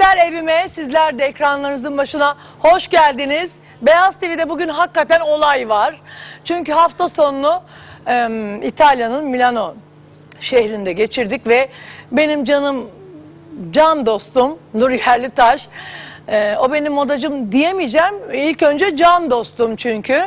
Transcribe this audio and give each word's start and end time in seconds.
Sizler 0.00 0.26
evime, 0.26 0.68
sizler 0.68 1.18
de 1.18 1.24
ekranlarınızın 1.24 1.98
başına 1.98 2.36
hoş 2.58 2.88
geldiniz. 2.88 3.58
Beyaz 3.82 4.20
TV'de 4.20 4.48
bugün 4.48 4.68
hakikaten 4.68 5.20
olay 5.20 5.68
var. 5.68 6.00
Çünkü 6.44 6.72
hafta 6.72 7.08
sonunu 7.08 7.62
em, 8.06 8.62
İtalya'nın 8.62 9.24
Milano 9.24 9.74
şehrinde 10.40 10.92
geçirdik 10.92 11.46
ve 11.48 11.68
benim 12.12 12.44
canım, 12.44 12.90
can 13.70 14.06
dostum 14.06 14.58
Nur 14.74 14.90
Yerlitaş, 14.90 15.68
e, 16.28 16.56
o 16.56 16.72
benim 16.72 16.92
modacım 16.92 17.52
diyemeyeceğim. 17.52 18.14
İlk 18.32 18.62
önce 18.62 18.96
can 18.96 19.30
dostum 19.30 19.76
çünkü. 19.76 20.22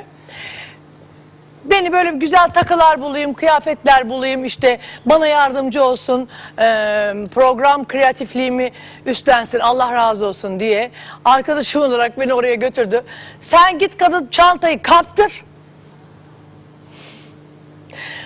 Beni 1.65 1.91
böyle 1.91 2.11
güzel 2.11 2.47
takılar 2.47 3.01
bulayım, 3.01 3.33
kıyafetler 3.33 4.09
bulayım 4.09 4.45
işte 4.45 4.79
bana 5.05 5.27
yardımcı 5.27 5.83
olsun, 5.83 6.29
eee, 6.59 7.13
program 7.33 7.87
kreatifliğimi 7.87 8.71
üstlensin, 9.05 9.59
Allah 9.59 9.93
razı 9.93 10.25
olsun 10.25 10.59
diye 10.59 10.91
arkadaşım 11.25 11.81
olarak 11.81 12.19
beni 12.19 12.33
oraya 12.33 12.55
götürdü. 12.55 13.03
Sen 13.39 13.79
git 13.79 13.97
kadın 13.97 14.27
çantayı 14.31 14.81
kaptır. 14.81 15.43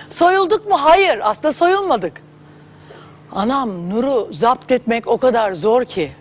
Soyulduk 0.08 0.66
mu? 0.66 0.76
Hayır, 0.84 1.20
aslında 1.22 1.52
soyulmadık. 1.52 2.22
Anam 3.32 3.90
Nur'u 3.90 4.28
zapt 4.32 4.72
etmek 4.72 5.06
o 5.06 5.18
kadar 5.18 5.52
zor 5.52 5.84
ki. 5.84 6.12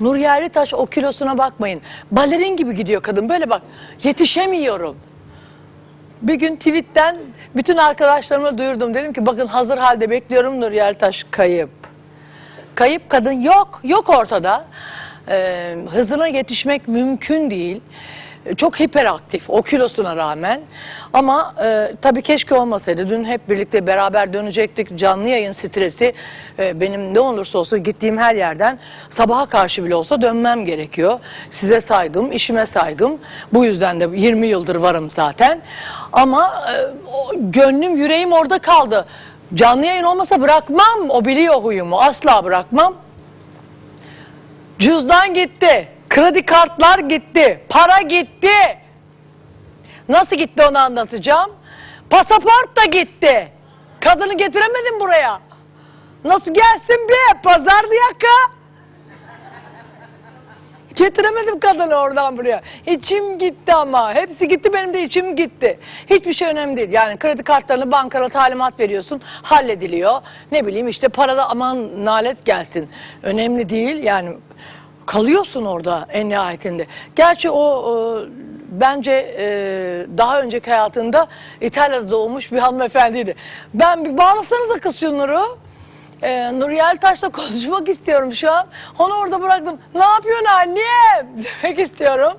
Nur 0.00 0.16
Yerlitaş 0.16 0.74
o 0.74 0.86
kilosuna 0.86 1.38
bakmayın. 1.38 1.80
Balerin 2.10 2.56
gibi 2.56 2.74
gidiyor 2.74 3.02
kadın. 3.02 3.28
Böyle 3.28 3.50
bak 3.50 3.62
yetişemiyorum. 4.02 4.96
Bir 6.22 6.34
gün 6.34 6.56
tweetten 6.56 7.16
bütün 7.56 7.76
arkadaşlarıma 7.76 8.58
duyurdum. 8.58 8.94
Dedim 8.94 9.12
ki 9.12 9.26
bakın 9.26 9.46
hazır 9.46 9.78
halde 9.78 10.10
bekliyorum 10.10 10.60
Nur 10.60 10.72
Yeltaş 10.72 11.26
kayıp. 11.30 11.70
Kayıp 12.74 13.10
kadın 13.10 13.40
yok. 13.40 13.80
Yok 13.84 14.08
ortada. 14.08 14.64
Ee, 15.28 15.76
hızına 15.90 16.26
yetişmek 16.26 16.88
mümkün 16.88 17.50
değil. 17.50 17.80
Çok 18.56 18.80
hiperaktif 18.80 19.50
o 19.50 19.62
kilosuna 19.62 20.16
rağmen. 20.16 20.60
Ama 21.12 21.54
e, 21.64 21.92
tabii 22.02 22.22
keşke 22.22 22.54
olmasaydı. 22.54 23.10
Dün 23.10 23.24
hep 23.24 23.48
birlikte 23.48 23.86
beraber 23.86 24.32
dönecektik. 24.32 24.98
Canlı 24.98 25.28
yayın 25.28 25.52
stresi 25.52 26.14
e, 26.58 26.80
benim 26.80 27.14
ne 27.14 27.20
olursa 27.20 27.58
olsun 27.58 27.82
gittiğim 27.82 28.18
her 28.18 28.34
yerden 28.34 28.78
sabaha 29.08 29.46
karşı 29.46 29.84
bile 29.84 29.94
olsa 29.94 30.20
dönmem 30.20 30.64
gerekiyor. 30.64 31.20
Size 31.50 31.80
saygım, 31.80 32.32
işime 32.32 32.66
saygım. 32.66 33.18
Bu 33.52 33.64
yüzden 33.64 34.00
de 34.00 34.08
20 34.12 34.46
yıldır 34.46 34.76
varım 34.76 35.10
zaten. 35.10 35.60
Ama 36.12 36.64
e, 36.72 36.74
gönlüm, 37.36 37.96
yüreğim 37.96 38.32
orada 38.32 38.58
kaldı. 38.58 39.06
Canlı 39.54 39.86
yayın 39.86 40.04
olmasa 40.04 40.40
bırakmam. 40.40 41.10
O 41.10 41.24
biliyor 41.24 41.54
huyumu. 41.54 42.00
Asla 42.00 42.44
bırakmam. 42.44 42.94
Cüzdan 44.78 45.34
gitti. 45.34 45.88
Kredi 46.10 46.46
kartlar 46.46 46.98
gitti. 46.98 47.60
Para 47.68 48.00
gitti. 48.00 48.78
Nasıl 50.08 50.36
gitti 50.36 50.62
onu 50.70 50.78
anlatacağım. 50.78 51.50
Pasaport 52.10 52.76
da 52.76 52.84
gitti. 52.84 53.52
Kadını 54.00 54.36
getiremedim 54.36 55.00
buraya. 55.00 55.40
Nasıl 56.24 56.54
gelsin 56.54 57.08
be? 57.08 57.40
Pazardı 57.42 57.94
yaka. 58.08 58.60
Getiremedim 60.94 61.60
kadını 61.60 61.94
oradan 61.94 62.36
buraya. 62.36 62.62
İçim 62.86 63.38
gitti 63.38 63.74
ama. 63.74 64.14
Hepsi 64.14 64.48
gitti 64.48 64.72
benim 64.72 64.94
de 64.94 65.02
içim 65.02 65.36
gitti. 65.36 65.78
Hiçbir 66.10 66.32
şey 66.32 66.48
önemli 66.48 66.76
değil. 66.76 66.90
Yani 66.90 67.18
kredi 67.18 67.42
kartlarını 67.42 67.92
bankana 67.92 68.28
talimat 68.28 68.80
veriyorsun. 68.80 69.20
Hallediliyor. 69.42 70.20
Ne 70.52 70.66
bileyim 70.66 70.88
işte 70.88 71.08
parada 71.08 71.50
aman 71.50 72.04
nalet 72.04 72.44
gelsin. 72.44 72.90
Önemli 73.22 73.68
değil. 73.68 74.04
Yani 74.04 74.36
kalıyorsun 75.10 75.64
orada 75.64 76.06
en 76.12 76.28
nihayetinde. 76.28 76.86
Gerçi 77.16 77.50
o 77.50 77.64
e, 77.90 77.94
bence 78.70 79.34
e, 79.38 79.46
daha 80.18 80.40
önceki 80.40 80.70
hayatında 80.70 81.26
İtalya'da 81.60 82.10
doğmuş 82.10 82.52
bir 82.52 82.58
hanımefendiydi. 82.58 83.34
Ben 83.74 84.04
bir 84.04 84.18
bağlasanıza 84.18 84.78
kız 84.80 85.00
şu 85.00 85.18
Nur'u. 85.18 85.58
Ee, 86.22 86.60
Nur 86.60 86.70
Yeltaş'la 86.70 87.28
konuşmak 87.32 87.88
istiyorum 87.88 88.32
şu 88.32 88.50
an. 88.50 88.66
Onu 88.98 89.14
orada 89.14 89.42
bıraktım. 89.42 89.78
Ne 89.94 90.04
yapıyorsun 90.04 90.44
annem? 90.44 91.44
Demek 91.62 91.78
istiyorum. 91.78 92.38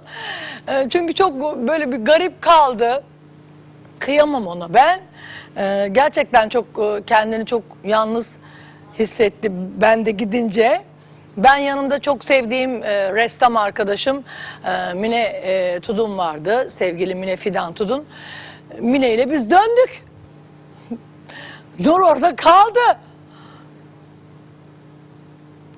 Ee, 0.67 0.88
çünkü 0.89 1.13
çok 1.13 1.57
böyle 1.67 1.91
bir 1.91 1.97
garip 1.97 2.41
kaldı. 2.41 3.03
Kıyamam 4.00 4.47
ona 4.47 4.74
ben. 4.74 5.00
e, 5.57 5.88
gerçekten 5.91 6.50
çok 6.50 6.65
e, 6.79 7.03
kendini 7.07 7.45
çok 7.45 7.63
yalnız 7.83 8.38
hissetti 9.00 9.51
ben 9.81 10.06
de 10.06 10.12
gidince. 10.12 10.90
Ben 11.38 11.57
yanımda 11.57 12.00
çok 12.00 12.25
sevdiğim 12.25 12.83
e, 12.83 13.13
ressam 13.16 13.57
arkadaşım 13.57 14.24
e, 14.66 14.94
Mine 14.94 15.22
e, 15.22 15.80
Tudun 15.80 16.18
vardı. 16.18 16.69
Sevgili 16.69 17.16
Mine 17.16 17.36
Fidan 17.36 17.74
Tudun. 17.74 18.06
Mine 18.80 19.13
ile 19.13 19.31
biz 19.31 19.51
döndük. 19.51 20.06
Nur 21.80 22.01
orada 22.01 22.36
kaldı. 22.36 22.80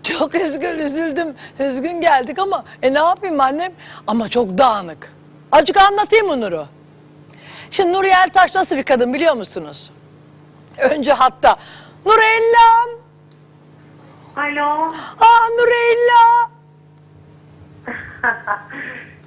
Çok 0.04 0.36
üzgün, 0.36 0.80
üzüldüm. 0.80 1.36
Üzgün 1.60 2.02
geldik 2.02 2.40
ama 2.40 2.64
e 2.82 2.94
ne 2.94 3.00
yapayım 3.00 3.40
annem? 3.40 3.74
Ama 4.08 4.30
çok 4.30 4.58
dağınık. 4.58 5.14
Acık 5.52 5.78
anlatayım 5.78 6.28
mı 6.28 6.42
Nur'u? 6.42 6.68
Şimdi 7.72 7.94
Nur 7.94 8.04
Yeltaş 8.04 8.56
nasıl 8.56 8.76
bir 8.76 8.84
kadın 8.84 9.14
biliyor 9.14 9.34
musunuz? 9.34 9.92
Önce 10.78 11.14
hatta 11.14 11.56
Nurellam, 12.06 13.03
Alo. 14.38 14.92
aa 15.20 15.48
Nurella. 15.58 16.50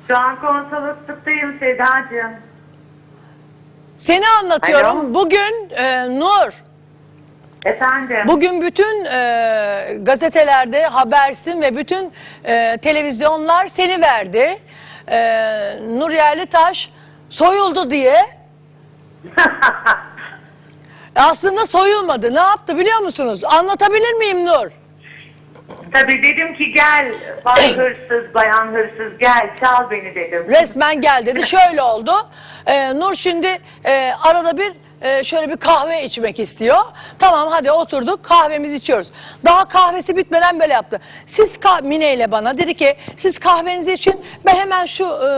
Şu 0.09 0.17
an 0.19 0.37
konsolosluktayım 0.41 1.59
Sedacığım. 1.59 2.33
Seni 3.97 4.25
anlatıyorum. 4.29 4.99
Alo. 5.01 5.15
Bugün 5.15 5.71
e, 5.77 6.09
Nur, 6.21 6.53
Efendim. 7.65 8.17
bugün 8.27 8.63
bütün 8.63 9.05
e, 9.05 9.99
gazetelerde 10.03 10.87
habersin 10.87 11.63
ve 11.63 11.77
bütün 11.77 12.13
e, 12.45 12.79
televizyonlar 12.83 13.67
seni 13.69 14.01
verdi. 14.01 14.59
E, 15.09 15.19
Nur 15.89 16.11
Yerlitaş 16.11 16.91
soyuldu 17.31 17.91
diye. 17.91 18.27
Aslında 21.17 21.67
soyulmadı. 21.67 22.35
Ne 22.35 22.41
yaptı 22.41 22.79
biliyor 22.79 22.99
musunuz? 23.01 23.45
Anlatabilir 23.45 24.13
miyim 24.15 24.47
Nur? 24.47 24.71
Tabii 26.01 26.23
dedim 26.23 26.55
ki 26.55 26.73
gel 26.73 27.13
bay 27.45 27.77
hırsız, 27.77 28.35
bayan 28.35 28.67
hırsız 28.67 29.19
gel 29.19 29.51
çal 29.61 29.91
beni 29.91 30.15
dedim. 30.15 30.47
Resmen 30.49 31.01
gel 31.01 31.23
dedi. 31.27 31.47
Şöyle 31.47 31.83
oldu. 31.83 32.13
Ee, 32.67 32.95
Nur 32.95 33.15
şimdi 33.15 33.59
e, 33.85 34.13
arada 34.23 34.59
bir 34.59 34.73
e, 35.03 35.25
şöyle 35.25 35.53
bir 35.53 35.57
kahve 35.57 36.05
içmek 36.05 36.41
istiyor. 36.41 36.79
Tamam 37.19 37.49
hadi 37.51 37.71
oturduk 37.71 38.25
kahvemizi 38.25 38.77
içiyoruz. 38.77 39.09
Daha 39.45 39.69
kahvesi 39.69 40.17
bitmeden 40.17 40.61
böyle 40.61 40.73
yaptı. 40.73 41.01
Siz 41.27 41.61
kah 41.61 41.81
Mine 41.81 42.15
ile 42.15 42.31
bana 42.31 42.59
dedi 42.59 42.75
ki 42.75 42.97
siz 43.17 43.39
kahvenizi 43.39 43.93
için 43.93 44.25
ben 44.47 44.55
hemen 44.55 44.87
şu 44.87 45.05
e, 45.05 45.29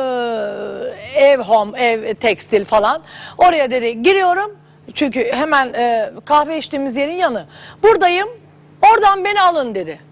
ev 1.21 1.39
home, 1.39 1.83
ev 1.83 2.15
tekstil 2.15 2.65
falan 2.65 3.03
oraya 3.39 3.71
dedi 3.71 4.03
giriyorum. 4.03 4.57
Çünkü 4.95 5.33
hemen 5.33 5.73
e, 5.73 6.11
kahve 6.25 6.59
içtiğimiz 6.59 6.97
yerin 6.97 7.17
yanı. 7.17 7.47
Buradayım. 7.83 8.29
Oradan 8.93 9.25
beni 9.25 9.41
alın 9.41 9.75
dedi. 9.75 10.08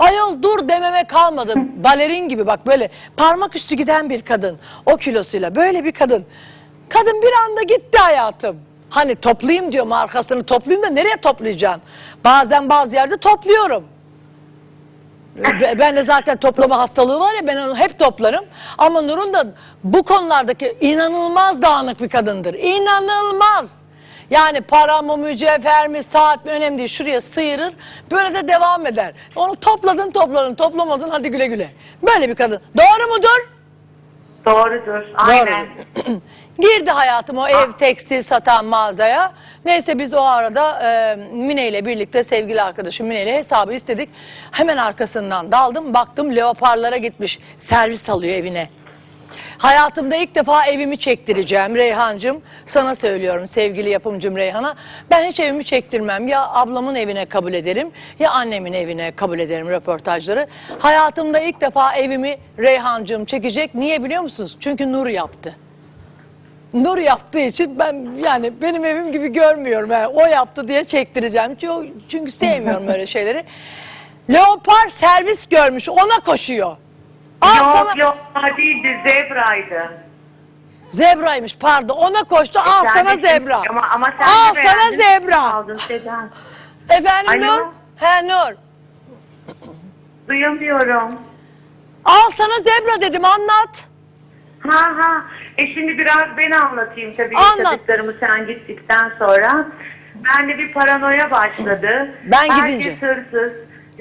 Ayol 0.00 0.42
dur 0.42 0.68
dememe 0.68 1.04
kalmadı. 1.04 1.54
Balerin 1.56 2.28
gibi 2.28 2.46
bak 2.46 2.66
böyle 2.66 2.90
parmak 3.16 3.56
üstü 3.56 3.74
giden 3.74 4.10
bir 4.10 4.22
kadın. 4.22 4.58
O 4.86 4.96
kilosuyla 4.96 5.54
böyle 5.56 5.84
bir 5.84 5.92
kadın. 5.92 6.24
Kadın 6.88 7.22
bir 7.22 7.32
anda 7.48 7.62
gitti 7.62 7.98
hayatım. 7.98 8.56
Hani 8.90 9.14
toplayayım 9.14 9.72
diyorum 9.72 9.92
arkasını 9.92 10.44
toplayayım 10.44 10.86
da 10.86 10.90
nereye 10.90 11.16
toplayacaksın? 11.16 11.82
Bazen 12.24 12.68
bazı 12.68 12.94
yerde 12.94 13.16
topluyorum. 13.16 13.84
Be- 15.36 15.74
Ben 15.78 15.96
de 15.96 16.02
zaten 16.02 16.36
toplama 16.36 16.78
hastalığı 16.78 17.20
var 17.20 17.34
ya 17.34 17.46
ben 17.46 17.56
onu 17.56 17.76
hep 17.76 17.98
toplarım. 17.98 18.44
Ama 18.78 19.00
Nur'un 19.02 19.34
da 19.34 19.44
bu 19.84 20.02
konulardaki 20.02 20.76
inanılmaz 20.80 21.62
dağınık 21.62 22.00
bir 22.00 22.08
kadındır. 22.08 22.54
İnanılmaz. 22.54 23.78
Yani 24.30 24.60
para 24.60 25.02
mı, 25.02 25.16
mücevher 25.16 25.88
mi, 25.88 26.02
saat 26.02 26.44
mi 26.44 26.50
önemli 26.50 26.78
değil. 26.78 26.88
Şuraya 26.88 27.20
sıyırır. 27.20 27.72
Böyle 28.10 28.34
de 28.34 28.48
devam 28.48 28.86
eder. 28.86 29.14
Onu 29.36 29.56
topladın 29.56 30.10
topladın 30.10 30.54
toplamadın 30.54 31.10
hadi 31.10 31.30
güle 31.30 31.46
güle. 31.46 31.70
Böyle 32.02 32.28
bir 32.28 32.34
kadın. 32.34 32.60
Doğru 32.76 33.08
mudur? 33.16 33.48
Doğrudur. 34.46 35.06
Aynen. 35.14 35.66
Doğru. 35.66 36.20
Girdi 36.58 36.90
hayatım 36.90 37.38
o 37.38 37.48
ev 37.48 37.72
tekstil 37.72 38.22
satan 38.22 38.64
mağazaya. 38.64 39.32
Neyse 39.64 39.98
biz 39.98 40.14
o 40.14 40.22
arada 40.22 40.80
e, 40.82 41.16
Mine 41.32 41.68
ile 41.68 41.86
birlikte 41.86 42.24
sevgili 42.24 42.62
arkadaşım 42.62 43.06
Mine 43.06 43.22
ile 43.22 43.36
hesabı 43.36 43.74
istedik. 43.74 44.08
Hemen 44.50 44.76
arkasından 44.76 45.52
daldım 45.52 45.94
baktım 45.94 46.36
leoparlara 46.36 46.96
gitmiş 46.96 47.38
servis 47.58 48.10
alıyor 48.10 48.34
evine. 48.34 48.68
Hayatımda 49.60 50.16
ilk 50.16 50.34
defa 50.34 50.66
evimi 50.66 50.98
çektireceğim 50.98 51.74
Reyhancığım. 51.74 52.42
Sana 52.64 52.94
söylüyorum 52.94 53.46
sevgili 53.46 53.90
yapımcım 53.90 54.36
Reyhan'a. 54.36 54.74
Ben 55.10 55.24
hiç 55.24 55.40
evimi 55.40 55.64
çektirmem. 55.64 56.28
Ya 56.28 56.48
ablamın 56.48 56.94
evine 56.94 57.24
kabul 57.24 57.54
ederim 57.54 57.90
ya 58.18 58.30
annemin 58.30 58.72
evine 58.72 59.12
kabul 59.12 59.38
ederim 59.38 59.68
röportajları. 59.68 60.46
Hayatımda 60.78 61.40
ilk 61.40 61.60
defa 61.60 61.96
evimi 61.96 62.38
Reyhancığım 62.58 63.24
çekecek. 63.24 63.74
Niye 63.74 64.04
biliyor 64.04 64.22
musunuz? 64.22 64.56
Çünkü 64.60 64.92
Nur 64.92 65.06
yaptı. 65.06 65.56
Nur 66.74 66.98
yaptığı 66.98 67.40
için 67.40 67.78
ben 67.78 68.08
yani 68.24 68.52
benim 68.62 68.84
evim 68.84 69.12
gibi 69.12 69.28
görmüyorum. 69.28 69.90
Yani 69.90 70.06
o 70.06 70.26
yaptı 70.26 70.68
diye 70.68 70.84
çektireceğim. 70.84 71.56
Çünkü, 72.08 72.30
sevmiyorum 72.30 72.88
öyle 72.88 73.06
şeyleri. 73.06 73.44
Leopar 74.30 74.88
servis 74.88 75.46
görmüş 75.46 75.88
ona 75.88 76.20
koşuyor. 76.24 76.76
Al 77.40 77.56
yok 77.96 78.16
sana 78.34 78.48
yok 78.48 78.56
değildi 78.56 79.00
zebraydı. 79.06 79.92
zebraymış 80.90 81.56
pardon 81.58 81.96
ona 81.96 82.24
koştu 82.24 82.58
al 82.58 82.84
Sen 82.84 83.04
sana 83.04 83.16
de- 83.22 83.28
zebra. 83.28 83.60
Ama, 83.70 83.88
ama 83.94 84.06
sen 84.18 84.26
al 84.26 84.54
de 84.54 84.62
sana 84.64 84.90
beğendin. 84.90 84.98
zebra. 84.98 85.54
Aldın 85.54 85.76
Sedan. 85.76 86.30
Efendim 86.88 87.46
Alo? 87.48 87.56
Nur? 87.58 87.66
He 87.96 88.28
Nur. 88.28 88.52
Duyamıyorum. 90.28 91.10
Al 92.04 92.30
sana 92.30 92.60
zebra 92.60 93.00
dedim 93.00 93.24
anlat. 93.24 93.88
Ha 94.68 94.80
ha. 94.98 95.24
E 95.58 95.66
şimdi 95.66 95.98
biraz 95.98 96.26
ben 96.36 96.50
anlatayım 96.50 97.14
tabii 97.16 97.36
Anlat. 97.36 97.58
yaşadıklarımı 97.58 98.12
sen 98.20 98.46
gittikten 98.46 99.12
sonra. 99.18 99.66
Ben 100.14 100.48
de 100.48 100.58
bir 100.58 100.72
paranoya 100.72 101.30
başladı. 101.30 102.14
Ben 102.24 102.50
Herkes 102.50 102.64
gidince. 102.78 102.96
hırsız. 103.06 103.52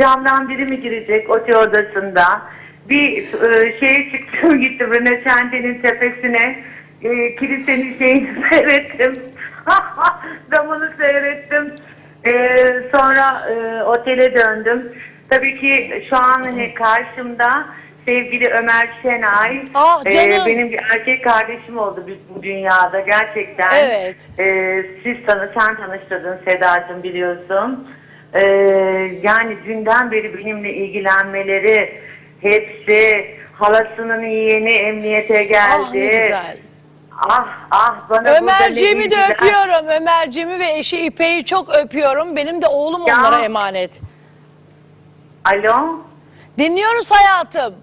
Camdan 0.02 0.50
biri 0.50 0.64
mi 0.66 0.82
girecek 0.82 1.30
otel 1.30 1.56
odasında? 1.56 2.42
Bir 2.90 3.18
e, 3.18 3.80
şeye 3.80 4.12
çıktım 4.12 4.60
gittim 4.62 4.94
Röneşente'nin 4.94 5.82
tepesine. 5.82 6.64
E, 7.04 7.36
kilisenin 7.36 7.98
şeyini 8.00 8.30
seyrettim. 8.50 9.16
Damını 10.52 10.92
seyrettim. 10.98 11.74
E, 12.26 12.56
sonra 12.92 13.42
e, 13.52 13.84
otele 13.84 14.36
döndüm. 14.36 14.92
Tabii 15.30 15.60
ki 15.60 16.04
şu 16.10 16.18
an 16.18 16.42
hani 16.44 16.74
karşımda 16.74 17.66
sevgili 18.06 18.48
Ömer 18.50 18.90
Şenay. 19.02 19.64
Ah, 19.74 20.02
e, 20.06 20.12
canım. 20.12 20.46
benim 20.48 20.72
bir 20.72 20.80
erkek 20.96 21.24
kardeşim 21.24 21.78
oldu 21.78 22.06
bu- 22.08 22.36
bu 22.36 22.44
dünyada 22.44 23.00
gerçekten. 23.00 23.72
Evet. 23.76 24.30
E, 24.40 24.46
siz 25.04 25.26
tanı, 25.26 25.50
sen 25.60 25.76
tanıştırdın 25.76 26.38
Sedacığım 26.48 27.04
biliyorsun. 27.04 27.88
E, 28.34 28.44
yani 29.24 29.58
dünden 29.66 30.12
beri 30.12 30.38
benimle 30.38 30.74
ilgilenmeleri 30.74 32.00
hepsi 32.42 33.26
halasının 33.54 34.22
yeğeni 34.24 34.74
emniyete 34.74 35.44
geldi. 35.44 35.84
Ah 35.84 35.94
ne 35.94 36.06
güzel. 36.06 36.58
Ah 37.30 37.48
ah 37.72 38.10
bana 38.10 38.38
Ömerciğimi 38.38 39.02
de 39.02 39.06
bildiler. 39.06 39.30
öpüyorum. 39.32 39.88
Ömerciğimi 39.88 40.60
ve 40.60 40.72
eşi 40.78 41.06
İpek'i 41.06 41.46
çok 41.46 41.76
öpüyorum. 41.76 42.36
Benim 42.36 42.62
de 42.62 42.68
oğlum 42.68 43.02
Ya. 43.08 43.16
onlara 43.20 43.40
emanet. 43.42 44.02
Alo. 45.46 46.00
Dinliyoruz 46.58 47.12
hayatım. 47.12 47.76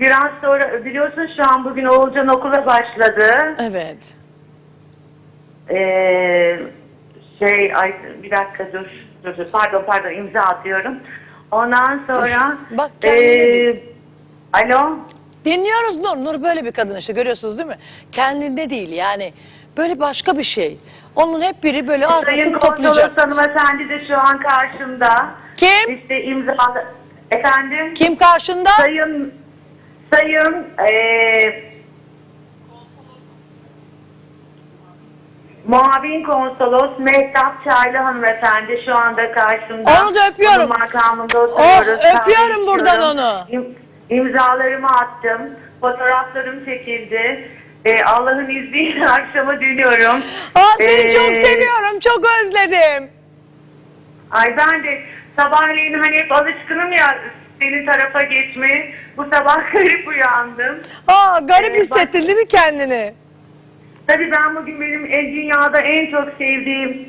Biraz 0.00 0.30
sonra 0.40 0.84
biliyorsun 0.84 1.28
şu 1.36 1.42
an 1.42 1.64
bugün 1.64 1.84
Oğulcan 1.84 2.28
okula 2.28 2.66
başladı. 2.66 3.54
Evet. 3.70 4.14
Ee, 5.70 6.58
şey 7.38 7.72
ay 7.76 7.94
bir 8.22 8.30
dakika 8.30 8.72
dur, 8.72 8.86
dur, 9.24 9.36
dur 9.36 9.46
pardon 9.52 9.82
pardon 9.86 10.10
imza 10.10 10.40
atıyorum. 10.40 10.94
Ondan 11.52 12.00
sonra 12.06 12.56
Bak 12.70 12.90
kendine 13.00 13.52
değil. 13.52 13.80
alo 14.52 14.90
Dinliyoruz 15.44 15.98
Nur. 15.98 16.16
Nur 16.16 16.42
böyle 16.42 16.64
bir 16.64 16.72
kadın 16.72 16.96
işte 16.96 17.12
görüyorsunuz 17.12 17.58
değil 17.58 17.68
mi? 17.68 17.78
Kendinde 18.12 18.70
değil 18.70 18.92
yani. 18.92 19.32
Böyle 19.76 20.00
başka 20.00 20.38
bir 20.38 20.42
şey. 20.42 20.78
Onun 21.16 21.42
hep 21.42 21.62
biri 21.62 21.88
böyle 21.88 22.04
Sayın 22.04 22.18
arkasını 22.18 22.60
toplayacak. 22.60 23.18
hanımefendi 23.20 23.88
de 23.88 24.06
şu 24.08 24.18
an 24.18 24.38
karşımda. 24.38 25.30
Kim? 25.56 25.96
İşte 25.96 26.22
imza 26.22 26.86
efendim 27.30 27.94
Kim 27.94 28.16
karşında? 28.16 28.70
sayın 28.70 29.34
sayın 30.14 30.66
ee, 30.90 31.71
Muavin 35.66 36.22
konsolos 36.24 36.98
Mehtap 36.98 37.64
Çaylı 37.64 37.96
hanımefendi 37.98 38.82
şu 38.84 38.94
anda 38.98 39.32
karşımda. 39.32 39.90
Onu 40.02 40.14
da 40.14 40.28
öpüyorum. 40.28 40.58
Onun 40.60 40.68
makamında 40.78 41.38
oturuyoruz. 41.38 42.00
Oh, 42.04 42.20
öpüyorum 42.20 42.66
buradan 42.66 43.02
onu. 43.02 43.44
İm- 43.50 43.74
İmzalarımı 44.10 44.86
attım. 44.88 45.50
Fotoğraflarım 45.80 46.64
çekildi. 46.64 47.48
Ee, 47.84 48.02
Allah'ın 48.04 48.48
izniyle 48.50 49.08
akşama 49.10 49.60
dönüyorum. 49.60 50.20
Aa 50.54 50.76
seni 50.78 50.90
Ee, 50.90 51.10
çok 51.10 51.36
seviyorum. 51.36 52.00
Çok 52.00 52.20
özledim. 52.42 53.10
Ay 54.30 54.56
ben 54.56 54.84
de 54.84 55.02
sabahleyin 55.38 55.94
hani 55.94 56.16
hep 56.16 56.32
alışkınım 56.32 56.92
ya 56.92 57.18
senin 57.60 57.86
tarafa 57.86 58.22
geçmeye. 58.22 58.94
Bu 59.16 59.24
sabah 59.32 59.56
garip 59.72 60.08
uyandım. 60.08 60.78
Aa 61.08 61.38
garip 61.38 61.74
Ee, 61.74 61.78
hissettin 61.80 62.22
değil 62.26 62.36
mi 62.38 62.48
kendini? 62.48 63.14
Tabii 64.06 64.30
ben 64.32 64.56
bugün 64.56 64.80
benim 64.80 65.06
en 65.10 65.32
dünyada 65.32 65.80
en 65.80 66.10
çok 66.10 66.28
sevdiğim 66.38 67.08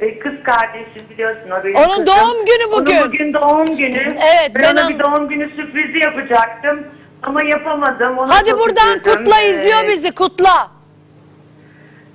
e, 0.00 0.18
kız 0.18 0.32
kardeşim 0.42 1.02
biliyorsun 1.10 1.50
o 1.60 1.64
benim 1.64 1.76
Onun 1.76 1.88
kızım. 1.88 2.06
doğum 2.06 2.44
günü 2.46 2.72
bugün. 2.72 2.96
Onun 2.96 3.08
bugün 3.08 3.32
doğum 3.34 3.76
günü. 3.76 3.98
Evet, 4.00 4.50
Ben, 4.54 4.62
ben 4.62 4.72
ona 4.72 4.82
on- 4.86 4.88
bir 4.88 4.98
doğum 4.98 5.28
günü 5.28 5.50
sürprizi 5.56 5.98
yapacaktım. 5.98 6.86
Ama 7.22 7.44
yapamadım. 7.44 8.18
Ona 8.18 8.36
Hadi 8.38 8.50
çok 8.50 8.60
buradan 8.60 8.96
üzüldüm. 8.96 9.12
kutla 9.12 9.40
Ee, 9.40 9.50
izliyor 9.50 9.88
bizi 9.88 10.14
kutla. 10.14 10.70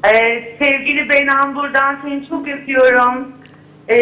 Ee, 0.05 0.43
sevgili 0.59 1.09
Benan 1.09 1.55
buradan 1.55 1.97
seni 2.03 2.29
çok 2.29 2.47
öpüyorum. 2.47 3.31
Ee, 3.87 3.97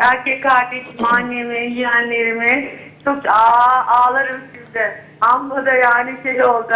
erkek 0.00 0.42
kardeşim, 0.42 1.04
annemi, 1.04 1.72
yeğenlerimi. 1.74 2.68
Çok 3.04 3.18
aa, 3.28 3.84
ağlarım 3.86 4.40
sizde. 4.76 4.94
Amma 5.20 5.66
da 5.66 5.72
yani 5.72 6.14
şey 6.22 6.44
oldu. 6.44 6.72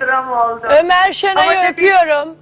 Dram 0.00 0.32
oldu. 0.32 0.66
Ömer 0.80 1.12
Şenay'ı 1.12 1.70
öpüyorum. 1.70 2.36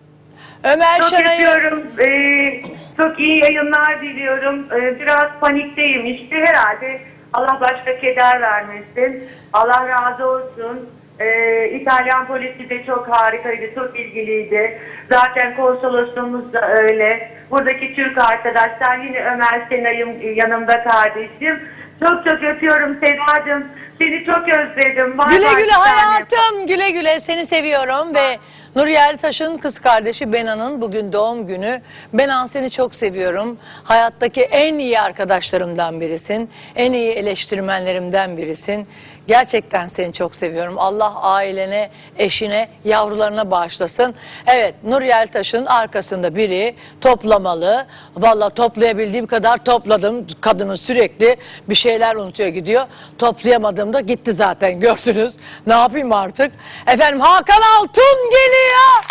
Ömer 0.64 0.98
Çok 1.00 1.08
Şenay'ı 1.08 1.48
öpüyorum. 1.48 1.82
Ee, 2.00 2.62
çok 2.96 3.20
iyi 3.20 3.42
yayınlar 3.42 4.02
diliyorum. 4.02 4.66
Ee, 4.72 5.00
biraz 5.00 5.26
panikteyim 5.40 6.06
işte 6.06 6.36
herhalde. 6.36 7.00
Allah 7.32 7.58
başka 7.60 7.98
keder 8.00 8.40
vermesin. 8.40 9.28
Allah 9.52 9.88
razı 9.88 10.26
olsun. 10.26 10.90
Ee, 11.20 11.68
İtalyan 11.70 12.26
polisi 12.26 12.70
de 12.70 12.84
çok 12.86 13.08
harikaydı, 13.08 13.74
çok 13.74 13.98
ilgiliydi. 14.00 14.78
Zaten 15.10 15.56
konsolosluğumuz 15.56 16.52
da 16.52 16.68
öyle. 16.68 17.30
Buradaki 17.50 17.94
Türk 17.94 18.18
arkadaşlar 18.18 18.98
yine 18.98 19.24
Ömer 19.24 19.62
Senay'ım 19.68 20.34
yanımda 20.34 20.84
kardeşim. 20.84 21.68
Çok 22.02 22.24
çok 22.24 22.42
öpüyorum 22.42 22.98
Sedacığım. 23.00 23.64
Seni 23.98 24.24
çok 24.24 24.48
özledim. 24.48 25.18
Bay 25.18 25.30
Güle 25.36 25.46
bay 25.46 25.54
güle 25.56 25.66
bir 25.66 25.70
tanem. 25.72 25.96
hayatım. 25.96 26.66
Güle 26.66 26.90
güle 26.90 27.20
seni 27.20 27.46
seviyorum 27.46 28.14
ve 28.14 28.38
Nur 28.76 28.86
Yerlitaş'ın 28.86 29.56
kız 29.56 29.78
kardeşi 29.78 30.32
Benan'ın 30.32 30.80
bugün 30.80 31.12
doğum 31.12 31.46
günü. 31.46 31.80
Benan 32.12 32.46
seni 32.46 32.70
çok 32.70 32.94
seviyorum. 32.94 33.58
Hayattaki 33.84 34.42
en 34.42 34.74
iyi 34.74 35.00
arkadaşlarımdan 35.00 36.00
birisin. 36.00 36.50
En 36.76 36.92
iyi 36.92 37.12
eleştirmenlerimden 37.12 38.36
birisin. 38.36 38.86
Gerçekten 39.28 39.88
seni 39.88 40.12
çok 40.12 40.34
seviyorum. 40.34 40.78
Allah 40.78 41.14
ailene, 41.22 41.90
eşine, 42.18 42.68
yavrularına 42.84 43.50
bağışlasın. 43.50 44.14
Evet 44.46 44.74
Nur 44.84 45.02
Yeltaş'ın 45.02 45.66
arkasında 45.66 46.36
biri 46.36 46.74
toplamalı. 47.00 47.86
Valla 48.16 48.50
toplayabildiğim 48.50 49.26
kadar 49.26 49.64
topladım. 49.64 50.26
Kadının 50.40 50.74
sürekli 50.74 51.36
bir 51.68 51.74
şeyler 51.74 52.16
unutuyor 52.16 52.48
gidiyor. 52.48 52.86
Toplayamadığımda 53.18 54.00
gitti 54.00 54.32
zaten 54.32 54.80
gördünüz. 54.80 55.34
Ne 55.66 55.74
yapayım 55.74 56.12
artık? 56.12 56.52
Efendim 56.86 57.20
Hakan 57.20 57.62
Altun 57.80 58.30
geliyor. 58.30 59.04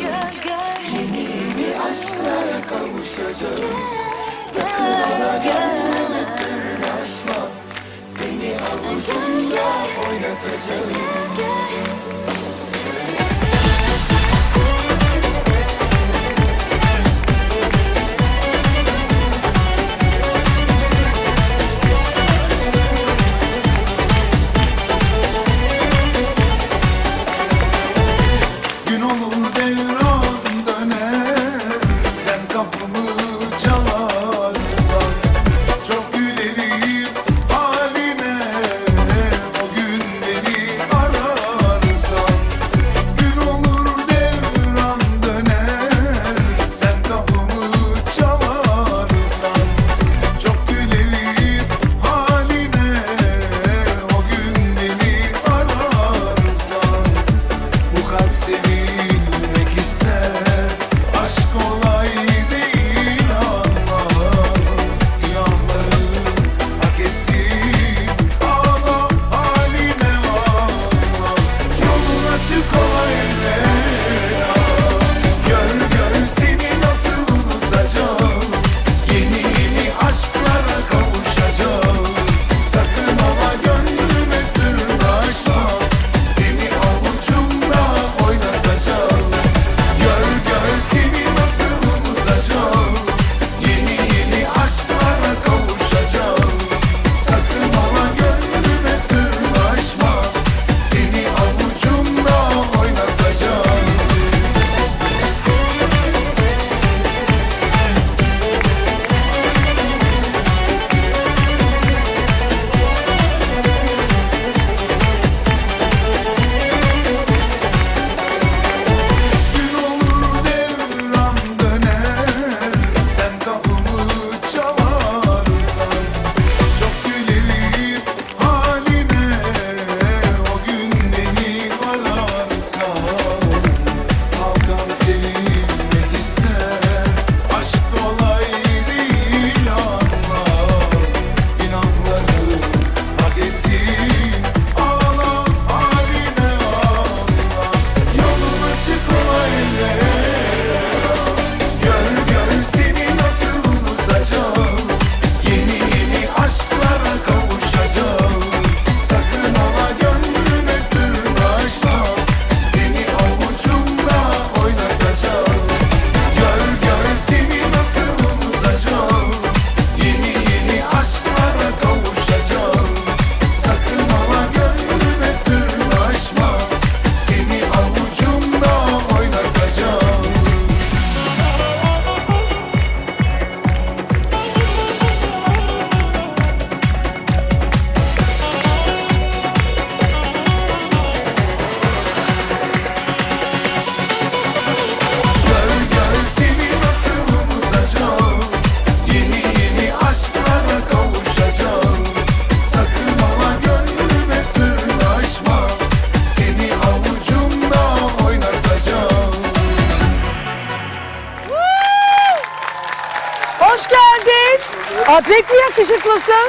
Gel 0.00 0.32
gel 0.44 0.76
Yeni 0.94 1.28
bir 1.56 1.88
aşklara 1.88 2.66
kavuşacağız 2.68 3.95
Sakın 5.36 5.48
ola 5.48 5.54
gelme 5.54 6.24
sırnaşma 6.24 7.48
Seni 8.02 8.54
avucumda 8.60 9.64
oynatacağım 10.08 11.16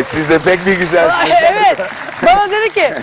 Siz 0.08 0.30
de 0.30 0.40
pek 0.40 0.66
bir 0.66 0.74
güzelsiniz. 0.74 1.30
Evet. 1.52 1.78
Bana 2.26 2.50
dedi 2.52 2.74
ki 2.74 2.94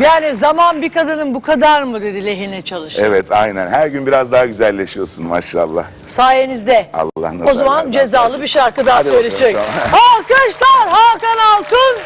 yani 0.00 0.34
zaman 0.36 0.82
bir 0.82 0.92
kadının 0.92 1.34
bu 1.34 1.40
kadar 1.42 1.82
mı 1.82 2.02
dedi 2.02 2.24
lehine 2.26 2.62
çalışır. 2.62 3.02
Evet 3.06 3.32
aynen. 3.32 3.68
Her 3.70 3.86
gün 3.86 4.06
biraz 4.06 4.32
daha 4.32 4.46
güzelleşiyorsun 4.46 5.26
maşallah. 5.26 5.84
Sayenizde. 6.06 6.86
Allah 6.94 7.32
O 7.50 7.54
zaman 7.54 7.90
cezalı 7.90 8.42
bir 8.42 8.48
şarkı 8.48 8.86
daha 8.86 8.96
Hadi 8.96 9.08
bakalım, 9.08 9.30
söyleyecek. 9.30 9.56
tamam. 9.56 10.02
Alkışlar 10.16 10.88
Hakan 10.88 11.38
Altun. 11.58 12.02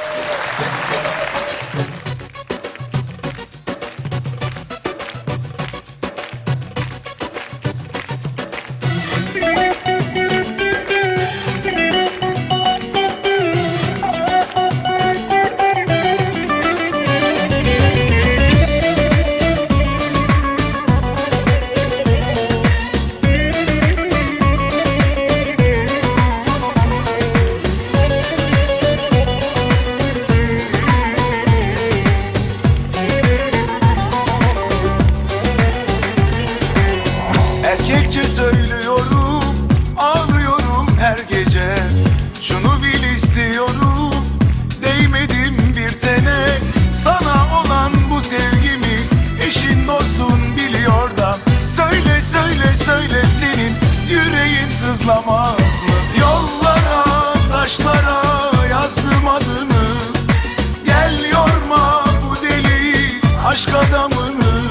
Aşk 63.53 63.69
adamını 63.75 64.71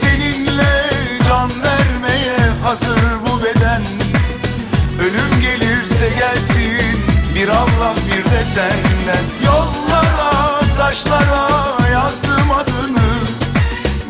Seninle 0.00 0.90
can 1.26 1.50
vermeye 1.62 2.36
hazır 2.64 3.00
bu 3.26 3.44
beden. 3.44 3.82
Ölüm 5.00 5.40
gelirse 5.42 6.08
gelsin 6.18 7.00
bir 7.34 7.48
Allah 7.48 7.94
bir 8.06 8.30
de 8.30 8.44
senden. 8.44 9.24
Yollara 9.46 10.60
taşlara 10.76 11.48
yazdım 11.92 12.50
adını. 12.50 13.08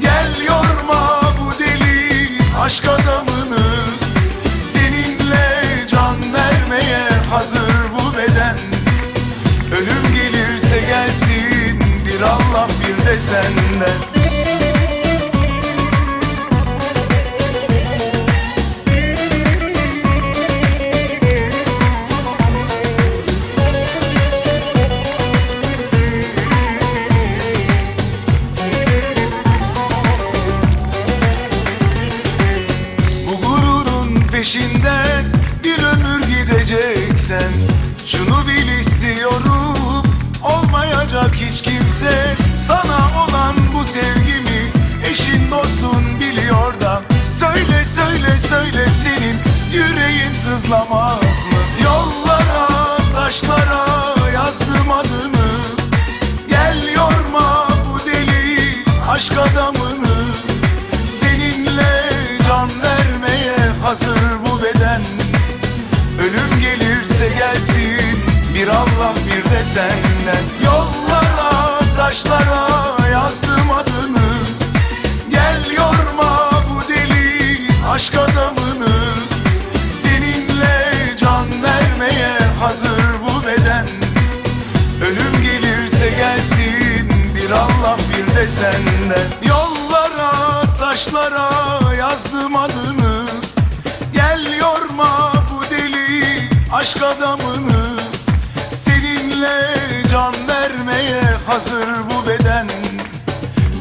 Gel 0.01 0.44
yorma 0.49 1.20
bu 1.40 1.59
deli 1.59 2.29
aşk 2.62 2.88
adamını 2.88 3.26
Allah 13.19 14.16
sızlamaz 50.67 51.47
mı? 51.47 51.85
Yollara 51.85 52.97
taşlara 53.15 53.87
yazdım 54.35 54.93
adını. 54.93 55.63
Gel 56.49 56.83
yorma 56.97 57.69
bu 57.69 58.11
deli 58.11 58.85
aşk 59.11 59.33
adamını. 59.33 60.17
Seninle 61.21 62.09
can 62.47 62.71
vermeye 62.83 63.57
hazır 63.83 64.21
bu 64.47 64.63
beden. 64.63 65.03
Ölüm 66.21 66.61
gelirse 66.61 67.29
gelsin 67.39 68.19
bir 68.55 68.69
Allah 68.69 69.15
bir 69.27 69.51
de 69.51 69.65
senden. 69.65 70.45
Yollara 70.65 71.81
taşlara 71.97 72.69
yazdım 73.13 73.71
adını. 73.71 74.29
Gel 75.31 75.65
yorma 75.77 76.51
bu 76.71 76.89
deli 76.89 77.69
aşk 77.93 78.15
adamını 78.15 78.36
de. 88.37 89.49
Yollara 89.49 90.62
taşlara 90.81 91.51
yazdım 91.99 92.57
adını. 92.57 93.27
Gel 94.12 94.59
yorma 94.61 95.33
bu 95.51 95.75
deli 95.75 96.49
aşk 96.72 97.03
adamını. 97.03 97.99
Seninle 98.75 99.75
can 100.11 100.35
vermeye 100.49 101.22
hazır 101.46 101.88
bu 102.11 102.29
beden. 102.29 102.68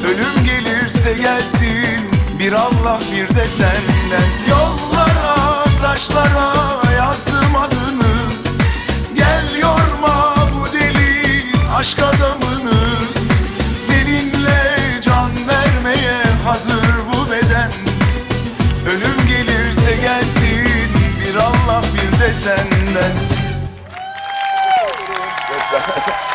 Ölüm 0.04 0.44
gelirse 0.44 1.12
gelsin 1.12 2.10
bir 2.38 2.52
Allah 2.52 3.00
bir 3.12 3.36
de 3.36 3.48
senden. 3.48 4.28
Yollara 4.50 5.64
taşlara 5.82 6.55
senden 22.46 23.10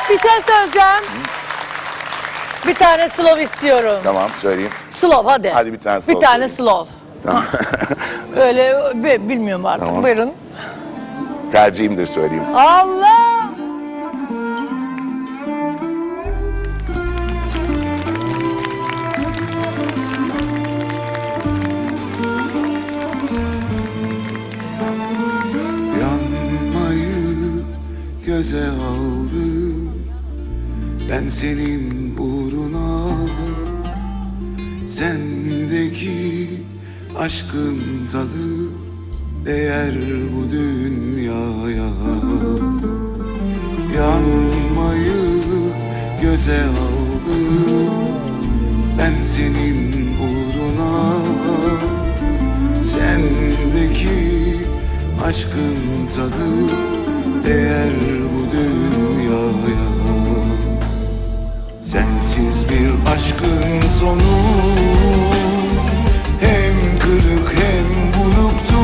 Bir 0.09 0.17
şey 0.17 0.41
söyleyeceğim. 0.41 1.03
Bir 2.67 2.75
tane 2.75 3.09
slow 3.09 3.43
istiyorum. 3.43 3.99
Tamam 4.03 4.29
söyleyeyim. 4.37 4.71
Slow 4.89 5.31
hadi. 5.31 5.49
Hadi 5.49 5.73
bir 5.73 5.79
tane 5.79 5.97
Bir 5.97 6.01
slow 6.01 6.25
tane 6.27 6.47
söyleyeyim. 6.49 6.85
slow. 6.85 6.91
Tamam. 7.25 7.43
Öyle 8.37 8.75
bi- 8.93 9.29
bilmiyorum 9.29 9.65
artık. 9.65 9.87
Tamam. 9.87 10.03
Buyurun. 10.03 10.33
Tercihimdir 11.51 12.05
söyleyeyim. 12.05 12.43
Allah! 12.55 13.10
Senin 31.31 32.15
uğruna. 32.17 33.07
Sendeki 34.87 36.47
aşkın 37.19 37.77
tadı 38.11 38.71
Değer 39.45 39.93
bu 40.35 40.51
dünyaya. 40.51 41.91
Yanmayı 43.95 45.41
göze 46.21 46.63
aldım 46.63 47.91
Ben 48.97 49.23
senin 49.23 49.91
uğruna. 50.21 51.13
Sendeki 52.83 54.55
aşkın 55.25 56.07
tadı 56.15 56.80
Sensiz 62.31 62.69
bir 62.69 63.11
aşkın 63.13 63.87
sonu. 63.99 64.39
Hem 66.41 66.99
kırık 66.99 67.53
hem 67.53 67.87
buruktu 68.13 68.81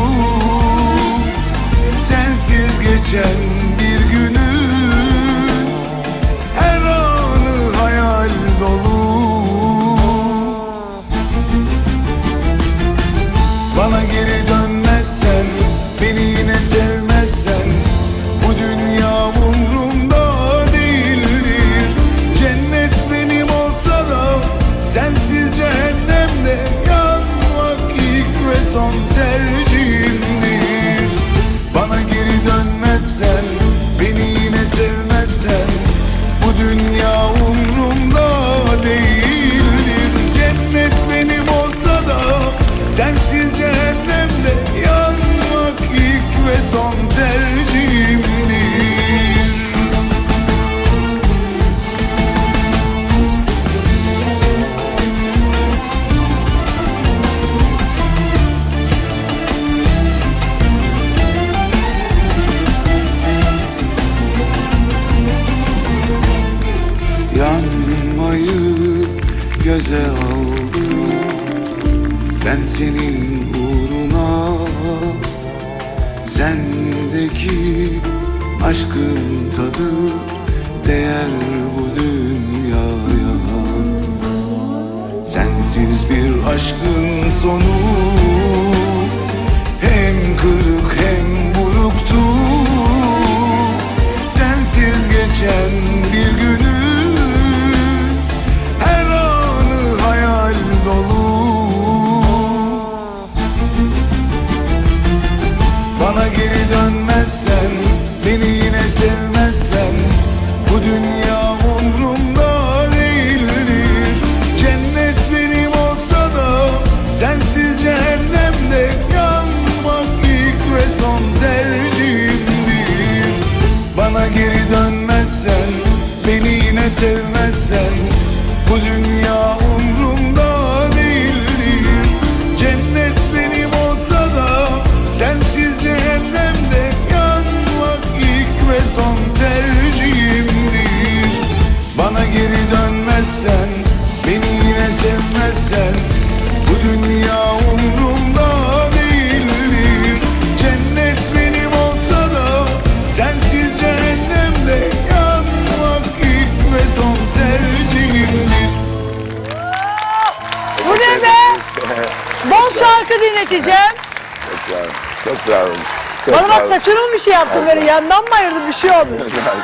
Sensiz 2.07 2.79
geçen 2.79 3.37
bir 3.79 3.86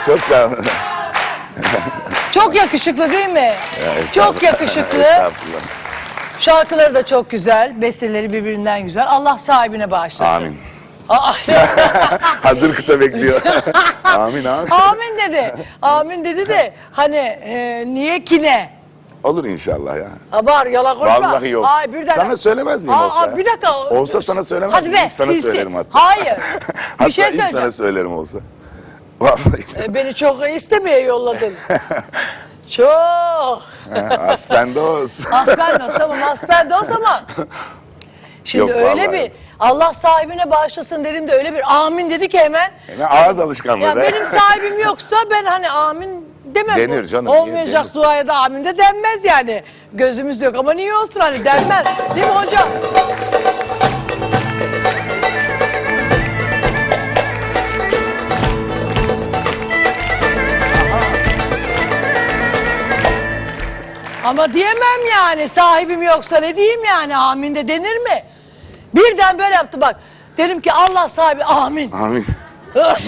Çok 0.05 0.19
sağ 0.19 0.45
olun. 0.47 0.65
Çok 2.31 2.55
yakışıklı 2.55 3.11
değil 3.11 3.29
mi? 3.29 3.53
Çok 4.15 4.43
yakışıklı. 4.43 5.05
Şarkıları 6.39 6.95
da 6.95 7.05
çok 7.05 7.29
güzel. 7.29 7.81
Besteleri 7.81 8.33
birbirinden 8.33 8.81
güzel. 8.83 9.05
Allah 9.09 9.37
sahibine 9.37 9.91
bağışlasın. 9.91 10.35
Amin. 10.35 10.57
Hazır 12.43 12.75
kıta 12.75 12.99
bekliyor. 12.99 13.41
amin 14.03 14.45
amin. 14.45 14.69
Amin 14.69 15.17
dedi. 15.27 15.55
Amin 15.81 16.25
dedi 16.25 16.49
de 16.49 16.73
hani 16.91 17.15
e, 17.43 17.83
niye 17.87 18.23
ki 18.23 18.41
ne? 18.41 18.69
Olur 19.23 19.45
inşallah 19.45 19.95
ya. 19.97 20.07
Ha 20.31 20.45
var 20.45 20.65
yalan 20.65 20.97
konuşma. 20.97 21.21
Vallahi 21.31 21.49
yok. 21.49 21.65
Ay, 21.69 21.93
birden... 21.93 22.13
Sana 22.15 22.37
söylemez 22.37 22.83
miyim 22.83 22.97
Aa, 22.97 23.05
olsa? 23.05 23.21
aa, 23.21 23.37
bir 23.37 23.45
dakika. 23.45 23.77
Olsa 23.77 24.21
sana 24.21 24.43
söylemez 24.43 24.73
Hadi 24.75 24.89
miyim? 24.89 25.05
be, 25.05 25.09
sana 25.11 25.27
sinsi. 25.31 25.41
söylerim 25.41 25.75
hatta. 25.75 25.89
Hayır. 25.99 26.37
hatta 26.97 27.05
bir 27.07 27.11
şey 27.11 27.25
ilk 27.25 27.31
sana 27.33 27.45
söyleyeceğim. 27.47 27.71
söylerim 27.71 28.13
olsa. 28.13 28.37
Vallahi. 29.23 29.83
E, 29.83 29.93
beni 29.93 30.13
çok 30.15 30.49
istemeye 30.49 30.99
yolladın. 30.99 31.53
çok. 32.69 33.61
Aspendos. 34.27 35.25
Aspendos 35.31 35.93
tamam 35.93 36.17
Aspendos 36.31 36.89
ama 36.91 37.23
Şimdi 38.43 38.71
Yok, 38.71 38.79
öyle 38.79 38.89
vallahi. 38.89 39.11
bir 39.11 39.31
Allah 39.59 39.93
sahibine 39.93 40.51
bağışlasın 40.51 41.03
dedim 41.03 41.27
de 41.27 41.33
öyle 41.33 41.53
bir 41.53 41.75
amin 41.75 42.09
dedi 42.09 42.29
ki 42.29 42.39
hemen. 42.39 42.71
Yani 42.89 43.05
ağız 43.07 43.39
alışkanlığı 43.39 43.83
Ya 43.83 43.95
be. 43.95 44.01
benim 44.01 44.25
sahibim 44.25 44.79
yoksa 44.79 45.15
ben 45.31 45.45
hani 45.45 45.69
amin 45.69 46.27
demem. 46.45 46.77
Denir 46.77 47.05
canım, 47.07 47.27
Olmayacak 47.27 47.83
denir? 47.83 47.93
duaya 47.93 48.27
da 48.27 48.35
amin 48.35 48.65
de 48.65 48.77
denmez 48.77 49.25
yani. 49.25 49.63
Gözümüz 49.93 50.41
yok 50.41 50.55
ama 50.55 50.73
niye 50.73 50.95
olsun 50.95 51.19
hani 51.19 51.45
denmez. 51.45 51.85
Değil 52.15 52.27
mi 52.27 52.33
hocam? 52.33 52.67
Ama 64.23 64.53
diyemem 64.53 65.07
yani 65.11 65.49
sahibim 65.49 66.01
yoksa 66.01 66.39
ne 66.39 66.55
diyeyim 66.55 66.83
yani 66.83 67.15
amin 67.17 67.55
de 67.55 67.67
denir 67.67 67.97
mi? 67.97 68.23
Birden 68.95 69.39
böyle 69.39 69.55
yaptı 69.55 69.81
bak. 69.81 69.95
Dedim 70.37 70.61
ki 70.61 70.73
Allah 70.73 71.09
sahibi 71.09 71.43
amin. 71.43 71.91
Amin. 71.91 72.25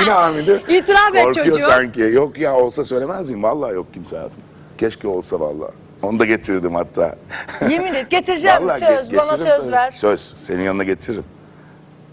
Yine 0.00 0.12
amin 0.12 0.46
değil 0.46 0.68
mi? 0.68 0.76
İtiraf 0.76 1.14
et 1.14 1.24
Korkuyor 1.24 1.58
sanki. 1.58 2.00
Yok 2.00 2.38
ya 2.38 2.56
olsa 2.56 2.84
söylemez 2.84 3.30
miyim? 3.30 3.42
Vallahi 3.42 3.74
yok 3.74 3.86
kimse 3.94 4.16
hayatım. 4.16 4.42
Keşke 4.78 5.08
olsa 5.08 5.40
vallahi. 5.40 5.72
Onu 6.02 6.18
da 6.18 6.24
getirdim 6.24 6.74
hatta. 6.74 7.16
Yemin 7.68 7.94
et 7.94 8.10
getireceğim 8.10 8.62
Vallahi 8.62 8.80
söz 8.80 9.10
ge- 9.12 9.16
bana 9.16 9.24
getiririm 9.26 9.46
söz 9.56 9.64
tabii. 9.64 9.72
ver. 9.72 9.92
Söz. 9.92 10.34
Senin 10.38 10.62
yanına 10.64 10.84
getiririm. 10.84 11.24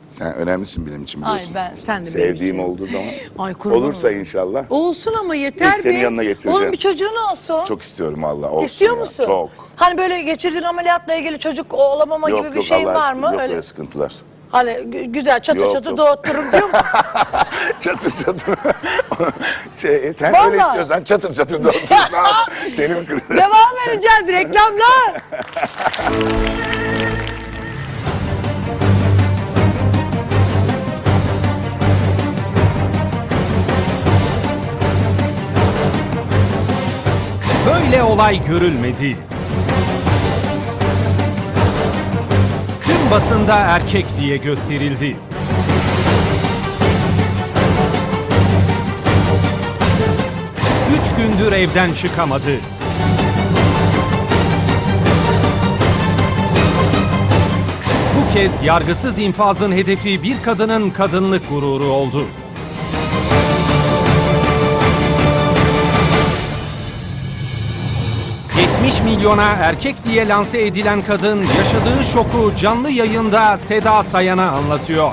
Sen 0.09 0.35
önemlisin 0.35 0.87
benim 0.87 1.03
için 1.03 1.21
Ay 1.21 1.27
biliyorsun. 1.33 1.55
ben 1.55 1.75
sen 1.75 1.95
de 1.95 1.99
benim 1.99 2.11
Sevdiğim 2.11 2.55
için. 2.55 2.67
olduğu 2.67 2.85
zaman. 2.87 3.05
Ay 3.39 3.53
kurban 3.53 3.77
Olursa 3.77 3.99
olayım. 3.99 4.19
inşallah. 4.19 4.65
Olsun 4.69 5.13
ama 5.19 5.35
yeter 5.35 5.71
İlk 5.71 5.79
senin 5.79 5.97
yanına 5.97 6.23
getireceğim. 6.23 6.57
Oğlum 6.57 6.71
bir 6.71 6.77
çocuğun 6.77 7.15
olsun. 7.31 7.63
Çok 7.63 7.81
istiyorum 7.81 8.23
vallahi. 8.23 8.49
Olsun 8.49 8.65
İstiyor 8.65 8.93
ya, 8.95 8.99
musun? 9.01 9.25
Çok. 9.25 9.49
Hani 9.75 9.97
böyle 9.97 10.21
geçirdiğin 10.21 10.63
ameliyatla 10.63 11.15
ilgili 11.15 11.39
çocuk 11.39 11.73
olamama 11.73 12.29
Yok 12.29 12.39
gibi 12.39 12.51
bir 12.51 12.55
yok 12.55 12.65
şeyin 12.65 12.85
Allah 12.85 12.93
var 12.95 13.01
aşkına, 13.11 13.27
mı? 13.29 13.33
Yok 13.33 13.41
Öyle 13.41 13.53
öyle 13.53 13.61
sıkıntılar. 13.61 14.13
hani 14.51 14.69
gü- 14.71 15.05
güzel 15.11 15.39
çatır 15.39 15.59
Yok, 15.61 15.71
çatır 15.73 15.89
yok. 15.89 15.97
doğurttururum 15.97 16.51
diyor 16.51 16.63
mu? 16.69 16.71
çatır 17.79 18.11
çatır. 18.25 18.55
şey, 19.77 20.13
sen 20.13 20.33
Vallahi. 20.33 20.47
öyle 20.51 20.61
istiyorsan 20.61 21.03
çatır 21.03 21.33
çatır 21.33 21.63
da 21.63 21.69
otur. 21.69 21.89
Ne 21.89 21.95
yap? 22.17 22.51
Senin 22.73 23.05
kırın. 23.05 23.37
Devam 23.37 23.75
edeceğiz 23.89 24.27
reklamlar. 24.27 25.21
Böyle 37.65 38.03
olay 38.03 38.45
görülmedi. 38.45 39.17
Tüm 42.85 43.11
basında 43.11 43.55
erkek 43.55 44.05
diye 44.17 44.37
gösterildi. 44.37 45.17
Üç 50.99 51.15
gündür 51.15 51.51
evden 51.51 51.93
çıkamadı. 51.93 52.51
Bu 58.17 58.33
kez 58.33 58.63
yargısız 58.63 59.19
infazın 59.19 59.71
hedefi 59.71 60.23
bir 60.23 60.43
kadının 60.43 60.89
kadınlık 60.89 61.49
gururu 61.49 61.85
oldu. 61.85 62.25
70 68.57 69.01
milyona 69.01 69.43
erkek 69.43 70.03
diye 70.03 70.27
lanse 70.27 70.61
edilen 70.61 71.01
kadın 71.01 71.41
yaşadığı 71.41 72.03
şoku 72.13 72.53
canlı 72.61 72.89
yayında 72.89 73.57
Seda 73.57 74.03
Sayan'a 74.03 74.51
anlatıyor. 74.51 75.11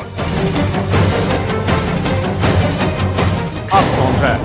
Az 3.73 3.85
sonra. 3.97 4.39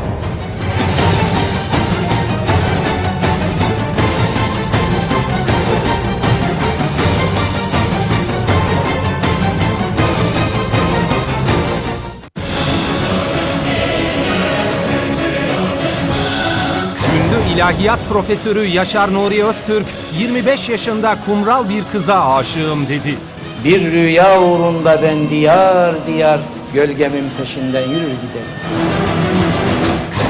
İlahiyat 17.68 18.00
profesörü 18.10 18.66
Yaşar 18.66 19.14
Nuri 19.14 19.44
Öztürk 19.44 19.86
25 20.20 20.70
yaşında 20.70 21.18
kumral 21.26 21.70
bir 21.70 21.84
kıza 21.84 22.36
aşığım 22.36 22.88
dedi. 22.88 23.16
Bir 23.64 23.92
rüya 23.92 24.42
uğrunda 24.42 25.02
ben 25.02 25.30
diyar 25.30 25.96
diyar 26.08 26.40
gölgemin 26.74 27.24
peşinden 27.38 27.82
yürür 27.82 28.02
giderim. 28.02 28.54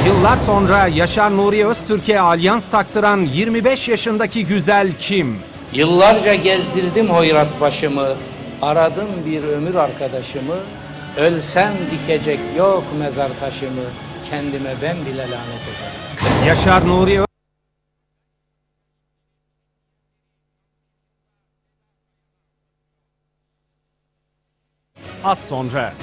Yıllar 0.08 0.38
sonra 0.38 0.88
Yaşar 0.88 1.38
Nuri 1.38 1.67
Öztürk'e 1.67 2.19
alyans 2.19 2.69
taktıran 2.69 3.19
25 3.19 3.88
yaşındaki 3.88 4.45
güzel 4.45 4.91
kim? 4.91 5.39
Yıllarca 5.73 6.34
gezdirdim 6.34 7.10
hoyrat 7.10 7.62
başımı, 7.62 8.08
aradım 8.62 9.08
bir 9.26 9.43
ömür 9.43 9.76
arkadaşımı. 9.76 10.56
Ölsem 11.17 11.73
dikecek 11.91 12.39
yok 12.58 12.84
mezar 13.00 13.30
taşımı, 13.39 13.86
kendime 14.30 14.73
ben 14.82 14.95
bile 15.06 15.21
lanet 15.21 15.63
ederim. 15.63 16.47
Yaşar 16.47 16.88
Nuri 16.88 17.27
Az 25.28 25.40
sonra. 25.40 25.94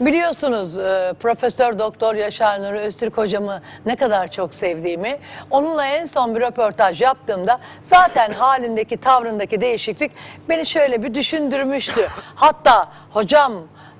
Biliyorsunuz 0.00 0.78
e, 0.78 1.12
Profesör 1.20 1.78
Doktor 1.78 2.14
Yaşar 2.14 2.62
Nuri 2.62 2.78
Öztürk 2.78 3.18
hocamı 3.18 3.60
ne 3.86 3.96
kadar 3.96 4.30
çok 4.30 4.54
sevdiğimi. 4.54 5.18
Onunla 5.50 5.86
en 5.86 6.04
son 6.04 6.34
bir 6.34 6.40
röportaj 6.40 7.02
yaptığımda 7.02 7.58
zaten 7.82 8.30
halindeki 8.30 8.96
tavrındaki 8.96 9.60
değişiklik 9.60 10.12
beni 10.48 10.66
şöyle 10.66 11.02
bir 11.02 11.14
düşündürmüştü. 11.14 12.08
Hatta 12.34 12.88
hocam 13.10 13.52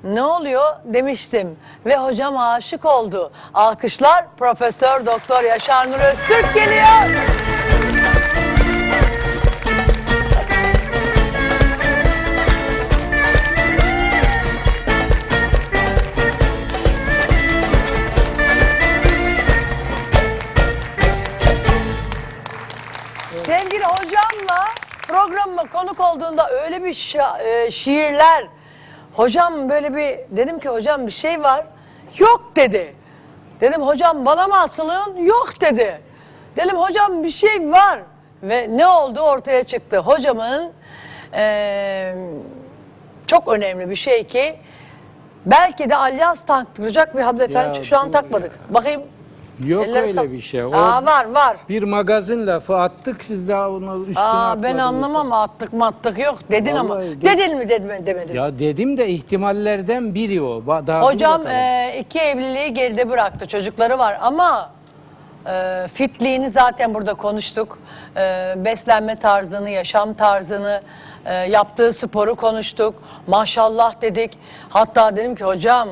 ne 0.04 0.22
oluyor 0.22 0.76
demiştim 0.84 1.56
ve 1.86 1.96
hocam 1.96 2.36
aşık 2.36 2.84
oldu. 2.84 3.32
Alkışlar 3.54 4.24
Profesör 4.38 5.06
Doktor 5.06 5.42
Yaşar 5.42 5.90
Nuri 5.90 6.02
Öztürk 6.02 6.54
geliyor. 6.54 7.22
Programıma 25.12 25.66
konuk 25.66 26.00
olduğunda 26.00 26.50
öyle 26.50 26.84
bir 26.84 26.94
şa- 26.94 27.42
e, 27.42 27.70
şiirler. 27.70 28.46
Hocam 29.12 29.68
böyle 29.68 29.96
bir 29.96 30.36
dedim 30.36 30.58
ki 30.58 30.68
hocam 30.68 31.06
bir 31.06 31.12
şey 31.12 31.42
var. 31.42 31.64
Yok 32.18 32.52
dedi. 32.56 32.94
Dedim 33.60 33.82
hocam 33.82 34.26
bana 34.26 34.46
mı 34.46 34.60
asılın? 34.60 35.16
Yok 35.16 35.52
dedi. 35.60 36.00
Dedim 36.56 36.76
hocam 36.76 37.24
bir 37.24 37.30
şey 37.30 37.70
var. 37.70 37.98
Ve 38.42 38.66
ne 38.70 38.86
oldu 38.86 39.20
ortaya 39.20 39.64
çıktı. 39.64 39.98
Hocamın 39.98 40.72
e, 41.34 42.14
çok 43.26 43.48
önemli 43.48 43.90
bir 43.90 43.96
şey 43.96 44.24
ki 44.26 44.56
belki 45.46 45.90
de 45.90 45.96
alyans 45.96 46.44
taktıracak 46.46 47.16
bir 47.16 47.22
hanımefendi 47.22 47.78
Ya 47.78 47.84
şu 47.84 47.98
an 47.98 48.08
dur 48.08 48.12
takmadık. 48.12 48.58
Bakayım. 48.74 49.02
Yok 49.66 49.86
Elleri 49.86 50.02
öyle 50.02 50.12
sap- 50.12 50.32
bir 50.32 50.40
şey. 50.40 50.64
O 50.64 50.72
Aa, 50.72 51.04
var 51.06 51.24
var. 51.24 51.56
bir 51.68 51.82
magazin 51.82 52.46
lafı 52.46 52.76
attık 52.76 53.24
siz 53.24 53.48
daha 53.48 53.70
onu 53.70 54.04
üstüne 54.08 54.24
Aa, 54.24 54.62
ben 54.62 54.78
atladınız. 54.78 54.80
anlamam 55.06 55.32
attık 55.32 55.72
mattık 55.72 56.18
yok 56.18 56.38
dedin 56.50 56.76
ama. 56.76 56.94
Vallahi 56.94 57.22
de- 57.22 57.26
Dedin 57.26 57.58
mi 57.58 57.68
dedim 57.68 58.06
demedin. 58.06 58.34
Ya 58.34 58.58
dedim 58.58 58.96
de 58.96 59.08
ihtimallerden 59.08 60.14
biri 60.14 60.42
o. 60.42 60.58
Ba- 60.66 60.86
Daha 60.86 61.02
dur 61.02 61.06
Hocam 61.06 61.32
bakalım. 61.40 61.56
e, 61.56 61.94
iki 62.00 62.18
evliliği 62.20 62.74
geride 62.74 63.10
bıraktı 63.10 63.46
çocukları 63.48 63.98
var 63.98 64.18
ama 64.22 64.70
e, 65.46 65.86
fitliğini 65.94 66.50
zaten 66.50 66.94
burada 66.94 67.14
konuştuk. 67.14 67.78
E, 68.16 68.54
beslenme 68.56 69.18
tarzını, 69.18 69.70
yaşam 69.70 70.14
tarzını, 70.14 70.82
e, 71.24 71.34
yaptığı 71.34 71.92
sporu 71.92 72.34
konuştuk. 72.34 72.94
Maşallah 73.26 74.02
dedik. 74.02 74.38
Hatta 74.68 75.16
dedim 75.16 75.34
ki 75.34 75.44
hocam 75.44 75.88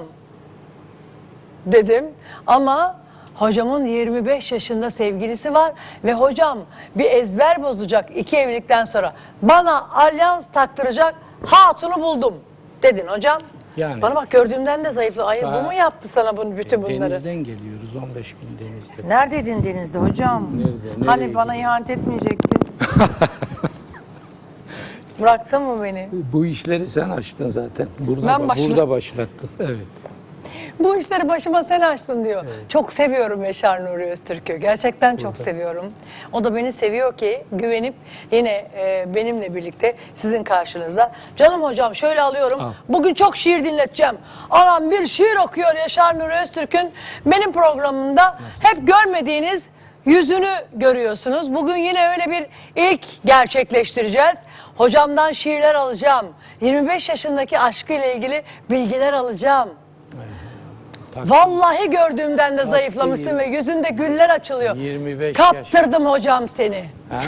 dedim 1.67 2.05
ama 2.47 3.00
hocamın 3.35 3.85
25 3.85 4.53
yaşında 4.53 4.91
sevgilisi 4.91 5.55
var 5.55 5.73
ve 6.05 6.15
hocam 6.15 6.59
bir 6.95 7.05
ezber 7.11 7.63
bozacak 7.63 8.17
iki 8.17 8.37
evlilikten 8.37 8.85
sonra 8.85 9.13
bana 9.43 9.89
alyans 9.91 10.51
taktıracak 10.53 11.15
hatunu 11.47 12.03
buldum 12.03 12.35
dedin 12.83 13.07
hocam. 13.07 13.43
Yani. 13.77 14.03
Bana 14.03 14.15
bak 14.15 14.31
gördüğümden 14.31 14.85
de 14.85 14.93
zayıflı. 14.93 15.25
Ay 15.25 15.43
bu 15.43 15.63
mu 15.63 15.73
yaptı 15.73 16.09
sana 16.09 16.37
bunu 16.37 16.57
bütün 16.57 16.83
bunları? 16.83 17.11
Denizden 17.11 17.45
geliyoruz 17.45 17.97
15 17.97 18.35
gün 18.35 18.67
denizde. 18.69 19.09
Neredeydin 19.09 19.65
denizde 19.65 19.99
hocam? 19.99 20.49
Nerede, 20.57 21.07
Hani 21.11 21.23
nereye 21.23 21.35
bana 21.35 21.57
ihanet 21.57 21.91
etmeyecektin. 21.91 22.61
Bıraktın 25.21 25.63
mı 25.63 25.83
beni? 25.83 26.09
Bu 26.33 26.47
işleri 26.47 26.87
sen 26.87 27.11
açtın 27.11 27.51
zaten. 27.51 27.89
Burada, 27.99 28.27
Ben 28.27 28.49
başladım. 28.49 28.71
burada 28.71 28.89
başlattın. 28.89 29.51
Evet. 29.61 29.77
Bu 30.79 30.97
işleri 30.97 31.29
başıma 31.29 31.65
sen 31.65 31.81
açtın 31.81 32.25
diyor. 32.25 32.45
Çok 32.69 32.93
seviyorum 32.93 33.45
Yaşar 33.45 33.85
Nuri 33.85 34.05
Öztürk'ü. 34.05 34.57
Gerçekten 34.57 35.17
çok 35.17 35.39
seviyorum. 35.39 35.93
O 36.33 36.45
da 36.45 36.55
beni 36.55 36.73
seviyor 36.73 37.17
ki 37.17 37.45
güvenip 37.53 37.95
yine 38.33 38.67
e, 38.79 39.15
benimle 39.15 39.55
birlikte 39.55 39.97
sizin 40.15 40.45
karşınızda. 40.45 41.13
Canım 41.37 41.63
hocam 41.63 41.95
şöyle 41.95 42.23
alıyorum. 42.23 42.61
Al. 42.61 42.73
Bugün 42.89 43.15
çok 43.15 43.37
şiir 43.37 43.65
dinleteceğim. 43.65 44.19
Anam 44.51 44.91
bir 44.91 45.07
şiir 45.07 45.37
okuyor 45.45 45.75
Yaşar 45.77 46.19
Nuri 46.19 46.35
Öztürk'ün. 46.43 46.93
Benim 47.27 47.53
programımda 47.53 48.39
hep 48.63 48.87
görmediğiniz 48.87 49.69
yüzünü 50.05 50.51
görüyorsunuz. 50.73 51.55
Bugün 51.55 51.77
yine 51.77 52.09
öyle 52.11 52.31
bir 52.31 52.47
ilk 52.77 53.25
gerçekleştireceğiz. 53.25 54.39
Hocamdan 54.77 55.33
şiirler 55.33 55.75
alacağım. 55.75 56.27
25 56.61 57.09
yaşındaki 57.09 57.59
aşkıyla 57.59 58.07
ilgili 58.07 58.43
bilgiler 58.71 59.13
alacağım. 59.13 59.71
Vallahi 61.17 61.91
gördüğümden 61.91 62.59
de 62.59 62.65
zayıflamışsın 62.65 63.39
ve 63.39 63.47
yüzünde 63.47 63.89
güller 63.89 64.31
açılıyor. 64.31 64.77
25 64.77 65.37
Kaptırdım 65.37 66.07
hocam 66.07 66.49
seni. 66.49 66.85
Ha? 67.11 67.21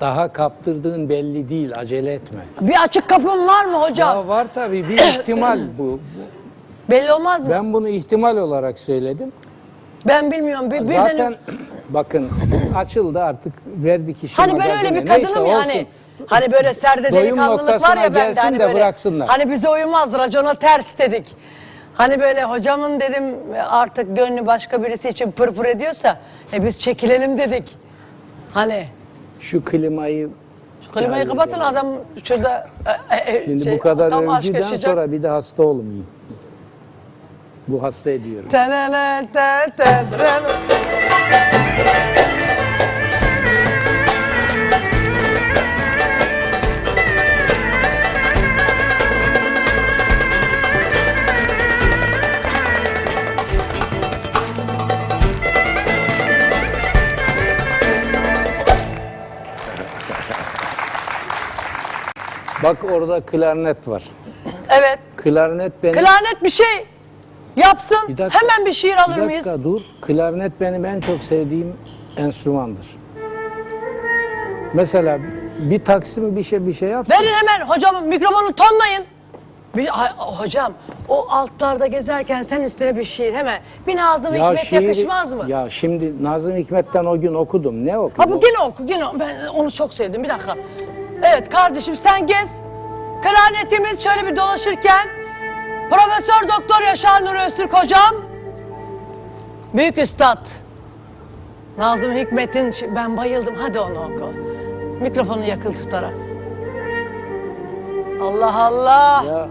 Daha 0.00 0.32
kaptırdığın 0.32 1.08
belli 1.08 1.48
değil. 1.48 1.72
Acele 1.76 2.12
etme. 2.12 2.38
Bir 2.60 2.82
açık 2.82 3.08
kapım 3.08 3.46
var 3.48 3.64
mı 3.64 3.76
hocam? 3.76 4.16
Ya 4.16 4.28
var 4.28 4.46
tabii 4.54 4.88
bir 4.88 4.96
ihtimal 4.98 5.60
bu. 5.78 6.00
Belli 6.90 7.12
olmaz 7.12 7.44
mı? 7.44 7.50
Ben, 7.50 7.64
Ben 7.64 7.72
bunu 7.72 7.88
ihtimal 7.88 8.36
olarak 8.36 8.78
söyledim. 8.78 9.32
bilmiyorum. 10.06 10.70
Bir, 10.70 10.80
birden- 10.80 11.06
Zaten 11.06 11.34
bakın 11.88 12.28
açıldı 12.76 13.22
artık 13.22 13.52
verdik 13.66 14.24
işi 14.24 14.36
hani 14.36 14.58
ben 14.58 14.78
öyle 14.78 14.94
bir 14.94 15.06
kadınım 15.06 15.44
Neyse, 15.44 15.48
ya 15.48 15.58
olsun. 15.58 15.86
Hani. 16.26 16.52
Böyle 16.52 16.74
serde 16.74 17.10
Doyum 17.10 17.24
delikanlılık 17.24 17.60
var 17.60 17.72
noktasına 17.74 18.00
ya 18.00 18.14
bende. 18.14 18.18
gelsin 18.18 18.42
Hani 18.42 18.58
de 18.58 18.64
böyle, 18.64 18.74
bıraksınlar. 18.74 19.28
Hani 19.28 19.50
bize 19.50 19.68
uymaz 19.68 20.14
racona 20.14 20.54
ters 20.54 20.98
dedik. 20.98 21.36
Hani 21.94 22.20
böyle 22.20 22.44
hocamın 22.44 23.00
dedim 23.00 23.34
artık 23.70 24.16
gönlü 24.16 24.46
başka 24.46 24.84
birisi 24.84 25.08
için 25.08 25.30
pırpır 25.30 25.64
ediyorsa 25.64 26.20
e 26.52 26.64
biz 26.64 26.78
çekilelim 26.78 27.38
dedik. 27.38 27.76
Hani 28.54 28.86
Şu 29.40 29.64
klimayı 29.64 30.28
şu 30.86 30.92
klimayı 30.92 31.18
Yani 31.18 31.28
kapatın 31.28 31.60
adam 31.60 31.86
şurada 32.24 32.68
e, 33.10 33.32
e, 33.32 33.44
şimdi 33.44 33.64
şey, 33.64 33.74
bu 33.74 33.78
kadar 33.78 34.10
tam 34.10 34.28
aşk 34.28 34.44
övgüden 34.44 34.60
yaşayacak. 34.60 34.90
sonra 34.90 35.12
bir 35.12 35.22
de 35.22 35.28
hasta 35.28 35.62
olmayayım. 35.62 36.06
Bu 37.68 37.82
hasta 37.82 38.10
ediyorum. 38.10 38.48
Tenene. 38.48 39.28
Bak 62.62 62.76
orada 62.92 63.20
klarnet 63.20 63.88
var. 63.88 64.02
Evet. 64.68 64.98
Klarnet 65.16 65.72
benim... 65.82 65.94
Klarnet 65.94 66.44
bir 66.44 66.50
şey 66.50 66.86
yapsın. 67.56 67.98
Bir 68.08 68.18
dakika. 68.18 68.40
Hemen 68.40 68.66
bir 68.66 68.72
şiir 68.72 68.96
alır 68.96 69.16
bir 69.16 69.22
mıyız? 69.22 69.46
dakika 69.46 69.64
dur. 69.64 69.80
Klarnet 70.02 70.52
benim 70.60 70.84
en 70.84 71.00
çok 71.00 71.22
sevdiğim 71.22 71.76
enstrümandır. 72.16 72.86
Mesela 74.74 75.18
bir 75.58 75.84
taksim 75.84 76.36
bir 76.36 76.42
şey 76.42 76.66
bir 76.66 76.72
şey 76.72 76.88
yapsın. 76.88 77.14
Verin 77.14 77.32
hemen 77.32 77.66
hocam 77.66 78.04
mikrofonu 78.06 78.52
tonlayın. 78.52 79.04
Bir, 79.76 79.86
ha- 79.86 80.14
hocam 80.18 80.72
o 81.08 81.26
altlarda 81.30 81.86
gezerken 81.86 82.42
sen 82.42 82.62
üstüne 82.62 82.96
bir 82.96 83.04
şiir 83.04 83.34
hemen. 83.34 83.60
Bir 83.86 83.96
Nazım 83.96 84.34
Hikmet 84.34 84.58
şiiri- 84.58 84.82
yakışmaz 84.84 85.32
mı? 85.32 85.44
Ya 85.48 85.70
şimdi 85.70 86.22
Nazım 86.24 86.56
Hikmet'ten 86.56 87.04
o 87.04 87.20
gün 87.20 87.34
okudum. 87.34 87.86
Ne 87.86 87.92
Ha 87.92 87.98
okudum? 87.98 88.40
bu 88.42 88.46
yine 88.46 88.58
oku 88.58 88.82
oku. 88.82 89.20
ben 89.20 89.46
onu 89.54 89.70
çok 89.70 89.94
sevdim 89.94 90.24
bir 90.24 90.28
dakika. 90.28 90.54
Evet 91.22 91.48
kardeşim 91.48 91.96
sen 91.96 92.26
gez. 92.26 92.58
Klarnetimiz 93.22 94.02
şöyle 94.02 94.26
bir 94.26 94.36
dolaşırken 94.36 95.08
Profesör 95.90 96.48
Doktor 96.48 96.80
Yaşar 96.82 97.24
Nuri 97.24 97.38
Öztürk 97.38 97.72
hocam 97.72 98.14
Büyük 99.74 99.98
Üstad 99.98 100.46
Nazım 101.78 102.12
Hikmet'in 102.12 102.74
ben 102.96 103.16
bayıldım 103.16 103.54
hadi 103.58 103.80
onu 103.80 103.98
oku. 103.98 104.32
Mikrofonu 105.00 105.44
yakıl 105.44 105.74
tutarak. 105.74 106.14
Allah 108.22 108.64
Allah. 108.64 109.24
Ya 109.26 109.48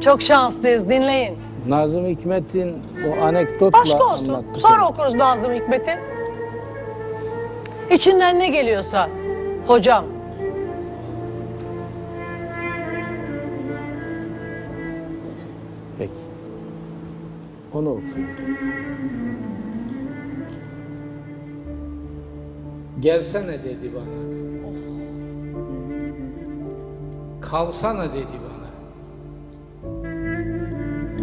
Çok 0.00 0.22
şanslıyız 0.22 0.88
dinleyin. 0.90 1.38
Nazım 1.68 2.06
Hikmet'in 2.06 2.82
o 3.08 3.24
anekdotla 3.24 3.78
Başka 3.80 4.04
olsun. 4.04 4.46
Sonra 4.58 4.88
okuruz 4.88 5.14
Nazım 5.14 5.52
Hikmet'i. 5.52 5.98
İçinden 7.90 8.38
ne 8.38 8.48
geliyorsa 8.48 9.08
hocam. 9.66 10.04
Onu 17.80 17.90
okuyayım. 17.90 18.28
Gelsene 22.98 23.52
dedi 23.52 23.90
bana. 23.94 24.20
Kalsana 27.40 28.04
dedi 28.04 28.36
bana. 28.46 28.70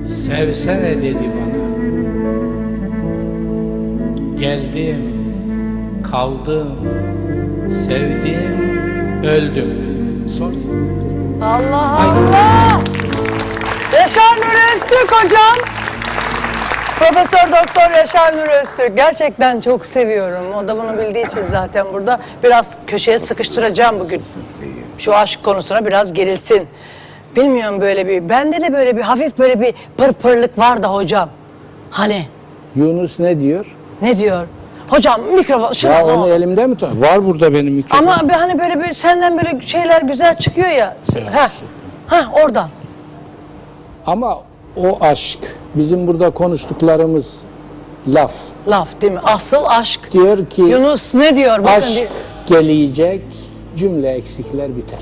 Sevsene 0.06 1.02
dedi 1.02 1.32
bana. 1.38 1.68
Geldim, 4.36 5.02
kaldım, 6.12 6.76
sevdim, 7.72 8.58
öldüm. 9.24 10.28
Sor. 10.30 10.54
Allah 11.44 12.00
Allah. 12.00 12.82
Yaşar 13.94 14.38
Nuri 14.38 14.76
Öztürk 14.76 15.12
hocam. 15.12 15.67
Profesör 17.00 17.52
Doktor 17.52 17.92
Yaşar 17.98 18.34
Nuri 18.34 18.52
Öztürk. 18.62 18.98
Gerçekten 18.98 19.60
çok 19.62 19.86
seviyorum. 19.86 20.46
O 20.58 20.68
da 20.68 20.78
bunu 20.78 21.08
bildiği 21.08 21.28
için 21.28 21.42
zaten 21.52 21.86
burada 21.94 22.20
biraz 22.44 22.76
köşeye 22.88 23.20
sıkıştıracağım 23.20 24.00
bugün. 24.00 24.22
Şu 24.98 25.16
aşk 25.16 25.44
konusuna 25.44 25.86
biraz 25.86 26.14
gerilsin. 26.14 26.68
Bilmiyorum 27.36 27.82
böyle 27.82 28.08
bir, 28.08 28.30
bende 28.30 28.62
de 28.62 28.74
böyle 28.74 28.98
bir 28.98 29.02
hafif 29.02 29.38
böyle 29.38 29.62
bir 29.62 29.74
pırpırlık 29.98 30.58
var 30.58 30.84
da 30.84 30.94
hocam. 30.94 31.30
Hani 31.92 32.26
Yunus 32.76 33.20
ne 33.20 33.40
diyor? 33.40 33.76
ne 34.02 34.18
diyor? 34.18 34.48
Hocam 34.90 35.22
mikrofon 35.22 35.74
şuna 35.74 35.94
Ya 35.94 36.06
onu 36.06 36.30
elimde 36.30 36.68
mi 36.68 36.78
tut? 36.78 37.02
Var 37.02 37.26
burada 37.26 37.54
benim 37.54 37.74
mikrofon. 37.74 38.08
Ama 38.08 38.30
bir 38.30 38.34
hani 38.34 38.60
böyle 38.60 38.84
bir 38.84 38.94
senden 38.94 39.38
böyle 39.38 39.62
şeyler 39.68 40.02
güzel 40.02 40.38
çıkıyor 40.38 40.70
ya. 40.70 40.98
Ha. 41.34 41.50
Ha 42.08 42.26
oradan. 42.44 42.70
Ama 44.06 44.38
o 44.84 44.98
aşk, 45.02 45.40
bizim 45.76 46.08
burada 46.08 46.30
konuştuklarımız 46.30 47.44
laf. 48.08 48.34
Laf 48.68 49.02
değil 49.02 49.14
mi? 49.14 49.20
Asıl 49.24 49.64
aşk. 49.66 50.12
Diyor 50.12 50.46
ki 50.46 50.62
Yunus 50.62 51.16
ne 51.16 51.36
diyor? 51.36 51.60
Bakın 51.60 51.72
aşk 51.72 51.98
diyor. 52.48 52.62
gelecek, 52.62 53.22
cümle 53.78 54.10
eksikler 54.10 54.76
biter. 54.78 55.00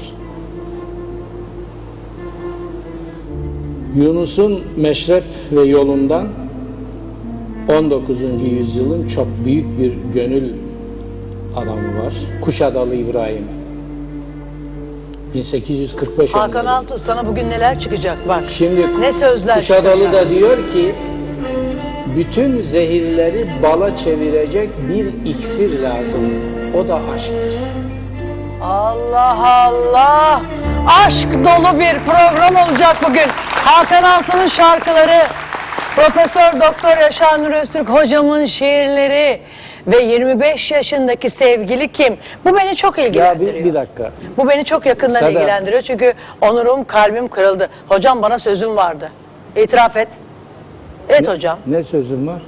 Yunus'un 3.95 4.61
meşrep 4.77 5.23
ve 5.51 5.63
yolundan 5.63 6.27
19. 7.69 8.21
yüzyılın 8.41 9.07
çok 9.07 9.27
büyük 9.45 9.79
bir 9.79 9.93
gönül 10.13 10.53
adamı 11.55 12.03
var. 12.03 12.13
Kuşadalı 12.41 12.95
İbrahim. 12.95 13.54
1845 15.35 16.33
Hakan 16.35 16.49
öldürüldü. 16.49 16.69
Altuğ 16.69 16.99
sana 16.99 17.27
bugün 17.27 17.49
neler 17.49 17.79
çıkacak 17.79 18.27
bak. 18.27 18.43
Şimdi 18.49 19.01
ne 19.01 19.13
sözler 19.13 19.55
Kuşadalı 19.55 20.13
da 20.13 20.29
diyor 20.29 20.67
ki 20.67 20.95
bütün 22.15 22.61
zehirleri 22.61 23.47
bala 23.63 23.95
çevirecek 23.95 24.69
bir 24.89 25.29
iksir 25.29 25.81
lazım. 25.83 26.21
O 26.77 26.87
da 26.87 27.01
aşktır. 27.13 27.53
Allah 28.61 29.65
Allah. 29.65 30.41
Aşk 31.05 31.27
dolu 31.33 31.79
bir 31.79 31.99
program 31.99 32.55
olacak 32.69 32.97
bugün. 33.09 33.27
Hakan 33.65 34.03
Altun'un 34.03 34.47
şarkıları, 34.47 35.27
Profesör 35.95 36.53
Doktor 36.53 36.97
Yaşar 36.97 37.43
Nur 37.43 37.51
Öztürk 37.51 37.89
hocamın 37.89 38.45
şiirleri 38.45 39.39
ve 39.87 40.03
25 40.03 40.71
yaşındaki 40.71 41.29
sevgili 41.29 41.91
kim? 41.91 42.17
Bu 42.45 42.57
beni 42.57 42.75
çok 42.75 42.97
Ya 42.97 43.05
ilgilendiriyor. 43.07 43.53
bir, 43.53 43.65
bir 43.65 43.73
dakika. 43.73 44.11
Bu 44.37 44.49
beni 44.49 44.65
çok 44.65 44.85
yakından 44.85 45.19
Sada- 45.19 45.29
ilgilendiriyor 45.29 45.81
çünkü 45.81 46.13
onurum, 46.41 46.83
kalbim 46.85 47.27
kırıldı. 47.27 47.69
Hocam 47.87 48.21
bana 48.21 48.39
sözüm 48.39 48.75
vardı. 48.75 49.11
İtiraf 49.55 49.97
et. 49.97 50.07
Evet 51.09 51.27
hocam. 51.27 51.59
Ne 51.67 51.83
sözüm 51.83 52.27
var? 52.27 52.41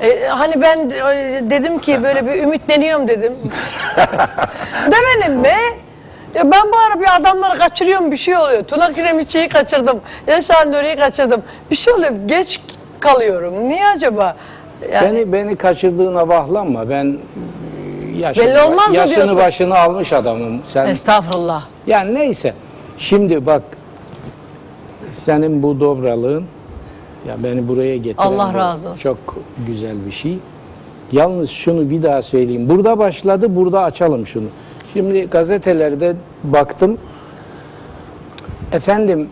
E, 0.00 0.26
hani 0.26 0.60
ben 0.60 0.78
e, 0.90 1.40
dedim 1.50 1.78
ki 1.78 2.02
böyle 2.02 2.26
bir 2.26 2.42
ümitleniyorum 2.42 3.08
dedim. 3.08 3.32
Demedim 4.92 5.40
mi? 5.40 5.54
Ya 6.34 6.52
ben 6.52 6.62
bu 6.72 6.76
ara 6.78 7.00
bir 7.00 7.16
adamları 7.16 7.58
kaçırıyorum 7.58 8.12
bir 8.12 8.16
şey 8.16 8.36
oluyor. 8.36 8.64
Tuna 8.64 8.92
Kiremitçi'yi 8.92 9.48
kaçırdım. 9.48 10.00
Yaşar 10.26 10.72
Nuri'yi 10.72 10.96
kaçırdım. 10.96 11.42
Bir 11.70 11.76
şey 11.76 11.92
oluyor. 11.92 12.12
Geç 12.26 12.60
kalıyorum. 13.00 13.68
Niye 13.68 13.86
acaba? 13.86 14.36
Yani 14.92 15.16
Beni 15.16 15.32
beni 15.32 15.56
kaçırdığına 15.56 16.28
bahlanma. 16.28 16.90
Ben 16.90 17.16
yaşını, 18.18 18.44
Belli 18.46 18.60
olmaz 18.60 18.94
yaşını 18.94 19.14
diyorsun? 19.16 19.36
başını 19.36 19.78
almış 19.78 20.12
adamım. 20.12 20.60
Sen 20.66 20.86
estağfurullah. 20.86 21.64
yani 21.86 22.14
neyse. 22.14 22.54
Şimdi 22.98 23.46
bak 23.46 23.62
senin 25.14 25.62
bu 25.62 25.80
dobralığın 25.80 26.44
ya 27.28 27.34
beni 27.44 27.68
buraya 27.68 27.96
getiren 27.96 28.26
Allah 28.26 28.54
razı 28.54 28.88
olsun. 28.90 29.02
Çok 29.02 29.18
güzel 29.66 30.06
bir 30.06 30.10
şey. 30.12 30.38
Yalnız 31.12 31.50
şunu 31.50 31.90
bir 31.90 32.02
daha 32.02 32.22
söyleyeyim. 32.22 32.68
Burada 32.68 32.98
başladı, 32.98 33.56
burada 33.56 33.82
açalım 33.82 34.26
şunu. 34.26 34.46
Şimdi 34.92 35.26
gazetelerde 35.26 36.16
baktım. 36.44 36.98
Efendim 38.72 39.28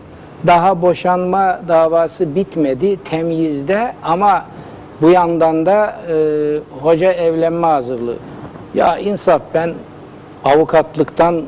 daha 0.47 0.81
boşanma 0.81 1.59
davası 1.67 2.35
bitmedi 2.35 2.97
temyizde 3.03 3.93
ama 4.03 4.45
bu 5.01 5.09
yandan 5.09 5.65
da 5.65 5.95
e, 6.09 6.15
hoca 6.81 7.11
evlenme 7.11 7.67
hazırlığı. 7.67 8.15
Ya 8.75 8.97
insaf 8.97 9.41
ben 9.53 9.73
avukatlıktan 10.45 11.41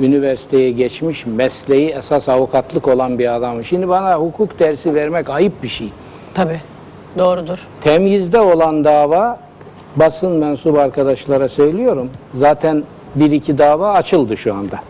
üniversiteye 0.00 0.70
geçmiş 0.70 1.26
mesleği 1.26 1.90
esas 1.90 2.28
avukatlık 2.28 2.88
olan 2.88 3.18
bir 3.18 3.34
adamım. 3.34 3.64
Şimdi 3.64 3.88
bana 3.88 4.16
hukuk 4.16 4.58
dersi 4.58 4.94
vermek 4.94 5.30
ayıp 5.30 5.62
bir 5.62 5.68
şey. 5.68 5.92
Tabii. 6.34 6.60
Doğrudur. 7.18 7.58
Temyizde 7.80 8.40
olan 8.40 8.84
dava 8.84 9.38
basın 9.96 10.32
mensup 10.32 10.78
arkadaşlara 10.78 11.48
söylüyorum. 11.48 12.10
Zaten 12.34 12.82
bir 13.14 13.30
iki 13.30 13.58
dava 13.58 13.92
açıldı 13.92 14.36
şu 14.36 14.54
anda. 14.54 14.80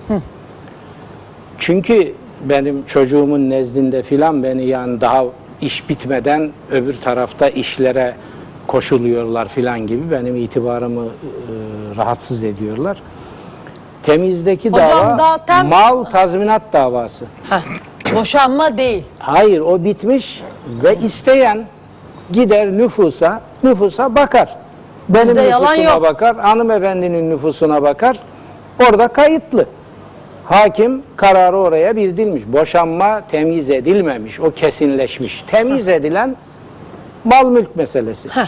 Çünkü 1.59 2.13
benim 2.45 2.87
çocuğumun 2.87 3.51
nezdinde 3.51 4.03
filan 4.03 4.43
beni 4.43 4.67
yani 4.67 5.01
daha 5.01 5.25
iş 5.61 5.89
bitmeden 5.89 6.51
öbür 6.71 7.01
tarafta 7.01 7.49
işlere 7.49 8.15
koşuluyorlar 8.67 9.49
filan 9.49 9.87
gibi 9.87 10.11
benim 10.11 10.37
itibarımı 10.37 11.05
e, 11.05 11.09
rahatsız 11.97 12.45
ediyorlar. 12.45 13.03
Temizdeki 14.03 14.71
Hocam 14.71 14.91
dava 14.91 15.17
zaten- 15.19 15.67
mal 15.67 16.05
tazminat 16.05 16.63
davası. 16.73 17.25
Heh. 17.51 17.63
Boşanma 18.17 18.79
değil. 18.79 19.05
Hayır 19.19 19.61
o 19.61 19.85
bitmiş 19.85 20.43
ve 20.85 20.97
isteyen 20.97 21.67
gider 22.33 22.67
nüfusa, 22.73 23.41
nüfusa 23.63 24.15
bakar. 24.15 24.57
Benim 25.09 25.29
Bizde 25.29 25.43
yalan 25.43 25.73
nüfusuma 25.73 25.95
yok. 25.95 26.03
bakar, 26.03 26.37
hanımefendinin 26.37 27.31
nüfusuna 27.31 27.83
bakar. 27.83 28.19
Orada 28.89 29.09
kayıtlı. 29.09 29.67
Hakim 30.51 31.03
kararı 31.17 31.57
oraya 31.57 31.97
bildirmiş. 31.97 32.43
Boşanma 32.47 33.21
temyiz 33.21 33.71
edilmemiş, 33.71 34.41
o 34.41 34.51
kesinleşmiş. 34.51 35.45
Temyiz 35.47 35.89
edilen 35.89 36.37
mal 37.25 37.51
mülk 37.51 37.77
meselesi. 37.77 38.29
Heh. 38.29 38.47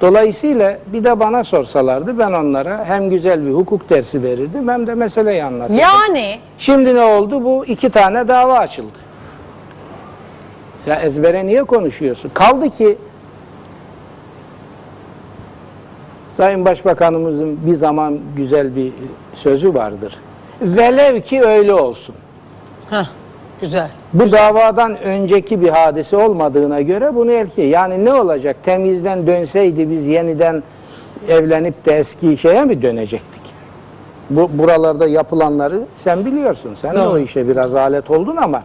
Dolayısıyla 0.00 0.78
bir 0.86 1.04
de 1.04 1.20
bana 1.20 1.44
sorsalardı 1.44 2.18
ben 2.18 2.32
onlara 2.32 2.84
hem 2.84 3.10
güzel 3.10 3.46
bir 3.46 3.50
hukuk 3.50 3.90
dersi 3.90 4.22
verirdim 4.22 4.68
hem 4.68 4.86
de 4.86 4.94
meseleyi 4.94 5.44
anlatırdım. 5.44 5.80
Yani 5.80 6.38
Şimdi 6.58 6.94
ne 6.94 7.00
oldu? 7.00 7.44
Bu 7.44 7.66
iki 7.66 7.90
tane 7.90 8.28
dava 8.28 8.58
açıldı. 8.58 8.98
Ya 10.86 10.96
ezbere 11.00 11.46
niye 11.46 11.64
konuşuyorsun? 11.64 12.30
Kaldı 12.34 12.70
ki 12.70 12.98
Sayın 16.28 16.64
Başbakanımızın 16.64 17.58
bir 17.66 17.74
zaman 17.74 18.18
güzel 18.36 18.76
bir 18.76 18.92
sözü 19.34 19.74
vardır. 19.74 20.18
Velev 20.62 21.20
ki 21.20 21.42
öyle 21.42 21.74
olsun. 21.74 22.14
heh, 22.90 23.06
güzel. 23.60 23.90
Bu 24.14 24.32
davadan 24.32 24.98
önceki 24.98 25.60
bir 25.60 25.68
hadise 25.68 26.16
olmadığına 26.16 26.80
göre 26.80 27.14
bunu 27.14 27.32
elki. 27.32 27.60
Yani 27.60 28.04
ne 28.04 28.14
olacak? 28.14 28.56
Temizden 28.62 29.26
dönseydi 29.26 29.90
biz 29.90 30.06
yeniden 30.06 30.62
evlenip 31.28 31.84
de 31.86 31.92
eski 31.98 32.36
şeye 32.36 32.64
mi 32.64 32.82
dönecektik? 32.82 33.42
Bu 34.30 34.50
buralarda 34.52 35.06
yapılanları 35.06 35.80
sen 35.96 36.24
biliyorsun. 36.24 36.74
Sen 36.74 36.94
de 36.94 36.98
Doğru. 36.98 37.08
o 37.10 37.18
işe 37.18 37.48
biraz 37.48 37.74
alet 37.74 38.10
oldun 38.10 38.36
ama 38.36 38.62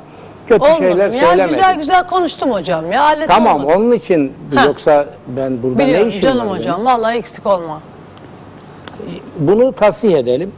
kötü 0.47 0.63
Olmadı. 0.63 0.77
şeyler 0.77 1.09
Ya 1.09 1.19
söylemedin. 1.27 1.49
güzel 1.49 1.75
güzel 1.75 2.07
konuştum 2.07 2.51
hocam. 2.51 2.91
Ya 2.91 3.05
hallet 3.05 3.27
Tamam 3.27 3.55
olmadı. 3.65 3.77
onun 3.77 3.91
için 3.91 4.33
Ha. 4.55 4.65
yoksa 4.65 5.05
ben 5.27 5.63
burada 5.63 5.77
ne 5.77 5.87
Biliyorum 5.87 6.07
işim 6.09 6.21
canım 6.21 6.37
var 6.39 6.45
benim? 6.47 6.57
hocam. 6.59 6.85
Vallahi 6.85 7.17
eksik 7.17 7.45
olma. 7.45 7.81
Bunu 9.39 9.71
tasih 9.73 10.17
edelim. 10.17 10.51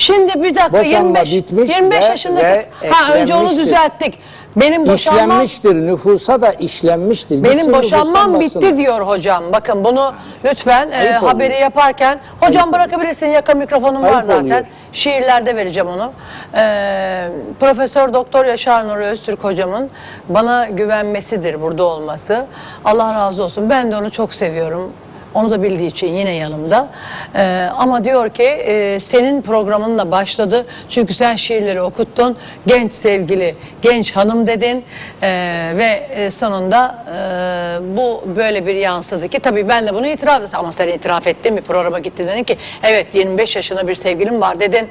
Şimdi 0.00 0.42
bir 0.42 0.54
dakika 0.54 0.72
Boşanma 0.72 1.18
25, 1.18 1.32
bitmiş 1.32 1.76
25 1.76 2.00
ve- 2.00 2.04
yaşında 2.04 2.40
ve 2.42 2.66
kız. 2.80 2.90
Ha 2.90 3.14
önce 3.14 3.34
onu 3.34 3.42
eklenmiştir. 3.42 3.62
düzelttik. 3.66 4.18
Benim 4.56 4.86
boşanmam 4.86 5.24
İşlenmiştir 5.24 5.74
nüfusa 5.74 6.40
da 6.40 6.52
işlenmiştir. 6.52 7.42
benim 7.44 7.52
Gitsin 7.56 7.72
boşanmam 7.72 8.08
nüfustan 8.08 8.40
bitti 8.40 8.54
baksın. 8.62 8.78
diyor 8.78 9.00
hocam. 9.06 9.44
Bakın 9.52 9.84
bunu 9.84 10.14
lütfen 10.44 10.90
e, 10.90 10.96
Ayıp 10.96 11.22
haberi 11.22 11.54
yaparken 11.54 12.20
hocam 12.40 12.72
bırakabilirsin 12.72 13.26
yakın 13.26 13.58
mikrofonum 13.58 14.02
var 14.02 14.12
Ayıp 14.12 14.24
zaten. 14.24 14.40
oluyor. 14.44 14.66
Şiirlerde 14.92 15.56
vereceğim 15.56 15.88
onu. 15.88 16.12
Ee, 16.54 17.28
Profesör 17.60 18.12
Doktor 18.12 18.44
Yaşar 18.44 18.88
Nuri 18.88 19.04
Öztürk 19.04 19.44
hocamın 19.44 19.90
bana 20.28 20.66
güvenmesidir 20.68 21.62
burada 21.62 21.84
olması. 21.84 22.46
Allah 22.84 23.14
razı 23.14 23.44
olsun. 23.44 23.70
Ben 23.70 23.92
de 23.92 23.96
onu 23.96 24.10
çok 24.10 24.34
seviyorum. 24.34 24.92
Onu 25.34 25.50
da 25.50 25.62
bildiği 25.62 25.86
için 25.88 26.06
yine 26.06 26.34
yanımda. 26.34 26.88
Ee, 27.34 27.68
ama 27.76 28.04
diyor 28.04 28.28
ki 28.28 28.42
e, 28.42 29.00
senin 29.00 29.42
programınla 29.42 30.10
başladı. 30.10 30.66
Çünkü 30.88 31.14
sen 31.14 31.34
şiirleri 31.36 31.80
okuttun. 31.82 32.36
Genç 32.66 32.92
sevgili, 32.92 33.54
genç 33.82 34.16
hanım 34.16 34.46
dedin. 34.46 34.84
Ee, 35.22 35.72
ve 35.76 36.06
e, 36.14 36.30
sonunda 36.30 37.04
e, 37.08 37.96
bu 37.96 38.24
böyle 38.36 38.66
bir 38.66 38.74
yansıdı 38.74 39.28
ki 39.28 39.38
tabii 39.40 39.68
ben 39.68 39.86
de 39.86 39.94
bunu 39.94 40.06
itiraf 40.06 40.42
ettim. 40.42 40.58
Ama 40.58 40.72
sen 40.72 40.88
itiraf 40.88 41.26
ettin 41.26 41.56
bir 41.56 41.62
programa 41.62 41.98
gittin 41.98 42.28
dedin 42.28 42.44
ki 42.44 42.56
evet 42.82 43.14
25 43.14 43.56
yaşında 43.56 43.88
bir 43.88 43.94
sevgilim 43.94 44.40
var 44.40 44.60
dedin. 44.60 44.88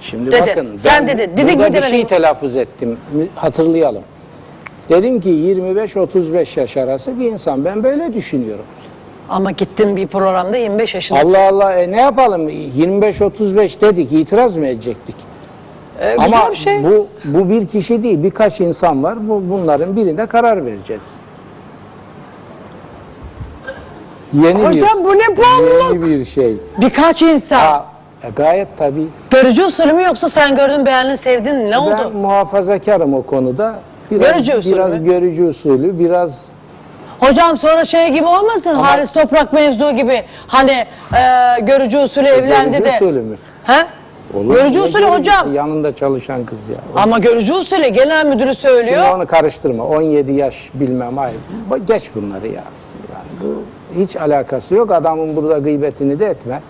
Şimdi 0.00 0.32
Dedi. 0.32 0.40
bakın 0.40 0.76
Sen 0.76 1.06
ben 1.06 1.18
dedi. 1.18 1.36
Dedik 1.36 1.56
burada 1.58 1.68
mi 1.70 1.76
bir 1.76 1.82
şey 1.82 1.98
mi? 2.02 2.06
telaffuz 2.06 2.56
ettim. 2.56 2.98
Hatırlayalım. 3.34 4.02
Dedim 4.88 5.20
ki 5.20 5.28
25-35 5.30 6.60
yaş 6.60 6.76
arası 6.76 7.20
bir 7.20 7.30
insan. 7.30 7.64
Ben 7.64 7.82
böyle 7.84 8.14
düşünüyorum. 8.14 8.64
Ama 9.34 9.50
gittin 9.50 9.96
bir 9.96 10.06
programda 10.06 10.56
25 10.56 10.94
yaşında. 10.94 11.20
Allah 11.20 11.48
Allah 11.48 11.72
e, 11.72 11.90
ne 11.92 12.00
yapalım 12.00 12.48
25-35 12.48 13.80
dedik 13.80 14.12
itiraz 14.12 14.56
mı 14.56 14.66
edecektik? 14.66 15.16
Ee, 16.00 16.10
güzel 16.18 16.24
Ama 16.38 16.50
bir 16.50 16.56
şey. 16.56 16.84
bu 16.84 17.06
bu 17.24 17.50
bir 17.50 17.66
kişi 17.66 18.02
değil 18.02 18.22
birkaç 18.22 18.60
insan 18.60 19.02
var. 19.02 19.28
Bu 19.28 19.42
bunların 19.50 19.96
birine 19.96 20.26
karar 20.26 20.66
vereceğiz. 20.66 21.14
Yeni 24.32 24.58
Hocam 24.64 24.98
bir, 24.98 25.04
bu 25.04 25.14
ne 25.14 25.36
bolluk? 25.36 25.92
yeni 25.92 26.04
bir 26.06 26.24
şey. 26.24 26.56
Birkaç 26.80 27.22
insan. 27.22 27.56
Ha, 27.58 27.86
e, 28.22 28.30
gayet 28.36 28.68
tabii. 28.76 29.06
Görücü 29.30 29.64
usulü 29.64 29.92
mü 29.92 30.02
yoksa 30.02 30.28
sen 30.28 30.56
gördün 30.56 30.86
beğendin 30.86 31.14
sevdin 31.14 31.54
ne 31.54 31.70
Ben 31.70 31.76
oldu? 31.76 32.10
muhafazakarım 32.14 33.14
o 33.14 33.22
konuda. 33.22 33.74
Biraz, 34.10 34.22
Görücü 34.32 34.54
usulü 34.58 34.74
biraz 34.74 34.98
mü? 34.98 35.04
görücü 35.04 35.44
usulü, 35.44 35.98
biraz 35.98 36.48
Hocam 37.28 37.56
sonra 37.56 37.84
şey 37.84 38.08
gibi 38.08 38.26
olmasın 38.26 38.74
Haris 38.74 39.10
Toprak 39.10 39.52
mevzu 39.52 39.90
gibi 39.90 40.22
hani 40.46 40.72
e, 41.16 41.60
görücü 41.60 41.98
usulü 41.98 42.26
evlendi 42.26 42.70
görücü 42.70 42.84
de. 42.84 42.90
usulü 42.90 43.20
mü? 43.22 43.36
He? 43.64 43.86
Olur. 44.34 44.54
Görücü 44.54 44.80
usulü 44.80 45.02
görücüsü? 45.02 45.18
hocam. 45.18 45.54
Yanında 45.54 45.94
çalışan 45.94 46.44
kız 46.44 46.68
ya. 46.70 46.76
Ama 46.96 47.18
görücü 47.18 47.52
usulü 47.52 47.88
genel 47.88 48.26
müdürü 48.26 48.54
söylüyor. 48.54 49.04
Şimdi 49.04 49.14
onu 49.16 49.26
karıştırma. 49.26 49.84
17 49.84 50.32
yaş 50.32 50.70
bilmem 50.74 51.18
ay. 51.18 51.32
Bak 51.70 51.80
Geç 51.86 52.10
bunları 52.14 52.46
ya. 52.46 52.64
Yani 53.14 53.26
bu 53.42 53.62
hiç 54.00 54.16
alakası 54.16 54.74
yok. 54.74 54.92
Adamın 54.92 55.36
burada 55.36 55.58
gıybetini 55.58 56.18
de 56.18 56.26
etme. 56.26 56.60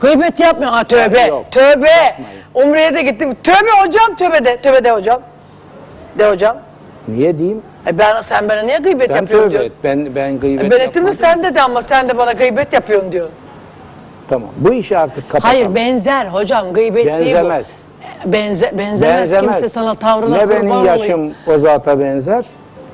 Gıybet 0.00 0.40
yapmıyor. 0.40 0.72
Ha 0.72 0.84
tövbe. 0.84 1.20
Yok. 1.20 1.44
Tövbe. 1.50 2.16
Umre'ye 2.54 2.94
de 2.94 3.02
gittim. 3.02 3.36
Tövbe 3.42 3.70
hocam 3.86 4.16
tövbe 4.16 4.44
de. 4.44 4.56
Tövbe 4.56 4.84
de 4.84 4.90
hocam. 4.92 5.20
De 6.18 6.30
hocam. 6.30 6.56
Niye 7.08 7.38
diyeyim? 7.38 7.62
E 7.88 7.98
ben 7.98 8.22
sen 8.22 8.48
bana 8.48 8.60
niye 8.62 8.78
gıybet 8.78 9.06
Sen 9.08 9.16
yapıyorsun 9.16 9.48
tövbe 9.48 9.58
diyor. 9.58 9.64
et. 9.64 9.72
Ben, 9.84 10.14
ben 10.14 10.40
gıybet 10.40 10.64
E 10.66 10.70
ben 10.70 10.80
ettim 10.80 11.06
de 11.06 11.14
sen 11.14 11.44
dedi 11.44 11.60
ama 11.62 11.82
sen 11.82 12.08
de 12.08 12.18
bana 12.18 12.32
gıybet 12.32 12.72
yapıyorsun 12.72 13.12
diyor. 13.12 13.28
Tamam. 14.28 14.48
Bu 14.56 14.72
işi 14.72 14.98
artık 14.98 15.30
kapatalım. 15.30 15.54
Hayır 15.54 15.74
benzer 15.74 16.26
hocam 16.26 16.72
gıybet 16.72 17.06
değil 17.06 17.18
bu. 17.20 17.24
Benzemez. 17.24 17.78
Benze, 18.24 18.72
benzemez, 18.78 19.40
kimse 19.40 19.68
sana 19.68 19.94
tavrına 19.94 20.36
Ne 20.36 20.48
benim 20.50 20.70
olayım. 20.70 20.86
yaşım 20.86 21.32
o 21.46 21.58
zata 21.58 22.00
benzer, 22.00 22.44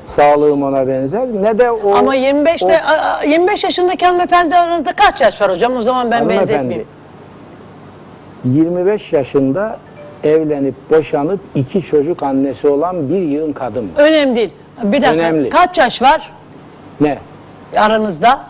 sağlığım 0.05 0.63
ona 0.63 0.89
benzer, 0.89 1.27
ne 1.43 1.59
de 1.59 1.71
o... 1.71 1.95
Ama 1.97 2.17
25'te 2.17 2.67
o- 2.67 2.93
a- 2.93 3.19
a- 3.21 3.25
25 3.25 3.65
yaşındaki 3.65 4.07
hanımefendi 4.07 4.57
aranızda 4.57 4.93
kaç 4.93 5.21
yaş 5.21 5.41
var 5.41 5.51
hocam? 5.51 5.77
O 5.77 5.83
zaman 5.83 6.11
ben 6.11 6.29
benzetmeyeyim. 6.29 6.87
25 8.45 9.13
yaşında 9.13 9.79
evlenip 10.25 10.75
boşanıp 10.91 11.41
iki 11.55 11.83
çocuk 11.83 12.23
annesi 12.23 12.69
olan 12.69 13.09
bir 13.09 13.23
yığın 13.23 13.53
kadın. 13.53 13.91
Önemli 13.97 14.37
değil. 14.37 14.51
Bir 14.83 15.03
dakika. 15.03 15.11
Önemli. 15.27 15.51
Kaç 15.51 15.79
yaş 15.79 16.03
var 16.03 16.33
Ne? 17.01 17.18
aranızda? 17.77 18.41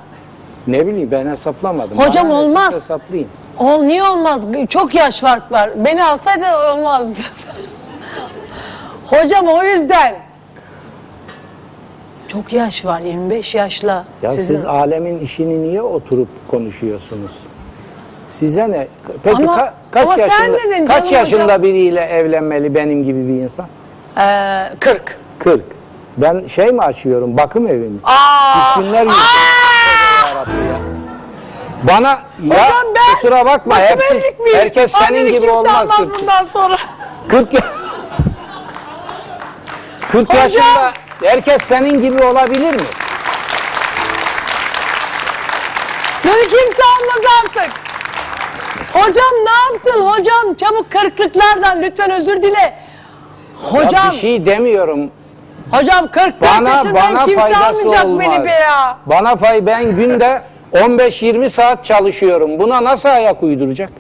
Ne 0.67 0.87
bileyim 0.87 1.11
ben 1.11 1.27
hesaplamadım. 1.27 1.99
Hocam 1.99 2.31
Bana 2.31 2.39
olmaz. 2.41 2.75
Hesaplayayım. 2.75 3.31
Ol 3.59 3.83
niye 3.83 4.03
olmaz? 4.03 4.47
Çok 4.69 4.95
yaş 4.95 5.21
fark 5.21 5.53
var. 5.53 5.71
Beni 5.85 6.05
alsaydı 6.05 6.45
olmazdı. 6.73 7.21
hocam 9.07 9.47
o 9.47 9.63
yüzden. 9.65 10.15
Çok 12.29 12.53
yaş 12.53 12.85
var. 12.85 13.01
25 13.01 13.55
yaşla. 13.55 14.05
Ya 14.23 14.31
Sizin... 14.31 14.55
siz 14.55 14.65
alemin 14.65 15.19
işini 15.19 15.63
niye 15.63 15.83
oturup 15.83 16.29
konuşuyorsunuz? 16.49 17.33
Size 18.29 18.71
ne? 18.71 18.87
Peki 19.23 19.37
Ama- 19.43 19.57
ka- 19.57 19.71
kaç 19.91 20.05
ama 20.05 20.17
sen 20.17 20.29
yaşında 20.29 20.59
dedin 20.59 20.87
kaç 20.87 21.03
canım 21.05 21.13
yaşında 21.15 21.45
hocam. 21.45 21.63
biriyle 21.63 22.01
evlenmeli 22.01 22.75
benim 22.75 23.05
gibi 23.05 23.29
bir 23.29 23.35
insan? 23.43 23.67
Ee, 24.19 24.71
40. 24.81 25.19
40. 25.39 25.61
Ben 26.17 26.47
şey 26.47 26.73
mi 26.73 26.83
açıyorum? 26.83 27.37
Bakım 27.37 27.67
evi 27.67 27.89
mi? 27.89 27.99
Aa! 28.05 28.59
Düşkünler 28.79 29.03
yüzü. 29.07 29.17
Bana 31.83 32.09
ya 32.09 32.25
Hocam 32.49 32.95
ben 32.95 33.15
kusura 33.15 33.47
bakma 33.47 33.79
hepsi 33.81 34.15
miyim? 34.15 34.57
herkes 34.59 34.93
senin 34.93 35.07
Anneni 35.07 35.27
gibi 35.27 35.37
kimse 35.41 35.51
olmaz. 35.51 35.91
almaz 35.91 35.97
40, 35.97 36.21
bundan 36.21 36.45
sonra. 36.45 36.77
40, 37.29 37.55
ya- 37.55 37.61
40 40.13 40.29
Hocam! 40.29 40.43
yaşında 40.43 40.93
herkes 41.23 41.63
senin 41.63 42.03
gibi 42.03 42.23
olabilir 42.25 42.75
mi? 42.75 42.83
Beni 46.25 46.43
kimse 46.49 46.83
almaz 46.83 47.23
artık. 47.45 47.71
Hocam 48.95 49.33
ne 49.45 49.75
yaptın 49.75 50.07
hocam? 50.07 50.55
Çabuk 50.55 50.91
kırklıklardan 50.91 51.83
lütfen 51.83 52.11
özür 52.11 52.43
dile. 52.43 52.59
Ya 52.61 52.75
Hocam, 53.73 54.11
bir 54.13 54.17
şey 54.17 54.47
demiyorum. 54.47 55.11
Hocam 55.71 56.11
44 56.11 56.43
Bana 56.43 56.69
yaşındayım 56.69 57.15
bana 57.15 57.25
kimse 57.25 57.57
almayacak 57.57 58.05
olmaz. 58.05 58.21
beni 58.21 58.45
be 58.45 58.51
ya. 58.51 58.97
Bana 59.07 59.37
fay 59.37 59.67
ben 59.67 59.97
günde 59.97 60.43
15-20 60.75 61.49
saat 61.51 61.85
çalışıyorum. 61.85 62.59
Buna 62.59 62.85
nasıl 62.85 63.09
ayak 63.09 63.43
uyduracak? 63.43 63.91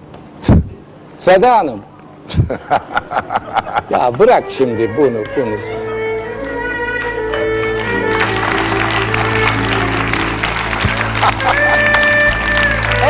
Seda 1.18 1.56
Hanım. 1.56 1.82
ya 3.90 4.18
bırak 4.18 4.44
şimdi 4.50 4.96
bunu 4.96 5.24
bunu. 5.36 5.54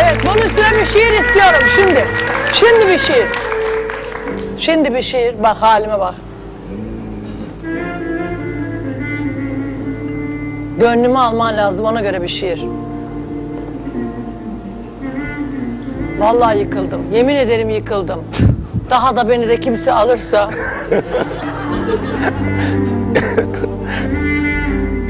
Evet 0.02 0.16
bunun 0.26 0.42
üstüne 0.42 0.70
bir 0.80 0.86
şiir 0.86 1.12
istiyorum 1.12 1.68
şimdi. 1.76 2.05
Şimdi 2.52 2.88
bir 2.88 2.98
şiir. 2.98 3.26
Şimdi 4.59 4.94
bir 4.94 5.02
şiir. 5.02 5.42
Bak 5.42 5.57
halime 5.57 6.00
bak. 6.00 6.14
Gönlümü 10.80 11.18
alman 11.18 11.56
lazım 11.56 11.84
ona 11.84 12.00
göre 12.00 12.22
bir 12.22 12.28
şiir. 12.28 12.64
Vallahi 16.18 16.58
yıkıldım. 16.58 17.00
Yemin 17.12 17.34
ederim 17.34 17.70
yıkıldım. 17.70 18.20
Daha 18.90 19.16
da 19.16 19.28
beni 19.28 19.48
de 19.48 19.60
kimse 19.60 19.92
alırsa. 19.92 20.50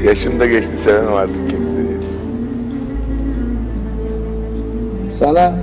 Yaşım 0.05 0.39
da 0.39 0.45
geçti 0.45 0.77
sevemem 0.77 1.13
artık 1.13 1.49
kimseyi. 1.49 1.97
Sana 5.11 5.55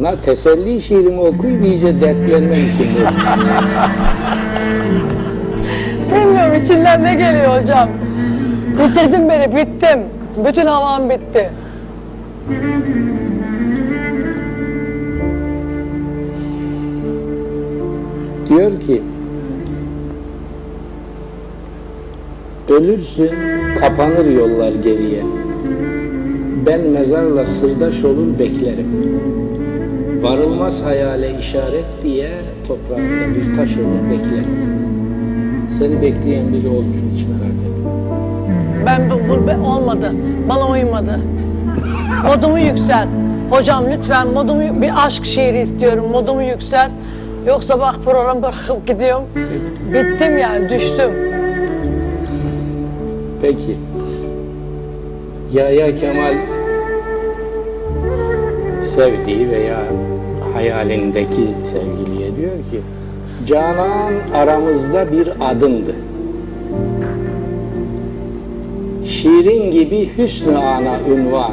na 0.00 0.20
teselli 0.20 0.80
şiirimi 0.80 1.20
okuyup 1.20 1.64
iyice 1.64 2.00
dertlenmem 2.00 2.52
için. 2.52 2.88
Bilmiyorum 6.14 6.54
içinden 6.64 7.04
ne 7.04 7.14
geliyor 7.14 7.60
hocam. 7.60 7.88
Bitirdin 8.78 9.28
beni, 9.28 9.56
bittim. 9.56 10.00
Bütün 10.46 10.66
havam 10.66 11.10
bitti. 11.10 11.50
Diyor 18.48 18.80
ki 18.80 19.02
Ölürsün 22.68 23.30
kapanır 23.80 24.30
yollar 24.30 24.72
geriye 24.72 25.22
Ben 26.66 26.80
mezarla 26.80 27.46
sırdaş 27.46 28.04
olur 28.04 28.38
beklerim 28.38 29.20
Varılmaz 30.22 30.84
hayale 30.84 31.38
işaret 31.38 31.84
diye 32.02 32.30
Toprağında 32.68 33.34
bir 33.34 33.56
taş 33.56 33.76
olur 33.76 34.10
beklerim 34.10 34.70
Seni 35.78 36.02
bekleyen 36.02 36.52
biri 36.52 36.68
olur 36.68 36.84
etme 36.84 37.37
Ben 38.88 39.10
bu, 39.10 39.14
bu- 39.28 39.68
olmadı. 39.68 40.12
Bana 40.48 40.68
uymadı. 40.68 41.20
Modumu 42.26 42.58
yükselt. 42.58 43.08
Hocam 43.50 43.84
lütfen 43.90 44.28
modumu 44.28 44.82
bir 44.82 45.06
aşk 45.06 45.24
şiiri 45.24 45.58
istiyorum. 45.58 46.04
Modumu 46.10 46.42
yüksel. 46.42 46.90
Yoksa 47.46 47.80
bak 47.80 47.94
program 48.04 48.42
bırakıp 48.42 48.86
gidiyorum. 48.86 49.24
Bittim 49.94 50.38
yani 50.38 50.68
düştüm. 50.68 51.10
Peki. 53.42 53.76
Yahya 55.52 55.94
Kemal 55.94 56.34
sevdiği 58.82 59.50
veya 59.50 59.78
hayalindeki 60.54 61.48
sevgiliye 61.64 62.36
diyor 62.36 62.52
ki 62.52 62.80
Canan 63.46 64.12
aramızda 64.34 65.12
bir 65.12 65.28
adımdı. 65.40 65.94
Şirin 69.22 69.70
gibi 69.70 70.10
hüsnü 70.18 70.56
ana 70.56 70.98
ünvan. 71.10 71.52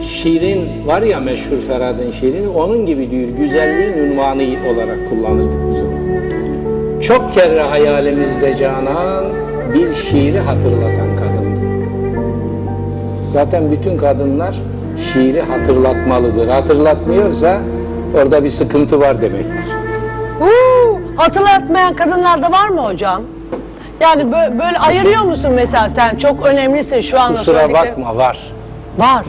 Şirin 0.00 0.86
var 0.86 1.02
ya 1.02 1.20
meşhur 1.20 1.60
Ferhat'ın 1.60 2.10
şiirini 2.10 2.48
onun 2.48 2.86
gibi 2.86 3.10
diyor 3.10 3.28
güzelliğin 3.28 3.92
ünvanı 3.92 4.42
olarak 4.42 5.08
kullanırdık 5.08 5.58
biz 5.70 5.82
onu. 5.82 7.00
Çok 7.00 7.32
kere 7.32 7.60
hayalimizde 7.60 8.56
Canan 8.56 9.24
bir 9.74 9.94
şiiri 9.94 10.38
hatırlatan 10.38 11.16
kadındı. 11.16 11.60
Zaten 13.26 13.70
bütün 13.70 13.96
kadınlar 13.96 14.54
şiiri 15.12 15.40
hatırlatmalıdır. 15.40 16.48
Hatırlatmıyorsa 16.48 17.60
orada 18.14 18.44
bir 18.44 18.48
sıkıntı 18.48 19.00
var 19.00 19.22
demektir. 19.22 19.74
Huu, 20.38 21.00
hatırlatmayan 21.16 21.96
kadınlarda 21.96 22.52
var 22.52 22.68
mı 22.68 22.80
hocam? 22.80 23.22
Yani 24.00 24.32
böyle, 24.32 24.58
böyle 24.58 24.78
ayırıyor 24.78 25.22
musun 25.22 25.52
mesela 25.54 25.88
sen? 25.88 26.16
Çok 26.16 26.46
önemlisin 26.46 27.00
şu 27.00 27.20
anda 27.20 27.38
Kusura 27.38 27.58
söylediklerim. 27.58 27.90
bakma 27.90 28.16
var. 28.16 28.38
Var. 28.98 29.24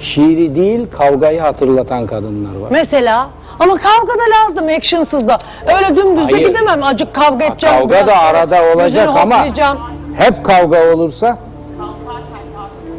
Şiiri 0.00 0.54
değil 0.54 0.86
kavgayı 0.90 1.40
hatırlatan 1.40 2.06
kadınlar 2.06 2.54
var. 2.60 2.68
Mesela 2.70 3.28
ama 3.60 3.74
kavga 3.76 4.12
da 4.12 4.22
lazım 4.46 4.66
actionsız 4.76 5.28
da. 5.28 5.36
Öyle 5.76 5.96
dümdüz 5.96 6.28
de 6.28 6.38
gidemem. 6.38 6.82
Acık 6.82 7.14
kavga 7.14 7.44
edeceğim. 7.44 7.76
Kavga 7.76 7.94
biraz 7.94 8.06
da 8.06 8.18
arada 8.18 8.62
olacak 8.74 9.08
ama 9.08 9.36
hoplayacağım. 9.36 9.78
hep 10.16 10.44
kavga 10.44 10.92
olursa 10.94 11.38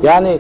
yani 0.03 0.39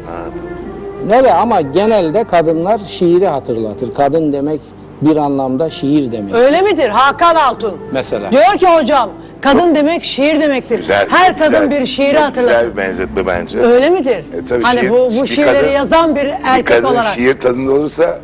nele 1.09 1.33
ama 1.33 1.61
genelde 1.61 2.23
kadınlar 2.23 2.79
şiiri 2.79 3.27
hatırlatır. 3.27 3.93
Kadın 3.93 4.33
demek 4.33 4.61
bir 5.01 5.17
anlamda 5.17 5.69
şiir 5.69 6.11
demek. 6.11 6.35
Öyle 6.35 6.61
midir 6.61 6.89
Hakan 6.89 7.35
Altun? 7.35 7.77
Mesela. 7.91 8.31
Diyor 8.31 8.57
ki 8.59 8.67
hocam 8.67 9.09
kadın 9.41 9.75
demek 9.75 10.03
şiir 10.03 10.39
demektir. 10.39 10.77
Güzel. 10.77 11.07
Her 11.09 11.31
güzel, 11.31 11.51
kadın 11.51 11.71
bir 11.71 11.85
şiiri 11.85 12.11
çok 12.13 12.21
hatırlatır. 12.21 12.53
Güzel 12.55 12.71
bir 12.71 12.77
benzetme 12.77 13.27
bence. 13.27 13.59
Öyle 13.59 13.89
midir? 13.89 14.17
E, 14.41 14.43
tabii 14.49 14.63
hani 14.63 14.79
şiir- 14.79 14.89
bu, 14.89 15.11
bu 15.17 15.23
bir 15.23 15.27
şiirleri 15.27 15.57
kadın- 15.61 15.71
yazan 15.71 16.15
bir 16.15 16.21
bir 16.25 16.33
erkek 16.43 16.67
kadın 16.67 16.83
olarak. 16.87 17.03
şiir 17.03 17.39
tadında 17.39 17.71
olursa 17.71 18.19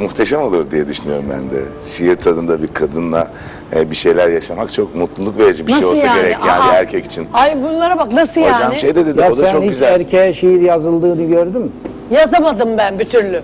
muhteşem 0.00 0.42
olur 0.42 0.70
diye 0.70 0.88
düşünüyorum 0.88 1.24
ben 1.30 1.50
de. 1.58 1.62
Şiir 1.90 2.16
tadında 2.16 2.62
bir 2.62 2.68
kadınla 2.68 3.28
e, 3.76 3.90
bir 3.90 3.96
şeyler 3.96 4.28
yaşamak 4.28 4.72
çok 4.72 4.94
mutluluk 4.94 5.38
verici 5.38 5.66
bir 5.66 5.72
şey 5.72 5.84
olsa 5.84 6.06
gerek 6.16 6.36
yani 6.46 6.62
Aa, 6.62 6.72
erkek 6.74 7.04
için. 7.04 7.28
Ay 7.34 7.56
bunlara 7.62 7.98
bak 7.98 8.12
nasıl 8.12 8.40
Hocam 8.40 8.60
yani? 8.62 8.78
şey 8.78 8.94
de 8.94 9.06
dedi 9.06 9.20
Ya 9.20 9.26
o 9.28 9.30
da 9.30 9.34
sen 9.36 9.52
çok 9.52 9.62
hiç 9.62 9.70
güzel. 9.70 9.92
erkeğe 10.00 10.32
şiir 10.32 10.60
yazıldığını 10.60 11.22
gördün 11.26 11.60
mü? 11.60 11.68
Yazamadım 12.10 12.78
ben 12.78 12.98
bir 12.98 13.04
türlü. 13.04 13.42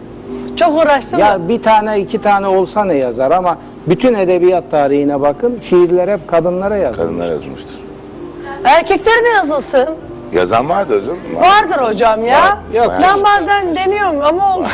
Çok 0.57 0.83
uğraştım 0.83 1.21
da. 1.21 1.25
Ya 1.25 1.49
bir 1.49 1.63
tane 1.63 2.01
iki 2.01 2.21
tane 2.21 2.47
olsa 2.47 2.85
ne 2.85 2.95
yazar 2.95 3.31
ama 3.31 3.59
bütün 3.87 4.15
edebiyat 4.15 4.71
tarihine 4.71 5.21
bakın 5.21 5.59
şiirler 5.63 6.09
hep 6.09 6.29
kadınlara 6.29 6.77
yazılmış. 6.77 6.99
Kadınlar 6.99 7.33
yazmıştır. 7.33 7.77
Erkekleri 8.65 9.25
de 9.25 9.29
yazılsın. 9.29 9.89
Yazan 10.33 10.69
vardır 10.69 11.05
canım. 11.05 11.21
Vardır 11.35 11.85
hocam 11.87 12.25
ya. 12.25 12.41
Var. 12.43 12.57
Yok. 12.75 12.93
Ben 13.03 13.25
bazen 13.25 13.77
deniyorum 13.77 14.21
ama 14.23 14.55
olmuyor. 14.55 14.71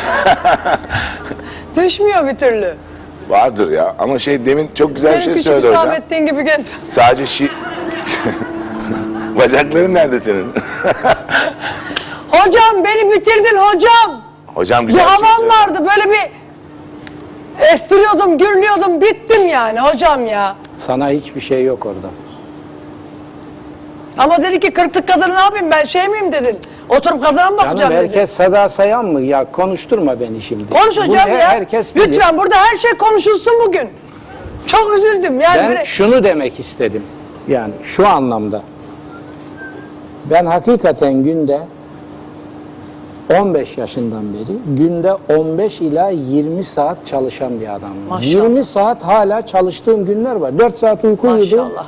Düşmüyor 1.75 2.27
bir 2.27 2.37
türlü. 2.37 2.75
Vardır 3.29 3.71
ya 3.71 3.95
ama 3.99 4.19
şey 4.19 4.45
demin 4.45 4.69
çok 4.75 4.95
güzel 4.95 5.11
bir 5.11 5.15
Benim 5.15 5.25
şey 5.25 5.33
küçük 5.33 5.47
söyledi 5.51 5.67
hocam. 5.67 5.81
Hüsamettin 5.81 6.25
gibi 6.25 6.45
gez. 6.45 6.69
Sadece 6.87 7.25
şiir... 7.25 7.51
Bacakların 9.37 9.93
nerede 9.93 10.19
senin? 10.19 10.53
Hocam 12.31 12.83
beni 12.85 13.11
bitirdin 13.11 13.57
hocam. 13.57 14.21
hocam 14.45 14.87
Bir 14.87 14.91
güzel 14.91 15.05
bir 15.05 15.09
şey 15.09 15.35
söyledi. 15.35 15.53
vardı 15.53 15.89
böyle 15.95 16.09
bir 16.11 16.38
estiriyordum, 17.59 18.37
gürlüyordum, 18.37 19.01
bittim 19.01 19.47
yani 19.47 19.79
hocam 19.79 20.25
ya. 20.27 20.55
Sana 20.77 21.09
hiçbir 21.09 21.41
şey 21.41 21.63
yok 21.63 21.85
orada. 21.85 22.07
Ama 24.17 24.43
dedi 24.43 24.59
ki 24.59 24.73
kırklık 24.73 25.07
kadını 25.07 25.35
ne 25.35 25.39
yapayım 25.39 25.71
ben 25.71 25.85
şey 25.85 26.07
miyim 26.07 26.31
dedin. 26.31 26.57
Oturup 26.89 27.23
kadına 27.23 27.49
mı 27.49 27.57
Canım 27.57 27.69
bakacağım 27.71 27.91
dedi. 27.93 27.99
herkes 28.03 28.31
Seda 28.31 28.69
Sayan 28.69 29.05
mı? 29.05 29.21
Ya 29.21 29.51
konuşturma 29.51 30.19
beni 30.19 30.41
şimdi. 30.41 30.69
Konuş 30.69 30.97
Bu 30.97 31.01
hocam 31.01 31.29
ne? 31.29 31.37
ya. 31.37 31.49
Herkes 31.49 31.95
bilir. 31.95 32.07
Lütfen 32.07 32.37
burada 32.37 32.55
her 32.55 32.77
şey 32.77 32.91
konuşulsun 32.91 33.53
bugün. 33.67 33.89
Çok 34.67 34.97
üzüldüm 34.97 35.39
yani. 35.39 35.57
Ben 35.59 35.69
böyle- 35.69 35.85
şunu 35.85 36.23
demek 36.23 36.59
istedim. 36.59 37.03
Yani 37.47 37.73
şu 37.83 38.07
anlamda. 38.07 38.61
Ben 40.25 40.45
hakikaten 40.45 41.13
günde 41.23 41.59
15 43.29 43.77
yaşından 43.77 44.23
beri 44.33 44.77
günde 44.77 45.13
15 45.13 45.81
ila 45.81 46.09
20 46.09 46.63
saat 46.63 46.97
çalışan 47.05 47.61
bir 47.61 47.67
adamım. 47.75 47.97
Maşallah. 48.09 48.31
20 48.31 48.63
saat 48.63 49.03
hala 49.03 49.45
çalıştığım 49.45 50.05
günler 50.05 50.35
var. 50.35 50.59
4 50.59 50.77
saat 50.77 51.03
uyku 51.03 51.27
uyudum. 51.27 51.59
Maşallah. 51.59 51.85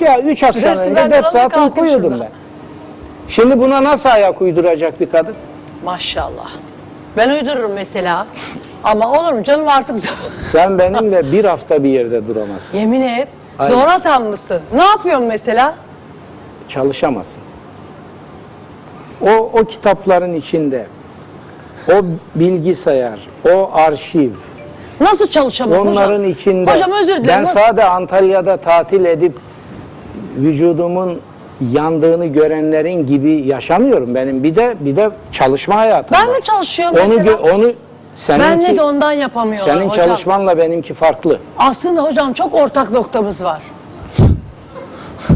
Ya 0.00 0.20
3 0.20 0.42
akşam 0.44 0.76
önce 0.76 0.94
4 0.94 1.10
kalkayım 1.10 1.30
saat 1.30 1.56
uyku 1.58 1.80
uyudum 1.80 2.14
ben. 2.20 2.28
Şimdi 3.28 3.58
buna 3.58 3.84
nasıl 3.84 4.08
ayak 4.08 4.42
uyduracak 4.42 5.00
bir 5.00 5.10
kadın? 5.10 5.34
Maşallah. 5.84 6.50
Ben 7.16 7.30
uydururum 7.30 7.72
mesela. 7.72 8.26
Ama 8.84 9.12
olur 9.20 9.32
mu 9.32 9.44
canım 9.44 9.68
artık 9.68 9.96
Sen 10.52 10.78
benimle 10.78 11.32
bir 11.32 11.44
hafta 11.44 11.84
bir 11.84 11.88
yerde 11.88 12.28
duramazsın. 12.28 12.78
yemin 12.78 13.00
et. 13.00 13.28
Aynen. 13.58 13.74
Zor 13.74 13.86
atanmışsın. 13.88 14.60
Ne 14.74 14.82
yapıyorsun 14.84 15.26
mesela? 15.26 15.74
çalışamazsın. 16.68 17.42
O, 19.22 19.30
o 19.30 19.64
kitapların 19.64 20.34
içinde 20.34 20.86
o 21.88 21.92
bilgisayar, 22.34 23.18
o 23.54 23.70
arşiv, 23.74 24.30
Nasıl 25.00 25.26
çalışamam 25.26 25.78
onların 25.88 26.10
hocam? 26.12 26.24
içinde 26.30 26.74
Hocam 26.74 26.90
özür 26.92 27.06
dilerim. 27.06 27.24
ben 27.26 27.42
nasıl- 27.42 27.58
sadece 27.60 27.84
Antalya'da 27.84 28.56
tatil 28.56 29.04
edip 29.04 29.36
vücudumun 30.36 31.20
yandığını 31.72 32.26
görenlerin 32.26 33.06
gibi 33.06 33.30
yaşamıyorum 33.46 34.14
benim. 34.14 34.42
Bir 34.42 34.56
de 34.56 34.74
bir 34.80 34.96
de 34.96 35.10
çalışma 35.32 35.76
hayatım 35.76 36.16
Ben 36.20 36.28
var. 36.28 36.34
de 36.36 36.40
çalışıyorum 36.40 36.96
Onu 37.06 37.14
mesela. 37.14 37.32
gö- 37.36 37.50
onu 37.54 37.72
seninki, 38.14 38.68
Ben 38.68 38.76
de 38.76 38.82
ondan 38.82 39.12
yapamıyorlar 39.12 39.74
senin 39.74 39.88
hocam. 39.88 40.06
çalışmanla 40.06 40.58
benimki 40.58 40.94
farklı. 40.94 41.38
Aslında 41.58 42.02
hocam 42.02 42.32
çok 42.32 42.54
ortak 42.54 42.90
noktamız 42.90 43.44
var. 43.44 43.62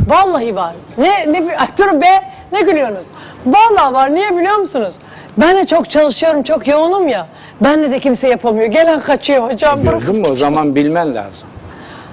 Vallahi 0.09 0.57
var. 0.57 0.72
Ne 0.99 1.32
ne 1.32 1.47
bi- 1.49 1.57
Ay, 1.57 1.66
dur 1.78 2.01
be 2.01 2.20
ne 2.55 2.61
gülüyorsunuz? 2.61 3.05
Vallahi 3.47 3.95
var. 3.95 4.15
Niye 4.15 4.37
biliyor 4.37 4.57
musunuz? 4.57 4.95
Ben 5.39 5.57
de 5.57 5.67
çok 5.67 5.91
çalışıyorum, 5.91 6.43
çok 6.43 6.69
yoğunum 6.69 7.09
ya. 7.09 7.27
Benle 7.61 7.91
de 7.91 7.99
kimse 7.99 8.29
yapamıyor. 8.29 8.67
Gelen 8.67 9.01
kaçıyor 9.01 9.51
hocam. 9.53 9.83
Gördün 9.83 10.17
mü? 10.17 10.27
O 10.31 10.35
zaman 10.35 10.75
bilmen 10.75 11.15
lazım. 11.15 11.49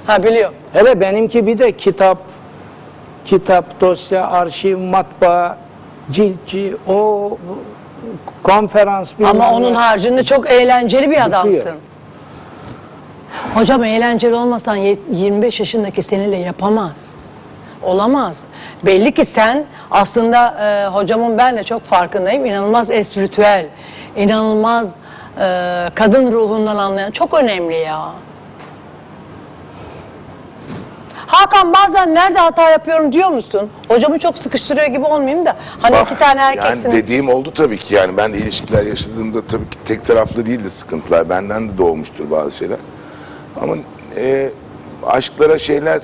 Ha 0.08 0.24
biliyorum. 0.24 0.54
Hele 0.74 1.00
benimki 1.02 1.48
bir 1.48 1.60
de 1.60 1.72
kitap, 1.72 2.18
kitap, 3.26 3.82
dosya, 3.82 4.28
arşiv, 4.28 4.78
matbaa, 4.78 5.58
ciltçi, 6.12 6.76
o 6.88 7.30
konferans 8.44 9.14
bilmem 9.20 9.32
Ama 9.32 9.48
ne. 9.48 9.56
onun 9.56 9.74
haricinde 9.74 10.24
çok 10.24 10.52
eğlenceli 10.52 11.10
bir 11.12 11.26
adamsın. 11.26 11.76
Hocam 13.54 13.84
eğlenceli 13.84 14.36
olmasan 14.36 14.76
ye- 14.76 14.98
25 15.12 15.60
yaşındaki 15.60 16.02
seninle 16.02 16.38
yapamaz. 16.38 17.16
Olamaz. 17.84 18.46
Belli 18.84 19.14
ki 19.14 19.26
sen 19.26 19.66
aslında 19.92 20.48
e, 20.48 20.88
hocamın 20.88 21.38
ben 21.38 21.58
de 21.58 21.64
çok 21.64 21.84
farkındayım. 21.84 22.46
İnanılmaz 22.46 22.92
espritüel, 22.92 23.66
inanılmaz 24.16 24.96
e, 25.40 25.90
kadın 25.96 26.32
ruhundan 26.32 26.78
anlayan 26.78 27.12
çok 27.12 27.34
önemli 27.34 27.76
ya. 27.76 28.12
Hakan 31.28 31.74
bazen 31.74 32.16
nerede 32.16 32.40
hata 32.40 32.70
yapıyorum 32.70 33.14
diyor 33.14 33.30
musun? 33.30 33.70
Hocamı 33.88 34.20
çok 34.20 34.38
sıkıştırıyor 34.38 34.88
gibi 34.88 35.06
olmayayım 35.06 35.46
da. 35.46 35.56
Hani 35.82 35.96
Bak, 35.96 36.06
iki 36.12 36.20
tane 36.20 36.42
erkeksiniz. 36.42 36.86
Yani 36.86 37.04
dediğim 37.04 37.30
oldu 37.30 37.52
tabii 37.56 37.78
ki 37.78 37.96
yani 37.96 38.18
ben 38.18 38.34
de 38.34 38.38
ilişkiler 38.38 38.86
yaşadığımda 38.86 39.48
tabii 39.48 39.70
ki 39.70 39.78
tek 39.86 40.06
taraflı 40.06 40.46
değildi 40.46 40.70
sıkıntılar. 40.70 41.30
Benden 41.30 41.70
de 41.70 41.78
doğmuştur 41.78 42.32
bazı 42.32 42.58
şeyler. 42.58 42.78
Ama 43.62 43.76
e, 44.18 44.50
aşklara 45.08 45.58
şeyler 45.58 46.02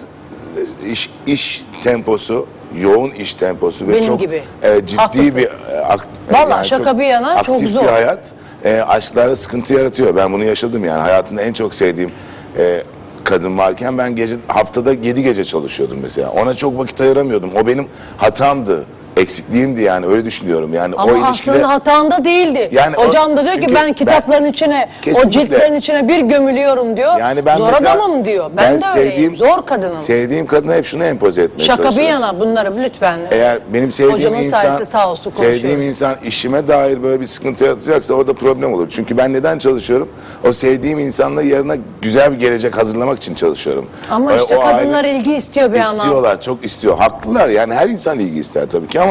iş, 0.91 1.09
iş 1.27 1.63
temposu, 1.83 2.47
yoğun 2.81 3.09
iş 3.11 3.33
temposu 3.33 3.87
ve 3.87 3.91
Benim 3.93 4.03
çok 4.03 4.19
gibi. 4.19 4.43
e, 4.63 4.85
ciddi 4.87 4.95
Haklısın. 5.01 5.35
bir 5.35 5.43
e, 5.45 5.81
ak- 5.87 6.07
Vallahi 6.31 6.67
şaka 6.67 6.99
bir 6.99 7.05
yana 7.05 7.43
çok 7.43 7.55
aktif 7.55 7.69
zor. 7.71 7.83
bir 7.83 7.87
hayat 7.87 8.31
e, 8.65 8.81
aşklarda 8.81 9.35
sıkıntı 9.35 9.73
yaratıyor. 9.73 10.15
Ben 10.15 10.33
bunu 10.33 10.43
yaşadım 10.43 10.85
yani 10.85 11.01
hayatımda 11.01 11.41
en 11.41 11.53
çok 11.53 11.73
sevdiğim 11.75 12.11
e, 12.57 12.83
kadın 13.23 13.57
varken 13.57 13.97
ben 13.97 14.15
gece 14.15 14.35
haftada 14.47 14.93
7 14.93 15.23
gece 15.23 15.45
çalışıyordum 15.45 15.97
mesela. 16.01 16.29
Ona 16.29 16.53
çok 16.53 16.77
vakit 16.77 17.01
ayıramıyordum. 17.01 17.51
O 17.55 17.67
benim 17.67 17.87
hatamdı. 18.17 18.85
Eksikliğimdi 19.17 19.81
yani 19.81 20.05
öyle 20.05 20.25
düşünüyorum. 20.25 20.73
Yani 20.73 20.95
Ama 20.97 21.13
o 21.13 21.17
ilişkide 21.29 21.51
aslında 21.51 21.69
hatanda 21.69 22.25
değildi. 22.25 22.69
Yani 22.71 22.97
o- 22.97 23.07
Hocam 23.07 23.37
da 23.37 23.45
diyor 23.45 23.55
ki 23.67 23.75
ben 23.75 23.93
kitapların 23.93 24.45
içine, 24.45 24.89
o 24.99 25.03
Kesinlikle. 25.03 25.31
ciltlerin 25.31 25.75
içine 25.75 26.07
bir 26.07 26.19
gömülüyorum 26.19 26.97
diyor. 26.97 27.17
yani 27.19 27.45
ben 27.45 27.57
Zor 27.57 27.71
mesela 27.73 27.93
adamım 27.93 28.25
diyor. 28.25 28.51
Ben, 28.57 28.81
de 28.81 28.85
öyleyim. 28.99 29.35
Zor 29.35 29.65
kadınım. 29.65 29.97
Sevdiğim 29.97 30.47
kadına 30.47 30.75
hep 30.75 30.85
şunu 30.85 31.03
empoze 31.03 31.41
etmeye 31.41 31.63
Şaka 31.65 31.77
bir 31.79 31.83
çalışıyorum. 31.83 32.11
yana 32.13 32.39
bunları 32.39 32.73
lütfen. 32.83 33.19
Eğer 33.31 33.59
benim 33.73 33.91
sevdiğim 33.91 34.17
Hocamın 34.17 34.37
insan 34.37 34.83
sağ 34.83 35.11
olsun 35.11 35.29
sevdiğim 35.29 35.81
insan 35.81 36.15
işime 36.23 36.67
dair 36.67 37.03
böyle 37.03 37.21
bir 37.21 37.25
sıkıntı 37.27 37.63
yaratacaksa 37.63 38.13
orada 38.13 38.33
problem 38.33 38.73
olur. 38.73 38.87
Çünkü 38.89 39.17
ben 39.17 39.33
neden 39.33 39.57
çalışıyorum? 39.57 40.09
O 40.49 40.53
sevdiğim 40.53 40.99
insanla 40.99 41.41
yarına 41.41 41.75
güzel 42.01 42.31
bir 42.33 42.39
gelecek 42.39 42.77
hazırlamak 42.77 43.17
için 43.17 43.35
çalışıyorum. 43.35 43.85
Ama 44.11 44.31
O- 44.31 44.35
işte 44.37 44.57
o 44.57 44.61
kadınlar 44.61 45.03
aile- 45.05 45.15
ilgi 45.17 45.33
istiyor 45.35 45.71
bir 45.73 45.77
yandan. 45.77 45.97
İstiyorlar, 45.97 46.41
çok 46.41 46.65
istiyor. 46.65 46.97
Haklılar 46.97 47.49
yani 47.49 47.73
her 47.73 47.89
insan 47.89 48.19
ilgi 48.19 48.39
ister 48.39 48.65
tabii 48.69 48.87
ki 48.87 49.01
ama 49.01 49.06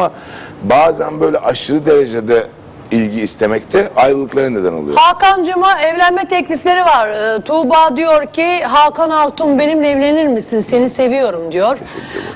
bazen 0.62 1.20
böyle 1.20 1.38
aşırı 1.38 1.86
derecede 1.86 2.46
ilgi 2.90 3.20
istemekte 3.20 3.90
ayrılıklara 3.96 4.50
neden 4.50 4.72
oluyor. 4.72 4.96
Hakan'cığıma 4.96 5.80
evlenme 5.80 6.28
teklifleri 6.28 6.84
var. 6.84 7.08
Ee, 7.08 7.40
Tuğba 7.40 7.96
diyor 7.96 8.26
ki 8.26 8.64
Hakan 8.64 9.10
Altun 9.10 9.58
benimle 9.58 9.90
evlenir 9.90 10.26
misin? 10.26 10.60
Seni 10.60 10.90
seviyorum 10.90 11.52
diyor. 11.52 11.78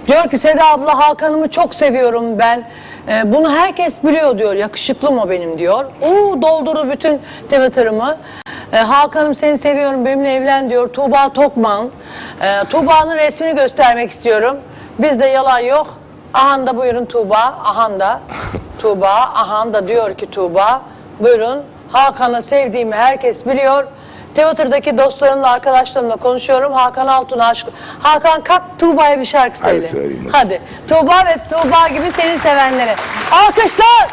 Diyor 0.06 0.30
ki 0.30 0.38
Seda 0.38 0.66
abla 0.66 0.98
Hakan'ımı 0.98 1.48
çok 1.50 1.74
seviyorum 1.74 2.38
ben. 2.38 2.64
Ee, 3.08 3.32
bunu 3.32 3.50
herkes 3.52 4.04
biliyor 4.04 4.38
diyor. 4.38 4.54
Yakışıklı 4.54 5.12
mı 5.12 5.30
benim 5.30 5.58
diyor. 5.58 5.84
Oo 6.02 6.42
doldurdu 6.42 6.90
bütün 6.90 7.20
Twitter'ımı. 7.48 8.16
Ee, 8.72 8.76
Hakan'ım 8.76 9.34
seni 9.34 9.58
seviyorum 9.58 10.04
benimle 10.04 10.34
evlen 10.34 10.70
diyor. 10.70 10.88
Tuğba 10.88 11.32
Tokman. 11.32 11.90
Ee, 12.42 12.64
Tuğba'nın 12.70 13.16
resmini 13.16 13.56
göstermek 13.56 14.10
istiyorum. 14.10 14.56
Bizde 14.98 15.26
yalan 15.26 15.58
yok. 15.58 15.99
Ahanda 16.34 16.76
buyurun 16.76 17.04
Tuğba. 17.04 17.38
Ahanda. 17.64 18.20
Tuğba. 18.78 19.10
Ahanda 19.34 19.88
diyor 19.88 20.14
ki 20.14 20.30
Tuğba. 20.30 20.82
Buyurun. 21.20 21.62
Hakan'ı 21.92 22.42
sevdiğimi 22.42 22.94
herkes 22.96 23.46
biliyor. 23.46 23.84
Twitter'daki 24.34 24.98
dostlarımla, 24.98 25.50
arkadaşlarımla 25.50 26.16
konuşuyorum. 26.16 26.72
Hakan 26.72 27.06
Altun 27.06 27.38
aşk. 27.38 27.66
Hakan 28.02 28.40
kalk 28.44 28.62
Tuğba'ya 28.78 29.20
bir 29.20 29.24
şarkı 29.24 29.58
Hadi 29.62 29.70
söyle. 29.74 29.86
söyleyeyim. 29.86 30.28
Hadi. 30.32 30.62
Tuğba 30.88 31.24
ve 31.26 31.36
Tuğba 31.50 31.88
gibi 31.88 32.10
seni 32.10 32.38
sevenlere. 32.38 32.94
Alkışlar. 33.32 34.08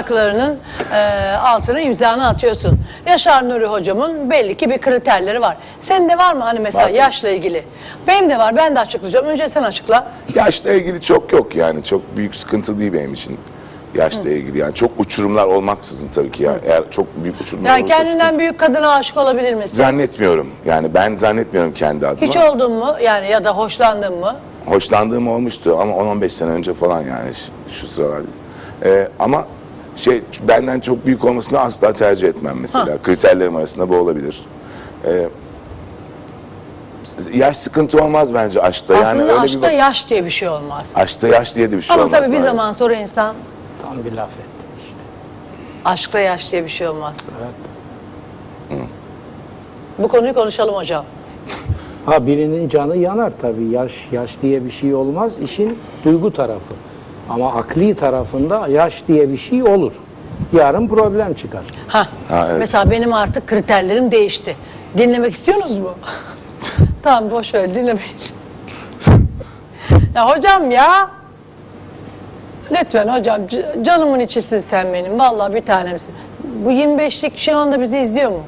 Şarkılarının 0.00 0.58
e, 0.92 1.32
altına 1.36 1.80
imzanı 1.80 2.28
atıyorsun. 2.28 2.78
Yaşar 3.06 3.48
Nuri 3.48 3.66
hocamın 3.66 4.30
belli 4.30 4.56
ki 4.56 4.70
bir 4.70 4.78
kriterleri 4.78 5.40
var. 5.40 5.56
Senin 5.80 6.08
de 6.08 6.18
var 6.18 6.32
mı 6.34 6.42
hani 6.44 6.58
mesela 6.60 6.84
Var 6.84 6.88
tabii. 6.88 6.98
yaşla 6.98 7.28
ilgili? 7.30 7.62
Benim 8.06 8.30
de 8.30 8.38
var 8.38 8.56
ben 8.56 8.76
de 8.76 8.80
açıklayacağım. 8.80 9.26
Önce 9.26 9.48
sen 9.48 9.62
açıkla. 9.62 10.06
yaşla 10.34 10.72
ilgili 10.72 11.00
çok 11.00 11.32
yok 11.32 11.56
yani 11.56 11.84
çok 11.84 12.16
büyük 12.16 12.34
sıkıntı 12.34 12.78
değil 12.78 12.92
benim 12.92 13.14
için 13.14 13.38
yaşla 13.94 14.30
ilgili 14.30 14.58
yani 14.58 14.74
çok 14.74 14.90
uçurumlar 14.98 15.44
olmaksızın 15.46 16.08
tabii 16.14 16.30
ki 16.32 16.42
ya 16.42 16.56
eğer 16.66 16.82
çok 16.90 17.06
büyük 17.24 17.40
uçurumlar 17.40 17.70
Yani 17.70 17.80
olursa 17.82 17.96
kendinden 17.96 18.18
sıkıntı. 18.18 18.38
büyük 18.38 18.60
kadına 18.60 18.90
aşık 18.94 19.16
olabilir 19.16 19.54
misin? 19.54 19.76
zannetmiyorum 19.76 20.48
yani 20.66 20.94
ben 20.94 21.16
zannetmiyorum 21.16 21.72
kendi 21.72 22.06
adıma. 22.06 22.26
Hiç 22.28 22.36
oldun 22.36 22.72
mu? 22.72 22.96
Yani 23.02 23.28
ya 23.30 23.44
da 23.44 23.50
hoşlandın 23.56 24.18
mı? 24.18 24.36
Hoşlandığım 24.66 25.28
olmuştu 25.28 25.76
ama 25.80 25.92
10-15 25.92 26.28
sene 26.28 26.50
önce 26.50 26.74
falan 26.74 27.00
yani 27.02 27.30
şu, 27.68 27.74
şu 27.80 27.86
sıralar. 27.86 28.20
Ee, 28.84 29.08
ama 29.18 29.44
şey 30.10 30.22
benden 30.48 30.80
çok 30.80 31.06
büyük 31.06 31.24
olmasını 31.24 31.60
asla 31.60 31.92
tercih 31.92 32.28
etmem 32.28 32.56
mesela. 32.60 32.98
Kriterlerim 33.02 33.56
arasında 33.56 33.88
bu 33.88 33.96
olabilir. 33.96 34.40
Ee, 35.04 35.28
yaş 37.34 37.56
sıkıntı 37.56 38.02
olmaz 38.04 38.34
bence 38.34 38.62
aşkta. 38.62 38.94
yani 38.94 39.04
Aslında 39.06 39.22
öyle 39.22 39.32
aşkta 39.40 39.58
bir 39.58 39.62
bak- 39.62 39.72
yaş 39.78 40.10
diye 40.10 40.24
bir 40.24 40.30
şey 40.30 40.48
olmaz. 40.48 40.92
aşkta 40.94 41.28
yaş 41.28 41.54
diye 41.54 41.72
de 41.72 41.76
bir 41.76 41.82
şey 41.82 41.94
Ama 41.94 42.04
olmaz. 42.04 42.20
tabii 42.20 42.32
bir 42.34 42.40
zaman 42.40 42.72
sonra 42.72 42.94
insan 42.94 43.34
Tam 43.82 44.04
bir 44.04 44.12
laf 44.12 44.30
ettin 44.30 44.84
işte. 44.86 44.98
aşkta 45.84 46.18
yaş 46.20 46.52
diye 46.52 46.64
bir 46.64 46.68
şey 46.68 46.88
olmaz. 46.88 47.16
Bu 49.98 50.08
konuyu 50.08 50.34
konuşalım 50.34 50.74
hocam. 50.74 51.04
Ha 52.06 52.26
birinin 52.26 52.68
canı 52.68 52.96
yanar 52.96 53.32
tabii. 53.40 53.64
Yaş 53.64 54.08
yaş 54.12 54.42
diye 54.42 54.64
bir 54.64 54.70
şey 54.70 54.94
olmaz. 54.94 55.38
İşin 55.38 55.78
duygu 56.04 56.32
tarafı. 56.32 56.74
Ama 57.28 57.52
akli 57.52 57.94
tarafında 57.94 58.66
yaş 58.68 59.08
diye 59.08 59.28
bir 59.30 59.36
şey 59.36 59.62
olur. 59.62 59.92
Yarın 60.52 60.88
problem 60.88 61.34
çıkar. 61.34 61.62
Ha. 61.88 62.08
Ha, 62.28 62.46
evet. 62.50 62.58
Mesela 62.58 62.90
benim 62.90 63.12
artık 63.12 63.46
kriterlerim 63.46 64.12
değişti. 64.12 64.56
Dinlemek 64.98 65.32
istiyorsunuz 65.32 65.78
mu? 65.78 65.90
tamam 67.02 67.30
boş 67.30 67.54
ver 67.54 67.74
dinlemeyin. 67.74 68.16
ya 70.14 70.30
hocam 70.36 70.70
ya. 70.70 71.10
Lütfen 72.70 73.08
hocam 73.08 73.40
canımın 73.82 74.20
içisin 74.20 74.60
sen 74.60 74.92
benim. 74.92 75.18
Vallahi 75.18 75.54
bir 75.54 75.66
tanemsin. 75.66 76.14
Bu 76.64 76.72
25'lik 76.72 77.38
şu 77.38 77.56
anda 77.56 77.80
bizi 77.80 77.98
izliyor 77.98 78.30
mu? 78.30 78.42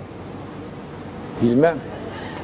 Bilmem. 1.42 1.76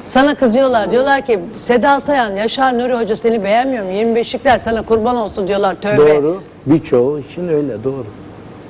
Sana 0.05 0.35
kızıyorlar. 0.35 0.91
Diyorlar 0.91 1.21
ki 1.25 1.39
Seda 1.57 1.99
Sayan, 1.99 2.31
Yaşar 2.35 2.79
Nuri 2.79 2.93
Hoca 2.93 3.15
seni 3.15 3.43
beğenmiyor 3.43 3.85
mu? 3.85 3.91
25'likler 3.91 4.59
sana 4.59 4.81
kurban 4.81 5.15
olsun 5.15 5.47
diyorlar. 5.47 5.75
Tövbe. 5.81 5.97
Doğru. 5.97 6.41
Birçoğu 6.65 7.19
için 7.19 7.47
öyle 7.47 7.83
doğru. 7.83 8.05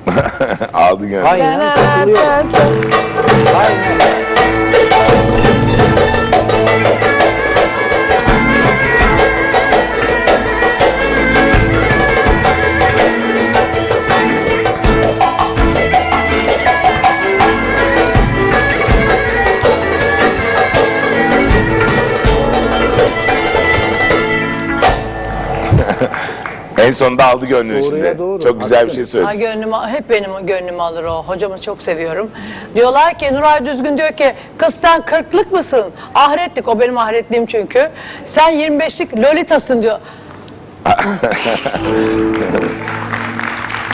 Aldı 0.74 1.06
gönlü. 1.06 1.26
Aynen 1.28 1.60
katılıyorum. 1.74 2.48
Aynen. 3.56 5.35
En 26.86 26.92
sonunda 26.92 27.24
aldı 27.24 27.46
gönlünü 27.46 27.82
Doğruya 27.82 28.02
şimdi. 28.04 28.18
doğru, 28.18 28.40
Çok 28.42 28.60
güzel 28.60 28.82
bir 28.82 28.88
hakikaten. 28.88 29.12
şey 29.12 29.24
Ay 29.26 29.34
söyledi. 29.34 29.52
gönlümü, 29.54 29.76
hep 29.86 30.10
benim 30.10 30.46
gönlümü 30.46 30.82
alır 30.82 31.04
o. 31.04 31.22
Hocamı 31.26 31.60
çok 31.60 31.82
seviyorum. 31.82 32.30
Diyorlar 32.74 33.18
ki 33.18 33.34
Nuray 33.34 33.66
Düzgün 33.66 33.98
diyor 33.98 34.12
ki 34.12 34.32
kız 34.58 34.74
sen 34.74 35.02
kırklık 35.06 35.52
mısın? 35.52 35.84
Ahretlik 36.14 36.68
o 36.68 36.80
benim 36.80 36.98
ahretliğim 36.98 37.46
çünkü. 37.46 37.90
Sen 38.24 38.52
25'lik 38.54 39.16
lolitasın 39.16 39.82
diyor. 39.82 39.98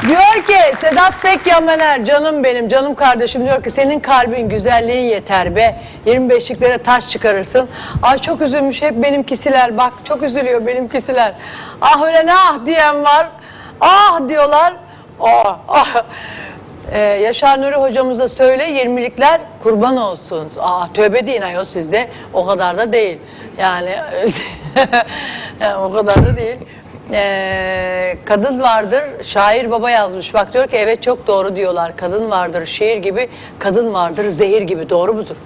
diyor 0.08 0.46
ki 0.46 0.76
Sedat 0.80 1.22
Pekyamener 1.22 2.04
canım 2.04 2.44
benim 2.44 2.68
canım 2.68 2.94
kardeşim 2.94 3.44
diyor 3.44 3.62
ki 3.62 3.70
senin 3.70 4.00
kalbin 4.00 4.48
güzelliğin 4.48 5.04
yeter 5.10 5.56
be. 5.56 5.76
25'liklere 6.06 6.78
taş 6.78 7.08
çıkarırsın. 7.08 7.68
Ay 8.02 8.18
çok 8.18 8.40
üzülmüş 8.40 8.82
hep 8.82 9.02
benimkisiler 9.02 9.76
bak 9.76 9.92
çok 10.04 10.22
üzülüyor 10.22 10.66
benimkisiler. 10.66 11.34
Ah 11.80 12.02
öyle 12.02 12.26
ne 12.26 12.34
ah 12.34 12.66
diyen 12.66 13.04
var. 13.04 13.28
Ah 13.80 14.28
diyorlar. 14.28 14.74
Ah, 15.20 15.58
ah. 15.68 16.02
Ee, 16.92 16.98
Yaşar 16.98 17.62
Nuri 17.62 17.76
hocamıza 17.76 18.28
söyle 18.28 18.84
20'likler 18.84 19.38
kurban 19.62 19.96
olsun. 19.96 20.50
Aa 20.60 20.92
tövbe 20.94 21.26
deyin 21.26 21.42
ayol 21.42 21.64
sizde. 21.64 22.08
O 22.32 22.46
kadar 22.46 22.78
da 22.78 22.92
değil. 22.92 23.18
Yani 23.58 23.96
o 25.86 25.92
kadar 25.92 26.16
da 26.16 26.36
değil. 26.36 26.56
Ee, 27.12 28.16
kadın 28.24 28.60
vardır, 28.60 29.02
şair 29.22 29.70
baba 29.70 29.90
yazmış. 29.90 30.34
Bak 30.34 30.54
diyor 30.54 30.66
ki 30.66 30.76
evet 30.76 31.02
çok 31.02 31.26
doğru 31.26 31.56
diyorlar. 31.56 31.96
Kadın 31.96 32.30
vardır 32.30 32.66
şiir 32.66 32.96
gibi, 32.96 33.28
kadın 33.58 33.94
vardır 33.94 34.28
zehir 34.28 34.62
gibi. 34.62 34.90
Doğru 34.90 35.14
mudur? 35.14 35.36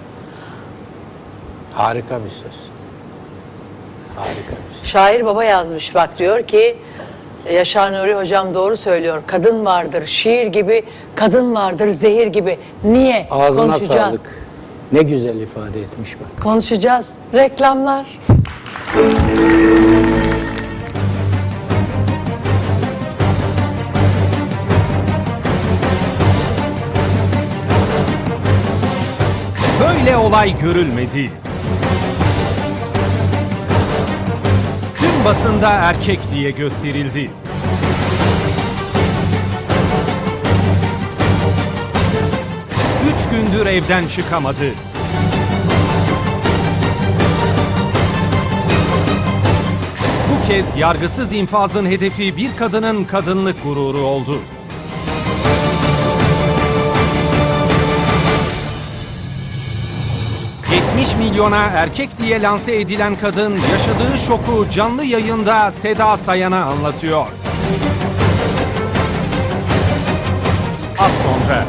Harika 1.73 2.15
bir 2.25 2.29
söz. 2.29 2.59
Harika 4.15 4.51
bir 4.69 4.79
söz. 4.81 4.91
Şair 4.91 5.25
baba 5.25 5.43
yazmış 5.43 5.95
bak 5.95 6.17
diyor 6.17 6.43
ki 6.43 6.77
Yaşar 7.53 7.93
Nuri 7.93 8.15
hocam 8.15 8.53
doğru 8.53 8.77
söylüyor. 8.77 9.21
Kadın 9.27 9.65
vardır 9.65 10.05
şiir 10.05 10.47
gibi, 10.47 10.83
kadın 11.15 11.55
vardır 11.55 11.89
zehir 11.89 12.27
gibi. 12.27 12.57
Niye? 12.83 13.27
Ağzına 13.31 13.61
Konuşacağız. 13.61 13.89
sağlık. 14.17 14.47
Ne 14.91 15.01
güzel 15.03 15.35
ifade 15.35 15.81
etmiş 15.81 16.15
bak. 16.19 16.43
Konuşacağız. 16.43 17.15
Reklamlar. 17.33 18.05
Böyle 30.37 30.49
olay 30.49 30.61
görülmedi. 30.61 31.31
Tüm 34.99 35.25
basında 35.25 35.69
erkek 35.69 36.19
diye 36.31 36.51
gösterildi. 36.51 37.31
Üç 43.13 43.29
gündür 43.29 43.65
evden 43.65 44.07
çıkamadı. 44.07 44.71
Bu 50.31 50.47
kez 50.47 50.77
yargısız 50.77 51.31
infazın 51.31 51.85
hedefi 51.85 52.37
bir 52.37 52.57
kadının 52.57 53.03
kadınlık 53.03 53.63
gururu 53.63 54.01
oldu. 54.01 54.39
...70 60.97 61.17
milyona 61.17 61.63
erkek 61.75 62.17
diye 62.17 62.41
lanse 62.41 62.75
edilen 62.75 63.15
kadın... 63.15 63.59
...yaşadığı 63.71 64.17
şoku 64.27 64.69
canlı 64.69 65.05
yayında 65.05 65.71
Seda 65.71 66.17
Sayan'a 66.17 66.65
anlatıyor. 66.65 67.25
Az 70.99 71.11
sonra... 71.23 71.65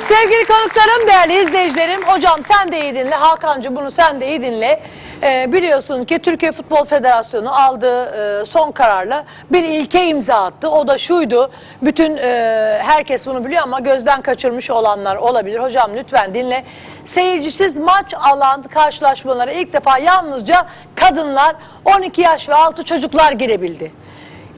Sevgili 0.00 0.44
konuklarım, 0.44 1.08
değerli 1.08 1.44
izleyicilerim, 1.44 2.02
hocam 2.06 2.38
sen 2.48 2.72
de 2.72 2.80
iyi 2.80 2.94
dinle, 2.94 3.14
Hakan'cığım 3.14 3.76
bunu 3.76 3.90
sen 3.90 4.20
de 4.20 4.28
iyi 4.28 4.42
dinle. 4.42 4.82
Ee, 5.22 5.52
biliyorsun 5.52 6.04
ki 6.04 6.18
Türkiye 6.18 6.52
Futbol 6.52 6.84
Federasyonu 6.84 7.62
aldığı 7.62 8.04
e, 8.04 8.44
son 8.44 8.72
kararla 8.72 9.24
bir 9.50 9.64
ilke 9.64 10.06
imza 10.06 10.34
attı. 10.44 10.70
O 10.70 10.88
da 10.88 10.98
şuydu, 10.98 11.50
bütün 11.82 12.16
e, 12.16 12.80
herkes 12.82 13.26
bunu 13.26 13.44
biliyor 13.44 13.62
ama 13.62 13.80
gözden 13.80 14.22
kaçırmış 14.22 14.70
olanlar 14.70 15.16
olabilir. 15.16 15.58
Hocam 15.58 15.90
lütfen 15.96 16.34
dinle. 16.34 16.64
Seyircisiz 17.04 17.76
maç 17.76 18.14
alan 18.14 18.62
karşılaşmalara 18.62 19.52
ilk 19.52 19.72
defa 19.72 19.98
yalnızca 19.98 20.66
kadınlar 20.94 21.56
12 21.84 22.20
yaş 22.20 22.48
ve 22.48 22.54
altı 22.54 22.84
çocuklar 22.84 23.32
girebildi. 23.32 23.92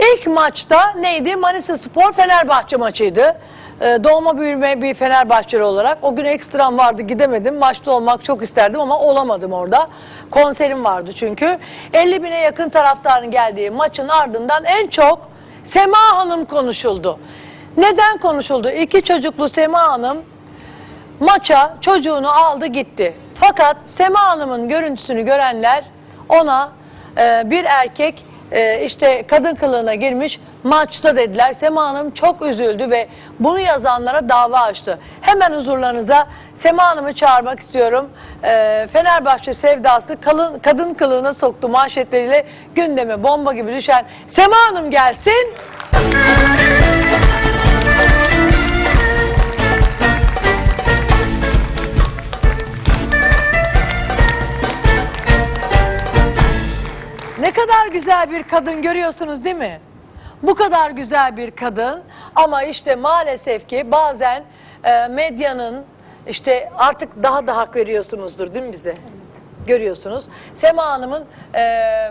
İlk 0.01 0.27
maçta 0.27 0.93
neydi? 0.93 1.37
Manisa 1.37 1.79
Spor 1.79 2.13
Fenerbahçe 2.13 2.77
maçıydı. 2.77 3.37
Ee, 3.81 3.99
doğma 4.05 4.39
büyüme 4.39 4.83
bir 4.83 4.95
Fenerbahçeli 4.95 5.63
olarak 5.63 5.99
o 6.03 6.17
gün 6.17 6.25
ekstram 6.25 6.79
vardı 6.79 7.03
gidemedim. 7.03 7.59
Maçta 7.59 7.93
olmak 7.93 8.25
çok 8.25 8.43
isterdim 8.43 8.81
ama 8.81 8.99
olamadım 8.99 9.53
orada. 9.53 9.89
Konserim 10.31 10.85
vardı 10.85 11.11
çünkü. 11.15 11.59
50 11.93 12.23
bine 12.23 12.39
yakın 12.39 12.69
taraftarın 12.69 13.31
geldiği 13.31 13.71
maçın 13.71 14.09
ardından 14.09 14.65
en 14.65 14.87
çok 14.87 15.29
Sema 15.63 15.99
Hanım 15.99 16.45
konuşuldu. 16.45 17.19
Neden 17.77 18.19
konuşuldu? 18.19 18.71
İki 18.71 19.03
çocuklu 19.03 19.49
Sema 19.49 19.83
Hanım 19.83 20.19
maça 21.21 21.77
çocuğunu 21.81 22.31
aldı 22.31 22.67
gitti. 22.67 23.15
Fakat 23.35 23.77
Sema 23.87 24.21
Hanım'ın 24.21 24.69
görüntüsünü 24.69 25.23
görenler 25.23 25.85
ona 26.29 26.73
e, 27.19 27.43
bir 27.47 27.65
erkek 27.65 28.26
e, 28.53 28.85
işte 28.85 29.25
kadın 29.27 29.55
kılığına 29.55 29.95
girmiş 29.95 30.41
maçta 30.65 31.17
dediler. 31.17 31.53
Sema 31.53 31.89
Hanım 31.89 32.11
çok 32.11 32.47
üzüldü 32.47 32.91
ve 32.91 33.09
bunu 33.41 33.61
yazanlara 33.61 34.29
dava 34.29 34.61
açtı. 34.61 34.99
Hemen 35.21 35.53
huzurlarınıza 35.53 36.27
Sema 36.55 36.83
Hanım'ı 36.83 37.13
çağırmak 37.13 37.61
istiyorum. 37.61 38.11
E, 38.45 38.87
Fenerbahçe 38.93 39.55
sevdası 39.55 40.21
kalın, 40.21 40.59
kadın 40.59 40.95
kılığına 40.95 41.35
soktu 41.35 41.69
manşetleriyle 41.69 42.47
gündeme 42.75 43.23
bomba 43.23 43.53
gibi 43.53 43.75
düşen 43.75 44.05
Sema 44.27 44.57
Hanım 44.69 44.91
gelsin. 44.91 45.55
Kadar 57.57 57.93
güzel 57.93 58.31
bir 58.31 58.43
kadın 58.43 58.83
görüyorsunuz 58.83 59.45
değil 59.45 59.57
mi? 59.57 59.81
Bu 60.43 60.55
kadar 60.55 60.91
güzel 60.91 61.37
bir 61.37 61.51
kadın 61.51 62.03
ama 62.35 62.63
işte 62.63 62.97
maalesef 62.97 63.69
ki 63.69 63.91
bazen 63.91 64.45
e, 64.85 65.09
medyanın 65.09 65.85
işte 66.27 66.71
artık 66.79 67.23
daha 67.23 67.47
da 67.47 67.57
hak 67.57 67.77
veriyorsunuzdur 67.77 68.55
değil 68.55 68.65
mi 68.65 68.73
bize? 68.73 68.95
Görüyorsunuz. 69.67 70.29
Sema 70.55 70.87
Hanım'ın 70.87 71.25
e, 71.55 72.11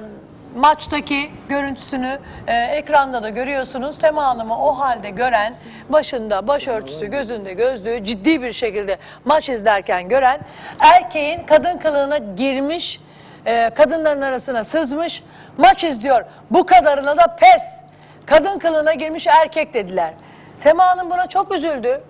maçtaki 0.56 1.32
görüntüsünü 1.50 2.20
e, 2.48 2.54
ekranda 2.54 3.24
da 3.24 3.30
görüyorsunuz. 3.30 3.98
Sema 3.98 4.26
Hanım'ı 4.26 4.66
o 4.66 4.80
halde 4.80 5.10
gören, 5.10 5.54
başında 5.89 6.48
başörtüsü, 6.48 7.06
gözünde 7.06 7.54
gözlüğü 7.54 8.04
ciddi 8.04 8.41
bir 8.41 8.54
şekilde 8.54 8.98
maç 9.26 9.50
izlerken 9.50 10.10
gören 10.10 10.39
erkeğin 10.80 11.46
kadın 11.46 11.78
kılığına 11.78 12.18
girmiş 12.18 13.00
e, 13.46 13.70
kadınların 13.70 14.22
arasına 14.22 14.64
sızmış, 14.64 15.24
maç 15.58 15.84
izliyor. 15.84 16.26
Bu 16.52 16.66
kadarına 16.66 17.18
da 17.18 17.36
pes. 17.36 17.64
Kadın 18.26 18.60
kılığına 18.60 18.93
girmiş 18.93 19.28
erkek 19.28 19.74
dediler. 19.74 20.14
Sema 20.56 20.88
Hanım 20.88 21.10
buna 21.10 21.28
çok 21.28 21.56
üzüldü. 21.56 22.02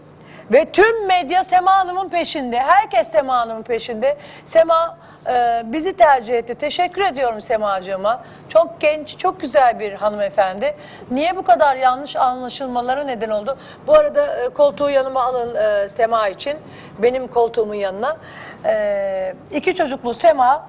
Ve 0.53 0.65
tüm 0.65 1.07
medya 1.07 1.43
Sema 1.43 1.77
Hanım'ın 1.77 2.09
peşinde. 2.09 2.59
Herkes 2.59 3.11
Sema 3.11 3.37
Hanım'ın 3.37 3.63
peşinde. 3.63 4.17
Sema 4.45 4.97
e, 5.27 5.63
bizi 5.65 5.97
tercih 5.97 6.33
etti. 6.33 6.55
Teşekkür 6.55 7.01
ediyorum 7.01 7.41
Semacığıma. 7.41 8.23
Çok 8.49 8.81
genç, 8.81 9.17
çok 9.17 9.41
güzel 9.41 9.79
bir 9.79 9.93
hanımefendi. 9.93 10.75
Niye 11.11 11.35
bu 11.35 11.43
kadar 11.43 11.75
yanlış 11.75 12.15
anlaşılmalara 12.15 13.03
neden 13.03 13.29
oldu? 13.29 13.57
Bu 13.87 13.93
arada 13.93 14.45
e, 14.45 14.49
koltuğu 14.49 14.89
yanıma 14.89 15.23
alın 15.23 15.55
e, 15.55 15.89
Sema 15.89 16.27
için. 16.27 16.57
Benim 16.99 17.27
koltuğumun 17.27 17.73
yanına. 17.73 18.17
E, 18.65 19.33
iki 19.51 19.75
çocuklu 19.75 20.13
Sema 20.13 20.65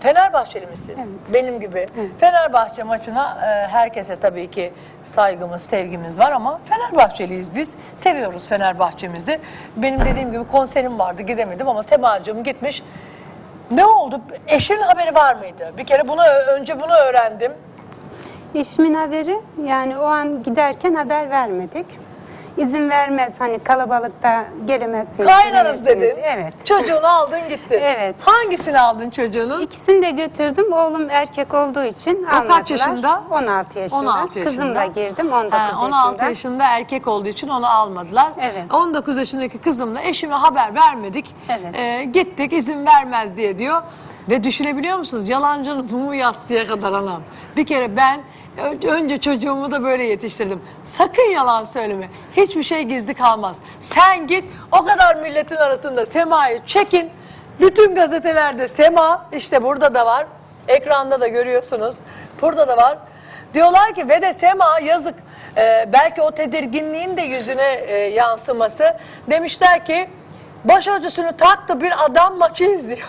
Fenerbahçeli 0.00 0.66
misin? 0.66 1.20
Benim 1.32 1.60
gibi. 1.60 1.86
Fenerbahçe 2.18 2.82
maçına 2.82 3.38
e, 3.42 3.68
herkese 3.68 4.16
tabii 4.16 4.50
ki 4.50 4.72
saygımız, 5.04 5.62
sevgimiz 5.62 6.18
var 6.18 6.32
ama 6.32 6.60
Fenerbahçeliyiz 6.64 7.54
biz. 7.54 7.74
Seviyoruz 7.94 8.48
Fenerbahçemizi. 8.48 9.40
Benim 9.76 10.00
dediğim 10.04 10.32
gibi 10.32 10.44
konserim 10.48 10.98
vardı 10.98 11.22
gidemedim 11.22 11.68
ama 11.68 11.82
Semacığım 11.82 12.44
gitmiş. 12.44 12.82
Ne 13.70 13.86
oldu? 13.86 14.20
Eşinin 14.46 14.82
haberi 14.82 15.14
var 15.14 15.34
mıydı? 15.34 15.72
Bir 15.78 15.84
kere 15.84 16.08
bunu 16.08 16.22
önce 16.26 16.80
bunu 16.80 16.92
öğrendim. 16.92 17.52
Eşimin 18.54 18.94
haberi 18.94 19.40
yani 19.64 19.98
o 19.98 20.04
an 20.04 20.42
giderken 20.42 20.94
haber 20.94 21.30
vermedik. 21.30 21.86
İzin 22.58 22.90
vermez 22.90 23.40
hani 23.40 23.58
kalabalıkta 23.58 24.44
gelemezsiniz. 24.66 25.28
Kaynarız 25.28 25.84
gelemezsiniz. 25.84 26.16
dedin. 26.16 26.22
Evet. 26.22 26.66
Çocuğunu 26.66 27.06
aldın 27.06 27.40
gittin. 27.48 27.78
Evet. 27.82 28.16
Hangisini 28.24 28.80
aldın 28.80 29.10
çocuğunun? 29.10 29.60
İkisini 29.60 30.02
de 30.02 30.10
götürdüm. 30.10 30.72
Oğlum 30.72 31.10
erkek 31.10 31.54
olduğu 31.54 31.84
için 31.84 32.24
O 32.24 32.28
almadılar. 32.28 32.58
kaç 32.58 32.70
yaşında? 32.70 33.22
16 33.30 33.78
yaşında. 33.78 34.00
16 34.00 34.38
yaşında. 34.38 34.44
Kızımla 34.44 34.84
girdim 34.86 35.32
19 35.32 35.58
Ha, 35.58 35.70
16 35.80 35.94
yaşında. 36.06 36.24
yaşında 36.24 36.64
erkek 36.64 37.08
olduğu 37.08 37.28
için 37.28 37.48
onu 37.48 37.66
almadılar. 37.66 38.32
Evet. 38.40 38.74
19 38.74 39.16
yaşındaki 39.16 39.58
kızımla 39.58 40.02
eşime 40.02 40.34
haber 40.34 40.74
vermedik. 40.74 41.34
Evet. 41.48 41.74
Ee, 41.78 42.04
gittik 42.04 42.52
izin 42.52 42.86
vermez 42.86 43.36
diye 43.36 43.58
diyor. 43.58 43.82
Ve 44.30 44.44
düşünebiliyor 44.44 44.98
musunuz? 44.98 45.28
Yalancının 45.28 45.90
mumu 45.92 46.14
yatsıya 46.14 46.66
kadar 46.66 46.92
anam. 46.92 47.22
Bir 47.56 47.66
kere 47.66 47.96
ben 47.96 48.20
önce 48.88 49.18
çocuğumu 49.18 49.72
da 49.72 49.82
böyle 49.82 50.02
yetiştirdim. 50.02 50.62
Sakın 50.82 51.30
yalan 51.32 51.64
söyleme. 51.64 52.08
Hiçbir 52.36 52.62
şey 52.62 52.82
gizli 52.82 53.14
kalmaz. 53.14 53.58
Sen 53.80 54.26
git 54.26 54.44
o 54.72 54.84
kadar 54.84 55.16
milletin 55.16 55.56
arasında 55.56 56.06
Sema'yı 56.06 56.60
çekin. 56.66 57.10
Bütün 57.60 57.94
gazetelerde 57.94 58.68
Sema 58.68 59.26
işte 59.32 59.62
burada 59.62 59.94
da 59.94 60.06
var. 60.06 60.26
Ekranda 60.68 61.20
da 61.20 61.28
görüyorsunuz. 61.28 61.96
Burada 62.42 62.68
da 62.68 62.76
var. 62.76 62.98
Diyorlar 63.54 63.94
ki 63.94 64.08
ve 64.08 64.22
de 64.22 64.34
Sema 64.34 64.80
yazık 64.80 65.14
e, 65.56 65.88
belki 65.92 66.22
o 66.22 66.30
tedirginliğin 66.30 67.16
de 67.16 67.22
yüzüne 67.22 67.72
e, 67.72 67.96
yansıması. 67.96 68.96
Demişler 69.30 69.84
ki 69.84 70.08
başörtüsünü 70.64 71.36
taktı 71.36 71.80
bir 71.80 72.04
adam 72.04 72.38
maçı 72.38 72.64
izliyor. 72.64 73.08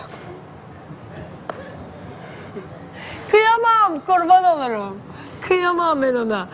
Kıyamam 3.30 4.00
kurban 4.06 4.44
olurum. 4.44 5.05
Kıyamam 5.40 6.02
ben 6.02 6.14
ona. 6.14 6.48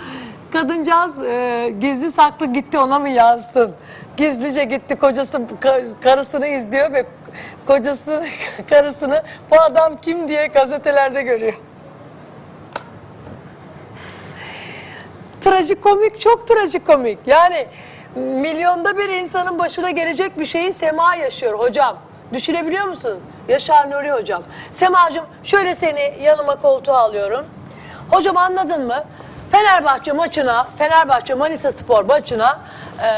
Kadıncağız 0.53 1.25
e, 1.25 1.75
gizli 1.81 2.11
saklı 2.13 2.47
gitti 2.47 2.79
ona 2.79 2.99
mı 2.99 3.09
yazsın? 3.09 3.75
Gizlice 4.17 4.65
gitti 4.65 4.97
kocası 4.97 5.37
ka- 5.37 6.01
karısını 6.03 6.47
izliyor 6.47 6.93
ve 6.93 7.07
kocası 7.67 8.25
karısını 8.71 9.23
bu 9.51 9.61
adam 9.61 9.97
kim 9.97 10.29
diye 10.29 10.47
gazetelerde 10.47 11.23
görüyor. 11.23 11.55
Trajikomik, 15.41 16.21
çok 16.21 16.49
trajikomik. 16.49 17.19
Yani 17.27 17.67
milyonda 18.17 18.99
bir 18.99 19.09
insanın 19.09 19.59
başına 19.59 19.91
gelecek 19.91 20.39
bir 20.39 20.47
şeyi 20.47 20.73
Sema 20.73 21.15
yaşıyor 21.15 21.59
hocam. 21.59 21.99
Düşünebiliyor 22.33 22.85
musun? 22.85 23.21
Yaşar 23.49 23.91
Nuri 23.91 24.13
hocam. 24.13 24.43
Semacığım 24.73 25.25
şöyle 25.45 25.75
seni 25.75 26.15
yanıma 26.23 26.57
koltuğa 26.57 26.99
alıyorum. 26.99 27.47
Hocam 28.13 28.37
anladın 28.37 28.87
mı? 28.87 29.05
Fenerbahçe 29.53 30.13
maçına, 30.13 30.67
Fenerbahçe 30.79 31.35
Manisa 31.35 31.73
Spor 31.73 32.05
maçına 32.05 32.59
e, 33.03 33.09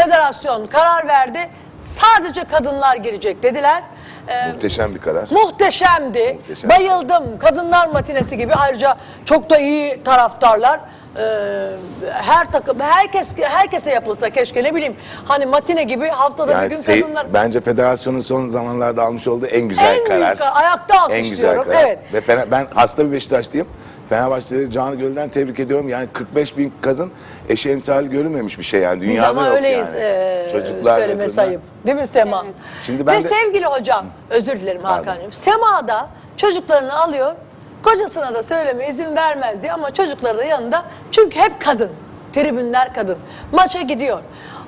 federasyon 0.00 0.66
karar 0.66 1.08
verdi. 1.08 1.48
Sadece 1.86 2.44
kadınlar 2.44 2.96
girecek 2.96 3.42
dediler. 3.42 3.82
E, 4.28 4.48
Muhteşem 4.52 4.94
bir 4.94 5.00
karar. 5.00 5.28
Muhteşemdi. 5.30 6.38
Muhteşem. 6.40 6.70
Bayıldım. 6.70 7.38
Kadınlar 7.38 7.88
matinesi 7.88 8.36
gibi. 8.36 8.54
Ayrıca 8.54 8.96
çok 9.24 9.50
da 9.50 9.58
iyi 9.58 10.04
taraftarlar. 10.04 10.80
Ee, 11.18 11.68
her 12.12 12.52
takım 12.52 12.80
herkes 12.80 13.38
herkese 13.38 13.90
yapılsa 13.90 14.30
keşke 14.30 14.64
ne 14.64 14.74
bileyim 14.74 14.96
hani 15.24 15.46
matine 15.46 15.82
gibi 15.82 16.08
haftada 16.08 16.52
Yani 16.52 16.64
bir 16.64 16.70
gün 16.70 16.76
sey- 16.76 17.00
kadınlar 17.00 17.26
bence 17.34 17.60
federasyonun 17.60 18.20
son 18.20 18.48
zamanlarda 18.48 19.02
almış 19.02 19.28
olduğu 19.28 19.46
en 19.46 19.68
güzel 19.68 19.84
En 19.84 19.94
büyük 19.94 20.06
karar. 20.06 20.36
karar. 20.36 20.52
Ayakta 20.54 20.94
En 20.94 21.00
güzel 21.22 21.26
alkışlıyorum, 21.26 21.64
karar. 21.64 21.84
evet. 21.84 21.98
Ve 22.12 22.20
Fener- 22.20 22.50
ben 22.50 22.66
hasta 22.74 23.06
bir 23.06 23.12
Beşiktaşlıyım. 23.12 23.68
Fenerbahçeleri 24.08 24.70
Canı 24.70 24.94
Göl'den 24.94 25.28
tebrik 25.28 25.60
ediyorum. 25.60 25.88
Yani 25.88 26.06
45 26.12 26.56
bin 26.58 26.72
kadın 26.80 27.10
eşi 27.48 27.70
emsali 27.70 28.10
görülmemiş 28.10 28.58
bir 28.58 28.64
şey 28.64 28.80
yani. 28.80 29.00
biz 29.00 29.08
Dünyada 29.08 29.28
ama 29.28 29.46
yok 29.46 29.54
öyleyiz 29.56 29.94
yani. 29.94 30.04
ee, 30.04 30.48
Çocuklar 30.52 30.98
söyleme 31.00 31.28
sayıp. 31.28 31.60
Değil 31.86 31.96
mi 31.96 32.06
Sema? 32.06 32.44
Şimdi 32.82 33.06
ben 33.06 33.18
Ve 33.18 33.24
de- 33.24 33.28
sevgili 33.28 33.66
hocam 33.66 34.06
özür 34.30 34.52
dilerim 34.60 34.84
Hakan'cığım. 34.84 35.32
Sema 35.32 35.88
da 35.88 36.08
çocuklarını 36.36 36.94
alıyor. 37.00 37.32
Kocasına 37.82 38.34
da 38.34 38.42
söyleme 38.42 38.88
izin 38.88 39.16
vermez 39.16 39.62
diye 39.62 39.72
ama 39.72 39.90
çocukları 39.90 40.38
da 40.38 40.44
yanında. 40.44 40.82
Çünkü 41.10 41.38
hep 41.40 41.60
kadın. 41.60 41.90
Tribünler 42.32 42.94
kadın. 42.94 43.16
Maça 43.52 43.80
gidiyor. 43.80 44.18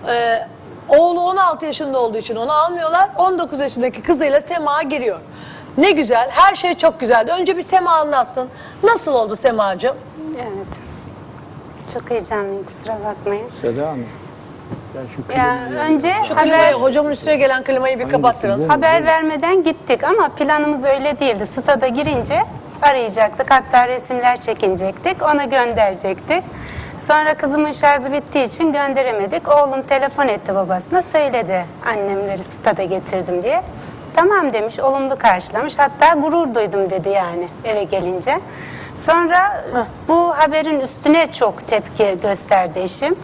Ee, 0.09 0.47
oğlu 0.89 1.21
16 1.21 1.67
yaşında 1.67 1.99
olduğu 2.01 2.19
için 2.19 2.37
onu 2.37 2.53
almıyorlar. 2.53 3.09
19 3.19 3.59
yaşındaki 3.61 4.03
kızıyla 4.03 4.41
Sema 4.41 4.83
giriyor. 4.83 5.19
Ne 5.79 5.91
güzel. 5.91 6.31
Her 6.31 6.55
şey 6.55 6.75
çok 6.75 7.01
güzeldi. 7.01 7.33
Önce 7.41 7.57
bir 7.57 7.63
Sema 7.63 7.91
anlatsın. 7.91 8.49
Nasıl 8.83 9.15
oldu 9.15 9.37
Sema'cığım? 9.37 9.97
Evet. 10.37 10.81
Çok 11.93 12.11
heyecanlıyım 12.11 12.67
kusura 12.67 12.99
bakmayın. 13.05 13.51
Seda 13.61 13.87
Hanım. 13.89 14.07
Ya 14.97 15.03
şu 15.17 15.39
Ya 15.39 15.81
önce 15.81 16.15
Şu 16.29 16.37
haber 16.37 16.45
klimayı, 16.45 16.75
hocamın 16.75 17.11
üstüne 17.11 17.37
gelen 17.37 17.65
klimayı 17.65 17.99
bir 17.99 18.09
kapattırın. 18.09 18.69
Haber 18.69 19.05
vermeden 19.07 19.63
gittik 19.63 20.05
ama 20.05 20.29
planımız 20.29 20.85
öyle 20.85 21.21
değildi. 21.21 21.47
Stada 21.47 21.89
girince 21.89 22.43
arayacaktık. 22.83 23.51
Hatta 23.51 23.89
resimler 23.89 24.37
çekinecektik. 24.37 25.23
Ona 25.23 25.45
gönderecektik. 25.45 26.45
Sonra 26.99 27.35
kızımın 27.35 27.71
şarjı 27.73 28.13
bittiği 28.13 28.45
için 28.45 28.73
gönderemedik. 28.73 29.49
Oğlum 29.49 29.83
telefon 29.83 30.29
etti 30.29 30.55
babasına. 30.55 31.03
Söyledi 31.03 31.65
annemleri 31.87 32.45
stada 32.45 32.85
getirdim 32.85 33.43
diye. 33.43 33.63
Tamam 34.17 34.53
demiş, 34.53 34.79
olumlu 34.81 35.17
karşılamış. 35.19 35.79
Hatta 35.79 36.15
gurur 36.15 36.55
duydum 36.55 36.91
dedi 36.91 37.09
yani 37.09 37.49
eve 37.65 37.85
gelince. 37.85 38.41
Sonra 38.95 39.65
bu 40.09 40.31
haberin 40.39 40.81
üstüne 40.81 41.27
çok 41.33 41.67
tepki 41.69 42.17
gösterdi 42.23 42.79
eşim. 42.79 43.17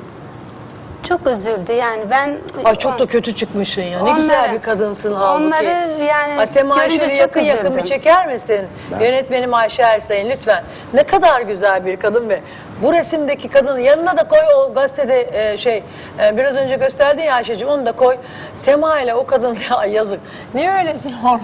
Çok 1.09 1.27
üzüldü 1.27 1.73
yani 1.73 2.11
ben... 2.11 2.37
Ay 2.65 2.77
çok 2.77 2.99
da 2.99 3.07
kötü 3.07 3.35
çıkmışsın 3.35 3.83
ya. 3.83 4.03
Ne 4.03 4.11
güzel 4.13 4.39
Onları- 4.41 4.53
bir 4.53 4.63
kadınsın 4.63 5.15
halbuki. 5.15 5.45
onları 5.45 6.03
yani 6.05 6.39
Ay 6.41 6.47
Sema 6.47 6.77
görünce 6.87 7.09
çok 7.09 7.19
yakın 7.19 7.41
yakın 7.41 7.65
bir 7.65 7.69
üzüldüm. 7.71 7.85
çeker 7.85 8.33
misin? 8.33 8.61
Yönetmenim 9.01 9.55
Ayşe 9.55 9.83
Ersay'ın 9.83 10.31
lütfen. 10.31 10.65
Ne 10.95 11.03
kadar 11.03 11.41
güzel 11.41 11.87
bir 11.87 11.97
kadın 11.97 12.29
ve 12.29 12.41
bu 12.83 12.93
resimdeki 12.93 13.49
kadın 13.49 13.79
yanına 13.79 14.17
da 14.17 14.29
koy 14.29 14.39
o 14.57 14.75
gazetede 14.75 15.53
e, 15.53 15.57
şey 15.57 15.83
e, 16.23 16.37
biraz 16.37 16.57
önce 16.57 16.77
gösterdin 16.77 17.23
ya 17.23 17.35
Ayşe'cim 17.35 17.69
onu 17.69 17.87
da 17.87 17.93
koy. 17.93 18.17
Sema 18.55 19.01
ile 19.01 19.15
o 19.15 19.27
kadın 19.27 19.57
ya 19.71 19.85
yazık. 19.85 20.21
Niye 20.55 20.73
öylesin 20.73 21.15
orada? 21.25 21.43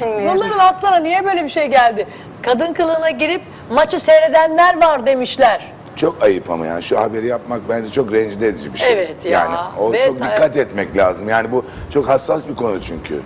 Bilmiyorum. 0.00 0.30
Bunların 0.34 0.58
aklına 0.58 0.96
niye 0.96 1.24
böyle 1.24 1.44
bir 1.44 1.48
şey 1.48 1.66
geldi? 1.66 2.06
Kadın 2.42 2.72
kılığına 2.72 3.10
girip 3.10 3.42
maçı 3.70 4.00
seyredenler 4.00 4.80
var 4.80 5.06
demişler. 5.06 5.72
Çok 5.96 6.22
ayıp 6.22 6.50
ama 6.50 6.66
yani 6.66 6.82
şu 6.82 7.00
haberi 7.00 7.26
yapmak 7.26 7.68
bence 7.68 7.90
çok 7.90 8.12
rencide 8.12 8.48
edici 8.48 8.72
bir 8.72 8.78
şey. 8.78 8.92
Evet 8.92 9.24
ya. 9.24 9.30
Yani 9.30 9.56
o 9.78 9.92
Ve 9.92 10.06
çok 10.06 10.18
dikkat 10.18 10.56
etmek 10.56 10.96
lazım. 10.96 11.28
Yani 11.28 11.52
bu 11.52 11.64
çok 11.90 12.08
hassas 12.08 12.48
bir 12.48 12.54
konu 12.54 12.80
çünkü. 12.80 13.20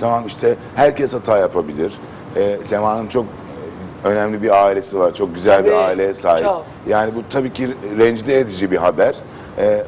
Tamam 0.00 0.26
işte 0.26 0.54
herkes 0.76 1.14
hata 1.14 1.38
yapabilir. 1.38 1.92
Ee, 2.36 2.56
Sema'nın 2.64 3.08
çok 3.08 3.24
önemli 4.04 4.42
bir 4.42 4.64
ailesi 4.64 4.98
var. 4.98 5.14
Çok 5.14 5.34
güzel 5.34 5.64
bir 5.64 5.72
aileye 5.72 6.14
sahip. 6.14 6.44
çok. 6.44 6.64
Yani 6.88 7.14
bu 7.14 7.22
tabii 7.30 7.52
ki 7.52 7.68
rencide 7.98 8.38
edici 8.38 8.70
bir 8.70 8.76
haber. 8.76 9.14
Ee, 9.58 9.84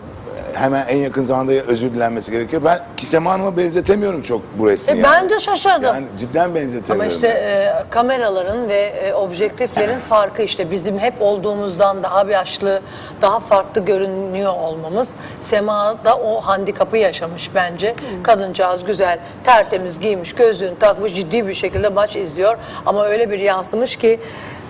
hemen 0.57 0.87
en 0.89 0.97
yakın 0.97 1.23
zamanda 1.23 1.53
özür 1.53 1.95
dilenmesi 1.95 2.31
gerekiyor. 2.31 2.63
Ben 2.65 2.81
ki 2.97 3.07
Sema 3.07 3.33
Hanım'a 3.33 3.57
benzetemiyorum 3.57 4.23
çok 4.23 4.43
bu 4.59 4.69
resmi. 4.69 4.93
E, 4.93 4.97
yani. 4.97 5.03
ben 5.03 5.31
de 5.31 5.41
şaşırdım. 5.41 5.83
Yani 5.83 6.07
cidden 6.19 6.45
Ama 6.45 6.55
benzetemiyorum. 6.55 7.13
işte 7.15 7.29
e, 7.29 7.73
kameraların 7.91 8.69
ve 8.69 8.81
e, 8.81 9.15
objektiflerin 9.15 9.99
farkı 9.99 10.43
işte 10.43 10.71
bizim 10.71 10.99
hep 10.99 11.15
olduğumuzdan 11.21 12.03
daha 12.03 12.31
yaşlı, 12.31 12.81
daha 13.23 13.41
farklı 13.41 13.85
görünüyor 13.85 14.53
olmamız. 14.53 15.11
Sema 15.41 15.95
da 16.05 16.17
o 16.17 16.41
handikapı 16.41 16.97
yaşamış 16.97 17.51
bence. 17.55 17.95
Kadıncağız 18.23 18.85
güzel, 18.85 19.19
tertemiz 19.45 19.99
giymiş, 19.99 20.33
gözlüğünü 20.33 20.79
takmış, 20.79 21.15
ciddi 21.15 21.47
bir 21.49 21.55
şekilde 21.55 21.89
maç 21.89 22.17
izliyor. 22.17 22.57
Ama 22.87 23.05
öyle 23.05 23.31
bir 23.31 23.39
yansımış 23.39 23.97
ki 23.97 24.21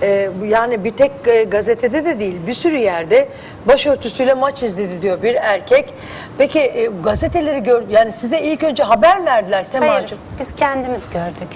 e, 0.03 0.31
bu 0.41 0.45
yani 0.45 0.85
bir 0.85 0.93
tek 0.93 1.13
e, 1.27 1.45
gazetede 1.45 2.05
de 2.05 2.19
değil 2.19 2.37
bir 2.47 2.55
sürü 2.55 2.77
yerde 2.77 3.29
başörtüsüyle 3.67 4.35
maç 4.35 4.63
izledi 4.63 5.03
diyor 5.03 5.23
bir 5.23 5.35
erkek. 5.35 5.95
Peki 6.39 6.61
e, 6.61 6.87
gazeteleri 6.87 7.63
gör 7.63 7.89
yani 7.89 8.13
size 8.13 8.41
ilk 8.41 8.63
önce 8.63 8.83
haber 8.83 9.21
mi 9.21 9.27
verdiler 9.27 9.67
Hayır, 9.79 10.15
biz 10.41 10.55
kendimiz 10.55 11.11
gördük. 11.11 11.49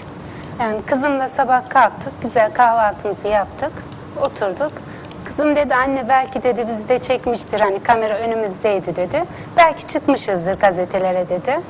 Yani 0.60 0.82
kızımla 0.86 1.28
sabah 1.28 1.68
kalktık, 1.68 2.12
güzel 2.22 2.52
kahvaltımızı 2.52 3.28
yaptık, 3.28 3.72
oturduk. 4.22 4.72
Kızım 5.24 5.56
dedi 5.56 5.74
anne 5.74 6.08
belki 6.08 6.42
dedi 6.42 6.68
bizi 6.68 6.88
de 6.88 6.98
çekmiştir 6.98 7.60
hani 7.60 7.82
kamera 7.82 8.14
önümüzdeydi 8.14 8.96
dedi. 8.96 9.24
Belki 9.56 9.86
çıkmışızdır 9.86 10.54
gazetelere 10.54 11.28
dedi. 11.28 11.60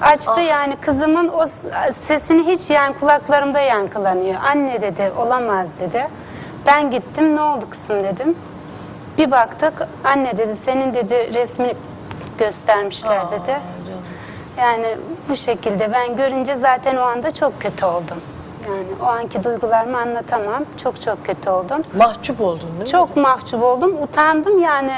Açtı 0.00 0.40
yani 0.40 0.76
kızımın 0.76 1.28
o 1.28 1.46
sesini 1.92 2.46
hiç 2.46 2.70
yani 2.70 2.94
kulaklarımda 3.00 3.60
yankılanıyor. 3.60 4.40
Anne 4.50 4.82
dedi 4.82 5.12
olamaz 5.18 5.68
dedi. 5.80 6.08
Ben 6.66 6.90
gittim 6.90 7.36
ne 7.36 7.40
oldu 7.40 7.70
kızım 7.70 8.04
dedim. 8.04 8.36
Bir 9.18 9.30
baktık 9.30 9.88
anne 10.04 10.36
dedi 10.36 10.56
senin 10.56 10.94
dedi 10.94 11.34
resmini 11.34 11.74
göstermişler 12.38 13.30
dedi. 13.30 13.60
Yani 14.58 14.96
bu 15.28 15.36
şekilde 15.36 15.92
ben 15.92 16.16
görünce 16.16 16.56
zaten 16.56 16.96
o 16.96 17.02
anda 17.02 17.30
çok 17.30 17.60
kötü 17.60 17.86
oldum. 17.86 18.20
Yani 18.70 18.86
o 19.02 19.04
anki 19.06 19.44
duygularımı 19.44 19.98
anlatamam. 19.98 20.64
Çok 20.82 21.02
çok 21.02 21.26
kötü 21.26 21.50
oldum. 21.50 21.82
Mahcup 21.96 22.40
oldun 22.40 22.68
değil 22.68 22.80
mi? 22.80 22.86
Çok 22.86 23.16
mahcup 23.16 23.62
oldum, 23.62 24.02
utandım 24.02 24.58
yani. 24.58 24.92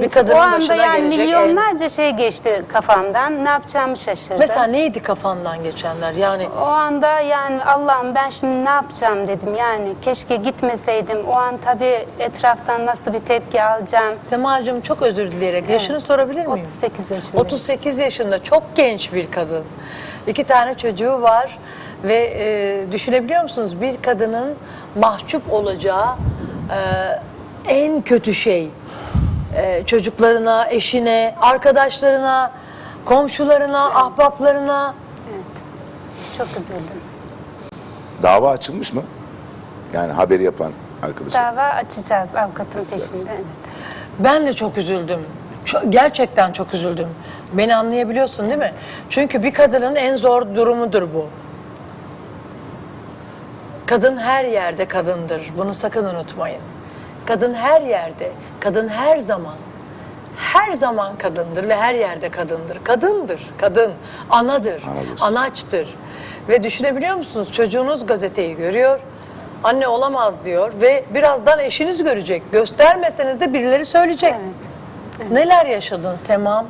Bir 0.00 0.08
kadının 0.08 0.36
o 0.36 0.38
anda 0.38 0.56
başına 0.56 0.74
yani 0.74 1.00
gelecek 1.00 1.18
milyonlarca 1.18 1.88
şey 1.88 2.10
geçti 2.10 2.62
kafamdan. 2.68 3.44
Ne 3.44 3.48
yapacağımı 3.48 3.96
şaşırdım. 3.96 4.38
Mesela 4.38 4.64
neydi 4.64 5.02
kafandan 5.02 5.62
geçenler? 5.62 6.12
Yani 6.12 6.48
O 6.62 6.64
anda 6.64 7.20
yani 7.20 7.64
Allah'ım 7.64 8.14
ben 8.14 8.28
şimdi 8.28 8.64
ne 8.64 8.70
yapacağım 8.70 9.28
dedim. 9.28 9.54
Yani 9.58 9.94
keşke 10.02 10.36
gitmeseydim. 10.36 11.24
O 11.28 11.32
an 11.34 11.56
tabii 11.56 12.06
etraftan 12.18 12.86
nasıl 12.86 13.12
bir 13.12 13.20
tepki 13.20 13.62
alacağım. 13.62 14.14
Semacığım 14.20 14.80
çok 14.80 15.02
özür 15.02 15.32
dileyerek 15.32 15.68
yaşını 15.68 16.00
sorabilir 16.00 16.46
miyim? 16.46 16.60
38 16.60 17.10
yaşındayım. 17.10 17.46
38 17.46 17.98
yaşında 17.98 18.42
çok 18.42 18.62
genç 18.74 19.12
bir 19.12 19.30
kadın. 19.30 19.64
İki 20.26 20.44
tane 20.44 20.74
çocuğu 20.74 21.22
var 21.22 21.58
ve 22.04 22.32
e, 22.38 22.92
düşünebiliyor 22.92 23.42
musunuz 23.42 23.80
bir 23.80 24.02
kadının 24.02 24.54
mahcup 25.00 25.52
olacağı 25.52 26.06
e, 26.70 26.78
en 27.68 28.00
kötü 28.00 28.34
şey 28.34 28.70
e, 29.56 29.82
çocuklarına, 29.86 30.66
eşine, 30.70 31.34
arkadaşlarına, 31.40 32.52
komşularına, 33.04 33.78
ahbaplarına 33.78 34.94
Evet. 35.34 35.64
Çok 36.38 36.56
üzüldüm. 36.56 37.00
Dava 38.22 38.50
açılmış 38.50 38.92
mı? 38.92 39.02
Yani 39.94 40.12
haberi 40.12 40.42
yapan 40.42 40.72
arkadaşım. 41.02 41.42
Dava 41.42 41.62
açacağız 41.62 42.34
avukatın 42.34 42.84
peşinde. 42.84 43.30
Evet. 43.30 43.74
Ben 44.18 44.46
de 44.46 44.52
çok 44.52 44.78
üzüldüm. 44.78 45.20
Ço- 45.66 45.90
gerçekten 45.90 46.52
çok 46.52 46.74
üzüldüm. 46.74 47.08
Beni 47.52 47.76
anlayabiliyorsun 47.76 48.44
değil 48.44 48.58
mi? 48.58 48.72
Çünkü 49.10 49.42
bir 49.42 49.54
kadının 49.54 49.94
en 49.94 50.16
zor 50.16 50.54
durumudur 50.54 51.02
bu. 51.14 51.26
Kadın 53.86 54.16
her 54.16 54.44
yerde 54.44 54.88
kadındır. 54.88 55.42
Bunu 55.58 55.74
sakın 55.74 56.04
unutmayın. 56.04 56.60
Kadın 57.26 57.54
her 57.54 57.80
yerde, 57.80 58.30
kadın 58.60 58.88
her 58.88 59.18
zaman. 59.18 59.54
Her 60.36 60.72
zaman 60.72 61.16
kadındır 61.16 61.68
ve 61.68 61.76
her 61.76 61.94
yerde 61.94 62.28
kadındır. 62.28 62.84
Kadındır, 62.84 63.40
kadın, 63.58 63.92
anadır, 64.30 64.82
Anadır. 64.82 65.20
anaçtır. 65.20 65.94
Ve 66.48 66.62
düşünebiliyor 66.62 67.14
musunuz? 67.14 67.52
Çocuğunuz 67.52 68.06
gazeteyi 68.06 68.56
görüyor, 68.56 69.00
anne 69.64 69.88
olamaz 69.88 70.44
diyor 70.44 70.72
ve 70.80 71.04
birazdan 71.14 71.58
eşiniz 71.58 72.02
görecek. 72.04 72.42
Göstermeseniz 72.52 73.40
de 73.40 73.52
birileri 73.52 73.84
söyleyecek. 73.86 74.34
Evet. 74.34 75.30
Neler 75.32 75.66
yaşadın 75.66 76.16
Semam? 76.16 76.66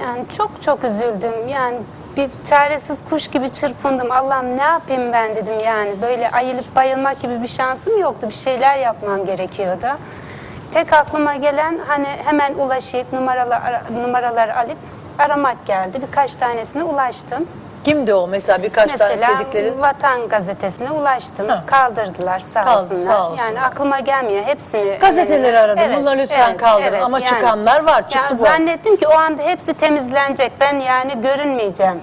Yani 0.00 0.24
çok 0.36 0.62
çok 0.62 0.84
üzüldüm. 0.84 1.48
Yani 1.48 1.78
bir 2.16 2.30
çaresiz 2.44 3.04
kuş 3.10 3.28
gibi 3.28 3.48
çırpındım. 3.48 4.12
Allah'ım 4.12 4.56
ne 4.58 4.62
yapayım 4.62 5.12
ben 5.12 5.34
dedim 5.34 5.60
yani. 5.64 5.90
Böyle 6.02 6.30
ayılıp 6.30 6.76
bayılmak 6.76 7.20
gibi 7.20 7.42
bir 7.42 7.46
şansım 7.48 8.00
yoktu. 8.00 8.26
Bir 8.28 8.34
şeyler 8.34 8.76
yapmam 8.78 9.26
gerekiyordu. 9.26 9.86
Tek 10.72 10.92
aklıma 10.92 11.36
gelen 11.36 11.78
hani 11.86 12.06
hemen 12.24 12.54
ulaşıp 12.54 13.12
numaralar, 13.12 13.62
ara- 13.62 13.82
numaraları 14.02 14.56
alıp 14.56 14.78
aramak 15.18 15.66
geldi. 15.66 16.02
Birkaç 16.08 16.36
tanesine 16.36 16.82
ulaştım. 16.84 17.46
Kimdi 17.84 18.14
o 18.14 18.28
mesela 18.28 18.62
birkaç 18.62 18.92
tane 18.98 19.12
Mesela? 19.12 19.80
Vatan 19.80 20.28
Gazetesi'ne 20.28 20.90
ulaştım. 20.90 21.48
Ha. 21.48 21.62
Kaldırdılar 21.66 22.38
sağ 22.38 22.64
Kaldı, 22.64 22.80
olsunlar. 22.80 23.12
sağ 23.12 23.26
olsunlar. 23.26 23.44
Yani 23.44 23.60
aklıma 23.60 24.00
gelmiyor 24.00 24.42
hepsini. 24.44 24.98
Gazeteleri 25.00 25.58
aradım. 25.58 25.96
Bunları 25.96 26.18
lütfen 26.18 26.56
kaldırın. 26.56 27.00
Ama 27.00 27.20
çıkanlar 27.20 27.84
var, 27.86 28.02
çıktı 28.02 28.18
Yani 28.18 28.30
bu. 28.30 28.42
Zannettim 28.42 28.96
ki 28.96 29.06
o 29.08 29.12
anda 29.14 29.42
hepsi 29.42 29.74
temizlenecek. 29.74 30.52
Ben 30.60 30.80
yani 30.80 31.22
görünmeyeceğim. 31.22 32.00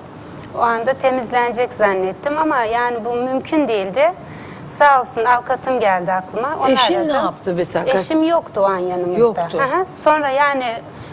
O 0.57 0.61
anda 0.61 0.93
temizlenecek 0.93 1.73
zannettim 1.73 2.37
ama 2.37 2.63
yani 2.63 3.05
bu 3.05 3.13
mümkün 3.13 3.67
değildi. 3.67 4.11
Sağ 4.65 4.99
olsun 4.99 5.25
avukatım 5.25 5.79
geldi 5.79 6.13
aklıma. 6.13 6.49
Onu 6.63 6.71
Eşin 6.71 6.93
ne 6.93 6.97
aradım. 6.97 7.15
yaptı 7.15 7.53
mesela? 7.57 7.85
Eşim 7.87 8.27
yoktu 8.27 8.61
o 8.61 8.63
an 8.63 8.77
yanımızda. 8.77 9.19
Yoktu. 9.19 9.57
Aha, 9.61 9.85
Sonra 9.97 10.29
yani 10.29 10.65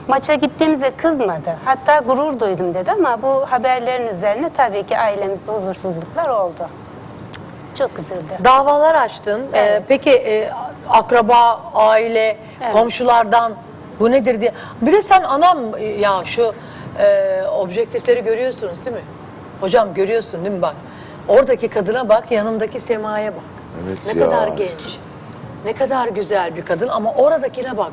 maça 0.09 0.35
gittiğimize 0.35 0.91
kızmadı. 0.91 1.57
Hatta 1.65 1.99
gurur 1.99 2.41
duydum 2.41 2.75
dedi 2.75 2.93
ama 2.93 3.23
bu 3.23 3.47
haberlerin 3.51 4.09
üzerine 4.09 4.51
tabii 4.57 4.87
ki 4.87 4.99
ailemizde 4.99 5.53
huzursuzluklar 5.53 6.29
oldu. 6.29 6.69
Çok 7.79 7.99
üzüldü. 7.99 8.45
Davalar 8.45 8.95
açtın. 8.95 9.43
Ee, 9.53 9.59
Evet. 9.59 9.83
peki 9.89 10.11
e, 10.11 10.51
akraba, 10.91 11.61
aile, 11.75 12.39
Evet. 12.63 12.73
komşulardan 12.73 13.53
bu 14.01 14.11
nedir 14.11 14.41
diye. 14.41 14.53
Bir 14.83 14.93
de 14.93 15.03
sen 15.03 15.23
anam 15.23 15.59
e, 15.79 15.85
ya 15.85 16.21
şu 16.25 16.53
e, 16.99 17.43
objektifleri 17.59 18.25
görüyorsunuz 18.25 18.85
değil 18.85 18.97
mi? 18.97 19.03
Hocam 19.61 19.95
görüyorsun 19.95 20.45
değil 20.45 20.57
mi 20.57 20.63
bak. 20.63 20.75
Oradaki 21.29 21.69
kadına 21.69 22.09
bak, 22.09 22.31
yanımdaki 22.31 22.81
semaya 22.81 23.33
bak. 23.33 23.43
Evet 23.87 24.15
ne 24.15 24.21
ya. 24.23 24.27
kadar 24.31 24.49
genç. 24.49 24.99
Ne 25.65 25.73
kadar 25.73 26.09
güzel 26.09 26.57
bir 26.57 26.63
kadın 26.63 26.89
ama 26.89 27.13
oradakine 27.15 27.77
bak. 27.77 27.93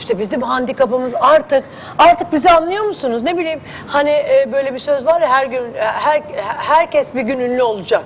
İşte 0.00 0.18
bizim 0.18 0.42
handikapımız 0.42 1.14
artık 1.20 1.64
artık 1.98 2.32
bizi 2.32 2.50
anlıyor 2.50 2.84
musunuz? 2.84 3.22
Ne 3.22 3.38
bileyim 3.38 3.60
hani 3.86 4.10
e, 4.10 4.48
böyle 4.52 4.74
bir 4.74 4.78
söz 4.78 5.06
var 5.06 5.20
ya 5.20 5.28
her 5.28 5.46
gün 5.46 5.74
e, 5.74 5.80
her 5.80 6.22
herkes 6.58 7.14
bir 7.14 7.20
gün 7.20 7.38
ünlü 7.38 7.62
olacak. 7.62 8.04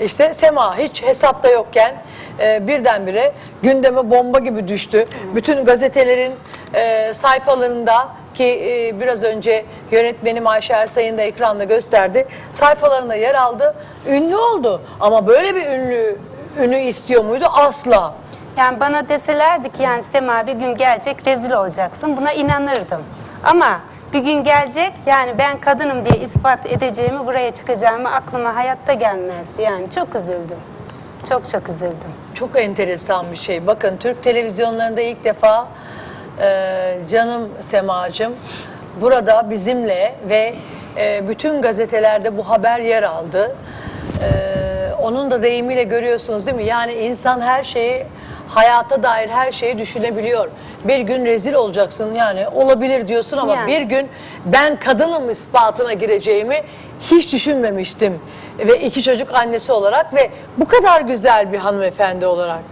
İşte 0.00 0.32
Sema 0.32 0.78
hiç 0.78 1.02
hesapta 1.02 1.50
yokken 1.50 1.94
e, 2.40 2.66
birdenbire 2.66 3.32
gündeme 3.62 4.10
bomba 4.10 4.38
gibi 4.38 4.68
düştü. 4.68 5.04
Bütün 5.34 5.64
gazetelerin 5.64 6.32
e, 6.74 7.14
sayfalarında 7.14 8.08
ki 8.34 8.44
e, 8.44 9.00
biraz 9.00 9.22
önce 9.22 9.64
yönetmenim 9.90 10.46
Ayşe 10.46 10.72
Ersay'ın 10.72 11.18
da 11.18 11.22
ekranda 11.22 11.64
gösterdi. 11.64 12.26
Sayfalarında 12.52 13.14
yer 13.14 13.34
aldı. 13.34 13.74
Ünlü 14.08 14.36
oldu 14.36 14.82
ama 15.00 15.26
böyle 15.26 15.54
bir 15.54 15.66
ünlü 15.66 16.16
ünü 16.60 16.78
istiyor 16.78 17.24
muydu? 17.24 17.44
Asla. 17.52 18.14
Yani 18.56 18.80
bana 18.80 19.08
deselerdi 19.08 19.72
ki 19.72 19.82
yani 19.82 20.02
Sema 20.02 20.46
bir 20.46 20.52
gün 20.52 20.74
gelecek 20.74 21.26
rezil 21.26 21.52
olacaksın 21.52 22.16
buna 22.16 22.32
inanırdım. 22.32 23.02
Ama 23.44 23.80
bir 24.12 24.18
gün 24.18 24.44
gelecek 24.44 24.92
yani 25.06 25.38
ben 25.38 25.60
kadınım 25.60 26.04
diye 26.06 26.24
ispat 26.24 26.66
edeceğimi 26.66 27.26
buraya 27.26 27.50
çıkacağımı 27.50 28.12
aklıma 28.12 28.56
hayatta 28.56 28.92
gelmezdi. 28.92 29.62
Yani 29.62 29.90
çok 29.90 30.14
üzüldüm. 30.14 30.58
Çok 31.28 31.48
çok 31.48 31.68
üzüldüm. 31.68 32.12
Çok 32.34 32.60
enteresan 32.60 33.32
bir 33.32 33.36
şey. 33.36 33.66
Bakın 33.66 33.96
Türk 33.96 34.22
televizyonlarında 34.22 35.00
ilk 35.00 35.24
defa 35.24 35.68
e, 36.40 36.98
canım 37.10 37.48
Semacığım 37.60 38.32
burada 39.00 39.50
bizimle 39.50 40.14
ve 40.28 40.54
e, 40.96 41.28
bütün 41.28 41.62
gazetelerde 41.62 42.36
bu 42.36 42.48
haber 42.48 42.78
yer 42.78 43.02
aldı. 43.02 43.56
E, 44.22 44.94
onun 45.02 45.30
da 45.30 45.42
deyimiyle 45.42 45.82
görüyorsunuz 45.82 46.46
değil 46.46 46.56
mi? 46.56 46.64
Yani 46.64 46.92
insan 46.92 47.40
her 47.40 47.62
şeyi 47.62 48.06
hayata 48.54 49.02
dair 49.02 49.28
her 49.28 49.52
şeyi 49.52 49.78
düşünebiliyor. 49.78 50.48
Bir 50.84 50.98
gün 50.98 51.24
rezil 51.24 51.54
olacaksın 51.54 52.14
yani 52.14 52.48
olabilir 52.48 53.08
diyorsun 53.08 53.36
ama 53.36 53.54
Yani. 53.54 53.66
bir 53.66 53.80
gün 53.82 54.08
ben 54.44 54.76
kadınım 54.76 55.30
ispatına 55.30 55.92
gireceğimi 55.92 56.62
hiç 57.00 57.32
düşünmemiştim. 57.32 58.20
Ve 58.58 58.80
iki 58.80 59.02
çocuk 59.02 59.34
annesi 59.34 59.72
olarak 59.72 60.14
ve 60.14 60.30
bu 60.56 60.68
kadar 60.68 61.00
güzel 61.00 61.52
bir 61.52 61.58
hanımefendi 61.58 62.26
olarak. 62.26 62.62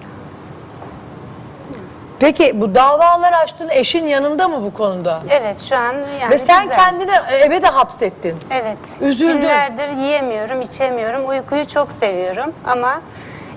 Peki 2.20 2.60
bu 2.60 2.74
davalar 2.74 3.32
açtın 3.32 3.68
eşin 3.68 4.06
yanında 4.06 4.48
mı 4.48 4.62
bu 4.62 4.74
konuda? 4.74 5.20
Evet 5.30 5.58
şu 5.58 5.76
an 5.76 5.94
yani 6.20 6.30
ve 6.30 6.38
sen 6.38 6.62
güzel. 6.62 6.76
kendini 6.76 7.12
eve 7.32 7.62
de 7.62 7.66
hapsettin. 7.66 8.36
Evet. 8.50 8.78
Üzüldün. 9.00 9.40
Günlerdir 9.40 9.88
yiyemiyorum, 9.88 10.60
içemiyorum. 10.60 11.28
Uykuyu 11.28 11.66
çok 11.66 11.92
seviyorum 11.92 12.52
ama 12.64 13.00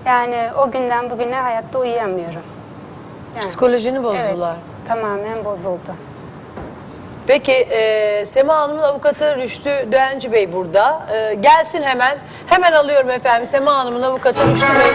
yani 0.06 0.50
o 0.58 0.72
günden 0.72 1.10
bugüne 1.10 1.36
hayatta 1.36 1.80
uyuyamıyorum. 1.80 2.42
Yani, 3.36 3.46
Psikolojini 3.46 4.04
bozdular. 4.04 4.56
Evet, 4.56 4.88
tamamen 4.88 5.46
bozuldu. 5.46 5.96
Peki 7.28 7.52
e, 7.52 8.26
Sema 8.26 8.56
Hanım'ın 8.56 8.82
avukatı 8.84 9.36
Rüştü 9.38 9.88
Döğenci 9.92 10.32
Bey 10.32 10.54
burada. 10.54 11.08
E, 11.14 11.34
gelsin 11.34 11.84
hemen. 11.84 12.18
Hemen 12.48 12.72
alıyorum 12.72 13.10
efendim. 13.10 13.48
Sema 13.48 13.78
Hanım'ın 13.78 14.02
avukatı 14.02 14.52
Rüştü 14.52 14.68
Bey. 14.68 14.92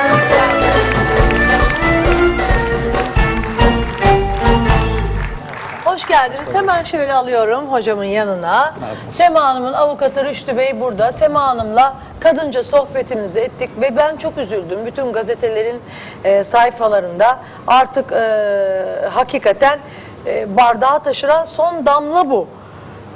Hoş 5.99 6.07
geldiniz. 6.07 6.55
Hemen 6.55 6.85
şöyle 6.85 7.13
alıyorum 7.13 7.73
hocamın 7.73 8.05
yanına. 8.05 8.75
Sema 9.13 9.45
Hanım'ın 9.45 9.73
avukatı 9.73 10.25
Rüştü 10.25 10.57
Bey 10.57 10.81
burada. 10.81 11.13
Sema 11.13 11.43
Hanım'la 11.43 11.95
kadınca 12.21 12.65
sohbetimizi 12.65 13.41
ettik 13.41 13.71
ve 13.81 13.97
ben 13.97 14.17
çok 14.17 14.39
üzüldüm. 14.39 14.87
Bütün 14.87 15.13
gazetelerin 15.13 15.83
e, 16.25 16.45
sayfalarında 16.45 17.39
artık 17.67 18.13
e, 18.13 19.09
hakikaten 19.11 19.79
e, 20.27 20.57
bardağı 20.57 21.03
taşıran 21.03 21.45
son 21.45 21.87
damla 21.87 22.31
bu. 22.31 22.49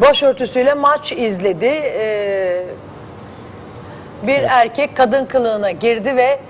Başörtüsüyle 0.00 0.74
maç 0.74 1.12
izledi. 1.12 1.66
E, 1.66 2.64
bir 4.22 4.42
erkek 4.42 4.96
kadın 4.96 5.24
kılığına 5.24 5.70
girdi 5.70 6.16
ve 6.16 6.40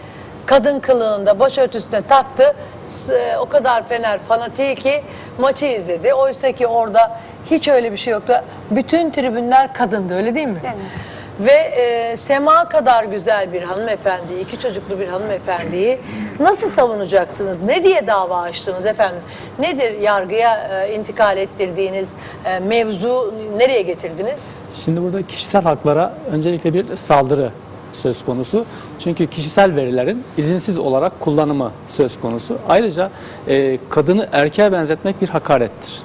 kadın 0.46 0.80
kılığında 0.80 1.40
başörtüsüne 1.40 2.02
taktı. 2.02 2.54
S- 2.92 3.36
O 3.38 3.46
kadar 3.48 3.86
Fener 3.88 4.18
fanatiği 4.18 4.74
ki 4.74 5.02
maçı 5.38 5.66
izledi. 5.66 6.14
Oysa 6.14 6.52
ki 6.52 6.66
orada 6.66 7.20
hiç 7.50 7.68
öyle 7.68 7.92
bir 7.92 7.96
şey 7.96 8.12
yoktu. 8.12 8.34
Bütün 8.70 9.10
tribünler 9.10 9.74
kadındı 9.74 10.14
öyle 10.14 10.34
değil 10.34 10.46
mi? 10.48 10.60
Evet. 10.64 11.04
Ve 11.40 11.52
e, 11.52 12.16
Sema 12.16 12.68
kadar 12.68 13.04
güzel 13.04 13.52
bir 13.52 13.62
hanımefendi, 13.62 14.34
iki 14.40 14.60
çocuklu 14.60 15.00
bir 15.00 15.08
hanımefendiyi 15.08 15.98
nasıl 16.40 16.68
savunacaksınız? 16.68 17.62
Ne 17.62 17.84
diye 17.84 18.06
dava 18.06 18.40
açtınız 18.40 18.86
efendim? 18.86 19.20
Nedir 19.58 19.98
yargıya 20.00 20.84
e, 20.86 20.94
intikal 20.94 21.36
ettirdiğiniz 21.36 22.12
e, 22.44 22.58
mevzu 22.58 23.34
nereye 23.56 23.82
getirdiniz? 23.82 24.46
Şimdi 24.84 25.02
burada 25.02 25.22
kişisel 25.26 25.62
haklara 25.62 26.12
öncelikle 26.32 26.74
bir 26.74 26.96
saldırı 26.96 27.50
söz 27.92 28.24
konusu. 28.24 28.64
Çünkü 28.98 29.26
kişisel 29.26 29.76
verilerin 29.76 30.24
izinsiz 30.36 30.78
olarak 30.78 31.20
kullanımı 31.20 31.72
söz 31.88 32.20
konusu. 32.20 32.58
Ayrıca 32.68 33.10
e, 33.48 33.78
kadını 33.90 34.28
erkeğe 34.32 34.72
benzetmek 34.72 35.22
bir 35.22 35.28
hakarettir. 35.28 36.02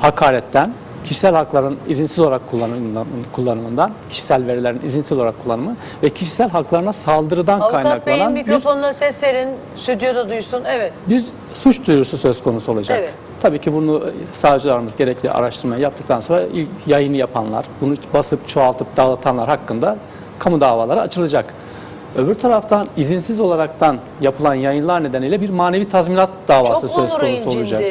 Hakaretten, 0.00 0.72
kişisel 1.04 1.34
hakların 1.34 1.76
izinsiz 1.88 2.18
olarak 2.18 2.50
kullanımından, 2.50 3.06
kullanımından, 3.32 3.92
kişisel 4.10 4.46
verilerin 4.46 4.80
izinsiz 4.84 5.18
olarak 5.18 5.42
kullanımı 5.42 5.76
ve 6.02 6.10
kişisel 6.10 6.48
haklarına 6.48 6.92
saldırıdan 6.92 7.60
Avukat 7.60 7.72
Bey'in 7.72 7.84
kaynaklanan 7.84 8.36
bir, 8.36 8.40
mikrofonuna 8.40 8.92
ses 8.92 9.22
verin, 9.22 9.48
stüdyoda 9.76 10.28
duysun. 10.28 10.62
Evet. 10.66 10.92
bir 11.08 11.24
suç 11.54 11.86
duyurusu 11.86 12.18
söz 12.18 12.42
konusu 12.42 12.72
olacak. 12.72 12.98
Evet. 13.00 13.12
Tabii 13.40 13.58
ki 13.58 13.72
bunu 13.72 14.04
savcılarımız 14.32 14.96
gerekli 14.96 15.30
araştırmayı 15.30 15.82
yaptıktan 15.82 16.20
sonra 16.20 16.42
ilk 16.52 16.68
yayını 16.86 17.16
yapanlar, 17.16 17.66
bunu 17.80 17.94
basıp 18.14 18.48
çoğaltıp 18.48 18.96
dağıtanlar 18.96 19.48
hakkında 19.48 19.96
kamu 20.38 20.60
davaları 20.60 21.00
açılacak. 21.00 21.54
Öbür 22.16 22.34
taraftan 22.34 22.88
izinsiz 22.96 23.40
olaraktan 23.40 23.98
yapılan 24.20 24.54
yayınlar 24.54 25.02
nedeniyle 25.04 25.40
bir 25.40 25.50
manevi 25.50 25.88
tazminat 25.88 26.30
davası 26.48 26.80
Çok 26.80 26.90
söz 26.90 27.10
onuru 27.12 27.20
konusu 27.20 27.34
incindi. 27.36 27.58
olacak. 27.58 27.82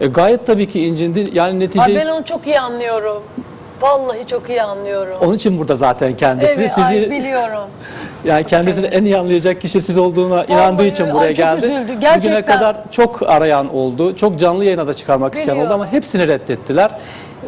E, 0.00 0.06
gayet 0.06 0.46
tabii 0.46 0.68
ki 0.68 0.86
incindi. 0.86 1.30
Yani 1.32 1.60
netice 1.60 1.82
Ay 1.84 1.94
ben 1.96 2.06
onu 2.06 2.24
çok 2.24 2.46
iyi 2.46 2.60
anlıyorum. 2.60 3.22
Vallahi 3.84 4.26
çok 4.26 4.48
iyi 4.50 4.62
anlıyorum. 4.62 5.14
onun 5.20 5.34
için 5.34 5.58
burada 5.58 5.74
zaten 5.74 6.16
kendisi. 6.16 6.52
evet, 6.56 6.70
Sizi 6.74 6.86
ay 6.86 7.10
biliyorum. 7.10 7.68
yani 8.24 8.44
kendisini 8.44 8.86
en 8.86 9.04
iyi 9.04 9.18
anlayacak 9.18 9.60
kişi 9.60 9.82
siz 9.82 9.98
olduğuna 9.98 10.44
inandığı 10.44 10.86
için 10.86 11.10
buraya 11.14 11.26
ay 11.26 11.34
geldi. 11.34 11.58
üzüldü. 11.66 11.80
Bugüne 11.82 11.98
Gerçekten. 12.00 12.46
kadar 12.46 12.76
çok 12.90 13.22
arayan 13.22 13.74
oldu. 13.74 14.16
Çok 14.16 14.38
canlı 14.40 14.64
yayına 14.64 14.86
da 14.86 14.94
çıkarmak 14.94 15.34
isteyen 15.34 15.56
oldu 15.56 15.74
ama 15.74 15.92
hepsini 15.92 16.28
reddettiler. 16.28 16.90
Ee, 16.90 17.46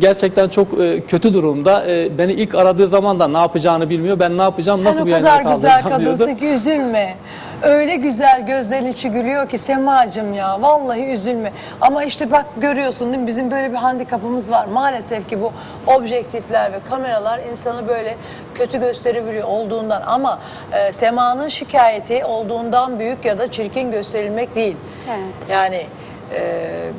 gerçekten 0.00 0.48
çok 0.48 0.80
e, 0.80 1.00
kötü 1.00 1.34
durumda. 1.34 1.84
Ee, 1.86 2.18
beni 2.18 2.32
ilk 2.32 2.54
aradığı 2.54 2.88
zaman 2.88 3.20
da 3.20 3.28
ne 3.28 3.38
yapacağını 3.38 3.90
bilmiyor. 3.90 4.18
Ben 4.20 4.38
ne 4.38 4.42
yapacağım, 4.42 4.78
Sen 4.78 4.86
nasıl 4.86 5.02
o 5.02 5.06
bir 5.06 5.12
kadar 5.12 5.34
yayına 5.36 5.52
güzel 5.54 5.70
kaldıracağım 5.82 6.02
kadınsın 6.02 6.26
diyordu. 6.26 6.40
ki 6.40 6.46
üzülme. 6.46 7.14
Öyle 7.62 7.96
güzel 7.96 8.46
gözlerin 8.46 8.86
içi 8.86 9.08
gülüyor 9.08 9.48
ki 9.48 9.58
Semacığım 9.58 10.34
ya 10.34 10.62
vallahi 10.62 11.04
üzülme. 11.04 11.52
Ama 11.80 12.04
işte 12.04 12.30
bak 12.30 12.44
görüyorsun 12.60 13.08
değil 13.08 13.18
mi 13.22 13.26
bizim 13.26 13.50
böyle 13.50 13.70
bir 13.72 13.76
handikapımız 13.76 14.50
var. 14.50 14.66
Maalesef 14.66 15.28
ki 15.28 15.38
bu 15.42 15.52
objektifler 15.86 16.72
ve 16.72 16.76
kameralar 16.90 17.40
insanı 17.50 17.88
böyle 17.88 18.16
kötü 18.54 18.80
gösterebiliyor 18.80 19.48
olduğundan 19.48 20.02
ama 20.06 20.38
e, 20.72 20.92
Sema'nın 20.92 21.48
şikayeti 21.48 22.24
olduğundan 22.24 22.98
büyük 22.98 23.24
ya 23.24 23.38
da 23.38 23.50
çirkin 23.50 23.90
gösterilmek 23.90 24.54
değil. 24.54 24.76
Evet. 25.08 25.50
Yani 25.50 25.86
e, 26.34 26.40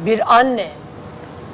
bir 0.06 0.36
anne 0.36 0.66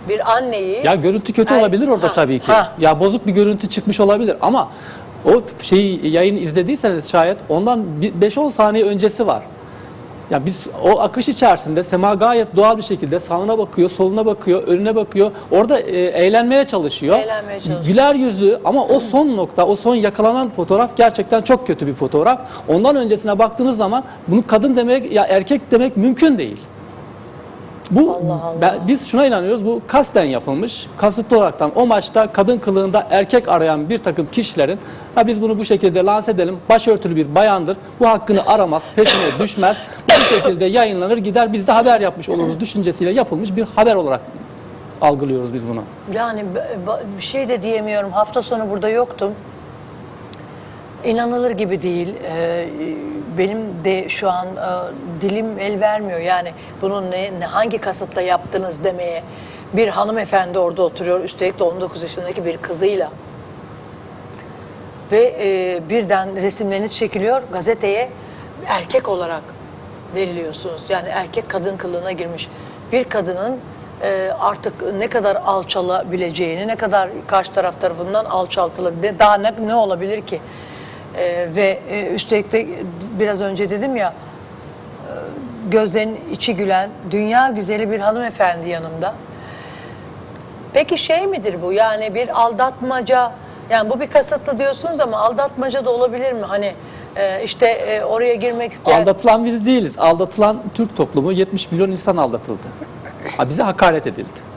bir 0.09 0.31
anneyi 0.31 0.85
Ya 0.85 0.95
görüntü 0.95 1.33
kötü 1.33 1.53
Ay, 1.53 1.59
olabilir 1.59 1.87
orada 1.87 2.07
ha, 2.07 2.13
tabii 2.13 2.39
ki. 2.39 2.51
ha. 2.51 2.71
Ya 2.79 2.99
bozuk 2.99 3.27
bir 3.27 3.31
görüntü 3.31 3.69
çıkmış 3.69 3.99
olabilir 3.99 4.35
ama 4.41 4.69
o 5.25 5.41
şeyi 5.61 6.07
yayın 6.11 6.37
izlediyseniz 6.37 7.09
şayet 7.11 7.37
ondan 7.49 8.01
bir 8.01 8.11
5-10 8.13 8.51
saniye 8.51 8.85
öncesi 8.85 9.27
var. 9.27 9.43
Ya 10.31 10.45
biz 10.45 10.67
o 10.83 10.99
akış 10.99 11.29
içerisinde 11.29 11.83
Sema 11.83 12.13
gayet 12.13 12.55
doğal 12.55 12.77
bir 12.77 12.81
şekilde 12.81 13.19
sağına 13.19 13.57
bakıyor, 13.57 13.89
soluna 13.89 14.25
bakıyor, 14.25 14.63
önüne 14.63 14.95
bakıyor. 14.95 15.31
Orada 15.51 15.79
e, 15.79 15.97
eğlenmeye 16.01 16.63
çalışıyor. 16.67 17.19
Eğlenmeye 17.19 17.59
çalışıyor. 17.59 17.85
Güler 17.85 18.15
yüzlü 18.15 18.59
ama 18.65 18.85
o 18.85 18.99
son 18.99 19.37
nokta, 19.37 19.65
o 19.67 19.75
son 19.75 19.95
yakalanan 19.95 20.49
fotoğraf 20.49 20.97
gerçekten 20.97 21.41
çok 21.41 21.67
kötü 21.67 21.87
bir 21.87 21.93
fotoğraf. 21.93 22.41
Ondan 22.67 22.95
öncesine 22.95 23.39
baktığınız 23.39 23.77
zaman 23.77 24.03
bunu 24.27 24.47
kadın 24.47 24.75
demek 24.75 25.11
ya 25.11 25.23
erkek 25.29 25.71
demek 25.71 25.97
mümkün 25.97 26.37
değil. 26.37 26.57
Bu 27.91 28.11
Allah 28.15 28.33
Allah. 28.43 28.61
ben- 28.61 28.87
biz 28.87 29.07
şuna 29.07 29.25
inanıyoruz 29.25 29.65
bu 29.65 29.81
kasten 29.87 30.23
yapılmış. 30.23 30.87
Kasıtlı 30.97 31.37
olaraktan 31.37 31.71
o 31.75 31.85
maçta 31.85 32.27
kadın 32.31 32.57
kılığında 32.57 33.07
erkek 33.11 33.49
arayan 33.49 33.89
bir 33.89 33.97
takım 33.97 34.27
kişilerin 34.31 34.79
ha 35.15 35.27
biz 35.27 35.41
bunu 35.41 35.59
bu 35.59 35.65
şekilde 35.65 36.05
lanse 36.05 36.31
edelim. 36.31 36.57
Başörtülü 36.69 37.15
bir 37.15 37.35
bayandır. 37.35 37.77
Bu 37.99 38.07
hakkını 38.09 38.45
aramaz, 38.47 38.83
peşine 38.95 39.21
düşmez. 39.39 39.77
Bu 40.09 40.35
şekilde 40.35 40.65
yayınlanır 40.65 41.17
gider 41.17 41.53
biz 41.53 41.67
de 41.67 41.71
haber 41.71 42.01
yapmış 42.01 42.29
oluruz 42.29 42.59
düşüncesiyle 42.59 43.11
yapılmış 43.11 43.55
bir 43.55 43.65
haber 43.75 43.95
olarak 43.95 44.21
algılıyoruz 45.01 45.53
biz 45.53 45.61
bunu. 45.67 45.81
Yani 46.13 46.45
b- 46.55 46.59
b- 46.87 47.17
bir 47.17 47.23
şey 47.23 47.49
de 47.49 47.63
diyemiyorum. 47.63 48.11
Hafta 48.11 48.41
sonu 48.41 48.69
burada 48.69 48.89
yoktum. 48.89 49.31
İnanılır 51.05 51.51
gibi 51.51 51.81
değil. 51.81 52.15
Ee, 52.23 52.67
benim 53.37 53.59
de 53.83 54.09
şu 54.09 54.29
an 54.29 54.47
e, 54.47 54.51
dilim 55.21 55.59
el 55.59 55.79
vermiyor. 55.79 56.19
Yani 56.19 56.53
bunu 56.81 57.11
ne, 57.11 57.39
ne- 57.39 57.45
hangi 57.45 57.77
kasıtla 57.77 58.21
yaptınız 58.21 58.83
demeye. 58.83 59.23
Bir 59.73 59.87
hanımefendi 59.87 60.59
orada 60.59 60.83
oturuyor. 60.83 61.23
Üstelik 61.23 61.59
de 61.59 61.63
19 61.63 62.01
yaşındaki 62.03 62.45
bir 62.45 62.57
kızıyla. 62.57 63.09
Ve 65.11 65.35
e, 65.39 65.81
birden 65.89 66.41
resimleriniz 66.41 66.95
çekiliyor. 66.97 67.41
Gazeteye 67.53 68.09
erkek 68.67 69.09
olarak 69.09 69.43
veriliyorsunuz. 70.15 70.81
Yani 70.89 71.09
erkek 71.09 71.49
kadın 71.49 71.77
kılığına 71.77 72.11
girmiş. 72.11 72.49
Bir 72.91 73.03
kadının 73.03 73.59
e, 74.01 74.31
artık 74.39 74.73
ne 74.97 75.07
kadar 75.07 75.35
alçalabileceğini, 75.35 76.67
ne 76.67 76.75
kadar 76.75 77.09
karşı 77.27 77.51
taraf 77.51 77.81
tarafından 77.81 78.25
alçaltılabilir, 78.25 79.19
daha 79.19 79.37
ne, 79.37 79.53
ne 79.65 79.75
olabilir 79.75 80.21
ki? 80.21 80.41
E, 81.17 81.55
ve 81.55 81.79
e, 81.89 82.05
üstelik 82.05 82.51
de 82.51 82.67
biraz 83.19 83.41
önce 83.41 83.69
dedim 83.69 83.95
ya, 83.95 84.13
gözlerin 85.69 86.19
içi 86.31 86.55
gülen, 86.55 86.89
dünya 87.11 87.49
güzeli 87.49 87.91
bir 87.91 87.99
hanımefendi 87.99 88.69
yanımda. 88.69 89.13
Peki 90.73 90.97
şey 90.97 91.27
midir 91.27 91.61
bu 91.61 91.73
yani 91.73 92.15
bir 92.15 92.41
aldatmaca 92.41 93.31
yani 93.69 93.89
bu 93.89 93.99
bir 93.99 94.07
kasıtlı 94.07 94.59
diyorsunuz 94.59 94.99
ama 94.99 95.17
aldatmaca 95.17 95.85
da 95.85 95.89
olabilir 95.89 96.33
mi? 96.33 96.41
Hani 96.41 96.73
e, 97.15 97.43
işte 97.43 97.67
e, 97.67 98.03
oraya 98.03 98.35
girmek 98.35 98.73
isteyen 98.73 99.01
Aldatılan 99.01 99.45
biz 99.45 99.65
değiliz. 99.65 99.99
Aldatılan 99.99 100.57
Türk 100.73 100.97
toplumu 100.97 101.31
70 101.31 101.71
milyon 101.71 101.91
insan 101.91 102.17
aldatıldı. 102.17 102.67
Ha, 103.37 103.49
bize 103.49 103.63
hakaret 103.63 104.07
edildi. 104.07 104.54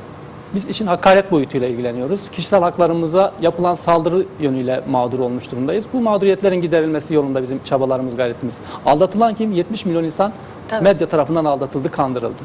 Biz 0.55 0.69
işin 0.69 0.87
hakaret 0.87 1.31
boyutuyla 1.31 1.69
ilgileniyoruz. 1.69 2.31
Kişisel 2.31 2.61
haklarımıza 2.61 3.33
yapılan 3.41 3.75
saldırı 3.75 4.27
yönüyle 4.41 4.83
mağdur 4.91 5.19
olmuş 5.19 5.53
durumdayız. 5.53 5.85
Bu 5.93 6.01
mağduriyetlerin 6.01 6.61
giderilmesi 6.61 7.15
yolunda 7.15 7.43
bizim 7.43 7.61
çabalarımız, 7.65 8.17
gayretimiz. 8.17 8.59
Aldatılan 8.87 9.35
kim? 9.35 9.53
70 9.53 9.87
milyon 9.87 10.05
insan 10.05 10.33
Tabii. 10.69 10.85
medya 10.85 11.09
tarafından 11.09 11.45
aldatıldı, 11.45 11.91
kandırıldı. 11.91 12.43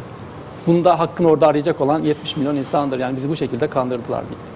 Bunda 0.68 1.00
hakkını 1.00 1.28
orada 1.30 1.48
arayacak 1.48 1.82
olan 1.82 2.00
70 2.00 2.38
milyon 2.38 2.56
insandır. 2.56 3.00
Yani 3.00 3.16
bizi 3.16 3.30
bu 3.30 3.36
şekilde 3.36 3.68
kandırdılar 3.68 4.24
diye. 4.30 4.53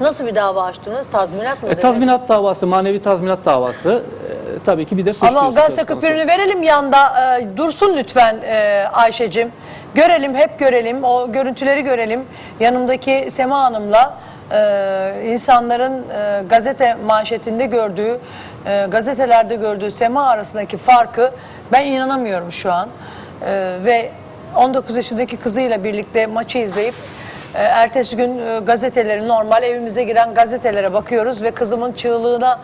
Nasıl 0.00 0.26
bir 0.26 0.34
dava 0.34 0.62
açtınız? 0.62 1.06
Tazminat 1.12 1.62
mı? 1.62 1.68
E, 1.68 1.74
tazminat 1.74 2.28
davası, 2.28 2.66
manevi 2.66 3.02
tazminat 3.02 3.44
davası 3.44 4.02
e, 4.30 4.58
tabii 4.64 4.84
ki 4.84 4.96
bir 4.98 5.06
de 5.06 5.12
suç 5.12 5.28
Ama 5.28 5.50
gazete 5.50 5.84
küpürünü 5.84 6.26
verelim 6.26 6.62
yanda 6.62 7.36
e, 7.38 7.56
dursun 7.56 7.96
lütfen 7.96 8.36
e, 8.44 8.84
Ayşe'cim. 8.92 9.52
Görelim 9.94 10.34
hep 10.34 10.58
görelim 10.58 11.04
o 11.04 11.32
görüntüleri 11.32 11.82
görelim. 11.82 12.24
Yanımdaki 12.60 13.28
Sema 13.30 13.60
Hanım'la 13.60 14.14
e, 14.52 15.22
insanların 15.26 15.92
e, 15.92 16.42
gazete 16.48 16.94
manşetinde 17.06 17.66
gördüğü 17.66 18.18
e, 18.66 18.86
gazetelerde 18.90 19.54
gördüğü 19.54 19.90
Sema 19.90 20.28
arasındaki 20.28 20.76
farkı 20.76 21.30
ben 21.72 21.84
inanamıyorum 21.86 22.52
şu 22.52 22.72
an. 22.72 22.88
E, 23.46 23.76
ve 23.84 24.10
19 24.56 24.96
yaşındaki 24.96 25.36
kızıyla 25.36 25.84
birlikte 25.84 26.26
maçı 26.26 26.58
izleyip 26.58 26.94
e, 27.54 27.58
ertesi 27.58 28.16
gün 28.16 28.38
e, 28.38 28.60
gazeteleri 28.60 29.28
normal 29.28 29.62
evimize 29.62 30.04
giren 30.04 30.34
gazetelere 30.34 30.92
bakıyoruz 30.92 31.42
ve 31.42 31.50
kızımın 31.50 31.92
çığlığına 31.92 32.60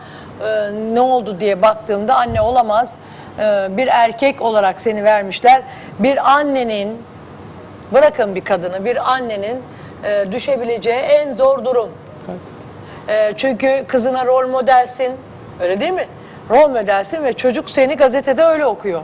e, 0.47 0.71
ne 0.93 1.01
oldu 1.01 1.39
diye 1.39 1.61
baktığımda 1.61 2.15
anne 2.15 2.41
olamaz. 2.41 2.95
E, 3.39 3.67
bir 3.77 3.87
erkek 3.87 4.41
olarak 4.41 4.81
seni 4.81 5.03
vermişler. 5.03 5.61
Bir 5.99 6.31
annenin 6.31 7.01
bırakın 7.93 8.35
bir 8.35 8.41
kadını 8.41 8.85
bir 8.85 9.13
annenin 9.13 9.63
e, 10.03 10.25
düşebileceği 10.31 10.99
en 10.99 11.33
zor 11.33 11.65
durum. 11.65 11.89
E, 13.07 13.33
çünkü 13.37 13.85
kızına 13.87 14.25
rol 14.25 14.47
modelsin. 14.47 15.13
Öyle 15.61 15.81
değil 15.81 15.93
mi? 15.93 16.07
Rol 16.49 16.69
modelsin 16.69 17.23
ve 17.23 17.33
çocuk 17.33 17.69
seni 17.69 17.95
gazetede 17.95 18.43
öyle 18.43 18.65
okuyor. 18.65 19.01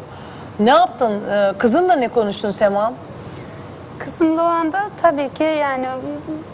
Ne 0.59 0.69
yaptın? 0.69 1.29
E, 1.29 1.53
kızınla 1.57 1.95
ne 1.95 2.07
konuştun 2.07 2.51
Sema? 2.51 2.93
Kızımla 4.05 4.43
o 4.43 4.45
anda 4.45 4.89
tabii 5.01 5.33
ki 5.33 5.43
yani 5.43 5.87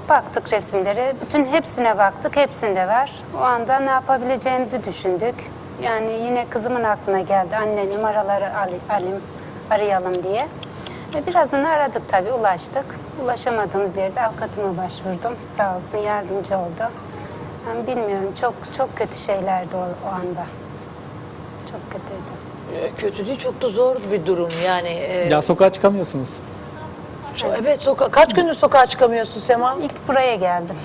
baktık 0.09 0.53
resimlere. 0.53 1.15
Bütün 1.21 1.45
hepsine 1.45 1.97
baktık. 1.97 2.35
Hepsinde 2.35 2.87
var. 2.87 3.11
O 3.39 3.43
anda 3.43 3.79
ne 3.79 3.89
yapabileceğimizi 3.89 4.83
düşündük. 4.85 5.35
Yani 5.83 6.11
yine 6.11 6.45
kızımın 6.49 6.83
aklına 6.83 7.21
geldi. 7.21 7.55
Anne 7.55 7.89
numaraları 7.89 8.57
al- 8.57 8.95
alayım, 8.97 9.21
arayalım 9.71 10.23
diye. 10.23 10.47
E, 11.15 11.27
Birazını 11.27 11.69
aradık 11.69 12.09
tabii, 12.09 12.31
ulaştık. 12.31 12.85
Ulaşamadığımız 13.23 13.97
yerde 13.97 14.21
avukatıma 14.21 14.77
başvurdum. 14.83 15.35
Sağ 15.41 15.75
olsun 15.77 15.97
yardımcı 15.97 16.57
oldu. 16.57 16.91
Yani 17.67 17.87
bilmiyorum, 17.87 18.33
çok 18.41 18.53
çok 18.77 18.97
kötü 18.97 19.17
şeylerdi 19.17 19.75
o, 19.75 19.79
o 19.79 20.09
anda. 20.13 20.45
Çok 21.71 21.81
kötüydü. 21.91 22.85
E, 22.85 22.91
Kötü 22.91 23.25
değil 23.27 23.37
çok 23.37 23.61
da 23.61 23.69
zor 23.69 23.95
bir 24.11 24.25
durum 24.25 24.49
yani. 24.65 24.89
e, 24.89 25.29
Ya 25.29 25.41
sokağa 25.41 25.69
çıkamıyorsunuz. 25.71 26.29
Evet 27.45 27.81
soka 27.81 28.11
kaç 28.11 28.33
gündür 28.33 28.53
sokağa 28.53 28.85
çıkamıyorsun 28.85 29.41
Sema? 29.41 29.77
İlk 29.81 30.07
buraya 30.07 30.35
geldim. 30.35 30.75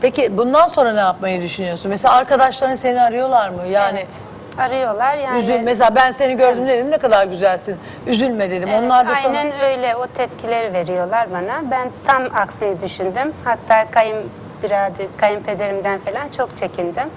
Peki 0.00 0.36
bundan 0.36 0.66
sonra 0.68 0.92
ne 0.92 1.00
yapmayı 1.00 1.42
düşünüyorsun? 1.42 1.88
Mesela 1.90 2.14
arkadaşların 2.14 2.74
seni 2.74 3.00
arıyorlar 3.00 3.48
mı? 3.48 3.62
Yani 3.70 3.98
Evet. 3.98 4.20
Arıyorlar 4.58 5.16
yani. 5.16 5.38
üzül 5.38 5.60
mesela 5.60 5.94
ben 5.94 6.10
seni 6.10 6.36
gördüm 6.36 6.68
dedim 6.68 6.90
ne 6.90 6.98
kadar 6.98 7.26
güzelsin. 7.26 7.76
Üzülme 8.06 8.50
dedim. 8.50 8.68
Evet, 8.68 8.82
Onlar 8.82 9.08
da 9.08 9.14
sana 9.14 9.38
aynen 9.38 9.60
öyle 9.60 9.96
o 9.96 10.06
tepkileri 10.06 10.72
veriyorlar 10.72 11.28
bana. 11.32 11.70
Ben 11.70 11.90
tam 12.04 12.22
aksini 12.34 12.80
düşündüm. 12.80 13.32
Hatta 13.44 13.90
kayınbirader, 13.90 15.06
kayınpederimden 15.16 15.98
falan 15.98 16.28
çok 16.28 16.56
çekindim. 16.56 17.10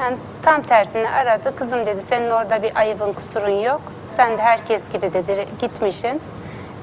Yani 0.00 0.16
tam 0.42 0.62
tersini 0.62 1.08
aradı. 1.08 1.56
Kızım 1.56 1.86
dedi 1.86 2.02
senin 2.02 2.30
orada 2.30 2.62
bir 2.62 2.76
ayıbın 2.76 3.12
kusurun 3.12 3.60
yok. 3.60 3.80
Sen 4.10 4.38
de 4.38 4.42
herkes 4.42 4.88
gibi 4.92 5.12
dedi 5.12 5.46
gitmişsin. 5.60 6.20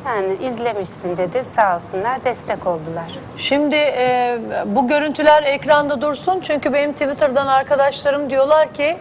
Yani 0.05 0.33
izlemişsin 0.47 1.17
dedi 1.17 1.43
sağ 1.45 1.75
olsunlar 1.75 2.23
destek 2.23 2.67
oldular. 2.67 3.05
Şimdi 3.37 3.75
e, 3.75 4.37
bu 4.65 4.87
görüntüler 4.87 5.43
ekranda 5.43 6.01
dursun 6.01 6.39
çünkü 6.43 6.73
benim 6.73 6.93
Twitter'dan 6.93 7.47
arkadaşlarım 7.47 8.29
diyorlar 8.29 8.73
ki 8.73 8.97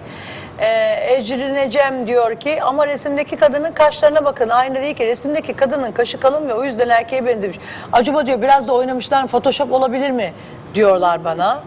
e, 0.58 0.96
Ecrin 1.14 1.54
Ecem 1.54 2.06
diyor 2.06 2.34
ki 2.34 2.62
ama 2.62 2.86
resimdeki 2.86 3.36
kadının 3.36 3.72
kaşlarına 3.72 4.24
bakın 4.24 4.48
aynı 4.48 4.82
değil 4.82 4.94
ki 4.94 5.06
resimdeki 5.06 5.52
kadının 5.54 5.92
kaşı 5.92 6.20
kalın 6.20 6.48
ve 6.48 6.54
o 6.54 6.64
yüzden 6.64 6.88
erkeğe 6.88 7.26
benzemiş. 7.26 7.58
Acaba 7.92 8.26
diyor 8.26 8.42
biraz 8.42 8.68
da 8.68 8.72
oynamışlar 8.72 9.26
photoshop 9.26 9.72
olabilir 9.72 10.10
mi 10.10 10.32
diyorlar 10.74 11.24
bana. 11.24 11.62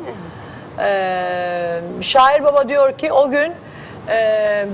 E, 0.79 1.81
şair 2.01 2.43
baba 2.43 2.69
diyor 2.69 2.97
ki 2.97 3.11
o 3.11 3.29
gün 3.29 3.53
e, 4.09 4.65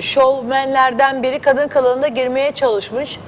şovmenlerden 0.00 1.22
biri 1.22 1.38
kadın 1.38 1.68
kılığında 1.68 2.08
girmeye 2.08 2.52
çalışmış. 2.52 3.20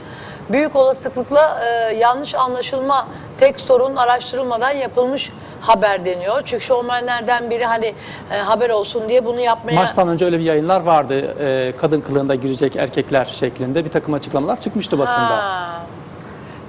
Büyük 0.51 0.77
olasılıkla 0.77 1.61
e, 1.65 1.95
yanlış 1.95 2.35
anlaşılma 2.35 3.09
tek 3.41 3.61
sorun 3.61 3.97
araştırılmadan 3.97 4.71
yapılmış 4.71 5.33
haber 5.61 6.05
deniyor. 6.05 6.43
Çünkü 6.45 6.65
şovmenlerden 6.65 7.51
biri 7.51 7.65
hani 7.65 7.95
e, 8.33 8.39
haber 8.39 8.71
olsun 8.71 9.09
diye 9.09 9.25
bunu 9.25 9.41
yapmaya... 9.41 9.75
Maçtan 9.75 10.09
önce 10.09 10.25
öyle 10.25 10.39
bir 10.39 10.45
yayınlar 10.45 10.81
vardı. 10.81 11.35
Ee, 11.41 11.73
kadın 11.81 12.01
kılığında 12.01 12.35
girecek 12.35 12.77
erkekler 12.77 13.25
şeklinde 13.25 13.85
bir 13.85 13.91
takım 13.91 14.15
açıklamalar 14.15 14.61
çıkmıştı 14.61 14.99
basında. 14.99 15.37
Ha. 15.37 15.81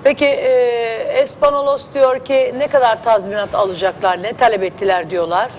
Peki 0.03 0.25
e, 0.25 0.51
Espanolos 1.21 1.85
diyor 1.93 2.19
ki 2.19 2.53
ne 2.57 2.67
kadar 2.67 3.03
tazminat 3.03 3.55
alacaklar, 3.55 4.23
ne 4.23 4.33
talep 4.33 4.63
ettiler 4.63 5.09
diyorlar. 5.09 5.49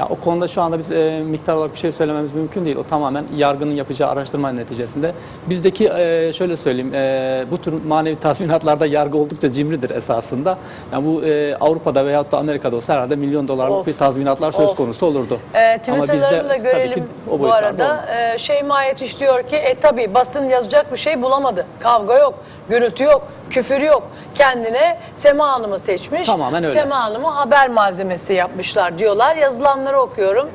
Ya 0.00 0.08
o 0.10 0.14
konuda 0.16 0.48
şu 0.48 0.62
anda 0.62 0.78
biz 0.78 0.90
e, 0.92 1.22
miktar 1.26 1.54
olarak 1.54 1.72
bir 1.72 1.78
şey 1.78 1.92
söylememiz 1.92 2.34
mümkün 2.34 2.64
değil. 2.64 2.76
O 2.76 2.82
tamamen 2.82 3.24
yargının 3.36 3.72
yapacağı 3.74 4.10
araştırma 4.10 4.52
neticesinde. 4.52 5.12
Bizdeki 5.46 5.88
e, 5.88 6.32
şöyle 6.32 6.56
söyleyeyim, 6.56 6.94
e, 6.94 7.44
bu 7.50 7.58
tür 7.58 7.74
manevi 7.86 8.16
tazminatlarda 8.16 8.86
yargı 8.86 9.18
oldukça 9.18 9.52
cimridir 9.52 9.90
esasında. 9.90 10.58
Yani 10.92 11.06
bu 11.06 11.24
e, 11.24 11.56
Avrupa'da 11.56 12.06
veyahut 12.06 12.32
da 12.32 12.38
Amerika'da 12.38 12.76
olsa 12.76 12.94
herhalde 12.94 13.16
milyon 13.16 13.48
dolarlık 13.48 13.76
Of. 13.76 13.86
bir 13.86 13.92
tazminatlar 13.96 14.52
söz 14.52 14.70
Of. 14.70 14.76
konusu 14.76 15.06
olurdu. 15.06 15.38
E, 15.54 15.78
Twitter'larını 15.78 16.48
da 16.48 16.48
tabii 16.48 16.56
ki 16.58 16.62
görelim 16.62 17.04
o 17.30 17.40
bu 17.40 17.52
arada. 17.52 18.04
E, 18.34 18.38
Şeyma 18.38 18.82
Yetiş 18.82 19.20
diyor 19.20 19.42
ki 19.42 19.56
e 19.56 19.74
tabi 19.74 20.14
basın 20.14 20.44
yazacak 20.44 20.92
bir 20.92 20.98
şey 20.98 21.22
bulamadı. 21.22 21.66
Kavga 21.80 22.18
yok, 22.18 22.34
gürültü 22.68 23.04
yok, 23.04 23.28
küfür 23.50 23.80
yok. 23.80 24.02
Kendine 24.34 24.98
Sema 25.14 25.52
Hanım'ı 25.52 25.78
seçmiş. 25.78 26.26
Tamamen 26.26 26.64
öyle. 26.64 26.80
Sema 26.80 27.04
Hanım'ı 27.04 27.28
haber 27.28 27.68
malzemesi 27.68 28.32
yapmışlar 28.32 28.98
diyorlar. 28.98 29.36
Yazılanları 29.36 30.00
okuyorum. 30.00 30.50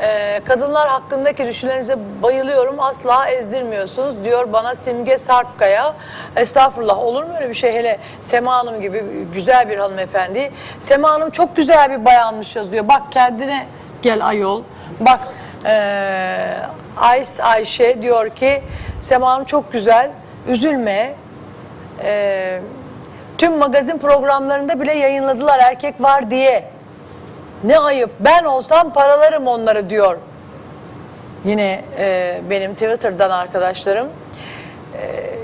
E, 0.00 0.40
kadınlar 0.44 0.88
hakkındaki 0.88 1.46
düşüncelerinize 1.46 1.98
bayılıyorum. 2.22 2.80
Asla 2.80 3.28
ezdirmiyorsunuz 3.28 4.24
diyor 4.24 4.52
bana 4.52 4.74
Simge 4.74 5.18
Sarpkaya. 5.18 5.94
Estağfurullah 6.36 6.98
olur 6.98 7.24
mu 7.24 7.32
öyle 7.36 7.48
bir 7.48 7.54
şey 7.54 7.72
hele 7.72 7.98
Sema 8.22 8.54
Hanım 8.56 8.80
gibi 8.80 9.04
güzel 9.34 9.68
bir 9.70 9.78
hanımefendi. 9.78 10.52
Sema 10.80 11.10
Hanım 11.10 11.30
çok 11.30 11.56
güzel 11.56 11.90
bir 11.90 12.04
bayanmış 12.04 12.56
yazıyor. 12.56 12.88
Bak 12.88 13.02
kendine 13.10 13.66
gel 14.02 14.26
ayol. 14.26 14.62
Bak 15.00 15.20
eee 15.64 16.56
Ays 16.96 17.40
Ayşe 17.40 18.02
diyor 18.02 18.28
ki 18.30 18.62
Sema 19.00 19.30
Hanım 19.30 19.44
çok 19.44 19.72
güzel. 19.72 20.10
Üzülme. 20.48 21.14
Eee, 22.02 22.60
tüm 23.38 23.58
magazin 23.58 23.98
programlarında 23.98 24.80
bile 24.80 24.94
yayınladılar 24.94 25.58
erkek 25.58 26.00
var 26.00 26.30
diye. 26.30 26.64
Ne 27.64 27.78
ayıp 27.78 28.10
ben 28.20 28.44
olsam 28.44 28.92
paralarım 28.92 29.46
onları 29.46 29.90
diyor. 29.90 30.18
Yine 31.44 31.84
e, 31.98 32.40
benim 32.50 32.74
Twitter'dan 32.74 33.30
arkadaşlarım. 33.30 34.08
E, 35.00 35.34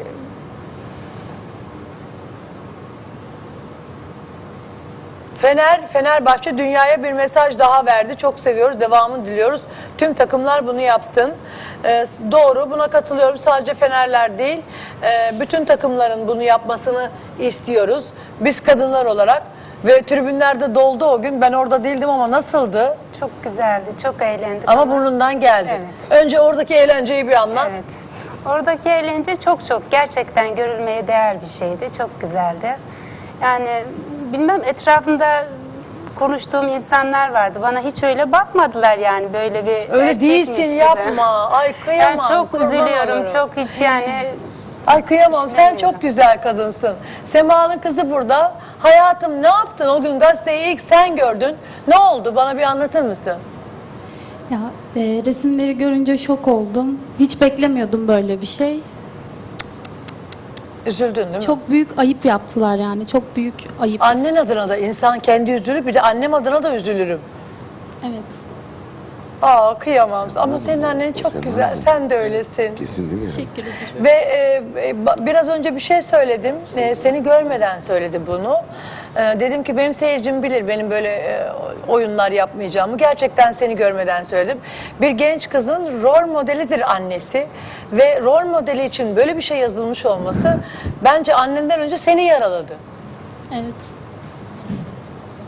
Fener, 5.40 5.86
Fenerbahçe 5.86 6.58
dünyaya 6.58 7.02
bir 7.02 7.12
mesaj 7.12 7.58
daha 7.58 7.86
verdi. 7.86 8.16
Çok 8.16 8.40
seviyoruz, 8.40 8.80
devamını 8.80 9.26
diliyoruz. 9.26 9.60
Tüm 9.98 10.14
takımlar 10.14 10.66
bunu 10.66 10.80
yapsın. 10.80 11.32
Ee, 11.84 12.04
doğru, 12.32 12.70
buna 12.70 12.88
katılıyorum. 12.88 13.38
Sadece 13.38 13.74
Fenerler 13.74 14.38
değil, 14.38 14.62
e, 15.02 15.40
bütün 15.40 15.64
takımların 15.64 16.28
bunu 16.28 16.42
yapmasını 16.42 17.10
istiyoruz. 17.38 18.06
Biz 18.40 18.60
kadınlar 18.60 19.06
olarak 19.06 19.42
Ve 19.84 20.02
tribünlerde 20.02 20.74
doldu 20.74 21.04
o 21.04 21.22
gün. 21.22 21.40
Ben 21.40 21.52
orada 21.52 21.84
değildim 21.84 22.10
ama 22.10 22.30
nasıldı? 22.30 22.96
Çok 23.20 23.30
güzeldi, 23.42 23.90
çok 24.02 24.22
eğlendik. 24.22 24.68
Ama 24.68 24.90
burnundan 24.90 25.40
geldi. 25.40 25.70
Evet. 25.72 26.22
Önce 26.24 26.40
oradaki 26.40 26.74
eğlenceyi 26.74 27.28
bir 27.28 27.32
anlat. 27.32 27.68
Evet. 27.70 27.98
Oradaki 28.46 28.88
eğlence 28.88 29.36
çok 29.36 29.66
çok 29.66 29.90
gerçekten 29.90 30.56
görülmeye 30.56 31.06
değer 31.06 31.40
bir 31.40 31.46
şeydi. 31.46 31.92
Çok 31.98 32.20
güzeldi. 32.20 32.76
Yani 33.42 33.84
bilmem 34.32 34.64
etrafımda 34.64 35.44
konuştuğum 36.18 36.68
insanlar 36.68 37.30
vardı. 37.32 37.58
Bana 37.62 37.80
hiç 37.80 38.02
öyle 38.02 38.32
bakmadılar 38.32 38.98
yani 38.98 39.32
böyle 39.32 39.66
bir 39.66 39.92
Öyle 39.92 40.04
erkekmiş 40.04 40.20
değilsin 40.30 40.62
gibi. 40.64 40.74
yapma. 40.76 41.50
Ay 41.50 41.72
kıyamam. 41.84 42.18
Yani 42.18 42.28
çok 42.28 42.50
kurban 42.50 42.66
üzülüyorum. 42.66 43.12
olurum. 43.18 43.26
Çok 43.32 43.56
hiç 43.56 43.80
yani 43.80 44.26
Ay 44.86 45.04
kıyamam 45.04 45.40
sen 45.40 45.48
Düşünemiyorum. 45.48 45.78
çok 45.92 46.02
güzel 46.02 46.42
kadınsın. 46.42 46.96
Sema'nın 47.24 47.78
kızı 47.78 48.10
burada. 48.10 48.52
Hayatım 48.78 49.42
ne 49.42 49.46
yaptın 49.46 49.88
o 49.88 50.02
gün 50.02 50.18
gazeteyi 50.18 50.74
ilk 50.74 50.80
sen 50.80 51.16
gördün. 51.16 51.56
Ne 51.88 51.98
oldu 51.98 52.32
bana 52.36 52.56
bir 52.58 52.62
anlatır 52.62 53.02
mısın? 53.02 53.36
Ya 54.50 54.58
e, 54.96 55.00
resimleri 55.26 55.78
görünce 55.78 56.16
şok 56.16 56.48
oldum. 56.48 56.98
Hiç 57.18 57.40
beklemiyordum 57.40 58.08
böyle 58.08 58.40
bir 58.40 58.46
şey. 58.46 58.80
Üzüldün 60.86 61.14
değil 61.14 61.36
mi? 61.36 61.40
Çok 61.40 61.68
büyük 61.70 61.98
ayıp 61.98 62.24
yaptılar 62.24 62.76
yani. 62.76 63.06
Çok 63.06 63.36
büyük 63.36 63.54
ayıp. 63.80 64.02
Annen 64.02 64.36
adına 64.36 64.68
da 64.68 64.76
insan 64.76 65.18
kendi 65.18 65.50
üzülür 65.50 65.86
bir 65.86 65.94
de 65.94 66.00
annem 66.00 66.34
adına 66.34 66.62
da 66.62 66.76
üzülürüm. 66.76 67.20
Evet. 68.04 68.22
Aa 69.42 69.78
kıyamam 69.78 70.28
ama 70.36 70.60
senin 70.60 70.82
annen 70.82 71.12
çok 71.12 71.42
güzel. 71.42 71.74
Sen 71.74 72.10
de 72.10 72.16
öylesin. 72.16 72.74
Kesin 72.74 73.10
değil 73.10 73.22
mi? 73.22 73.26
Teşekkür 73.28 73.62
ederim. 73.62 74.04
Ve 74.04 74.10
e, 74.10 74.62
e, 74.76 74.90
ba- 74.90 75.26
biraz 75.26 75.48
önce 75.48 75.74
bir 75.74 75.80
şey 75.80 76.02
söyledim. 76.02 76.54
E, 76.76 76.94
seni 76.94 77.22
görmeden 77.22 77.78
söyledi 77.78 78.20
bunu. 78.26 78.56
E, 79.16 79.40
dedim 79.40 79.62
ki 79.62 79.76
benim 79.76 79.94
seyircim 79.94 80.42
bilir 80.42 80.68
benim 80.68 80.90
böyle 80.90 81.08
e, 81.08 81.52
oyunlar 81.88 82.32
yapmayacağımı. 82.32 82.96
Gerçekten 82.96 83.52
seni 83.52 83.76
görmeden 83.76 84.22
söyledim. 84.22 84.58
Bir 85.00 85.10
genç 85.10 85.48
kızın 85.48 86.02
rol 86.02 86.26
modelidir 86.28 86.94
annesi. 86.94 87.46
Ve 87.92 88.20
rol 88.20 88.46
modeli 88.46 88.84
için 88.84 89.16
böyle 89.16 89.36
bir 89.36 89.42
şey 89.42 89.58
yazılmış 89.58 90.06
olması 90.06 90.58
bence 91.04 91.34
annenden 91.34 91.80
önce 91.80 91.98
seni 91.98 92.24
yaraladı. 92.24 92.76
Evet. 93.54 93.74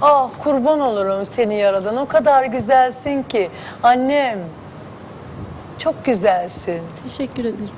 Ah 0.03 0.31
kurban 0.39 0.81
olurum 0.81 1.27
seni 1.27 1.55
yaradan. 1.57 1.97
O 1.97 2.07
kadar 2.07 2.45
güzelsin 2.45 3.23
ki. 3.23 3.51
Annem. 3.83 4.39
Çok 5.79 6.05
güzelsin. 6.05 6.83
Teşekkür 7.03 7.45
ederim. 7.45 7.71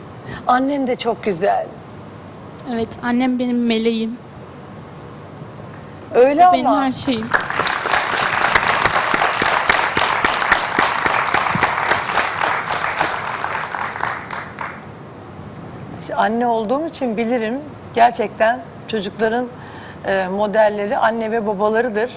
Annen 0.46 0.86
de 0.86 0.96
çok 0.96 1.24
güzel. 1.24 1.66
Evet. 2.72 2.88
Annem 3.02 3.38
benim 3.38 3.66
meleğim. 3.66 4.18
Öyle 6.14 6.48
Benim 6.52 6.66
ama. 6.66 6.82
her 6.84 6.92
şeyim. 6.92 7.26
İşte 16.00 16.14
anne 16.14 16.46
olduğum 16.46 16.86
için 16.86 17.16
bilirim. 17.16 17.60
Gerçekten 17.94 18.60
çocukların 18.88 19.46
e, 20.06 20.26
modelleri 20.28 20.98
anne 20.98 21.30
ve 21.30 21.46
babalarıdır. 21.46 22.10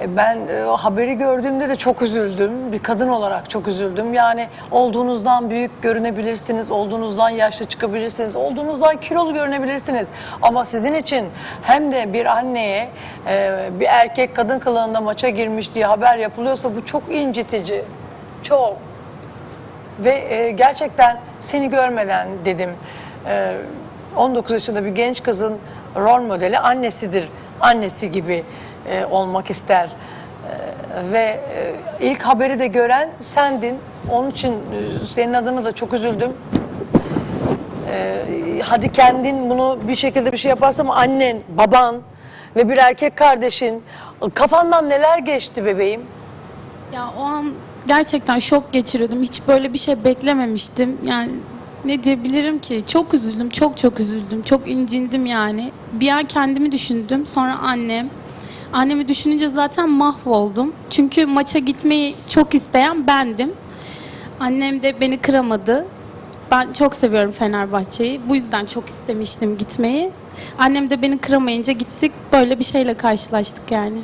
E, 0.00 0.16
Ben 0.16 0.38
e, 0.48 0.64
o 0.64 0.76
haberi 0.76 1.14
gördüğümde 1.14 1.68
de 1.68 1.76
çok 1.76 2.02
üzüldüm. 2.02 2.72
Bir 2.72 2.78
kadın 2.78 3.08
olarak 3.08 3.50
çok 3.50 3.68
üzüldüm. 3.68 4.14
Yani 4.14 4.48
olduğunuzdan 4.70 5.50
büyük 5.50 5.82
görünebilirsiniz, 5.82 6.70
olduğunuzdan 6.70 7.30
yaşlı 7.30 7.66
çıkabilirsiniz, 7.66 8.36
olduğunuzdan 8.36 9.00
kilolu 9.00 9.34
görünebilirsiniz. 9.34 10.08
Ama 10.42 10.64
sizin 10.64 10.94
için 10.94 11.26
hem 11.62 11.92
de 11.92 12.12
bir 12.12 12.26
anneye 12.26 12.88
e, 13.28 13.68
bir 13.80 13.86
erkek 13.86 14.36
kadın 14.36 14.58
kılığında 14.58 15.00
maça 15.00 15.28
girmiş 15.28 15.74
diye 15.74 15.86
haber 15.86 16.16
yapılıyorsa 16.16 16.76
bu 16.76 16.84
çok 16.84 17.02
incitici. 17.14 17.82
Çok. 18.42 18.76
Ve 19.98 20.50
gerçekten 20.50 21.18
seni 21.40 21.70
görmeden 21.70 22.28
dedim. 22.44 22.70
e, 23.26 23.52
19 24.16 24.50
yaşında 24.52 24.84
bir 24.84 24.90
genç 24.90 25.22
kızın 25.22 25.58
rol 25.96 26.22
modeli 26.22 26.58
annesidir. 26.58 27.28
Annesi 27.60 28.12
gibi 28.12 28.44
e, 28.88 29.04
olmak 29.04 29.50
ister. 29.50 29.84
E, 29.84 31.12
ve 31.12 31.40
e, 31.54 31.74
ilk 32.00 32.22
haberi 32.22 32.58
de 32.58 32.66
gören 32.66 33.10
sendin. 33.20 33.78
Onun 34.10 34.30
için 34.30 34.52
e, 34.52 35.06
senin 35.06 35.34
adına 35.34 35.64
da 35.64 35.72
çok 35.72 35.92
üzüldüm. 35.92 36.32
E, 37.90 38.24
hadi 38.62 38.92
kendin 38.92 39.50
bunu 39.50 39.78
bir 39.88 39.96
şekilde 39.96 40.32
bir 40.32 40.36
şey 40.36 40.48
yaparsın 40.48 40.80
ama 40.80 40.96
annen, 40.96 41.38
baban 41.48 41.96
ve 42.56 42.68
bir 42.68 42.76
erkek 42.76 43.16
kardeşin 43.16 43.82
kafandan 44.34 44.90
neler 44.90 45.18
geçti 45.18 45.64
bebeğim? 45.64 46.00
Ya 46.94 47.10
o 47.18 47.22
an 47.22 47.52
gerçekten 47.86 48.38
şok 48.38 48.72
geçiriyordum. 48.72 49.22
Hiç 49.22 49.48
böyle 49.48 49.72
bir 49.72 49.78
şey 49.78 50.04
beklememiştim. 50.04 50.98
Yani 51.04 51.30
ne 51.84 52.02
diyebilirim 52.02 52.58
ki? 52.58 52.82
Çok 52.86 53.14
üzüldüm, 53.14 53.50
çok 53.50 53.78
çok 53.78 54.00
üzüldüm. 54.00 54.42
Çok 54.42 54.68
incindim 54.68 55.26
yani. 55.26 55.72
Bir 55.92 56.08
an 56.08 56.24
kendimi 56.24 56.72
düşündüm, 56.72 57.26
sonra 57.26 57.58
annem. 57.58 58.10
Annemi 58.76 59.08
düşününce 59.08 59.48
zaten 59.48 59.90
mahvoldum. 59.90 60.72
Çünkü 60.90 61.26
maça 61.26 61.58
gitmeyi 61.58 62.16
çok 62.28 62.54
isteyen 62.54 63.06
bendim. 63.06 63.52
Annem 64.40 64.82
de 64.82 65.00
beni 65.00 65.18
kıramadı. 65.18 65.86
Ben 66.50 66.72
çok 66.72 66.94
seviyorum 66.94 67.32
Fenerbahçe'yi. 67.32 68.20
Bu 68.28 68.34
yüzden 68.34 68.66
çok 68.66 68.88
istemiştim 68.88 69.58
gitmeyi. 69.58 70.10
Annem 70.58 70.90
de 70.90 71.02
beni 71.02 71.18
kıramayınca 71.18 71.72
gittik. 71.72 72.12
Böyle 72.32 72.58
bir 72.58 72.64
şeyle 72.64 72.94
karşılaştık 72.94 73.70
yani. 73.70 74.02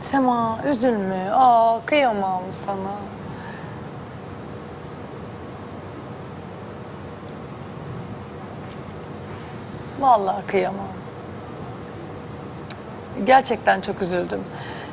Sema 0.00 0.58
üzülme. 0.70 1.30
Aa 1.32 1.80
kıyamam 1.86 2.42
sana. 2.50 2.94
Vallahi 10.00 10.46
kıyamam. 10.46 11.01
Gerçekten 13.24 13.80
çok 13.80 14.02
üzüldüm. 14.02 14.40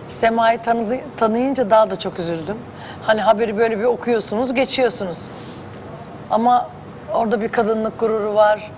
Sema'yı 0.08 0.60
tanıdı, 0.62 0.96
tanıyınca 1.18 1.70
daha 1.70 1.90
da 1.90 2.00
çok 2.00 2.20
üzüldüm. 2.20 2.58
Hani 3.04 3.22
haberi 3.22 3.58
böyle 3.58 3.80
bir 3.80 3.84
okuyorsunuz, 3.84 4.54
geçiyorsunuz. 4.54 5.20
Ama 6.32 6.70
orada 7.14 7.42
bir 7.42 7.50
kadınlık 7.50 8.00
gururu 8.00 8.36
var. 8.36 8.72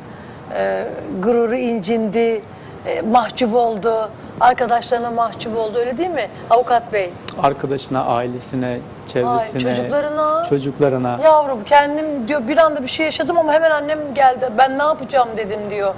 Ee, 0.53 0.87
gururu 1.23 1.55
incindi, 1.55 2.41
e, 2.85 3.01
mahcup 3.01 3.55
oldu. 3.55 4.09
Arkadaşlarına 4.39 5.11
mahcup 5.11 5.57
oldu 5.57 5.77
öyle 5.77 5.97
değil 5.97 6.09
mi 6.09 6.27
avukat 6.49 6.93
bey? 6.93 7.09
Arkadaşına, 7.43 8.05
ailesine, 8.05 8.79
çevresine, 9.07 9.61
çocuklarına. 9.61 10.43
çocuklarına. 10.49 11.19
Yavrum 11.23 11.63
kendim 11.63 12.27
diyor 12.27 12.47
bir 12.47 12.57
anda 12.57 12.83
bir 12.83 12.87
şey 12.87 13.05
yaşadım 13.05 13.37
ama 13.37 13.53
hemen 13.53 13.71
annem 13.71 14.13
geldi. 14.13 14.49
Ben 14.57 14.79
ne 14.79 14.83
yapacağım 14.83 15.29
dedim 15.37 15.59
diyor. 15.69 15.93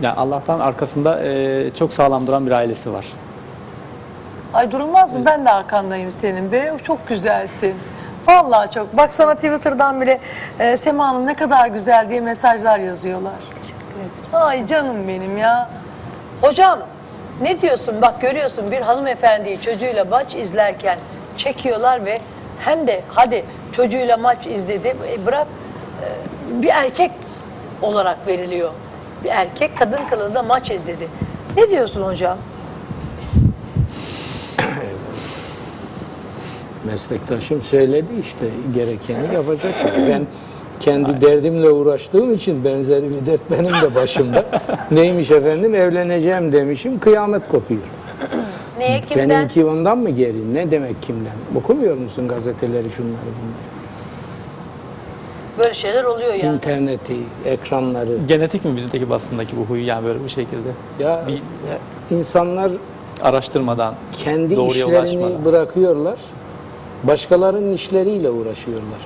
Yani 0.00 0.14
Allah'tan 0.16 0.60
arkasında 0.60 1.24
e, 1.24 1.70
çok 1.74 1.94
sağlam 1.94 2.26
duran 2.26 2.46
bir 2.46 2.50
ailesi 2.52 2.92
var. 2.92 3.06
Ay 4.54 4.72
durulmaz 4.72 5.16
mı? 5.16 5.24
Ben 5.24 5.44
de 5.46 5.50
arkandayım 5.50 6.12
senin 6.12 6.52
be. 6.52 6.72
Çok 6.84 7.08
güzelsin. 7.08 7.74
Vallahi 8.26 8.70
çok. 8.70 8.96
Bak 8.96 9.14
sana 9.14 9.34
Twitter'dan 9.34 10.00
bile 10.00 10.20
e, 10.58 10.76
Sema 10.76 11.08
Hanım 11.08 11.26
ne 11.26 11.34
kadar 11.34 11.66
güzel 11.66 12.08
diye 12.08 12.20
mesajlar 12.20 12.78
yazıyorlar. 12.78 13.34
teşekkür 13.54 13.84
ederim. 13.96 14.10
Ay 14.32 14.66
canım 14.66 15.08
benim 15.08 15.38
ya. 15.38 15.70
Hocam 16.40 16.78
ne 17.42 17.60
diyorsun? 17.60 18.02
Bak 18.02 18.20
görüyorsun 18.20 18.70
bir 18.70 18.80
hanımefendiyi 18.80 19.60
çocuğuyla 19.60 20.04
maç 20.04 20.34
izlerken 20.34 20.98
çekiyorlar 21.36 22.06
ve 22.06 22.18
hem 22.60 22.86
de 22.86 23.02
hadi 23.08 23.44
çocuğuyla 23.72 24.16
maç 24.16 24.46
izledi 24.46 24.96
e, 25.12 25.26
bırak 25.26 25.46
e, 26.02 26.62
bir 26.62 26.68
erkek 26.68 27.10
olarak 27.82 28.26
veriliyor. 28.26 28.70
Bir 29.26 29.30
erkek 29.30 29.76
kadın 29.76 29.98
kılığında 30.10 30.42
maç 30.42 30.70
izledi. 30.70 31.08
Ne 31.56 31.70
diyorsun 31.70 32.02
hocam? 32.02 32.38
Meslektaşım 36.84 37.62
söyledi 37.62 38.06
işte 38.20 38.46
gerekeni 38.74 39.34
yapacak. 39.34 39.74
Ben 40.10 40.22
kendi 40.80 41.20
derdimle 41.20 41.70
uğraştığım 41.70 42.34
için 42.34 42.64
benzeri 42.64 43.10
bir 43.10 43.26
dert 43.26 43.50
benim 43.50 43.72
de 43.82 43.94
başımda. 43.94 44.44
Neymiş 44.90 45.30
efendim 45.30 45.74
evleneceğim 45.74 46.52
demişim 46.52 47.00
kıyamet 47.00 47.48
kopuyor. 47.48 47.80
Neye 48.78 49.00
kimden? 49.00 49.30
Benimki 49.30 49.64
ondan 49.64 49.98
mı 49.98 50.10
geri? 50.10 50.54
Ne 50.54 50.70
demek 50.70 51.02
kimden? 51.02 51.32
Okumuyor 51.56 51.96
musun 51.96 52.28
gazeteleri 52.28 52.90
şunları 52.90 53.12
bunları? 53.12 53.75
Böyle 55.58 55.74
şeyler 55.74 56.04
oluyor 56.04 56.34
yani. 56.34 56.54
İnterneti, 56.56 57.16
ekranları. 57.44 58.18
Genetik 58.28 58.64
mi 58.64 58.76
bizdeki 58.76 59.10
basındaki 59.10 59.56
bu 59.56 59.60
huyu 59.64 59.86
yani 59.86 60.04
böyle 60.06 60.24
bu 60.24 60.28
şekilde? 60.28 60.68
Ya 61.00 61.24
Bir- 61.26 61.32
ya 61.32 61.78
insanlar 62.18 62.72
Araştırmadan, 63.22 63.94
kendi 64.12 64.56
doğruya 64.56 64.86
işlerini 64.86 64.98
ulaşmadan. 65.18 65.44
bırakıyorlar. 65.44 66.18
Başkalarının 67.04 67.72
işleriyle 67.72 68.30
uğraşıyorlar. 68.30 68.98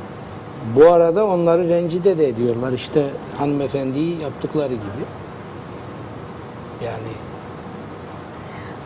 Bu 0.76 0.86
arada 0.92 1.26
onları 1.26 1.68
rencide 1.68 2.18
de 2.18 2.28
ediyorlar. 2.28 2.72
İşte 2.72 3.02
hanımefendiyi 3.38 4.20
yaptıkları 4.22 4.74
gibi. 4.74 5.04
Yani 6.84 7.12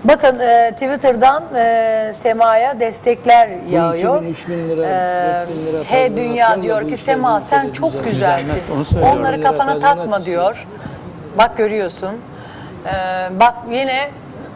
Bakın 0.04 0.38
e, 0.38 0.70
Twitter'dan 0.72 1.42
e, 1.56 2.10
Sema'ya 2.14 2.80
destekler 2.80 3.48
yağıyor. 3.70 4.16
2000, 4.22 4.30
3000 4.30 4.68
lira, 4.68 4.82
E, 4.86 5.46
4000 5.48 5.66
lira 5.66 5.84
He 5.84 6.16
Dünya 6.16 6.62
diyor 6.62 6.80
ki 6.88 6.94
işler 6.94 6.96
Sema 7.14 7.40
sen 7.40 7.70
çok 7.70 7.92
düzelmez. 7.92 8.12
güzelsin. 8.12 8.44
Düzelmez, 8.44 8.70
onu 8.76 8.84
söylüyorum. 8.84 9.18
Onları 9.20 9.38
Lira 9.38 9.50
kafana 9.50 9.70
tazminat 9.72 9.96
takma 9.96 10.18
istiyor. 10.18 10.42
diyor. 10.54 10.66
Bak 11.38 11.56
görüyorsun. 11.56 12.10
E, 12.86 12.90
bak 13.40 13.54
yine 13.70 14.10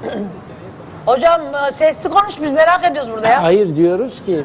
Hocam 1.07 1.41
e, 1.69 1.73
sesli 1.73 2.11
konuş 2.11 2.43
biz 2.43 2.53
merak 2.53 2.85
ediyoruz 2.91 3.11
burada 3.13 3.29
ya. 3.29 3.43
Hayır 3.43 3.77
diyoruz 3.77 4.23
ki 4.27 4.45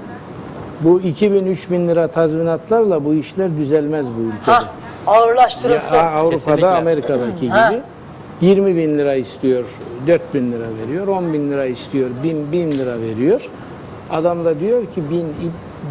bu 0.79 1.01
2000-3000 1.01 1.87
lira 1.87 2.07
tazminatlarla 2.07 3.05
bu 3.05 3.13
işler 3.13 3.57
düzelmez 3.57 4.05
bu 4.17 4.21
ülkede. 4.21 4.51
Ha, 4.51 4.63
ağırlaştırılsın. 5.07 5.95
Ya 5.95 6.01
Avrupa'da, 6.11 6.29
Kesinlikle. 6.35 6.67
Amerika'daki 6.67 7.49
Ha. 7.49 7.71
gibi 7.71 7.81
20 8.41 8.75
bin 8.75 8.97
lira 8.97 9.13
istiyor, 9.15 9.65
4 10.07 10.33
bin 10.33 10.51
lira 10.51 10.65
veriyor, 10.81 11.07
10 11.07 11.33
bin 11.33 11.51
lira 11.51 11.65
istiyor, 11.65 12.09
1000 12.23 12.51
bin 12.51 12.71
lira 12.71 13.01
veriyor. 13.01 13.41
Adam 14.11 14.45
da 14.45 14.59
diyor 14.59 14.85
ki 14.85 15.09
bin, 15.11 15.35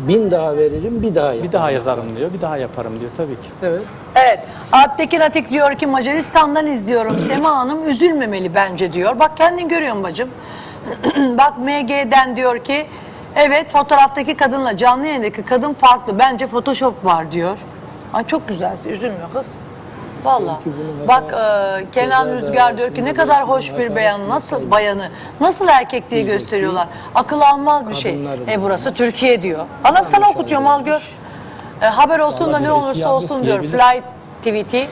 bin 0.08 0.30
daha 0.30 0.56
veririm, 0.56 1.02
bir 1.02 1.14
daha 1.14 1.26
yaparım. 1.26 1.48
Bir 1.48 1.52
daha 1.52 1.70
yazarım 1.70 2.16
diyor, 2.16 2.32
bir 2.32 2.40
daha 2.40 2.56
yaparım 2.56 3.00
diyor 3.00 3.10
tabii 3.16 3.34
ki. 3.34 3.48
Evet. 3.62 3.82
Evet. 4.14 4.40
Alptekin 4.72 5.20
Atik 5.20 5.50
diyor 5.50 5.74
ki 5.74 5.86
Macaristan'dan 5.86 6.66
izliyorum. 6.66 7.20
Sema 7.20 7.56
Hanım 7.56 7.88
üzülmemeli 7.88 8.54
bence 8.54 8.92
diyor. 8.92 9.18
Bak 9.18 9.36
kendin 9.36 9.68
görüyorsun 9.68 10.02
bacım. 10.02 10.28
Bak 11.38 11.58
MG'den 11.58 12.36
diyor 12.36 12.58
ki 12.58 12.86
evet 13.36 13.70
fotoğraftaki 13.70 14.36
kadınla 14.36 14.76
canlı 14.76 15.06
yayındaki 15.06 15.42
kadın 15.42 15.72
farklı. 15.72 16.18
Bence 16.18 16.46
photoshop 16.46 17.04
var 17.04 17.32
diyor. 17.32 17.58
Ay 18.12 18.26
çok 18.26 18.48
güzelsin. 18.48 18.90
Üzülme 18.90 19.16
kız. 19.34 19.54
Valla. 20.24 20.60
Bak 21.08 21.24
e, 21.32 21.90
Kenan 21.92 22.28
Rüzgar 22.28 22.78
diyor 22.78 22.94
ki 22.94 23.04
ne 23.04 23.14
kadar 23.14 23.48
hoş 23.48 23.78
bir 23.78 23.96
beyan. 23.96 24.28
Nasıl 24.28 24.70
bayanı, 24.70 25.08
nasıl 25.40 25.68
erkek 25.68 26.10
diye 26.10 26.22
gösteriyorlar. 26.22 26.88
Akıl 27.14 27.40
almaz 27.40 27.88
bir 27.88 27.94
şey. 27.94 28.18
E 28.50 28.62
burası 28.62 28.94
Türkiye 28.94 29.42
diyor. 29.42 29.66
Anam 29.84 30.04
sana 30.04 30.28
okutuyorum 30.30 30.66
al 30.66 30.84
gör. 30.84 31.08
E, 31.82 31.86
haber 31.86 32.18
olsun 32.18 32.52
da 32.52 32.58
ne 32.58 32.72
olursa 32.72 33.12
olsun 33.12 33.46
diyor. 33.46 33.62
Flight 33.62 34.04
tweet'i 34.38 34.86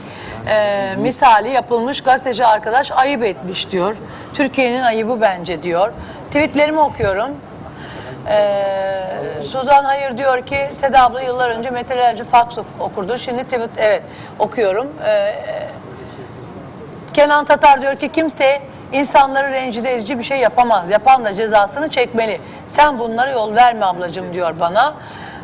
e, 0.49 0.95
misali 0.99 1.49
yapılmış 1.49 2.01
gazeteci 2.01 2.47
arkadaş 2.47 2.93
ayıp 2.93 3.25
etmiş 3.25 3.71
diyor. 3.71 3.97
Türkiye'nin 4.35 4.83
ayıbı 4.83 5.21
bence 5.21 5.63
diyor. 5.63 5.93
Tweetlerimi 6.27 6.81
okuyorum. 6.81 7.31
Ee, 8.29 9.43
Suzan 9.43 9.85
Hayır 9.85 10.19
diyor 10.19 10.47
ki 10.47 10.69
Seda 10.73 11.03
abla 11.03 11.21
yıllar 11.23 11.51
önce 11.51 11.71
metelerce 11.71 12.25
fax 12.25 12.59
ok- 12.59 12.67
okurdu. 12.81 13.19
Şimdi 13.19 13.45
tweet 13.45 13.71
evet 13.79 14.03
okuyorum. 14.39 14.89
Ee, 15.07 15.35
Kenan 17.15 17.45
Tatar 17.45 17.81
diyor 17.83 17.97
ki 17.97 18.09
kimse 18.09 18.63
insanları 18.93 19.53
rencide 19.53 19.95
edici 19.95 20.19
bir 20.19 20.25
şey 20.25 20.39
yapamaz. 20.39 20.91
Yapan 20.91 21.25
da 21.25 21.35
cezasını 21.35 21.89
çekmeli. 21.89 22.41
Sen 22.69 22.99
bunlara 22.99 23.31
yol 23.31 23.55
verme 23.55 23.85
ablacığım 23.87 24.33
diyor 24.33 24.55
bana. 24.61 24.95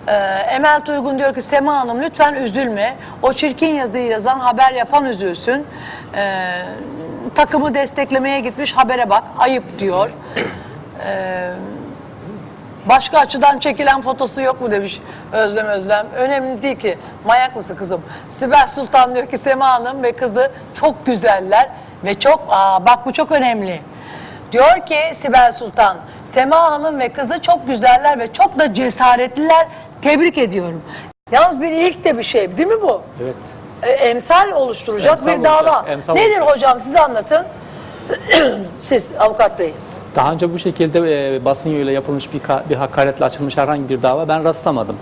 Ee, 0.08 0.12
Emel 0.50 0.80
Tuygun 0.80 1.18
diyor 1.18 1.34
ki 1.34 1.42
Sema 1.42 1.80
Hanım 1.80 2.02
lütfen 2.02 2.34
üzülme. 2.34 2.96
O 3.22 3.32
çirkin 3.32 3.74
yazıyı 3.74 4.06
yazan 4.06 4.40
haber 4.40 4.72
yapan 4.72 5.04
üzülsün. 5.04 5.66
Ee, 6.14 6.62
takımı 7.34 7.74
desteklemeye 7.74 8.40
gitmiş 8.40 8.72
habere 8.72 9.10
bak 9.10 9.24
ayıp 9.38 9.78
diyor. 9.78 10.10
Ee, 11.06 11.50
Başka 12.88 13.18
açıdan 13.18 13.58
çekilen 13.58 14.00
fotosu 14.02 14.40
yok 14.42 14.60
mu 14.60 14.70
demiş 14.70 15.00
Özlem 15.32 15.66
Özlem. 15.66 16.06
Önemli 16.16 16.62
değil 16.62 16.76
ki. 16.78 16.98
Manyak 17.24 17.56
mısın 17.56 17.76
kızım? 17.76 18.02
Sibel 18.30 18.66
Sultan 18.66 19.14
diyor 19.14 19.26
ki 19.26 19.38
Sema 19.38 19.68
Hanım 19.68 20.02
ve 20.02 20.12
kızı 20.12 20.50
çok 20.80 21.06
güzeller 21.06 21.68
ve 22.04 22.18
çok 22.18 22.42
aa 22.48 22.86
bak 22.86 23.06
bu 23.06 23.12
çok 23.12 23.32
önemli. 23.32 23.80
Diyor 24.52 24.86
ki 24.86 24.98
Sibel 25.14 25.52
Sultan, 25.52 25.96
Sema 26.24 26.62
Hanım 26.62 26.98
ve 26.98 27.08
kızı 27.08 27.38
çok 27.42 27.66
güzeller 27.66 28.18
ve 28.18 28.32
çok 28.32 28.58
da 28.58 28.74
cesaretliler. 28.74 29.66
Tebrik 30.02 30.38
ediyorum. 30.38 30.82
Yalnız 31.30 31.60
bir 31.60 31.70
ilk 31.70 32.04
de 32.04 32.18
bir 32.18 32.22
şey 32.24 32.56
değil 32.56 32.68
mi 32.68 32.82
bu? 32.82 33.02
Evet. 33.22 33.34
E, 33.82 33.90
emsal 33.90 34.52
oluşturacak 34.52 35.18
Emsal 35.18 35.38
bir 35.38 35.44
dava. 35.44 35.58
olacak, 35.60 35.84
emsal 35.88 36.14
Nedir 36.14 36.40
olacak. 36.40 36.54
hocam 36.56 36.80
siz 36.80 36.96
anlatın. 36.96 37.46
siz 38.78 39.12
avukat 39.18 39.58
bey. 39.58 39.74
Daha 40.16 40.32
önce 40.32 40.52
bu 40.52 40.58
şekilde 40.58 40.98
e, 41.36 41.44
basın 41.44 41.70
yoluyla 41.70 41.92
yapılmış 41.92 42.32
bir, 42.32 42.40
bir 42.70 42.76
hakaretle 42.76 43.24
açılmış 43.24 43.56
herhangi 43.56 43.88
bir 43.88 44.02
dava 44.02 44.28
ben 44.28 44.44
rastlamadım. 44.44 44.96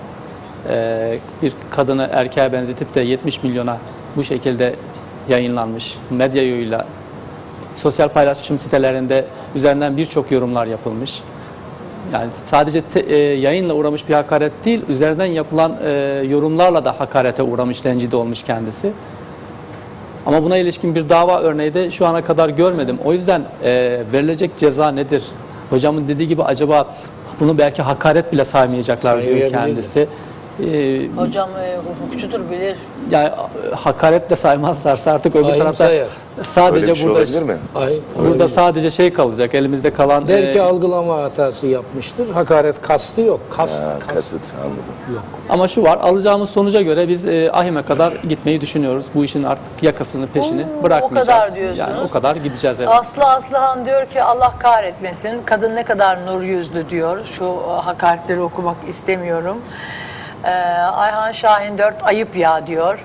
E, 0.69 1.19
bir 1.43 1.53
kadını 1.71 2.09
erkeğe 2.13 2.53
benzetip 2.53 2.95
de 2.95 3.01
70 3.01 3.43
milyona 3.43 3.79
bu 4.17 4.25
şekilde 4.25 4.75
yayınlanmış 5.29 5.97
medya 6.11 6.49
yoluyla 6.49 6.87
sosyal 7.75 8.09
paylaşım 8.09 8.59
sitelerinde 8.59 9.25
üzerinden 9.55 9.97
birçok 9.97 10.31
yorumlar 10.31 10.67
yapılmış. 10.67 11.23
Yani 12.13 12.29
sadece 12.45 12.83
te- 12.83 13.01
e, 13.01 13.17
yayınla 13.17 13.75
uğramış 13.75 14.09
bir 14.09 14.15
hakaret 14.15 14.53
değil, 14.65 14.83
üzerinden 14.89 15.27
yapılan 15.27 15.77
e, 15.85 15.91
yorumlarla 16.29 16.85
da 16.85 17.01
hakarete 17.01 17.43
uğramış, 17.43 17.85
rencide 17.85 18.17
olmuş 18.17 18.43
kendisi. 18.43 18.93
Ama 20.27 20.43
buna 20.43 20.57
ilişkin 20.57 20.95
bir 20.95 21.09
dava 21.09 21.41
örneği 21.41 21.75
de 21.75 21.91
şu 21.91 22.07
ana 22.07 22.25
kadar 22.25 22.49
görmedim. 22.49 22.99
O 23.05 23.13
yüzden 23.13 23.43
e, 23.65 24.03
verilecek 24.13 24.51
ceza 24.59 24.91
nedir? 24.91 25.23
Hocamın 25.71 26.09
dediği 26.09 26.29
gibi 26.29 26.43
acaba 26.43 26.95
bunu 27.41 27.59
belki 27.59 27.83
hakaret 27.83 28.33
bile 28.33 28.45
saymayacaklar 28.45 29.23
diyor 29.23 29.49
kendisi. 29.51 30.09
E, 30.61 31.07
Hocam 31.17 31.49
e, 31.65 31.77
hukukçudur 31.79 32.41
bilir. 32.51 32.77
yani 33.11 33.29
e, 33.29 33.75
hakaret 33.75 34.31
de 34.31 34.37
saymazlarsa 34.37 35.13
artık 35.13 35.37
öbür 35.37 35.45
Hain 35.45 35.59
tarafta 35.59 35.87
sayar. 35.87 36.07
sadece 36.43 36.81
Öyle 36.81 36.91
bir 36.91 36.95
şey 36.97 37.07
burada 37.07 37.19
olabilir 37.19 37.43
mi? 37.43 37.57
Ay, 37.75 37.99
burada 38.19 38.49
sadece 38.49 38.91
şey 38.91 39.13
kalacak. 39.13 39.55
Elimizde 39.55 39.91
kalan 39.93 40.29
Der 40.29 40.53
ki 40.53 40.59
e, 40.59 40.63
algılama 40.63 41.23
hatası 41.23 41.67
yapmıştır. 41.67 42.31
Hakaret 42.31 42.83
kastı 42.83 43.21
yok. 43.21 43.41
Kast, 43.51 43.83
Ha, 43.83 43.93
kast 43.99 44.15
kasıt 44.15 44.41
anladım. 44.61 44.75
yok. 45.15 45.23
Ama 45.49 45.69
şu 45.69 45.83
var, 45.83 45.99
alacağımız 46.03 46.51
sonuca 46.51 46.83
göre 46.83 47.09
biz 47.09 47.27
e, 47.27 47.51
ahime 47.53 47.83
kadar 47.83 48.13
gitmeyi 48.29 48.61
düşünüyoruz. 48.61 49.07
Bu 49.15 49.25
işin 49.25 49.43
artık 49.43 49.83
yakasını, 49.83 50.27
peşini 50.27 50.67
Oo, 50.81 50.83
bırakmayacağız. 50.83 51.29
o 51.29 51.33
kadar 51.33 51.55
diyorsunuz. 51.55 51.79
Yani 51.79 52.01
o 52.01 52.11
kadar 52.11 52.37
gideceğiz 52.37 52.81
evet. 52.81 52.91
Aslı 52.93 53.25
Aslıhan 53.25 53.87
diyor 53.87 54.07
ki 54.07 54.23
Allah 54.23 54.53
kahretmesin. 54.59 55.41
Kadın 55.45 55.77
ne 55.77 55.85
kadar 55.85 56.27
nur 56.27 56.43
yüzlü 56.43 56.91
diyor. 56.91 57.25
Şu 57.25 57.45
e, 57.45 57.81
hakaretleri 57.83 58.41
okumak 58.41 58.77
istemiyorum. 58.89 59.57
Ee, 60.45 60.51
Ayhan 60.81 61.33
Şahin 61.33 61.79
4 61.79 61.95
ayıp 62.03 62.37
ya 62.37 62.67
diyor. 62.67 63.05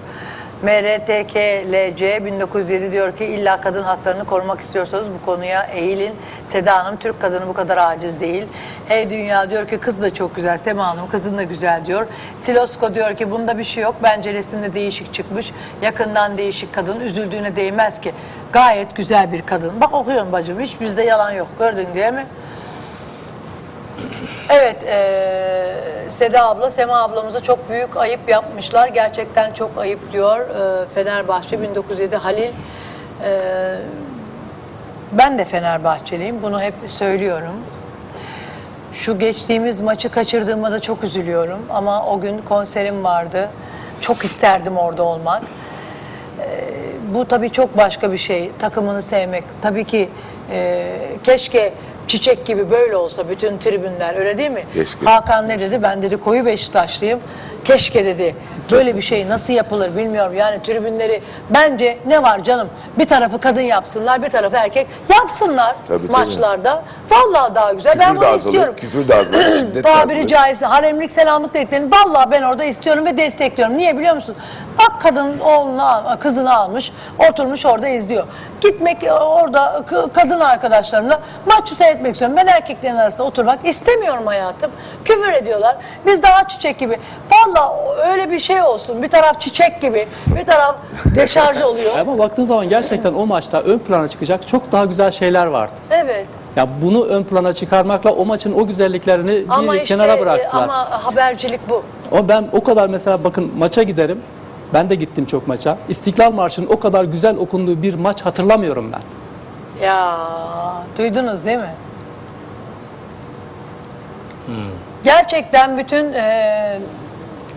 MRTKLC 0.64 2.26
1907 2.26 2.92
diyor 2.92 3.18
ki 3.18 3.26
illa 3.26 3.62
kadın 3.62 3.84
haklarını 3.84 4.26
korumak 4.26 4.62
istiyorsanız 4.62 5.08
bu 5.10 5.26
konuya 5.26 5.64
eğilin. 5.64 6.16
Seda 6.46 6.86
Hanım 6.86 6.98
Türk 6.98 7.22
kadını 7.22 7.48
bu 7.48 7.54
kadar 7.54 7.78
aciz 7.78 8.22
değil. 8.22 8.48
Hey 8.88 9.10
Dünya 9.10 9.50
diyor 9.50 9.68
ki 9.68 9.78
kız 9.78 10.02
da 10.02 10.14
çok 10.14 10.36
güzel. 10.36 10.58
Sema 10.58 10.88
Hanım 10.88 11.10
kızın 11.10 11.38
da 11.38 11.44
güzel 11.44 11.86
diyor. 11.86 12.06
Silosko 12.38 12.96
diyor 12.96 13.16
ki 13.16 13.32
bunda 13.32 13.58
bir 13.58 13.64
şey 13.64 13.84
yok. 13.84 13.96
Bence 14.04 14.34
resimde 14.34 14.74
değişik 14.74 15.14
çıkmış. 15.14 15.52
Yakından 15.82 16.38
değişik 16.38 16.74
kadın 16.74 17.00
üzüldüğüne 17.00 17.56
değmez 17.56 18.02
ki. 18.02 18.14
Gayet 18.54 18.96
güzel 18.96 19.32
bir 19.32 19.42
kadın. 19.42 19.82
Bak 19.82 19.94
okuyorum 19.94 20.32
bacım 20.32 20.60
hiç 20.60 20.82
bizde 20.82 21.04
yalan 21.04 21.32
yok. 21.32 21.48
Gördün 21.60 21.88
değil 21.96 22.14
mi? 22.14 22.26
Evet, 24.50 24.84
eee, 24.84 25.76
Seda 26.10 26.50
abla, 26.50 26.70
Sema 26.70 27.02
ablamıza 27.04 27.42
çok 27.42 27.70
büyük 27.70 27.98
ayıp 27.98 28.30
yapmışlar. 28.30 28.88
Gerçekten 28.88 29.54
çok 29.54 29.78
ayıp 29.78 30.12
diyor 30.12 30.40
eee, 30.40 30.86
Fenerbahçe 30.96 31.62
1907 31.62 32.16
Halil. 32.16 32.42
Eee, 32.44 32.52
ben 35.12 35.38
de 35.38 35.46
Fenerbahçeliyim, 35.46 36.42
bunu 36.42 36.62
hep 36.62 36.74
söylüyorum. 36.86 37.56
Şu 38.94 39.20
geçtiğimiz 39.20 39.80
maçı 39.80 40.10
kaçırdığıma 40.10 40.72
da 40.72 40.80
çok 40.80 41.04
üzülüyorum. 41.04 41.60
Ama 41.70 42.06
o 42.06 42.20
gün 42.22 42.42
konserim 42.42 43.04
vardı. 43.04 43.50
Çok 44.02 44.26
isterdim 44.26 44.78
orada 44.78 45.04
olmak. 45.04 45.42
Bu 47.14 47.26
tabii 47.26 47.50
çok 47.50 47.78
başka 47.78 48.12
bir 48.12 48.18
şey. 48.18 48.52
Takımını 48.60 49.02
sevmek. 49.02 49.44
Tabii 49.62 49.86
ki 49.86 50.10
e, 50.52 50.88
keşke 51.24 51.74
çiçek 52.10 52.46
gibi 52.46 52.72
böyle 52.72 52.96
olsa 52.96 53.30
bütün 53.30 53.58
tribünler 53.58 54.16
öyle 54.16 54.38
değil 54.38 54.52
mi? 54.52 54.64
Keşke. 54.74 55.06
Hakan 55.06 55.50
ne 55.50 55.60
dedi? 55.60 55.84
Ben 55.84 56.02
dedi 56.02 56.18
koyu 56.18 56.46
Beşiktaşlıyım. 56.46 57.20
Keşke 57.66 58.06
dedi. 58.06 58.36
Böyle 58.72 58.98
bir 58.98 59.02
şey 59.02 59.30
nasıl 59.30 59.54
yapılır 59.54 59.98
bilmiyorum. 59.98 60.34
Yani 60.36 60.64
tribünleri 60.64 61.22
bence 61.50 61.98
ne 62.06 62.24
var 62.24 62.44
canım? 62.44 62.70
Bir 63.00 63.08
tarafı 63.08 63.40
kadın 63.40 63.62
yapsınlar, 63.62 64.24
bir 64.24 64.30
tarafı 64.30 64.56
erkek 64.56 64.88
yapsınlar 65.16 65.76
Tabii, 65.88 66.08
tabii. 66.08 66.12
maçlarda. 66.12 66.84
Vallahi 67.12 67.56
daha 67.56 67.74
güzel. 67.74 67.94
ben 68.00 68.06
Küfür 68.06 68.16
bunu 68.16 68.22
de 68.22 68.28
azalır, 68.28 68.38
istiyorum. 68.54 68.76
küfür 68.78 69.08
de 69.08 69.16
azalır, 69.16 69.46
şiddet 69.60 69.76
de 69.76 69.82
Tabiri 69.82 70.14
azalır. 70.16 70.28
caizse 70.28 70.66
haremlik 70.66 71.12
selamlık 71.12 71.54
dediklerini 71.54 71.92
vallahi 71.92 72.32
ben 72.32 72.42
orada 72.42 72.64
istiyorum 72.64 73.06
ve 73.06 73.18
destekliyorum. 73.18 73.78
Niye 73.78 73.98
biliyor 73.98 74.16
musun? 74.16 74.36
Bak 74.80 75.02
kadın 75.02 75.40
oğlunu 75.40 75.82
kızını 76.20 76.56
almış, 76.56 76.92
oturmuş 77.30 77.66
orada 77.66 77.88
izliyor. 77.88 78.28
Gitmek 78.62 79.04
e, 79.04 79.14
orada 79.14 79.84
kadın 80.14 80.40
arkadaşlarımla 80.40 81.20
maçı 81.46 81.76
seyretmek 81.76 82.14
istiyorum. 82.14 82.38
Ben 82.38 82.48
erkeklerin 82.48 82.96
arasında 82.96 83.24
oturmak 83.24 83.60
istemiyorum 83.68 84.26
hayatım. 84.28 84.72
Küfür 85.06 85.34
ediyorlar. 85.34 85.76
Biz 86.06 86.24
daha 86.24 86.48
çiçek 86.48 86.80
gibi. 86.80 87.00
Vallahi 87.32 87.72
öyle 88.12 88.32
bir 88.32 88.40
şey 88.40 88.62
olsun. 88.62 89.04
Bir 89.04 89.10
taraf 89.10 89.42
çiçek 89.42 89.82
gibi, 89.82 90.08
bir 90.28 90.46
taraf 90.46 90.76
deşarj 91.16 91.62
oluyor. 91.62 91.98
Ama 92.00 92.18
baktığın 92.18 92.44
zaman 92.44 92.70
gerçekten 92.70 93.14
o 93.14 93.26
maçta 93.26 93.62
ön 93.62 93.80
plana 93.80 94.08
çıkacak 94.08 94.48
çok 94.48 94.72
daha 94.72 94.86
güzel 94.86 95.12
şeyler 95.12 95.46
vardı. 95.46 95.74
Evet. 95.92 96.26
Ya 96.56 96.68
bunu 96.82 97.06
ön 97.06 97.24
plana 97.24 97.54
çıkarmakla 97.54 98.12
o 98.12 98.26
maçın 98.26 98.54
o 98.54 98.68
güzelliklerini 98.68 99.28
bir 99.32 99.46
Ama 99.50 99.76
işte 99.76 99.86
kenara 99.86 100.16
e, 100.16 100.20
bıraktılar. 100.20 100.64
ama 100.64 101.06
habercilik 101.06 101.70
bu. 101.70 101.84
Ama 102.12 102.28
ben 102.28 102.48
o 102.52 102.64
kadar 102.64 102.90
mesela 102.90 103.24
bakın 103.24 103.52
maça 103.58 103.84
giderim. 103.84 104.22
Ben 104.74 104.90
de 104.90 104.96
gittim 104.96 105.26
çok 105.26 105.48
maça. 105.48 105.78
İstiklal 105.90 106.32
Marşı'nın 106.32 106.68
o 106.68 106.80
kadar 106.80 107.04
güzel 107.04 107.38
okunduğu 107.38 107.82
bir 107.82 107.94
maç 107.94 108.22
hatırlamıyorum 108.22 108.92
ben. 108.92 109.02
Ya 109.86 110.18
duydunuz 110.98 111.46
değil 111.46 111.58
mi? 111.58 111.74
Hmm. 114.46 114.56
Gerçekten 115.04 115.78
bütün 115.78 116.14
e, 116.14 116.80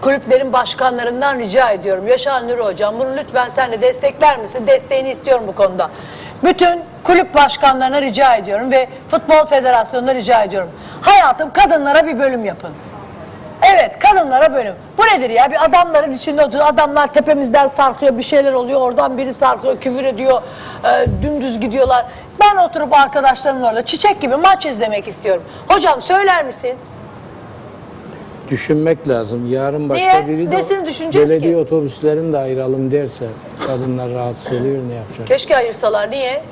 kulüplerin 0.00 0.52
başkanlarından 0.52 1.38
rica 1.38 1.70
ediyorum. 1.70 2.08
Yaşar 2.08 2.48
Nuri 2.48 2.62
Hocam 2.62 2.94
bunu 2.98 3.16
lütfen 3.16 3.48
sen 3.48 3.72
de 3.72 3.82
destekler 3.82 4.38
misin? 4.38 4.66
Desteğini 4.66 5.10
istiyorum 5.10 5.44
bu 5.46 5.54
konuda. 5.54 5.90
Bütün 6.44 6.80
kulüp 7.04 7.34
başkanlarına 7.34 8.02
rica 8.02 8.34
ediyorum 8.34 8.70
ve 8.70 8.88
Futbol 9.08 9.46
Federasyonu'na 9.46 10.14
rica 10.14 10.42
ediyorum. 10.42 10.70
Hayatım 11.02 11.52
kadınlara 11.52 12.06
bir 12.06 12.18
bölüm 12.18 12.44
yapın. 12.44 12.70
Evet 13.62 13.98
kadınlara 13.98 14.54
bölüm. 14.54 14.74
Bu 14.98 15.02
nedir 15.02 15.30
ya? 15.30 15.50
Bir 15.50 15.64
adamların 15.64 16.12
içinde 16.12 16.44
oturuyor. 16.44 16.66
Adamlar 16.66 17.06
tepemizden 17.06 17.66
sarkıyor 17.66 18.18
bir 18.18 18.22
şeyler 18.22 18.52
oluyor. 18.52 18.80
Oradan 18.80 19.18
biri 19.18 19.34
sarkıyor 19.34 19.80
küfür 19.80 20.04
ediyor. 20.04 20.42
e, 20.84 21.06
dümdüz 21.22 21.60
gidiyorlar. 21.60 22.06
Ben 22.40 22.56
oturup 22.56 22.92
arkadaşlarımla 22.92 23.68
orada 23.68 23.86
çiçek 23.86 24.20
gibi 24.20 24.36
maç 24.36 24.66
izlemek 24.66 25.08
istiyorum. 25.08 25.42
Hocam 25.68 26.02
söyler 26.02 26.44
misin? 26.44 26.76
Düşünmek 28.52 29.08
lazım. 29.08 29.52
Yarın 29.52 29.88
başka 29.88 30.22
Niye? 30.22 30.28
biri 30.28 30.52
de 30.52 30.56
Nesini 30.56 30.86
düşüneceğiz 30.86 31.30
belediye 31.30 31.52
ki? 31.52 31.56
otobüslerini 31.58 32.32
de 32.32 32.38
ayıralım 32.38 32.90
derse 32.90 33.24
kadınlar 33.66 34.10
rahatsız 34.10 34.46
oluyor 34.46 34.82
ne 34.88 34.94
yapacak? 34.94 35.26
Keşke 35.28 35.56
ayırsalar. 35.56 36.10
Niye? 36.10 36.42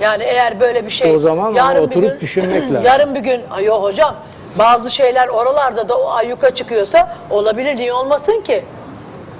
Yani 0.00 0.22
eğer 0.22 0.60
böyle 0.60 0.86
bir 0.86 0.90
şey... 0.90 1.16
O 1.16 1.18
zaman 1.18 1.54
oturup 1.82 2.20
düşünmek 2.20 2.62
lazım. 2.72 2.82
Yarın 2.84 3.14
bir 3.14 3.20
gün... 3.20 3.40
Ay 3.50 3.64
yok 3.64 3.82
hocam. 3.82 4.16
Bazı 4.58 4.90
şeyler 4.90 5.28
oralarda 5.28 5.88
da 5.88 5.98
o 5.98 6.10
ayyuka 6.10 6.50
çıkıyorsa 6.50 7.16
olabilir. 7.30 7.76
Niye 7.76 7.92
olmasın 7.92 8.40
ki? 8.40 8.64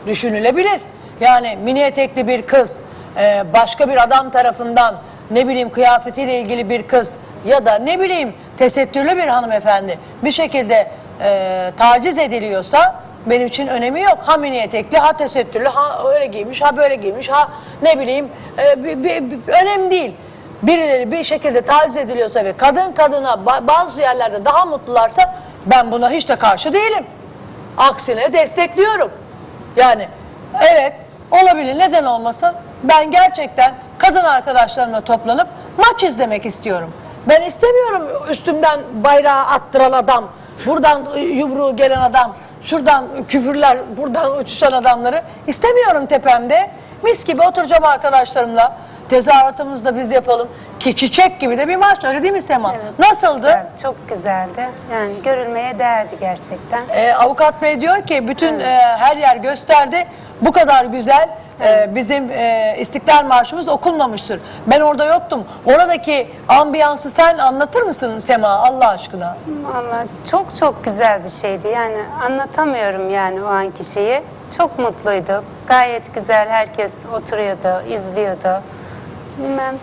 Düşünülebilir. 0.07 0.81
Yani 1.21 1.59
mini 1.65 1.81
etekli 1.81 2.29
bir 2.29 2.43
kız 2.43 2.77
e, 3.17 3.45
başka 3.55 3.89
bir 3.89 4.03
adam 4.03 4.31
tarafından 4.31 4.97
ne 5.31 5.49
bileyim 5.49 5.71
kıyafetiyle 5.71 6.41
ilgili 6.41 6.71
bir 6.71 6.83
kız 6.83 7.17
ya 7.47 7.67
da 7.67 7.75
ne 7.79 8.01
bileyim 8.01 8.33
tesettürlü 8.59 9.17
bir 9.17 9.29
hanımefendi 9.29 9.99
bir 10.25 10.33
şekilde 10.33 10.91
e, 11.21 11.73
taciz 11.79 12.19
ediliyorsa 12.19 12.95
benim 13.27 13.47
için 13.47 13.67
önemi 13.67 14.01
yok. 14.01 14.19
Ha 14.27 14.37
mini 14.37 14.85
ha 14.95 15.13
tesettürlü 15.13 15.69
ha 15.69 16.11
öyle 16.15 16.27
giymiş 16.27 16.63
ha 16.63 16.77
böyle 16.77 16.95
giymiş 16.95 17.29
ha 17.29 17.49
ne 17.83 17.99
bileyim 18.01 18.29
e, 18.59 18.85
bir, 18.85 19.05
bir- 19.05 19.31
bir- 19.31 19.53
önemli 19.53 19.91
değil. 19.91 20.15
Birileri 20.63 21.13
bir 21.13 21.25
şekilde 21.25 21.63
taciz 21.63 21.97
ediliyorsa 21.97 22.45
ve 22.45 22.53
kadın 22.57 22.93
kadına 22.93 23.31
ba- 23.33 23.67
bazı 23.67 24.01
yerlerde 24.01 24.45
daha 24.45 24.65
mutlularsa 24.65 25.35
ben 25.67 25.93
buna 25.93 26.11
hiç 26.11 26.29
de 26.29 26.37
karşı 26.37 26.73
değilim. 26.73 27.05
Aksine 27.79 28.33
destekliyorum. 28.33 29.13
Yani 29.77 30.09
evet 30.73 30.93
olabilir 31.31 31.79
neden 31.79 32.05
olmasın. 32.05 32.53
Ben 32.83 33.11
gerçekten 33.11 33.75
kadın 33.99 34.25
arkadaşlarımla 34.25 35.01
toplanıp 35.01 35.49
maç 35.79 36.03
izlemek 36.05 36.47
istiyorum. 36.47 36.93
Ben 37.29 37.43
istemiyorum 37.43 38.03
üstümden 38.31 38.81
bayrağı 39.05 39.45
attıran 39.45 39.93
adam, 39.93 40.25
buradan 40.67 41.03
yumruğu 41.19 41.77
gelen 41.77 42.01
adam, 42.01 42.35
şuradan 42.63 43.05
küfürler, 43.29 43.79
buradan 43.97 44.39
uçuşan 44.39 44.73
adamları 44.73 45.23
istemiyorum 45.47 46.07
tepemde. 46.07 46.71
Mis 47.03 47.25
gibi 47.25 47.43
oturacağım 47.43 47.85
arkadaşlarımla. 47.85 48.77
Tezahüratımızı 49.09 49.85
da 49.85 49.97
biz 49.97 50.11
yapalım. 50.11 50.49
Ki 50.81 50.97
çiçek 50.97 51.41
gibi 51.41 51.59
de 51.59 51.69
bir 51.69 51.77
maç 51.77 52.05
öyle 52.05 52.23
değil 52.23 52.33
mi 52.33 52.43
Sema? 52.43 52.73
Evet, 52.75 52.99
Nasıldı? 52.99 53.37
güzel, 53.37 53.67
çok 53.83 54.09
güzeldi. 54.09 54.69
Yani 54.93 55.13
görülmeye 55.25 55.79
değerdi 55.79 56.17
gerçekten. 56.21 56.83
Ee, 56.91 57.13
avukat 57.15 57.63
bey 57.63 57.81
diyor 57.81 58.03
ki 58.03 58.29
bütün 58.29 58.61
e, 58.61 58.79
her 58.99 59.17
yer 59.17 59.37
gösterdi. 59.37 60.07
Bu 60.41 60.53
kadar 60.53 60.85
güzel 60.85 61.29
e, 61.61 61.95
bizim 61.95 62.31
e, 62.31 62.77
İstiklal 62.79 63.25
Marşımız 63.25 63.69
okunmamıştır. 63.69 64.41
Ben 64.67 64.81
orada 64.81 65.05
yoktum. 65.05 65.45
Oradaki 65.67 66.31
ambiyansı 66.49 67.11
sen 67.11 67.39
anlatır 67.39 67.83
mısın 67.83 68.19
Sema 68.19 68.49
Allah 68.49 68.89
aşkına? 68.89 69.37
Vallahi 69.65 70.07
çok 70.31 70.57
çok 70.57 70.85
güzel 70.85 71.25
bir 71.25 71.29
şeydi. 71.29 71.69
Yani 71.69 71.99
anlatamıyorum 72.25 73.11
yani 73.11 73.43
o 73.43 73.47
anki 73.47 73.85
şeyi. 73.85 74.23
Çok 74.57 74.79
mutluyduk. 74.79 75.45
Gayet 75.67 76.15
güzel 76.15 76.49
herkes 76.49 77.07
oturuyordu, 77.07 77.89
izliyordu. 77.95 78.63
Bilmem. 79.39 79.75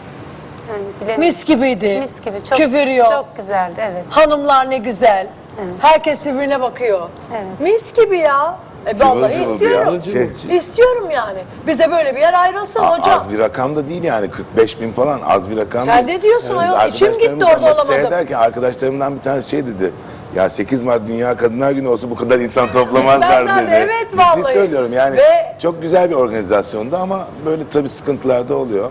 Yani 0.69 0.83
bilemiyorum. 0.95 1.19
Mis 1.19 1.45
gibiydi. 1.45 1.99
Mis 1.99 2.21
gibi. 2.21 2.43
Çok, 2.43 2.57
Küfür 2.57 2.87
yok. 2.87 3.11
Çok 3.11 3.37
güzeldi 3.37 3.81
evet. 3.91 4.05
Hanımlar 4.09 4.69
ne 4.69 4.77
güzel. 4.77 5.27
Evet. 5.57 5.73
Herkes 5.79 6.25
birbirine 6.25 6.61
bakıyor. 6.61 7.09
Evet. 7.31 7.59
Mis 7.59 7.93
gibi 7.93 8.17
ya. 8.17 8.55
E, 8.87 8.99
vallahi 8.99 9.33
cıvıl 9.33 9.53
istiyorum. 9.53 9.93
ya. 9.93 10.01
Şey- 10.01 10.57
İstiyorum 10.57 11.11
yani. 11.11 11.39
Bize 11.67 11.91
böyle 11.91 12.15
bir 12.15 12.21
yer 12.21 12.33
ayrılsın 12.33 12.79
A- 12.79 12.97
hocam. 12.97 13.17
Az 13.17 13.29
bir 13.29 13.39
rakam 13.39 13.75
da 13.75 13.89
değil 13.89 14.03
yani 14.03 14.29
45 14.29 14.81
bin 14.81 14.91
falan 14.91 15.19
az 15.27 15.49
bir 15.49 15.57
rakam 15.57 15.83
Sen 15.85 16.07
değil. 16.07 16.17
ne 16.17 16.23
diyorsun 16.23 16.57
biz 16.63 16.71
ayol? 16.73 16.89
İçim 16.91 17.13
gitti 17.13 17.31
orada 17.45 17.57
olamadım. 17.65 17.85
Seyrederken 17.85 18.37
arkadaşlarımdan 18.39 19.15
bir 19.15 19.21
tanesi 19.21 19.49
şey 19.49 19.65
dedi. 19.65 19.91
Ya 20.35 20.49
8 20.49 20.83
Mart 20.83 21.07
Dünya 21.07 21.37
Kadınlar 21.37 21.71
Günü 21.71 21.87
olsa 21.87 22.09
bu 22.09 22.15
kadar 22.15 22.39
insan 22.39 22.71
toplamazlar 22.71 23.45
Ben 23.47 23.57
de, 23.57 23.71
dedi. 23.71 23.75
evet 23.75 24.07
Ciddi 24.11 24.21
vallahi. 24.21 24.53
söylüyorum 24.53 24.93
yani 24.93 25.17
Ve- 25.17 25.55
çok 25.61 25.81
güzel 25.81 26.09
bir 26.09 26.15
organizasyondu 26.15 26.97
ama 26.97 27.27
böyle 27.45 27.63
tabii 27.73 27.89
sıkıntılar 27.89 28.49
da 28.49 28.55
oluyor. 28.55 28.89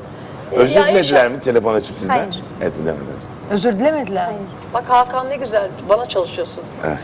Özür 0.52 0.81
dilediler 0.86 1.31
mi 1.31 1.40
telefon 1.40 1.74
açıp 1.74 1.97
sizden? 1.97 2.16
Hayır. 2.19 2.43
Evet 2.62 2.73
dilemediler. 2.78 3.14
Özür 3.51 3.81
dilemediler. 3.81 4.28
Bak 4.74 4.85
Hakan 4.89 5.31
ne 5.31 5.36
güzel 5.36 5.69
bana 5.89 6.06
çalışıyorsun. 6.09 6.62
Evet. 6.86 6.98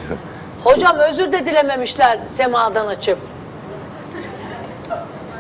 Hocam 0.65 0.99
özür 0.99 1.33
de 1.33 1.47
dilememişler 1.47 2.19
semadan 2.27 2.87
açıp. 2.87 3.19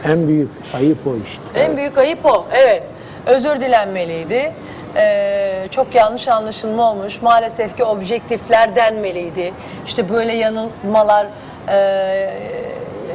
En 0.05 0.28
büyük 0.28 0.51
ayıp 0.74 0.99
o 1.07 1.11
işte. 1.27 1.61
En 1.65 1.77
büyük 1.77 1.99
ayıp 1.99 2.27
o. 2.27 2.45
Evet. 2.53 2.82
Özür 3.27 3.61
dilenmeliydi. 3.61 4.53
Ee, 4.97 5.66
çok 5.70 5.95
yanlış 5.95 6.28
anlaşılma 6.28 6.90
olmuş. 6.90 7.23
Maalesef 7.23 7.77
ki 7.77 7.85
objektifler 7.85 8.77
denmeliydi. 8.77 9.53
İşte 9.86 10.09
böyle 10.09 10.32
yanılmalar, 10.32 11.27
e, 11.69 12.31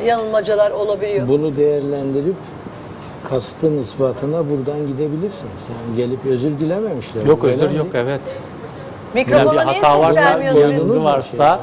yanılmacalar 0.05 0.71
olabiliyor. 0.71 1.27
Bunu 1.27 1.57
değerlendirip 1.57 2.35
kastın 3.29 3.81
ispatına 3.83 4.49
buradan 4.49 4.87
gidebilirsiniz. 4.87 5.63
Yani 5.69 5.97
gelip 5.97 6.25
özür 6.25 6.59
dilememişler. 6.59 7.25
Yok 7.25 7.43
Öyle 7.43 7.55
özür 7.55 7.71
mi? 7.71 7.77
yok 7.77 7.87
evet. 7.93 8.21
Yani 9.15 9.27
bir 9.27 9.31
Mikrofona 9.35 9.63
niye 9.63 9.81
hata 9.81 9.91
ses 9.95 9.99
varsa, 10.07 10.21
vermiyorsunuz? 10.21 10.63
yanınızı 10.71 11.03
varsa 11.03 11.59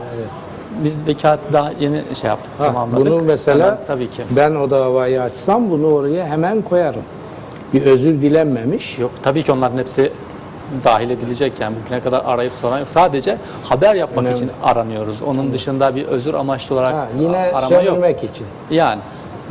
biz 0.85 1.07
vekalet 1.07 1.53
daha 1.53 1.73
yeni 1.81 2.03
şey 2.21 2.29
yaptık, 2.29 2.53
Ha, 2.59 2.67
tamamladık. 2.67 3.07
bunu 3.07 3.23
mesela 3.23 3.65
Hemen 3.67 3.79
tabii 3.87 4.11
ki. 4.11 4.23
ben 4.31 4.55
o 4.55 4.71
davayı 4.71 5.23
açsam 5.23 5.71
bunu 5.71 5.87
oraya 5.87 6.27
hemen 6.27 6.63
koyarım. 6.63 7.03
Bir 7.75 7.87
özür 7.87 8.13
dilenmemiş. 8.23 8.99
Yok 8.99 9.11
tabii 9.23 9.43
ki 9.43 9.53
onların 9.53 9.79
hepsi 9.79 10.13
dahil 10.85 11.11
edilecek 11.11 11.53
yani 11.61 11.75
bugüne 11.85 12.01
kadar 12.01 12.23
arayıp 12.27 12.53
soran 12.61 12.79
yok. 12.79 12.89
Sadece 12.93 13.37
haber 13.65 13.95
yapmak 13.95 14.25
Önemli. 14.25 14.37
için 14.37 14.51
aranıyoruz. 14.63 15.23
Onun 15.23 15.53
dışında 15.53 15.97
bir 15.97 16.05
özür 16.07 16.35
amaçlı 16.35 16.75
olarak 16.75 16.95
Ha, 16.95 17.07
yine 17.21 17.37
arama 17.39 17.75
yok. 17.75 17.85
sömürmek 17.85 18.25
için. 18.25 18.47
Yani 18.71 19.01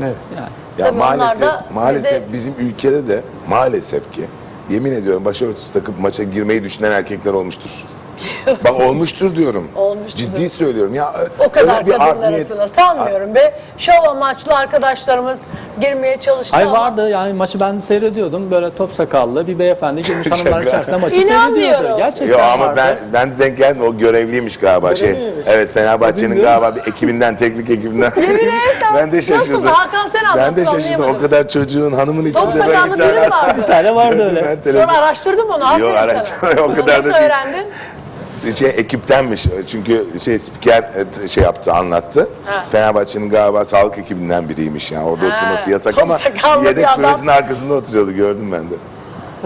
Evet. 0.01 0.15
yani. 0.37 0.47
Ya 0.77 0.85
Tabii 0.85 0.97
onlar 0.97 1.17
maalesef 1.17 1.47
da 1.47 1.63
maalesef 1.73 2.11
bize- 2.21 2.33
bizim 2.33 2.53
ülkede 2.67 3.07
de 3.07 3.21
maalesef 3.49 4.11
ki 4.11 4.21
yemin 4.69 4.91
ediyorum 4.91 5.25
başörtüsü 5.25 5.73
takıp 5.73 5.99
maça 5.99 6.23
girmeyi 6.23 6.63
düşünen 6.63 6.91
erkekler 6.91 7.33
olmuştur. 7.33 7.69
Bak 8.63 8.79
olmuştur 8.79 9.35
diyorum. 9.35 9.67
Olmuştur. 9.75 10.17
Ciddi 10.17 10.49
söylüyorum. 10.49 10.93
Ya 10.93 11.13
O 11.39 11.49
kadar 11.49 11.85
bir 11.85 11.91
kadınlar 11.91 12.33
arasında 12.33 12.67
sanmıyorum 12.67 13.35
be. 13.35 13.53
Şov 13.77 14.03
amaçlı 14.09 14.55
arkadaşlarımız 14.55 15.41
girmeye 15.81 16.17
çalıştı 16.21 16.57
Ay 16.57 16.63
ama 16.63 16.71
vardı 16.79 17.09
yani 17.09 17.33
maçı 17.33 17.59
ben 17.59 17.79
seyrediyordum 17.79 18.51
böyle 18.51 18.73
top 18.75 18.93
sakallı 18.93 19.47
bir 19.47 19.59
beyefendi 19.59 20.01
girmiş 20.01 20.27
Şaka. 20.27 20.39
hanımlar 20.41 20.61
içerisinde 20.61 20.95
maçı 20.95 21.15
İnanmıyorum. 21.15 21.55
seyrediyordu. 21.61 21.97
Gerçekten 21.97 22.27
Yo 22.27 22.37
ama 22.53 22.65
vardı. 22.65 22.75
ben 22.77 22.97
ben 23.13 23.31
de 23.35 23.39
denk 23.39 23.57
geldim 23.57 23.83
o 23.83 23.97
görevliymiş 23.97 24.57
galiba 24.57 24.95
şey. 24.95 25.07
Görevliymiş. 25.09 25.47
Evet 25.49 25.73
Fenerbahçe'nin 25.73 26.31
Bilmiyorum. 26.31 26.59
galiba 26.61 26.75
bir 26.85 26.91
ekibinden 26.91 27.37
teknik 27.37 27.69
ekibinden. 27.69 28.11
Yemin 28.21 28.35
ederim. 28.35 28.53
ben 28.95 29.11
de 29.11 29.21
şaşırdım. 29.21 29.53
Nasıl? 29.65 29.67
Hakan 29.67 30.07
sen 30.07 30.23
anlat, 30.25 30.37
Ben 30.37 30.55
de 30.55 30.65
şaşırdım. 30.65 30.83
anlayamadım. 30.83 31.15
O 31.15 31.21
kadar 31.21 31.47
çocuğun 31.47 31.91
hanımın 31.91 32.21
içinde 32.25 32.39
top 32.43 32.53
sakallı 32.53 32.93
biri 32.99 33.21
vardı. 33.31 33.61
Bir 33.61 33.67
tane 33.67 33.95
vardı 33.95 34.29
öyle. 34.29 34.43
ben 34.45 34.57
televizyon- 34.61 34.85
Sonra 34.87 34.97
araştırdım 34.97 35.49
onu. 35.49 35.65
Aferin 35.67 35.83
Yok, 35.83 36.21
sana. 36.41 36.61
o 36.63 36.67
kadar 36.75 36.87
da 36.87 36.97
Nasıl 36.97 37.13
değil. 37.13 37.25
öğrendin? 37.25 37.65
Şey 38.55 38.69
ekiptenmiş. 38.69 39.45
Çünkü 39.67 40.05
şey 40.23 40.39
spiker 40.39 40.91
e, 41.23 41.27
şey 41.27 41.43
yaptı, 41.43 41.73
anlattı. 41.73 42.29
Ha. 42.45 42.65
Fenerbahçe'nin 42.71 43.29
galiba 43.29 43.65
sağlık 43.65 43.97
ekibinden 43.97 44.49
biriymiş 44.49 44.91
yani. 44.91 45.05
Orada 45.09 45.25
Ha, 45.25 45.37
oturması 45.37 45.69
yasak 45.69 45.93
top 45.95 46.03
ama 46.03 46.15
sakallı 46.17 46.63
bir 46.63 46.67
yedek 46.69 46.85
adam. 46.89 47.05
arkasında 47.29 47.73
oturuyordu 47.73 48.11
gördüm 48.11 48.51
ben 48.51 48.69
de. 48.69 48.73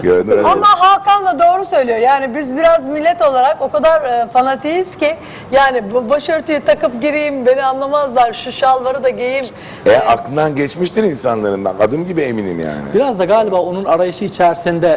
Görünür 0.02 0.32
öyle. 0.32 0.48
Ama 0.48 0.66
Hakan 0.80 1.24
da 1.26 1.38
doğru 1.38 1.64
söylüyor. 1.64 1.98
Yani 1.98 2.34
biz 2.34 2.56
biraz 2.56 2.84
millet 2.84 3.22
olarak 3.22 3.56
o 3.62 3.70
kadar 3.70 4.02
e, 4.02 4.26
fanatiyiz 4.26 4.96
ki 4.96 5.16
yani 5.52 5.82
bu 5.94 6.10
başörtüyü 6.10 6.60
takıp 6.60 7.02
gireyim 7.02 7.46
beni 7.46 7.64
anlamazlar. 7.64 8.32
Şu 8.32 8.52
şalvarı 8.52 9.04
da 9.04 9.08
giyeyim. 9.08 9.46
E, 9.86 9.96
aklından 9.96 10.56
geçmiştir 10.56 11.02
insanların. 11.04 11.64
Ben 11.64 11.74
adım 11.80 12.06
gibi 12.06 12.20
eminim 12.20 12.60
yani. 12.60 12.94
Biraz 12.94 13.18
da 13.18 13.24
galiba 13.24 13.56
onun 13.56 13.84
arayışı 13.84 14.24
içerisinde 14.24 14.88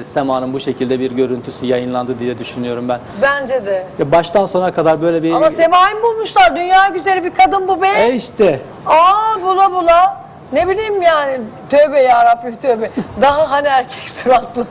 e, 0.00 0.04
Sema'nın 0.04 0.52
bu 0.52 0.60
şekilde 0.60 1.00
bir 1.00 1.10
görüntüsü 1.10 1.66
yayınlandı 1.66 2.18
diye 2.18 2.38
düşünüyorum 2.38 2.88
ben. 2.88 3.00
Bence 3.22 3.66
de. 3.66 3.86
Ya 3.98 4.12
baştan 4.12 4.46
sona 4.46 4.72
kadar 4.72 5.02
böyle 5.02 5.22
bir... 5.22 5.32
Ama 5.32 5.50
Sema'yı 5.50 5.94
mı 5.96 6.02
bulmuşlar? 6.02 6.56
Dünya 6.56 6.88
güzeli 6.88 7.24
bir 7.24 7.30
kadın 7.34 7.68
bu 7.68 7.82
be. 7.82 7.88
E 7.88 8.14
işte. 8.14 8.60
Aa 8.86 9.42
bula 9.42 9.72
bula. 9.72 10.27
Ne 10.52 10.68
bileyim 10.68 11.02
yani. 11.02 11.38
Tövbe 11.70 12.00
ya 12.00 12.24
Rabbim 12.24 12.56
tövbe. 12.56 12.90
Daha 13.20 13.50
hani 13.50 13.66
erkek 13.68 14.08
suratlı. 14.10 14.66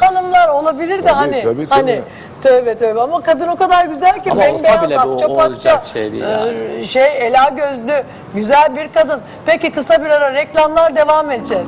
Hanımlar 0.00 0.48
olabilir 0.48 0.98
de 0.98 1.02
Tabii, 1.02 1.14
hani. 1.14 1.42
tabii, 1.42 1.68
tabii. 1.68 1.68
Hani 1.68 2.00
tövbe 2.42 2.78
tövbe 2.78 3.00
ama 3.00 3.20
kadın 3.20 3.48
o 3.48 3.56
kadar 3.56 3.84
güzel 3.84 4.22
ki 4.24 4.30
Ama 4.32 4.42
olsa 4.42 4.52
bembeyaz 4.54 4.82
bile 4.82 4.96
bu 4.96 5.00
akça 5.12 5.26
olacak 5.28 5.74
pakça, 5.74 5.92
şey 5.92 6.12
değil 6.12 6.24
e, 6.24 6.28
yani. 6.28 6.86
şey 6.86 7.26
ela 7.26 7.48
gözlü 7.48 8.04
güzel 8.34 8.76
bir 8.76 8.92
kadın. 8.92 9.20
Peki 9.46 9.72
kısa 9.72 10.04
bir 10.04 10.10
ara 10.10 10.34
reklamlar 10.34 10.96
devam 10.96 11.30
edeceğiz. 11.30 11.66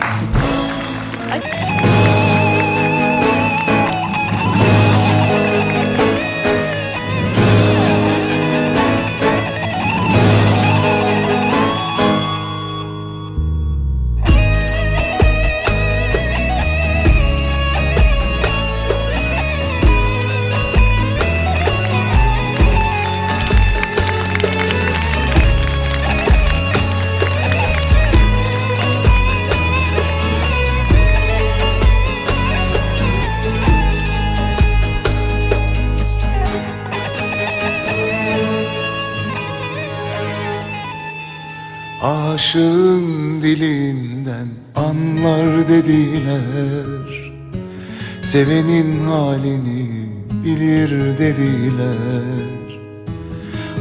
Aşığın 42.50 43.42
dilinden 43.42 44.48
anlar 44.76 45.68
dediler. 45.68 47.32
Sevenin 48.22 49.04
halini 49.04 49.88
bilir 50.44 50.90
dediler. 51.18 52.44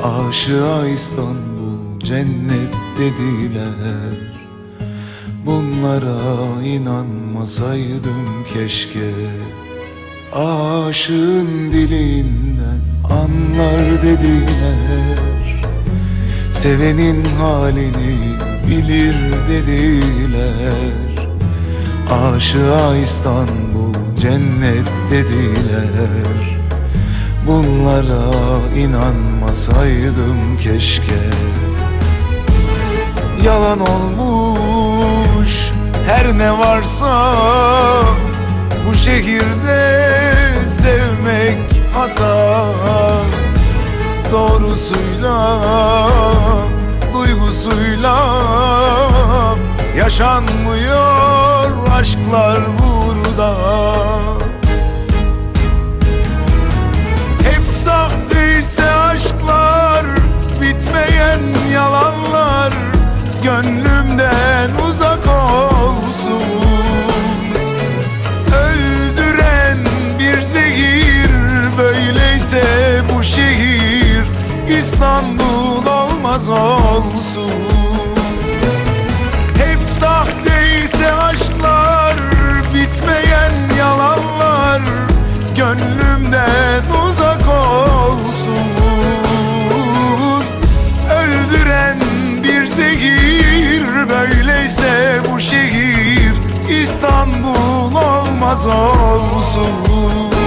Aşığa 0.03 0.87
İstanbul 0.87 1.99
cennet 1.99 2.75
dediler. 2.99 4.17
Bunlara 5.45 6.63
inanmasaydım 6.65 8.45
keşke. 8.53 9.11
Aşığın 10.33 11.71
dilinden 11.71 12.81
anlar 13.09 14.01
dediler. 14.01 15.09
Sevenin 16.51 17.23
halini 17.23 18.49
bilir 18.69 19.15
dediler. 19.49 21.19
Aşığa 22.11 22.95
İstanbul 22.95 23.93
cennet 24.19 24.87
dediler. 25.11 26.59
Bunlara 27.47 28.25
inanmasaydım 28.77 30.57
keşke. 30.61 31.21
Yalan 33.45 33.79
olmuş 33.79 35.71
her 36.07 36.37
ne 36.37 36.51
varsa 36.51 37.33
Bu 38.87 38.95
şehirde 38.95 40.09
sevmek 40.69 41.81
hata. 41.93 42.65
Doğrusuyla 44.31 45.59
duygusuyla 47.13 48.17
yaşanmıyor 49.97 51.87
aşklar 51.99 52.59
burada. 52.79 53.53
Hep 57.43 57.77
sahteyse 57.77 58.91
aşklar 58.91 60.05
bitmeyen 60.61 61.39
yalanlar 61.73 62.73
gönlümden 63.43 64.69
uzak 64.89 65.27
olsun. 65.27 66.43
Öldüren 68.65 69.77
bir 70.19 70.41
zehir 70.41 71.31
böyleyse 71.77 72.63
bu 73.13 73.23
şehir 73.23 74.25
İstanbul 74.79 75.38
olmaz 76.19 76.49
olsun. 76.49 77.51
Hep 79.57 79.79
sahteyse 79.91 81.13
aşklar 81.13 82.15
bitmeyen 82.73 83.77
yalanlar 83.77 84.81
gönlümden 85.57 86.83
uzak 87.07 87.47
olsun. 87.47 88.67
Öldüren 91.11 91.97
bir 92.43 92.67
zehir 92.67 93.83
böyleyse 94.09 95.21
bu 95.33 95.39
şehir 95.39 96.33
İstanbul 96.69 97.95
olmaz 97.95 98.67
olsun 98.67 100.38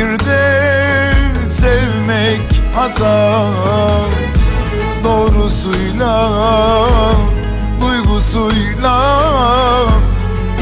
bu 0.00 0.04
şehirde 0.04 1.12
sevmek 1.48 2.40
hata. 2.74 3.44
Doğrusuyla 5.04 6.30
duygusuyla 7.80 8.98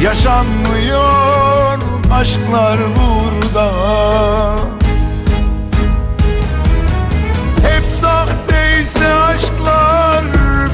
yaşanmıyor 0.03 1.79
aşklar 2.13 2.79
burada. 2.97 3.71
Hep 7.63 7.85
sahteyse 7.95 9.15
aşklar 9.15 10.25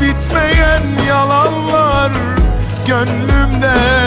bitmeyen 0.01 0.83
yalanlar 1.09 2.11
gönlümden 2.87 4.04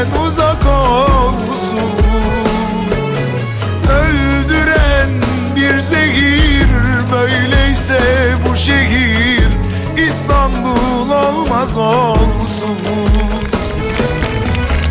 zehir 5.88 6.69
böyleyse 7.11 7.99
bu 8.45 8.57
şehir 8.57 9.47
İstanbul 10.07 11.09
olmaz 11.09 11.77
olsun. 11.77 12.77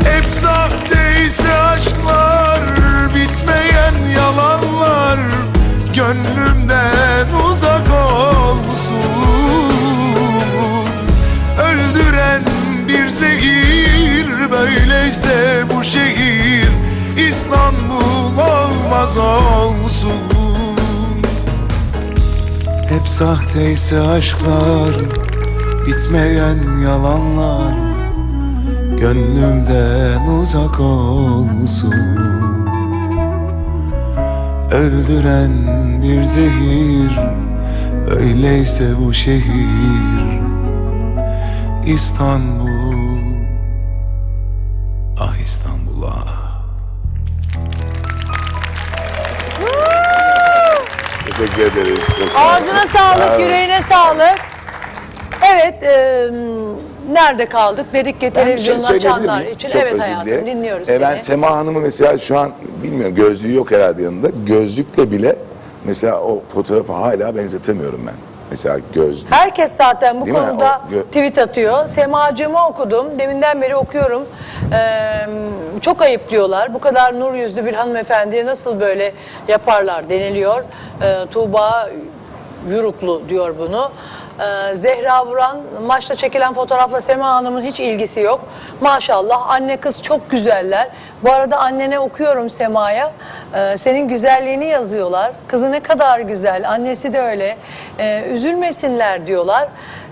Hep 0.04 0.24
sahteyse 0.24 1.52
aşklar 1.58 2.60
bitmeyen 3.14 3.94
yalanlar 4.16 5.18
gönlümden 5.94 7.26
uzak 7.50 7.88
olsun. 7.90 9.02
Öldüren 11.58 12.42
bir 12.88 13.08
zehir 13.08 14.28
böyleyse 14.50 15.64
bu 15.74 15.84
şehir 15.84 16.68
İstanbul 17.28 18.38
olmaz 18.38 19.16
olsun 19.16 19.95
sahteyse 23.16 24.00
aşklar 24.00 24.94
bitmeyen 25.86 26.58
yalanlar 26.84 27.74
Gönlümden 29.00 30.26
uzak 30.40 30.80
olsun. 30.80 31.94
Öldüren 34.72 35.52
bir 36.02 36.24
zehir 36.24 37.18
Öyleyse 38.10 38.90
bu 39.04 39.14
şehir 39.14 40.40
İstanbul 41.86 42.75
Teşekkür 51.36 51.62
ederiz. 51.62 51.98
Ağzına 52.36 52.86
sağlık, 52.86 53.40
yüreğine 53.40 53.80
sağlık. 53.88 54.38
Evet, 55.54 55.82
e, 55.82 56.30
nerede 57.12 57.46
kaldık? 57.46 57.86
Dedik 57.92 58.14
ki 58.14 58.20
şey 58.20 58.30
televizyonu 58.30 58.80
söyleyebilir 58.80 59.10
açanlar 59.10 59.40
miyim? 59.40 59.52
için. 59.54 59.68
Çok 59.68 59.82
evet 59.82 60.00
hayatım, 60.00 60.26
dilerim. 60.26 60.46
dinliyoruz 60.46 60.88
Ee, 60.88 61.00
Ben 61.00 61.10
seni. 61.10 61.20
Sema 61.20 61.50
Hanım'ı 61.50 61.80
mesela 61.80 62.18
şu 62.18 62.38
an 62.38 62.52
bilmiyorum 62.82 63.14
gözlüğü 63.14 63.54
yok 63.54 63.70
herhalde 63.70 64.02
yanında. 64.02 64.28
Gözlükle 64.46 65.10
bile 65.10 65.36
mesela 65.84 66.20
o 66.20 66.42
fotoğrafı 66.54 66.92
hala 66.92 67.36
benzetemiyorum 67.36 68.00
ben. 68.06 68.14
Mesela 68.50 68.78
gözlük. 68.92 69.32
Herkes 69.32 69.76
zaten 69.76 70.20
bu 70.20 70.26
Değil 70.26 70.38
mi? 70.38 70.46
konuda 70.48 70.80
O 70.90 70.94
gö- 70.94 71.04
tweet 71.06 71.38
atıyor. 71.38 71.86
Semacığımı 71.86 72.66
okudum. 72.66 73.18
Deminden 73.18 73.62
beri 73.62 73.76
okuyorum. 73.76 74.26
Ee, 74.72 75.26
çok 75.80 76.02
ayıp 76.02 76.30
diyorlar. 76.30 76.74
Bu 76.74 76.78
kadar 76.78 77.20
nur 77.20 77.34
yüzlü 77.34 77.66
bir 77.66 77.74
hanımefendiye 77.74 78.46
nasıl 78.46 78.80
böyle 78.80 79.12
yaparlar 79.48 80.08
deniliyor. 80.08 80.62
Ee, 81.02 81.26
Tuğba 81.30 81.90
Yuruklu 82.70 83.22
diyor 83.28 83.54
bunu. 83.58 83.90
Ee, 84.40 84.76
Zehra 84.76 85.26
Vuran 85.26 85.58
maçta 85.86 86.14
çekilen 86.14 86.54
fotoğrafla 86.54 87.00
Sema 87.00 87.28
Hanım'ın 87.28 87.62
hiç 87.62 87.80
ilgisi 87.80 88.20
yok. 88.20 88.40
Maşallah 88.80 89.50
anne 89.50 89.76
kız 89.76 90.02
çok 90.02 90.30
güzeller. 90.30 90.88
Bu 91.22 91.32
arada 91.32 91.58
annene 91.58 91.98
okuyorum 91.98 92.50
Sema'ya. 92.50 93.12
Ee, 93.54 93.76
senin 93.76 94.08
güzelliğini 94.08 94.66
yazıyorlar. 94.66 95.32
Kızı 95.48 95.72
ne 95.72 95.80
kadar 95.80 96.20
güzel. 96.20 96.70
Annesi 96.70 97.12
de 97.12 97.20
öyle. 97.20 97.56
Ee, 97.98 98.24
üzülmesinler 98.30 99.26
diyorlar. 99.26 99.68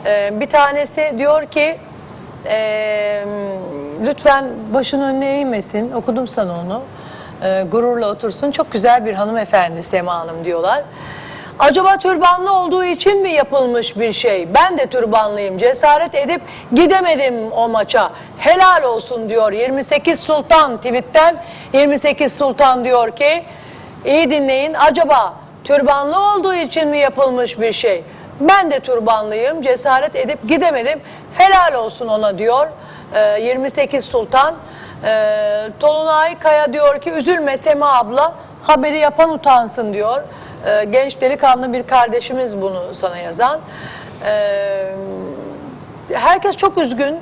Ee, 0.07 0.31
bir 0.41 0.51
tanesi 0.51 1.15
diyor 1.19 1.47
ki 1.47 1.79
ee, 2.47 3.25
lütfen 4.07 4.45
başın 4.75 5.01
önüne 5.01 5.39
eğmesin. 5.39 5.93
Okudum 5.93 6.29
sana 6.29 6.53
onu. 6.53 6.83
Ee, 7.43 7.65
gururla 7.71 8.11
otursun. 8.11 8.51
Çok 8.51 8.73
güzel 8.73 9.07
bir 9.07 9.15
hanımefendi 9.15 9.83
Sema 9.83 10.15
Hanım 10.15 10.45
diyorlar. 10.45 10.83
Acaba 11.59 11.97
türbanlı 11.97 12.53
olduğu 12.53 12.85
için 12.85 13.23
mi 13.23 13.33
yapılmış 13.33 13.99
bir 13.99 14.13
şey? 14.13 14.55
Ben 14.55 14.79
de 14.79 14.87
türbanlıyım. 14.87 15.59
Cesaret 15.59 16.15
edip 16.15 16.43
gidemedim 16.73 17.53
o 17.53 17.69
maça. 17.69 18.11
Helal 18.39 18.83
olsun 18.83 19.31
diyor 19.31 19.53
28 19.53 20.21
Sultan 20.21 20.77
tweetten. 20.77 21.37
28 21.73 22.37
Sultan 22.37 22.85
diyor 22.85 23.11
ki 23.17 23.45
iyi 24.05 24.31
dinleyin. 24.31 24.75
Acaba 24.75 25.35
türbanlı 25.65 26.35
olduğu 26.35 26.55
için 26.55 26.89
mi 26.89 26.99
yapılmış 26.99 27.61
bir 27.61 27.73
şey? 27.73 28.05
Ben 28.41 28.71
de 28.71 28.81
türbanlıyım. 28.81 29.63
Cesaret 29.63 30.17
edip 30.17 30.49
gidemedim. 30.49 31.01
Helal 31.35 31.75
olsun 31.75 32.09
ona 32.09 32.39
diyor. 32.39 32.69
Ee, 33.15 33.41
28 33.41 34.05
Sultan. 34.05 34.55
Ee, 35.05 35.69
Tolunay 35.81 36.39
Kaya 36.39 36.73
diyor 36.73 37.01
ki 37.01 37.11
üzülme 37.11 37.59
Sema 37.59 37.99
abla 37.99 38.33
haberi 38.63 38.99
yapan 38.99 39.31
utansın 39.31 39.95
diyor. 39.95 40.23
Ee, 40.67 40.85
genç 40.85 41.21
delikanlı 41.21 41.73
bir 41.73 41.87
kardeşimiz 41.87 42.61
bunu 42.61 42.95
sana 42.95 43.19
yazan. 43.19 43.61
Ee, 44.27 44.91
herkes 46.13 46.57
çok 46.57 46.79
üzgün. 46.79 47.17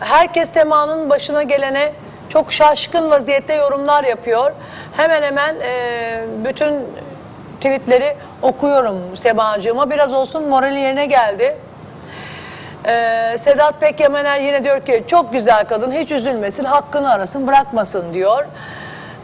Herkes 0.00 0.50
Sema'nın 0.50 1.10
başına 1.10 1.42
gelene 1.42 1.92
çok 2.28 2.52
şaşkın 2.52 3.10
vaziyette 3.10 3.54
yorumlar 3.54 4.04
yapıyor. 4.04 4.52
Hemen 4.96 5.22
hemen 5.22 5.54
e, 5.62 6.20
bütün 6.44 6.74
tweetleri 7.56 8.16
okuyorum 8.42 9.16
Sema'cığıma. 9.16 9.90
Biraz 9.90 10.12
olsun 10.12 10.48
morali 10.48 10.80
yerine 10.80 11.06
geldi. 11.06 11.56
Ee, 12.86 13.34
Sedat 13.38 13.80
Pekyemener 13.80 14.38
yine 14.40 14.64
diyor 14.64 14.80
ki 14.80 15.04
çok 15.06 15.32
güzel 15.32 15.64
kadın 15.64 15.92
hiç 15.92 16.12
üzülmesin 16.12 16.64
hakkını 16.64 17.12
arasın 17.12 17.46
bırakmasın 17.46 18.14
diyor. 18.14 18.44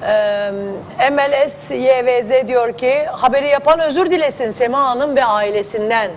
Ee, 0.02 1.10
MLS 1.10 1.70
YVZ 1.70 2.48
diyor 2.48 2.72
ki 2.72 3.06
haberi 3.06 3.48
yapan 3.48 3.80
özür 3.80 4.10
dilesin 4.10 4.50
Sema 4.50 4.88
Hanım 4.88 5.16
ve 5.16 5.24
ailesinden. 5.24 6.10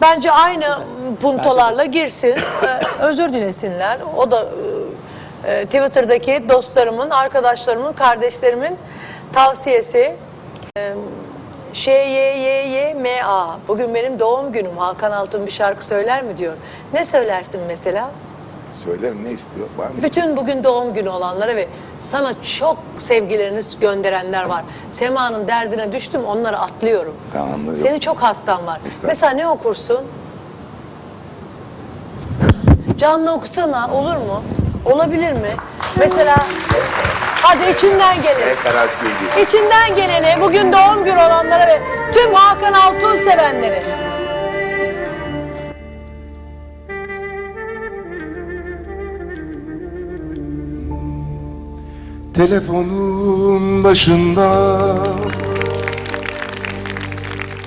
Bence 0.00 0.30
aynı 0.30 0.78
puntolarla 1.20 1.84
girsin 1.84 2.34
özür 3.00 3.32
dilesinler. 3.32 3.98
O 4.16 4.30
da 4.30 4.46
e, 5.46 5.52
e, 5.52 5.64
Twitter'daki 5.64 6.48
dostlarımın, 6.48 7.10
arkadaşlarımın, 7.10 7.92
kardeşlerimin 7.92 8.78
tavsiyesi. 9.32 10.16
Ş 11.72 12.94
M 12.96 13.24
A. 13.24 13.56
Bugün 13.68 13.94
benim 13.94 14.20
doğum 14.20 14.52
günüm. 14.52 14.76
Hakan 14.76 15.12
Altun 15.12 15.46
bir 15.46 15.50
şarkı 15.50 15.86
söyler 15.86 16.22
mi 16.22 16.38
diyor. 16.38 16.56
Ne 16.92 17.04
söylersin 17.04 17.60
mesela? 17.68 18.10
Söylerim 18.84 19.24
ne 19.24 19.30
istiyor? 19.30 19.66
Var 19.76 19.86
mı? 19.86 19.92
Bütün 20.02 20.36
bugün 20.36 20.64
doğum 20.64 20.94
günü 20.94 21.08
olanlara 21.08 21.56
ve 21.56 21.68
sana 22.00 22.32
çok 22.58 22.76
sevgilerini 22.98 23.60
gönderenler 23.80 24.44
var. 24.44 24.64
Sema'nın 24.90 25.48
derdine 25.48 25.92
düştüm 25.92 26.24
onları 26.24 26.58
atlıyorum. 26.58 27.14
Tamam, 27.32 27.54
anladım. 27.54 27.76
Senin 27.76 27.98
çok 27.98 28.22
hastan 28.22 28.66
var. 28.66 28.80
Mesela 29.02 29.32
ne 29.32 29.48
okursun? 29.48 30.00
Canlı 32.98 33.32
okusana 33.32 33.90
olur 33.94 34.16
mu? 34.16 34.42
Olabilir 34.84 35.32
mi? 35.32 35.50
Mesela 35.98 36.36
hadi 37.42 37.70
içinden 37.76 38.22
gelin. 38.22 38.46
Ne. 39.36 39.42
İçinden 39.42 39.96
geleni 39.96 40.40
bugün 40.40 40.72
doğum 40.72 41.04
günü 41.04 41.16
olanlara 41.16 41.66
ve 41.66 41.80
tüm 42.12 42.34
Hakan 42.34 42.72
Altun 42.72 43.16
sevenleri. 43.16 43.82
Telefonun 52.34 53.84
başında 53.84 54.48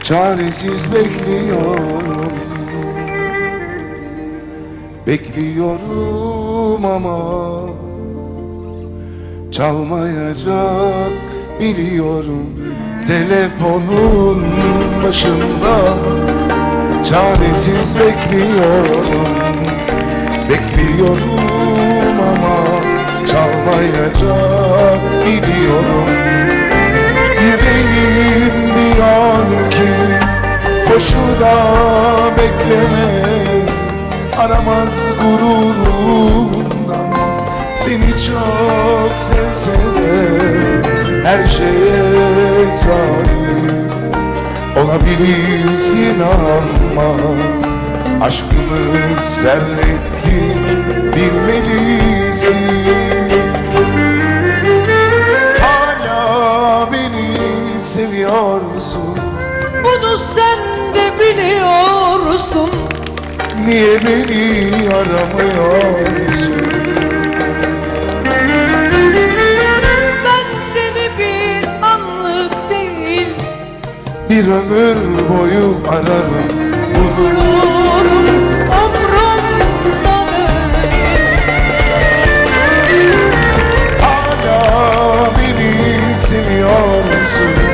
Çaresiz 0.03 0.94
bekliyorum. 0.94 2.31
Bekliyorum 5.07 6.85
ama 6.85 7.18
Çalmayacak 9.52 11.11
biliyorum. 11.60 12.45
Telefonun 13.07 14.44
başında 15.03 15.98
Çaresiz 17.03 17.95
bekliyorum. 17.99 19.27
Bekliyorum 20.49 21.56
çalmayacak 23.31 25.01
biliyorum. 25.25 26.09
Yüreğim 27.41 28.75
diyor 28.75 29.69
ki 29.69 29.89
boşuna 30.89 31.55
bekleme. 32.37 33.07
Aramaz 34.37 34.93
gururundan. 35.21 37.07
Seni 37.75 38.09
çok 38.09 39.11
sevse 39.21 39.71
de 39.71 40.47
her 41.23 41.47
şeye 41.47 42.71
sahip 42.73 43.37
Olabilirsin 44.77 46.21
ama 46.21 47.13
Aşkımı 48.21 49.21
serrettin 49.23 50.57
bilmelisin 51.13 52.06
sen 60.18 60.60
de 60.95 61.19
biliyorsun. 61.19 62.69
Niye 63.65 63.99
beni 64.02 64.89
aramıyorsun 64.89 66.53
Ben 70.26 70.60
seni 70.60 71.10
bir 71.19 71.68
anlık 71.81 72.69
değil 72.69 73.27
Bir 74.30 74.48
ömür 74.48 74.98
boyu 75.30 75.77
ararım 75.89 76.48
Bulurum 76.95 78.27
umrumda. 78.68 80.18
Hala 84.02 85.31
beni 85.38 86.18
seviyorsun 86.18 87.66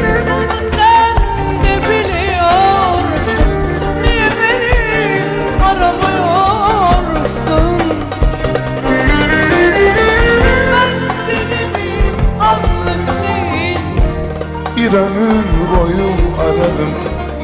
Bir 14.94 14.98
ömür 14.98 15.46
boyu 15.72 16.10
ararım 16.42 16.90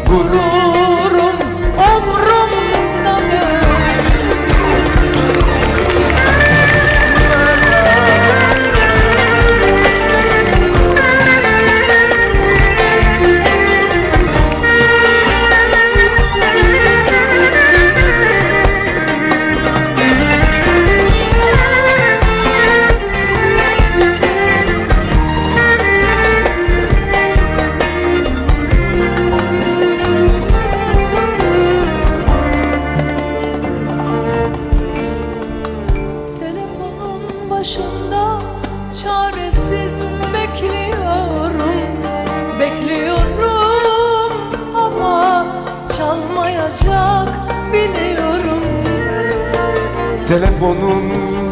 Gururum 0.08 0.69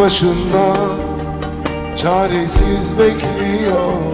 başında 0.07 0.75
çaresiz 1.97 2.99
bekliyorum. 2.99 4.13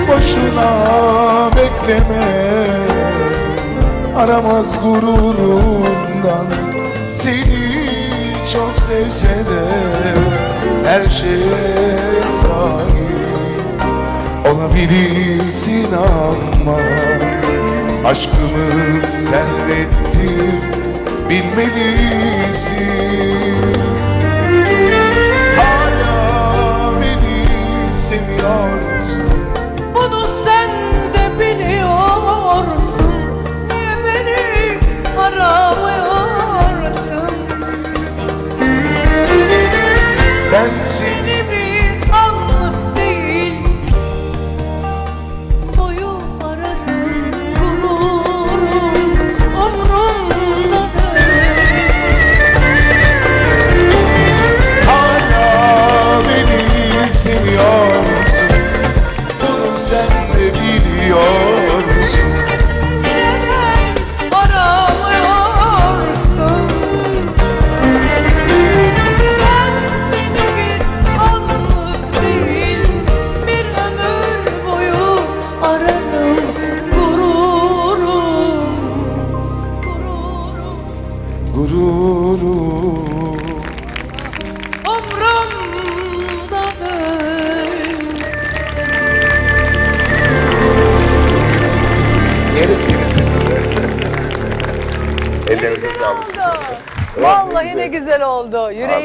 boşuna 0.08 0.70
bekleme. 1.56 2.26
Aramaz 4.16 4.82
gururundan 4.82 6.46
seni 7.10 7.66
çok 8.52 8.72
sevse 8.78 9.28
de 9.28 9.66
Her 10.84 11.10
şeye 11.10 12.22
sahip 12.42 13.05
olabilirsin 14.66 15.86
ama 15.92 16.76
Aşkımız 18.04 19.04
servettir 19.04 20.62
bilmelisin. 21.30 22.76
Hala 25.56 27.00
beni 27.00 27.94
seviyorsun. 27.94 29.30
Bunu 29.94 30.26
sen 30.26 30.70
de 31.14 31.40
biliyorsun. 31.40 33.14
Niye 33.68 33.96
beni 34.04 34.78
aramıyorsun. 35.20 36.36
Ben 40.52 40.70
seni 40.84 41.35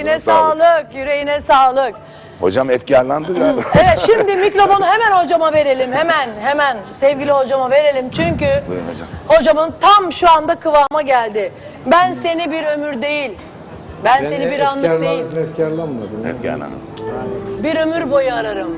Ağzına 0.10 0.20
sağlık. 0.20 0.58
sağlık, 0.62 0.96
yüreğine 0.96 1.42
sağlık. 1.42 1.96
Hocam 2.42 2.70
efkarlandı 2.70 3.40
galiba. 3.40 3.62
Evet 3.76 4.00
şimdi 4.06 4.36
mikrofonu 4.36 4.86
hemen 4.86 5.24
hocama 5.24 5.54
verelim. 5.54 5.94
Hemen 5.94 6.30
hemen 6.42 6.78
sevgili 6.92 7.32
hocama 7.32 7.72
verelim. 7.72 8.10
Çünkü 8.10 8.46
Buyurun 8.68 8.86
hocam. 8.88 9.08
hocamın 9.28 9.74
tam 9.82 10.12
şu 10.12 10.32
anda 10.32 10.56
kıvama 10.56 11.02
geldi. 11.02 11.52
Ben 11.86 12.14
seni 12.14 12.52
bir 12.52 12.64
ömür 12.64 13.02
değil. 13.02 13.32
Ben 14.04 14.24
seni 14.24 14.52
bir 14.52 14.60
anlık 14.60 15.02
değil. 15.02 15.26
Efkarlanmadım. 15.38 16.26
Efkarlandı. 16.26 16.76
Bir 17.64 17.76
ömür 17.76 18.12
boyu 18.12 18.34
ararım. 18.34 18.78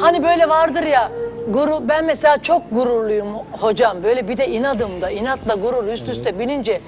Hani 0.00 0.22
böyle 0.22 0.48
vardır 0.48 0.82
ya. 0.82 1.08
Guru, 1.48 1.88
ben 1.88 2.04
mesela 2.04 2.38
çok 2.42 2.62
gururluyum 2.72 3.26
hocam. 3.60 4.02
Böyle 4.02 4.28
bir 4.28 4.36
de 4.36 4.48
inadım 4.48 5.02
da 5.02 5.10
inatla 5.10 5.54
gurur 5.54 5.84
üst 5.84 6.08
üste 6.08 6.38
binince 6.38 6.80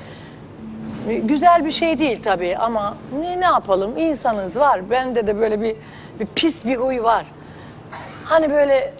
güzel 1.24 1.64
bir 1.64 1.72
şey 1.72 1.98
değil 1.98 2.20
tabii 2.22 2.56
ama 2.56 2.96
ne 3.20 3.40
ne 3.40 3.44
yapalım 3.44 3.96
insanız 3.96 4.56
var. 4.58 4.90
Bende 4.90 5.26
de 5.26 5.40
böyle 5.40 5.60
bir, 5.60 5.76
bir 6.20 6.26
pis 6.34 6.64
bir 6.66 6.76
huy 6.76 7.02
var. 7.02 7.26
Hani 8.24 8.50
böyle 8.50 8.94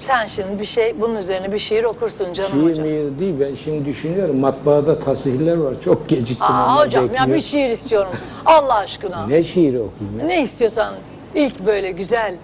sen 0.00 0.26
şimdi 0.26 0.60
bir 0.60 0.66
şey 0.66 1.00
bunun 1.00 1.16
üzerine 1.16 1.52
bir 1.52 1.58
şiir 1.58 1.84
okursun 1.84 2.32
canım 2.32 2.50
Şiir 2.52 2.70
hocam. 2.70 2.86
miyir 2.86 3.18
değil 3.18 3.34
ben 3.40 3.54
şimdi 3.54 3.84
düşünüyorum 3.84 4.36
matbaada 4.36 4.98
tasihler 4.98 5.56
var 5.56 5.74
çok 5.84 6.08
geciktim 6.08 6.46
Aa 6.46 6.84
hocam 6.84 7.04
ya 7.06 7.12
bekliyor. 7.12 7.36
bir 7.36 7.40
şiir 7.40 7.68
istiyorum. 7.70 8.12
Allah 8.46 8.74
aşkına. 8.74 9.26
Ne 9.26 9.44
şiiri 9.44 9.80
okuyayım 9.80 10.20
ya? 10.20 10.26
Ne 10.26 10.42
istiyorsan 10.42 10.94
ilk 11.34 11.66
böyle 11.66 11.90
güzel. 11.90 12.34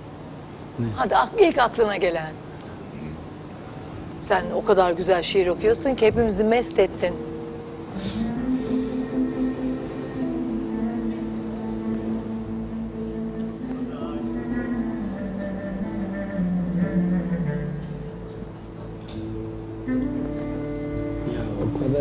Hadi 0.96 1.16
ak- 1.16 1.32
ilk 1.40 1.58
aklına 1.58 1.96
gelen. 1.96 2.30
Sen 4.20 4.42
o 4.56 4.64
kadar 4.64 4.92
güzel 4.92 5.22
şiir 5.22 5.46
okuyorsun 5.46 5.94
ki 5.94 6.06
hepimizi 6.06 6.44
mest 6.44 6.78
ettin. 6.78 7.14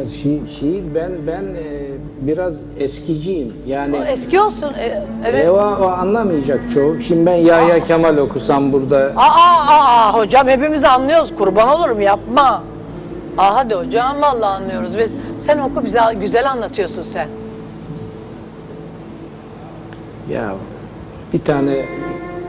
Kadar 0.06 0.48
şiir, 0.60 0.84
ben 0.95 1.11
ben 1.27 1.44
e, 1.44 1.91
biraz 2.22 2.56
eskiciyim 2.80 3.53
yani. 3.68 3.98
O 3.98 4.03
eski 4.03 4.41
olsun. 4.41 4.73
e, 4.80 5.03
evet. 5.26 5.45
E, 5.45 5.52
o, 5.52 5.88
anlamayacak 5.88 6.60
çoğu. 6.73 6.99
Şimdi 7.02 7.26
ben 7.26 7.36
Yahya 7.36 7.84
Kemal 7.84 8.18
okusam 8.18 8.73
burada 8.73 9.11
Aa, 9.15 9.22
aa, 9.22 9.68
aa, 9.68 10.14
hocam 10.14 10.48
hepimiz 10.48 10.84
anlıyoruz. 10.84 11.36
Kurban 11.36 11.69
olurum 11.69 12.02
yapma. 12.02 12.64
Aa, 13.38 13.56
hadi 13.56 13.76
hocam 13.76 14.22
vallahi 14.22 14.64
anlıyoruz. 14.64 14.98
Ve 14.98 15.07
sen 15.38 15.60
oku 15.60 15.86
bize 15.86 15.99
güzel 16.22 16.52
anlatıyorsun 16.52 17.02
sen. 17.02 17.27
ya 20.30 20.53
bir 21.34 21.40
tane 21.40 21.86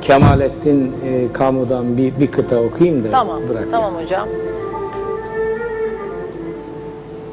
Kemalettin 0.03 0.93
e, 1.05 1.33
Kamu'dan 1.33 1.97
bir, 1.97 2.21
bir 2.21 2.27
kıta 2.27 2.61
okuyayım 2.61 3.05
da 3.05 3.11
Tamam. 3.11 3.41
bırak. 3.49 3.65
Tamam 3.71 3.95
hocam. 4.03 4.29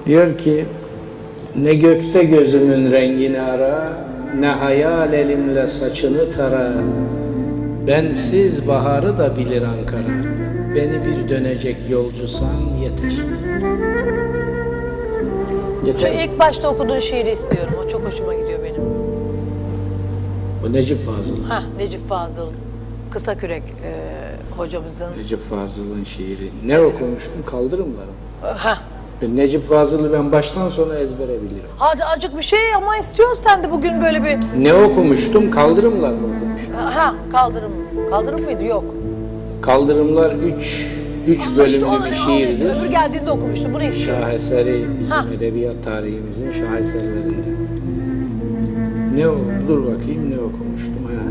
Diyor 0.05 0.37
ki 0.37 0.65
ne 1.55 1.75
gökte 1.75 2.23
gözümün 2.23 2.91
rengini 2.91 3.41
ara 3.41 3.93
ne 4.39 4.47
hayal 4.47 5.13
elimle 5.13 5.67
saçını 5.67 6.31
tara 6.31 6.73
bensiz 7.87 8.67
baharı 8.67 9.17
da 9.17 9.37
bilir 9.37 9.61
Ankara 9.61 10.23
beni 10.75 11.05
bir 11.05 11.29
dönecek 11.29 11.77
yolcusan 11.89 12.55
yeter. 12.83 13.11
Şu 13.11 13.23
Yeter. 15.87 16.11
ilk 16.23 16.39
başta 16.39 16.69
okuduğun 16.69 16.99
şiiri 16.99 17.31
istiyorum. 17.31 17.73
O 17.85 17.89
çok 17.89 18.07
hoşuma 18.07 18.33
gidiyor 18.33 18.59
benim. 18.63 18.81
Bu 20.63 20.73
Necip 20.73 21.05
Fazıl. 21.05 21.43
Hah 21.49 21.63
Necip 21.77 22.09
Fazıl. 22.09 22.47
Kısa 23.11 23.37
Kürek 23.37 23.63
e, 23.63 23.93
hocamızın. 24.57 25.07
Necip 25.17 25.49
Fazıl'ın 25.49 26.03
şiiri. 26.03 26.49
Ne 26.65 26.79
okumuştum? 26.79 27.33
Kaldırımlar 27.45 28.03
mı? 28.05 28.11
Ha. 28.41 28.77
Necip 29.27 29.69
Fazıl'ı 29.69 30.13
ben 30.13 30.31
baştan 30.31 30.69
sona 30.69 30.95
ezbere 30.95 31.27
bilirim. 31.41 31.69
Hadi 31.77 32.03
acık 32.03 32.37
bir 32.37 32.43
şey 32.43 32.59
ama 32.77 32.97
istiyorsun 32.97 33.43
sen 33.43 33.63
de 33.63 33.71
bugün 33.71 34.01
böyle 34.03 34.23
bir 34.23 34.37
Ne 34.63 34.73
okumuştum? 34.73 35.51
Kaldırımlar 35.51 36.09
mı 36.09 36.27
okumuştum? 36.37 36.73
ha 36.75 37.13
kaldırım. 37.31 37.71
Kaldırım 38.09 38.41
mıydı? 38.45 38.63
Yok. 38.65 38.83
Kaldırımlar 39.61 40.31
3 40.35 40.87
3 41.27 41.39
Ama 41.47 41.57
bölümlü 41.57 41.67
işte 41.75 42.11
bir 42.11 42.15
şiirdir. 42.15 42.65
Öbür 42.81 42.89
geldiğinde 42.89 43.31
okumuştu. 43.31 43.69
Bunu 43.73 43.83
istiyorum. 43.83 44.21
Şaheseri 44.23 44.85
bizim 44.99 45.11
Ha. 45.11 45.25
edebiyat 45.37 45.83
tarihimizin 45.85 46.51
şaheserlerinde. 46.51 47.33
Ne 49.15 49.27
o? 49.27 49.35
Dur 49.67 49.81
bakayım 49.83 50.31
ne 50.31 50.35
okumuştum 50.39 51.03
ha. 51.05 51.23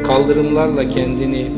O 0.00 0.06
kaldırımlarla 0.06 0.88
kendini 0.88 1.50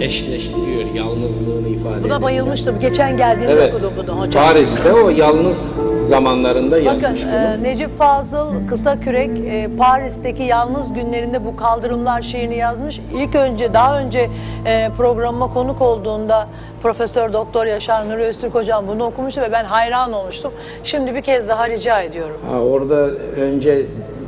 eşleştiriyor, 0.00 0.94
yalnızlığını 0.94 1.68
ifade 1.68 2.04
Buna 2.04 2.22
bayılmıştım. 2.22 2.80
Geçen 2.80 3.16
geldiğinde 3.16 3.52
Evet. 3.52 3.74
okudu 3.74 3.86
okudu 3.86 4.12
hocam. 4.12 4.44
Paris'te 4.44 4.92
o 4.92 5.08
yalnız 5.10 5.72
zamanlarında 6.06 6.76
Bakın 6.76 6.84
yazmış 6.86 7.24
bunu. 7.24 7.32
e, 7.34 7.62
Necip 7.62 7.98
Fazıl 7.98 8.46
Kısa 8.68 9.00
Kürek 9.00 9.30
e, 9.38 9.68
Paris'teki 9.78 10.42
yalnız 10.42 10.92
günlerinde 10.92 11.44
bu 11.44 11.56
kaldırımlar 11.56 12.22
şiirini 12.22 12.56
yazmış. 12.56 13.00
İlk 13.16 13.34
önce 13.34 13.72
daha 13.74 14.00
önce 14.00 14.30
e, 14.66 14.90
programıma 14.96 15.52
konuk 15.54 15.82
olduğunda 15.82 16.48
Profesör 16.82 17.32
Doktor 17.32 17.66
Yaşar 17.66 18.08
Nuri 18.08 18.22
Öztürk 18.22 18.54
hocam 18.54 18.84
bunu 18.88 19.04
okumuştu 19.04 19.40
ve 19.40 19.52
ben 19.52 19.64
hayran 19.64 20.12
olmuştum. 20.12 20.52
Şimdi 20.84 21.14
bir 21.14 21.20
kez 21.22 21.48
daha 21.48 21.68
rica 21.68 22.00
ediyorum. 22.02 22.36
Ha, 22.52 22.60
orada 22.60 22.94
önce 23.40 23.82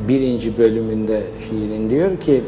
birinci 0.09 0.59
bölümünde 0.59 1.23
şiirin 1.49 1.91
diyor 1.91 2.17
ki 2.21 2.41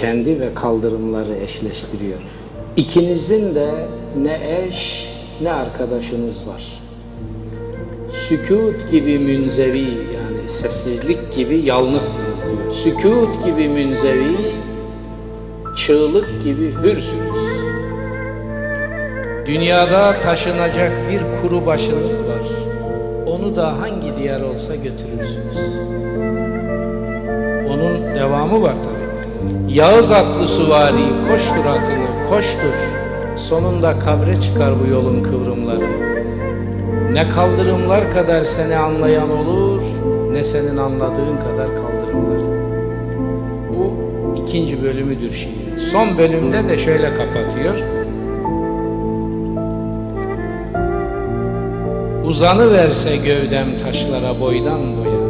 kendi 0.00 0.40
ve 0.40 0.54
kaldırımları 0.54 1.36
eşleştiriyor. 1.36 2.18
İkinizin 2.76 3.54
de 3.54 3.68
ne 4.22 4.64
eş 4.66 5.08
ne 5.42 5.52
arkadaşınız 5.52 6.46
var. 6.48 6.62
Sükut 8.12 8.90
gibi 8.90 9.18
münzevi 9.18 9.86
yani 9.88 10.48
sessizlik 10.48 11.34
gibi 11.34 11.62
yalnızsınız 11.68 12.36
diyor. 12.42 12.72
Sükut 12.72 13.44
gibi 13.44 13.68
münzevi, 13.68 14.36
çığlık 15.76 16.42
gibi 16.44 16.74
hürsünüz. 16.82 17.60
Dünyada 19.46 20.20
taşınacak 20.20 20.92
bir 21.10 21.20
kuru 21.42 21.66
başınız 21.66 22.12
var. 22.12 22.46
Onu 23.26 23.56
da 23.56 23.78
hangi 23.80 24.16
diyar 24.18 24.40
olsa 24.40 24.74
götürürsünüz. 24.74 25.76
Onun 27.68 28.14
devamı 28.14 28.62
var 28.62 28.74
tabi. 28.84 28.99
Yağız 29.68 30.10
atlı 30.10 30.48
suvari 30.48 31.28
koştur 31.30 31.64
atını 31.64 32.28
koştur. 32.30 32.74
Sonunda 33.36 33.98
kabre 33.98 34.40
çıkar 34.40 34.74
bu 34.80 34.90
yolun 34.90 35.22
kıvrımları. 35.22 35.88
Ne 37.12 37.28
kaldırımlar 37.28 38.10
kadar 38.10 38.44
seni 38.44 38.76
anlayan 38.76 39.30
olur, 39.30 39.82
ne 40.32 40.44
senin 40.44 40.76
anladığın 40.76 41.36
kadar 41.36 41.66
kaldırımları. 41.66 42.60
Bu 43.72 43.94
ikinci 44.42 44.82
bölümüdür 44.82 45.32
şiirin. 45.32 45.76
Son 45.92 46.18
bölümde 46.18 46.68
de 46.68 46.78
şöyle 46.78 47.10
kapatıyor. 47.14 47.76
Uzanı 52.24 52.72
verse 52.72 53.16
gövdem 53.16 53.76
taşlara 53.84 54.40
boydan 54.40 54.80
boya 54.96 55.20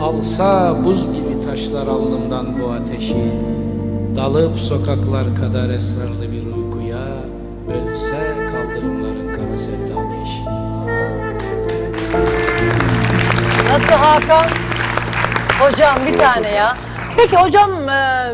Alsa 0.00 0.76
buz 0.84 1.06
gibi 1.06 1.25
taşlar 1.56 1.86
alnımdan 1.86 2.60
bu 2.60 2.72
ateşi 2.72 3.32
Dalıp 4.16 4.58
sokaklar 4.58 5.24
kadar 5.40 5.70
esrarlı 5.70 6.32
bir 6.32 6.56
uykuya 6.56 6.98
Ölse 7.68 8.12
kaldırımların 8.52 9.34
kara 9.34 9.56
sevdalı 9.56 10.14
eşiği 10.22 10.44
Nasıl 13.72 13.92
Hakan? 13.92 14.46
Hocam 15.60 15.96
bir 16.06 16.18
tane 16.18 16.48
ya. 16.50 16.74
Peki 17.16 17.36
hocam 17.36 17.88
e, 17.88 18.32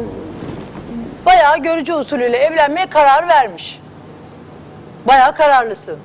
bayağı 1.27 1.59
görücü 1.59 1.93
usulüyle 1.93 2.37
evlenmeye 2.37 2.87
karar 2.87 3.29
vermiş. 3.29 3.81
Bayağı 5.09 5.35
kararlısın. 5.35 5.97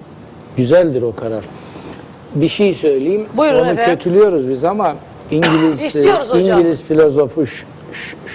Güzeldir 0.58 1.02
o 1.02 1.16
karar. 1.16 1.44
Bir 2.36 2.50
şey 2.50 2.74
söyleyeyim. 2.74 3.28
Buyurun 3.34 3.60
Onu 3.60 3.70
efendim. 3.70 3.96
kötülüyoruz 3.96 4.50
biz 4.50 4.64
ama 4.64 4.96
İngiliz 5.32 5.82
İstiyoruz 5.82 6.30
hocam. 6.30 6.60
İngiliz 6.60 6.82
filozofu 6.82 7.46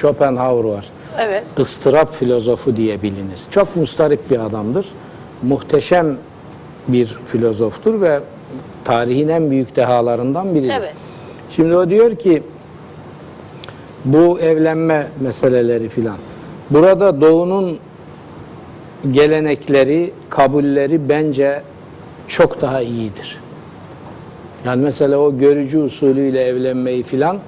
Schopenhauer 0.01 0.65
var. 0.65 0.85
Evet. 1.21 1.45
ıstırap 1.59 2.15
filozofu 2.15 2.77
diye 2.77 3.03
bilinir. 3.03 3.39
Çok 3.51 3.77
mustarip 3.77 4.31
bir 4.31 4.39
adamdır. 4.39 4.87
Muhteşem 5.43 6.17
bir 6.89 7.07
filozoftur 7.07 8.01
ve 8.01 8.21
tarihin 8.85 9.29
en 9.29 9.51
büyük 9.51 9.77
dehalarından 9.77 10.55
biridir. 10.55 10.75
Evet. 10.79 10.95
Şimdi 11.57 11.77
o 11.77 11.91
diyor 11.91 12.17
ki 12.17 12.43
bu 14.05 14.41
evlenme 14.41 15.07
meseleleri 15.21 15.89
filan. 15.89 16.17
Burada 16.71 17.21
doğunun 17.21 17.79
gelenekleri, 19.11 20.13
kabulleri 20.31 21.09
bence 21.09 21.63
çok 22.29 22.61
daha 22.61 22.81
iyidir. 22.81 23.42
Yani 24.67 24.83
mesela 24.83 25.19
o 25.19 25.39
görücü 25.39 25.79
usulüyle 25.79 26.45
evlenmeyi 26.45 27.03
filan 27.03 27.39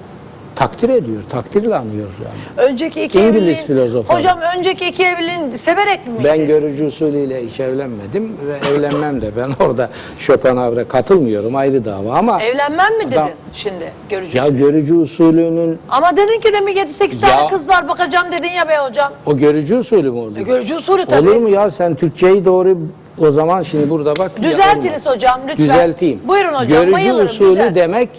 takdir 0.55 0.89
ediyor, 0.89 1.23
takdirle 1.29 1.75
anıyor 1.75 2.07
yani. 2.25 2.69
Önceki 2.69 3.03
iki 3.03 3.19
İngiliz 3.19 3.35
evliliğin, 3.35 3.55
filozofu. 3.67 4.13
Hocam 4.13 4.39
önceki 4.57 4.85
iki 4.87 5.03
evliliğin 5.03 5.55
severek 5.55 6.07
mi? 6.07 6.13
Ben 6.23 6.47
görücü 6.47 6.85
usulüyle 6.85 7.45
hiç 7.45 7.59
evlenmedim 7.59 8.31
ve 8.47 8.69
evlenmem 8.69 9.21
de. 9.21 9.31
Ben 9.37 9.65
orada 9.65 9.89
Schopenhauer'a 10.19 10.83
katılmıyorum 10.87 11.55
ayrı 11.55 11.85
dava 11.85 12.17
ama 12.17 12.41
Evlenmem 12.43 12.97
mi 12.97 13.03
dedin 13.07 13.17
Adam- 13.17 13.29
şimdi 13.53 13.91
görücü 14.09 14.37
ya 14.37 14.43
usulü? 14.43 14.57
görücü 14.57 14.95
usulünün 14.95 15.79
Ama 15.89 16.17
dedin 16.17 16.39
ki 16.39 16.53
demin 16.53 16.75
7-8 16.75 17.19
tane 17.21 17.49
kız 17.49 17.69
var 17.69 17.87
bakacağım 17.87 18.27
dedin 18.31 18.49
ya 18.57 18.69
be 18.69 18.77
hocam. 18.89 19.11
o 19.25 19.37
görücü 19.37 19.75
usulü 19.75 20.11
mü 20.11 20.19
oluyor? 20.19 20.37
E, 20.37 20.43
görücü 20.43 20.75
usulü 20.75 21.05
tabii. 21.05 21.29
Olur 21.29 21.37
mu 21.37 21.49
ya 21.49 21.69
sen 21.71 21.95
Türkçeyi 21.95 22.45
doğru 22.45 22.77
o 23.21 23.31
zaman 23.31 23.61
şimdi 23.61 23.89
burada 23.89 24.13
bak. 24.19 24.31
Düzeltiniz 24.41 25.05
hocam 25.05 25.41
lütfen. 25.47 25.57
Düzelteyim. 25.57 26.19
Buyurun 26.27 26.53
hocam 26.53 26.67
Görücü 26.67 26.93
bayılırım. 26.93 27.25
usulü 27.25 27.49
düzelt. 27.51 27.75
demek 27.75 28.09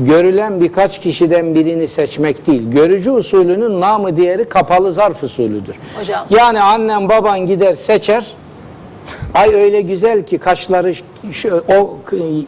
görülen 0.00 0.60
birkaç 0.60 1.00
kişiden 1.00 1.54
birini 1.54 1.88
seçmek 1.88 2.46
değil. 2.46 2.70
Görücü 2.70 3.10
usulünün 3.10 3.80
namı 3.80 4.16
diğeri 4.16 4.48
kapalı 4.48 4.92
zarf 4.92 5.22
usulüdür. 5.22 5.74
Hocam. 6.00 6.26
Yani 6.30 6.60
annen 6.60 7.08
baban 7.08 7.46
gider 7.46 7.72
seçer. 7.72 8.26
Ay 9.34 9.54
öyle 9.54 9.80
güzel 9.80 10.22
ki 10.26 10.38
kaşları 10.38 10.94
şu- 11.32 11.64
o 11.78 11.96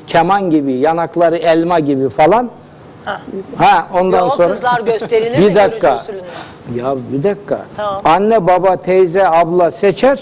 keman 0.06 0.50
gibi, 0.50 0.72
yanakları 0.72 1.36
elma 1.36 1.78
gibi 1.80 2.08
falan. 2.08 2.50
Ha, 3.58 3.88
ondan 3.94 4.18
Ya 4.18 4.26
o 4.26 4.30
sonra 4.30 4.48
kızlar 4.48 4.80
gösterilir 4.80 5.38
mi 5.38 5.46
bir 5.50 5.54
dakika. 5.54 6.02
Ya 6.76 6.94
bir 7.12 7.22
dakika. 7.22 7.58
Tamam. 7.76 8.00
Anne 8.04 8.46
baba 8.46 8.76
teyze 8.76 9.28
abla 9.28 9.70
seçer. 9.70 10.20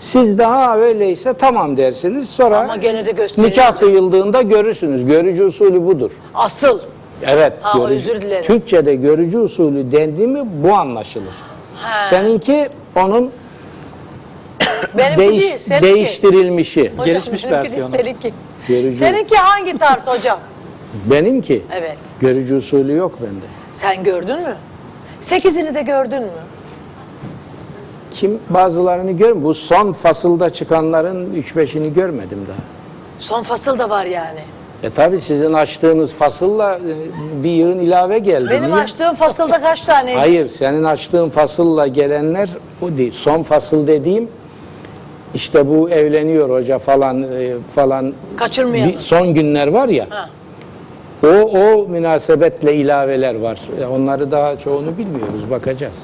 Siz 0.00 0.38
daha 0.38 0.78
öyleyse 0.78 1.32
tamam 1.34 1.76
dersiniz. 1.76 2.28
Sonra 2.30 2.58
Ama 2.58 2.76
gene 2.76 3.06
de 3.06 3.28
nikah 3.38 3.76
kıyıldığında 3.78 4.42
görürsünüz. 4.42 5.04
Görücü 5.06 5.44
usulü 5.44 5.86
budur. 5.86 6.10
Asıl. 6.34 6.80
Evet. 7.26 7.52
Ha, 7.62 7.78
görücü- 7.78 7.94
özür 7.96 8.22
dilerim. 8.22 8.44
Türkçe'de 8.46 8.94
görücü 8.94 9.38
usulü 9.38 9.92
dendi 9.92 10.26
mi 10.26 10.40
bu 10.44 10.72
anlaşılır. 10.74 11.34
Ha. 11.76 12.00
Seninki 12.10 12.68
onun 12.96 13.30
Benim 14.98 15.16
bu 15.16 15.20
değiş- 15.20 15.40
değil, 15.42 15.58
seninki. 15.58 15.84
değiştirilmişi. 15.86 16.92
Hocam, 16.92 17.04
gelişmiş 17.06 17.44
benimki 17.44 17.70
değil, 17.70 17.82
versiyonu. 17.82 17.88
Seninki. 18.04 18.32
Görücü. 18.68 18.96
Seninki 18.96 19.36
hangi 19.36 19.78
tarz 19.78 20.06
hocam? 20.06 20.38
Benimki 21.06 21.62
Evet. 21.72 21.96
görücü 22.20 22.56
usulü 22.56 22.96
yok 22.96 23.18
bende. 23.22 23.44
Sen 23.72 24.04
gördün 24.04 24.36
mü? 24.36 24.56
Sekizini 25.20 25.74
de 25.74 25.82
gördün 25.82 26.22
mü? 26.22 26.28
Kim 28.10 28.38
bazılarını 28.50 29.12
gör 29.12 29.42
Bu 29.44 29.54
son 29.54 29.92
fasılda 29.92 30.50
çıkanların 30.50 31.34
3-5'ini 31.34 31.92
görmedim 31.94 32.38
daha. 32.48 32.56
Son 33.18 33.42
fasıl 33.42 33.78
da 33.78 33.90
var 33.90 34.04
yani. 34.04 34.40
E 34.82 34.90
tabi 34.90 35.20
sizin 35.20 35.52
açtığınız 35.52 36.12
fasılla 36.12 36.74
e, 36.76 37.42
bir 37.44 37.50
yığın 37.50 37.78
ilave 37.78 38.18
geldi. 38.18 38.48
Benim 38.50 38.70
Niye? 38.70 38.82
açtığım 38.82 39.14
fasılda 39.14 39.60
kaç 39.60 39.82
tane? 39.84 40.14
Hayır, 40.14 40.48
senin 40.48 40.84
açtığın 40.84 41.28
fasılla 41.30 41.86
gelenler 41.86 42.48
o 42.82 42.88
değil. 42.96 43.12
Son 43.12 43.42
fasıl 43.42 43.86
dediğim 43.86 44.28
işte 45.34 45.68
bu 45.68 45.90
evleniyor 45.90 46.50
hoca 46.50 46.78
falan 46.78 47.22
e, 47.22 47.52
falan 47.74 48.12
Kaçırmayalım. 48.36 48.92
bir 48.92 48.98
son 48.98 49.34
günler 49.34 49.68
var 49.68 49.88
ya. 49.88 50.06
Ha. 50.10 50.28
O 51.24 51.28
o 51.28 51.88
münasebetle 51.88 52.74
ilaveler 52.74 53.34
var. 53.40 53.58
E, 53.82 53.86
Onları 53.86 54.30
daha 54.30 54.58
çoğunu 54.58 54.98
bilmiyoruz, 54.98 55.50
bakacağız. 55.50 55.94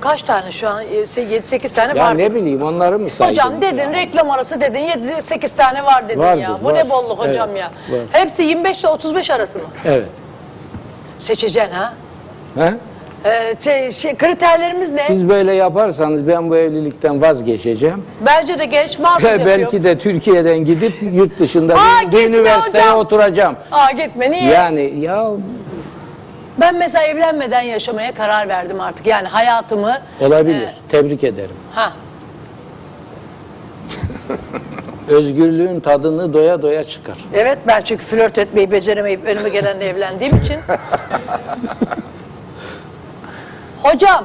Kaç 0.00 0.22
tane 0.22 0.52
şu 0.52 0.68
an? 0.68 0.82
7-8 0.84 1.74
tane 1.74 1.98
Ya 1.98 2.04
var. 2.04 2.18
ne 2.18 2.34
bileyim 2.34 2.62
onları 2.62 2.98
mı 2.98 3.10
saydın? 3.10 3.32
Hocam 3.32 3.60
dedin 3.62 3.92
reklam 3.92 4.30
arası 4.30 4.60
dedin 4.60 4.78
7-8 4.80 5.56
tane 5.56 5.84
var 5.84 6.08
dedin 6.08 6.20
Vardır, 6.20 6.42
ya. 6.42 6.58
Bu 6.62 6.66
var. 6.68 6.74
ne 6.74 6.90
bolluk 6.90 7.18
hocam 7.18 7.48
Evet, 7.50 7.60
ya. 7.60 7.66
var. 7.98 8.04
Hepsi 8.12 8.42
25 8.42 8.80
ile 8.80 8.88
35 8.88 9.30
arası 9.30 9.58
mı? 9.58 9.64
Evet. 9.84 10.08
Seçeceksin 11.18 11.72
ha? 11.74 11.92
He? 12.58 12.74
Ee, 13.24 13.54
şey, 13.64 13.90
şey, 13.90 14.16
kriterlerimiz 14.16 14.92
ne? 14.92 15.04
Siz 15.06 15.28
böyle 15.28 15.52
yaparsanız 15.52 16.28
ben 16.28 16.50
bu 16.50 16.56
evlilikten 16.56 17.22
vazgeçeceğim. 17.22 18.02
Bence 18.26 18.58
de 18.58 18.64
genç 18.64 18.98
mahsus 18.98 19.24
yapıyor. 19.30 19.46
belki 19.46 19.84
de 19.84 19.98
Türkiye'den 19.98 20.58
gidip 20.58 20.92
yurt 21.12 21.38
dışında 21.38 21.74
Aa, 21.74 21.78
bir, 22.06 22.12
bir 22.16 22.28
üniversiteye 22.28 22.84
hocam. 22.84 22.98
oturacağım. 22.98 23.56
Aa 23.72 23.90
gitme 23.92 24.30
niye? 24.30 24.52
Yani 24.52 24.94
ya 25.00 25.26
Ben 26.60 26.74
mesela 26.76 27.04
evlenmeden 27.04 27.60
yaşamaya 27.62 28.14
karar 28.14 28.48
verdim 28.48 28.80
artık. 28.80 29.06
Yani 29.06 29.28
hayatımı... 29.28 29.98
olabilir. 30.20 30.62
e, 30.62 30.74
Tebrik 30.88 31.24
ederim. 31.24 31.56
ha, 31.74 31.92
Özgürlüğün 35.08 35.80
tadını 35.80 36.32
doya 36.32 36.62
doya 36.62 36.84
çıkar. 36.84 37.18
evet 37.34 37.58
ben 37.66 37.80
çünkü 37.80 38.04
flört 38.04 38.38
etmeyi 38.38 38.70
beceremeyip 38.70 39.24
önüme 39.24 39.48
gelenle 39.48 39.84
evlendiğim 39.88 40.36
için. 40.36 40.56
Hocam, 43.82 44.24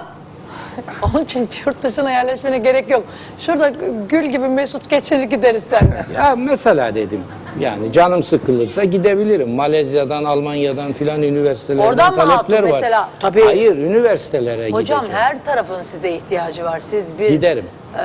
onun 1.14 1.24
için 1.26 1.50
yurt 1.66 1.84
dışına 1.84 2.12
yerleşmene 2.12 2.58
gerek 2.58 2.90
yok. 2.92 3.04
Şurada 3.40 3.72
gül 4.10 4.26
gibi 4.26 4.48
mesut 4.48 4.90
geçinir 4.90 5.24
gideriz 5.24 5.64
seninle. 5.64 6.06
Ya 6.16 6.36
mesela 6.36 6.96
dedim. 6.96 7.24
Yani 7.60 7.92
canım 7.94 8.24
sıkılırsa 8.24 8.84
gidebilirim. 8.84 9.50
Malezya'dan, 9.50 10.24
Almanya'dan 10.24 10.94
filan 10.94 11.24
üniversitelerden 11.24 11.88
Oradan 11.90 12.12
mı 12.16 12.20
talepler 12.22 12.36
hatun 12.36 12.54
var. 12.72 12.82
mesela? 12.82 13.10
Tabii. 13.20 13.42
Hayır, 13.44 13.76
üniversitelere 13.78 14.66
Hocam 14.72 14.80
gideceğim. 14.80 15.06
her 15.12 15.46
tarafın 15.46 15.82
size 15.82 16.12
ihtiyacı 16.12 16.64
var. 16.66 16.80
Siz 16.80 17.20
bir 17.20 17.30
Giderim. 17.30 17.66
e, 17.98 18.02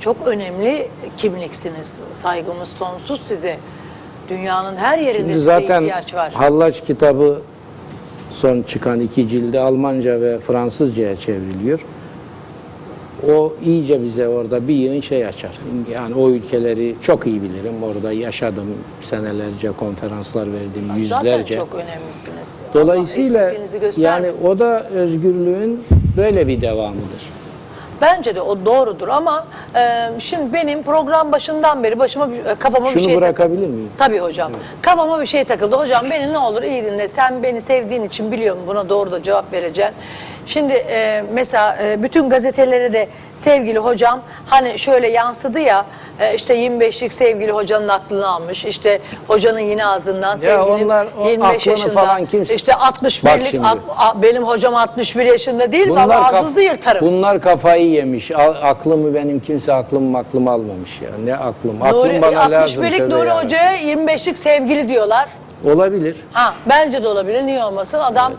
çok 0.00 0.16
önemli 0.26 0.88
kimliksiniz. 1.16 2.00
Saygımız 2.12 2.68
sonsuz 2.68 3.20
size. 3.20 3.56
Dünyanın 4.28 4.76
her 4.76 4.98
yerinde 4.98 5.18
Şimdi 5.18 5.32
size 5.32 5.44
zaten 5.44 5.80
ihtiyaç 5.82 6.14
var. 6.14 6.32
Hallaç 6.32 6.80
kitabı 6.80 7.42
son 8.36 8.62
çıkan 8.62 9.00
iki 9.00 9.28
cildi 9.28 9.60
Almanca 9.60 10.20
ve 10.20 10.38
Fransızcaya 10.38 11.16
çevriliyor. 11.16 11.80
O 13.28 13.52
iyice 13.64 14.02
bize 14.02 14.28
orada 14.28 14.68
bir 14.68 14.74
yığın 14.74 15.00
şey 15.00 15.26
açar. 15.26 15.50
Yani 15.94 16.14
o 16.14 16.30
ülkeleri 16.30 16.94
çok 17.02 17.26
iyi 17.26 17.42
bilirim. 17.42 17.82
Orada 17.82 18.12
yaşadım. 18.12 18.66
Senelerce 19.02 19.70
konferanslar 19.70 20.46
verdim. 20.46 20.84
Zaten 20.88 20.96
Yüzlerce. 20.98 21.54
çok 21.54 21.74
önemlisiniz. 21.74 22.60
Dolayısıyla 22.74 23.52
yani 23.96 24.30
o 24.44 24.58
da 24.58 24.88
özgürlüğün 24.88 25.80
böyle 26.16 26.48
bir 26.48 26.60
devamıdır. 26.60 27.35
Bence 28.00 28.34
de 28.34 28.40
o 28.40 28.64
doğrudur 28.64 29.08
ama 29.08 29.46
e, 29.76 30.08
şimdi 30.18 30.52
benim 30.52 30.82
program 30.82 31.32
başından 31.32 31.82
beri 31.82 31.98
başıma 31.98 32.30
bir- 32.32 32.44
e, 32.44 32.54
kafama 32.54 32.84
bir 32.86 32.90
Şunu 32.90 33.02
şey 33.02 33.14
takıldı. 33.14 33.22
bırakabilir 33.24 33.66
miyim? 33.66 33.90
Tabii 33.98 34.18
hocam. 34.18 34.52
Kafama 34.82 35.20
bir 35.20 35.26
şey 35.26 35.44
takıldı. 35.44 35.76
Hocam 35.76 36.10
beni 36.10 36.32
ne 36.32 36.38
olur 36.38 36.62
iyi 36.62 36.84
dinle. 36.84 37.08
Sen 37.08 37.42
beni 37.42 37.62
sevdiğin 37.62 38.02
için 38.02 38.32
biliyorum 38.32 38.62
buna 38.66 38.88
doğru 38.88 39.12
da 39.12 39.22
cevap 39.22 39.52
vereceksin. 39.52 39.94
Şimdi 40.46 40.72
e, 40.72 41.24
mesela 41.32 41.78
e, 41.82 42.02
bütün 42.02 42.30
gazetelere 42.30 42.92
de 42.92 43.08
sevgili 43.34 43.78
hocam 43.78 44.20
hani 44.46 44.78
şöyle 44.78 45.08
yansıdı 45.08 45.60
ya 45.60 45.84
e, 46.20 46.34
işte 46.34 46.54
25'lik 46.66 47.12
sevgili 47.12 47.52
hocanın 47.52 47.88
aklını 47.88 48.28
almış. 48.28 48.64
İşte 48.64 48.98
hocanın 49.28 49.58
yine 49.60 49.86
ağzından 49.86 50.36
sevgilim 50.36 50.84
onlar 50.86 51.06
o 51.20 51.28
25 51.28 51.56
aklını 51.68 51.72
yaşında. 51.78 51.92
falan 51.92 52.26
kimse- 52.26 52.54
İşte 52.54 52.72
Bak 52.72 52.80
61'lik 53.02 53.46
şimdi. 53.50 53.66
ak- 53.68 53.78
a- 53.98 54.22
benim 54.22 54.42
hocam 54.44 54.74
61 54.74 55.24
yaşında 55.24 55.72
değil 55.72 55.88
mi? 55.88 55.94
kaf- 55.94 56.34
Ağzınızı 56.34 56.60
yırtarım. 56.60 57.06
bunlar 57.06 57.40
kafayı 57.40 57.90
yemiş. 57.90 58.30
A- 58.30 58.42
aklımı 58.62 59.14
benim 59.14 59.40
kimse 59.40 59.72
aklımı 59.74 60.18
aklımı 60.18 60.50
almamış 60.50 61.00
ya. 61.02 61.10
Ne 61.24 61.34
aklım? 61.36 61.82
Aklım 61.82 62.00
Nuri, 62.08 62.22
bana 62.22 62.50
lazım. 62.50 62.84
61'lik 62.84 62.98
tövbe 62.98 63.14
Nuri 63.14 63.28
ya. 63.28 63.42
Hoca'ya 63.44 63.72
25'lik 63.76 64.38
sevgili 64.38 64.88
diyorlar. 64.88 65.28
Olabilir. 65.64 66.16
Ha 66.32 66.54
bence 66.68 67.02
de 67.02 67.08
olabilir. 67.08 67.46
Niye 67.46 67.64
olmasın? 67.64 67.98
Adam 67.98 68.32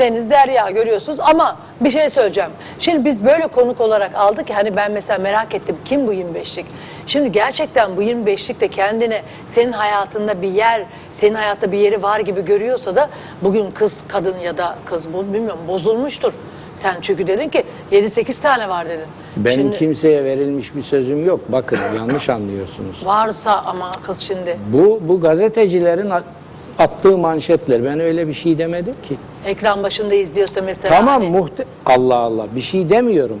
Deniz 0.00 0.30
Derya 0.30 0.70
görüyorsunuz 0.70 1.20
ama 1.20 1.56
bir 1.80 1.90
şey 1.90 2.10
söyleyeceğim. 2.10 2.50
Şimdi 2.78 3.04
biz 3.04 3.24
böyle 3.24 3.46
konuk 3.46 3.80
olarak 3.80 4.14
aldık 4.14 4.46
ki 4.46 4.54
hani 4.54 4.76
ben 4.76 4.92
mesela 4.92 5.18
merak 5.18 5.54
ettim 5.54 5.76
kim 5.84 6.06
bu 6.06 6.14
25'lik? 6.14 6.66
Şimdi 7.06 7.32
gerçekten 7.32 7.96
bu 7.96 8.02
25'lik 8.02 8.60
de 8.60 8.68
kendine 8.68 9.22
senin 9.46 9.72
hayatında 9.72 10.42
bir 10.42 10.48
yer, 10.48 10.84
senin 11.12 11.34
hayatta 11.34 11.72
bir 11.72 11.78
yeri 11.78 12.02
var 12.02 12.20
gibi 12.20 12.44
görüyorsa 12.44 12.96
da 12.96 13.08
bugün 13.42 13.70
kız, 13.70 14.04
kadın 14.08 14.38
ya 14.38 14.58
da 14.58 14.74
kız 14.84 15.12
bu 15.12 15.32
bilmiyorum 15.34 15.60
bozulmuştur. 15.68 16.32
Sen 16.72 16.94
çünkü 17.02 17.26
dedin 17.26 17.48
ki 17.48 17.64
7-8 17.92 18.42
tane 18.42 18.68
var 18.68 18.88
dedin. 18.88 19.06
Benim 19.36 19.58
Şimdi 19.58 19.78
kimseye 19.78 20.24
verilmiş 20.24 20.74
bir 20.74 20.82
sözüm 20.82 21.26
yok. 21.26 21.40
Bakın 21.48 21.78
yanlış 21.96 22.28
anlıyorsunuz. 22.28 23.06
varsa 23.06 23.62
ama 23.66 23.90
kız 24.06 24.18
şimdi 24.18 24.58
Bu 24.72 25.00
bu 25.02 25.20
gazetecilerin 25.20 26.10
attığı 26.78 27.18
manşetler. 27.18 27.84
Ben 27.84 28.00
öyle 28.00 28.28
bir 28.28 28.34
şey 28.34 28.58
demedim 28.58 28.94
ki. 29.08 29.16
ekran 29.46 29.82
başında 29.82 30.14
izliyorsa 30.14 30.62
mesela 30.62 30.96
Tamam 30.96 31.22
hani- 31.22 31.30
muhte 31.38 31.64
Allah 31.86 32.16
Allah 32.16 32.46
bir 32.56 32.60
şey 32.60 32.88
demiyorum. 32.88 33.40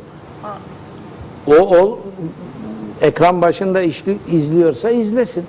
O, 1.46 1.54
o 1.54 1.98
ekran 3.00 3.42
başında 3.42 3.80
işli, 3.80 4.18
izliyorsa 4.32 4.90
izlesin. 4.90 5.46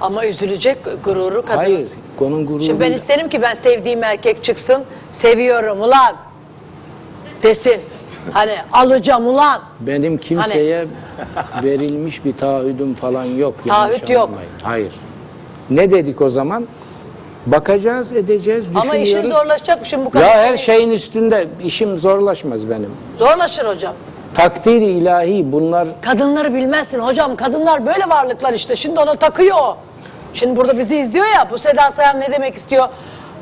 ama 0.00 0.26
üzülecek 0.26 0.78
gururu 1.04 1.42
kadın. 1.42 1.56
Hayır, 1.58 1.88
konun 2.18 2.46
gururu 2.46 2.64
Şimdi 2.64 2.80
ben 2.80 2.92
isterim 2.92 3.28
ki 3.28 3.42
ben 3.42 3.54
sevdiğim 3.54 4.04
erkek 4.04 4.44
çıksın, 4.44 4.82
seviyorum 5.10 5.80
ulan 5.80 6.16
desin. 7.42 7.80
Hani 8.32 8.54
alacağım 8.72 9.26
ulan. 9.26 9.60
Benim 9.80 10.18
kimseye 10.18 10.86
verilmiş 11.62 12.24
bir 12.24 12.32
taahhüdüm 12.32 12.94
falan 12.94 13.24
yok. 13.24 13.54
Taahhüt 13.68 14.10
yok. 14.10 14.22
anlamayın. 14.22 14.50
Hayır. 14.62 14.92
Ne 15.70 15.90
dedik 15.90 16.20
o 16.20 16.28
zaman? 16.28 16.66
Bakacağız, 17.46 18.12
edeceğiz, 18.12 18.64
düşünüyoruz. 18.64 18.90
Ama 18.90 18.96
işin 18.96 19.22
zorlaşacak 19.22 19.80
mı 19.80 19.86
şimdi 19.86 20.06
bu 20.06 20.10
kadar? 20.10 20.24
Ya 20.24 20.30
her 20.34 20.46
sene- 20.46 20.58
şeyin 20.58 20.90
üstünde 20.90 21.46
işim 21.64 21.98
zorlaşmaz 21.98 22.70
benim. 22.70 22.90
Zorlaşır 23.18 23.64
hocam. 23.66 23.94
Takdiri 24.34 24.84
ilahi 24.84 25.52
bunlar 25.52 25.88
Kadınları 26.00 26.54
bilmezsin 26.54 26.98
hocam. 26.98 27.36
Kadınlar 27.36 27.86
böyle 27.86 28.08
varlıklar 28.08 28.52
işte. 28.52 28.76
Şimdi 28.76 29.00
ona 29.00 29.14
takıyor. 29.14 29.56
o. 29.56 29.76
Şimdi 30.34 30.56
burada 30.56 30.78
bizi 30.78 30.96
izliyor 30.96 31.26
ya. 31.26 31.48
Bu 31.50 31.58
Seda 31.58 31.90
Sayan 31.90 32.20
ne 32.20 32.32
demek 32.32 32.54
istiyor? 32.54 32.88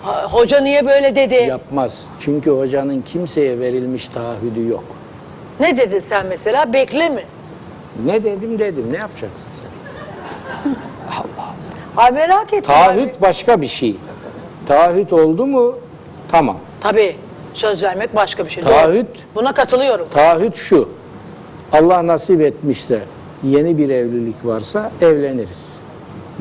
Ha, 0.02 0.24
Hoca 0.30 0.60
niye 0.60 0.86
böyle 0.86 1.16
dedi? 1.16 1.34
yapmaz. 1.34 2.04
Çünkü 2.20 2.50
hocanın 2.50 3.02
kimseye 3.02 3.60
verilmiş 3.60 4.08
taahhüdü 4.08 4.68
yok. 4.68 4.84
Ne 5.60 5.76
dedin 5.76 5.98
sen 5.98 6.26
mesela? 6.26 6.72
Bekle 6.72 7.08
mi? 7.08 7.22
Ne 8.06 8.24
dedim 8.24 8.58
dedim. 8.58 8.86
Ne 8.92 8.96
yapacaksın 8.96 9.46
Ay 12.00 12.10
merak 12.10 12.46
ettim. 12.52 12.62
Taahhüt 12.62 13.22
başka 13.22 13.60
bir 13.60 13.66
şey. 13.66 13.96
Taahhüt 14.66 15.12
oldu 15.12 15.46
mu 15.46 15.78
tamam. 16.28 16.56
Tabii. 16.80 17.16
Söz 17.54 17.82
vermek 17.82 18.16
başka 18.16 18.44
bir 18.44 18.50
şey. 18.50 18.64
Doğru. 18.64 18.72
Taahhüt 18.72 19.06
Buna 19.34 19.52
katılıyorum. 19.52 20.08
Taahhüt 20.14 20.56
şu. 20.56 20.88
Allah 21.72 22.06
nasip 22.06 22.40
etmişse 22.40 23.00
yeni 23.42 23.78
bir 23.78 23.88
evlilik 23.88 24.46
varsa 24.46 24.90
evleniriz. 25.00 25.70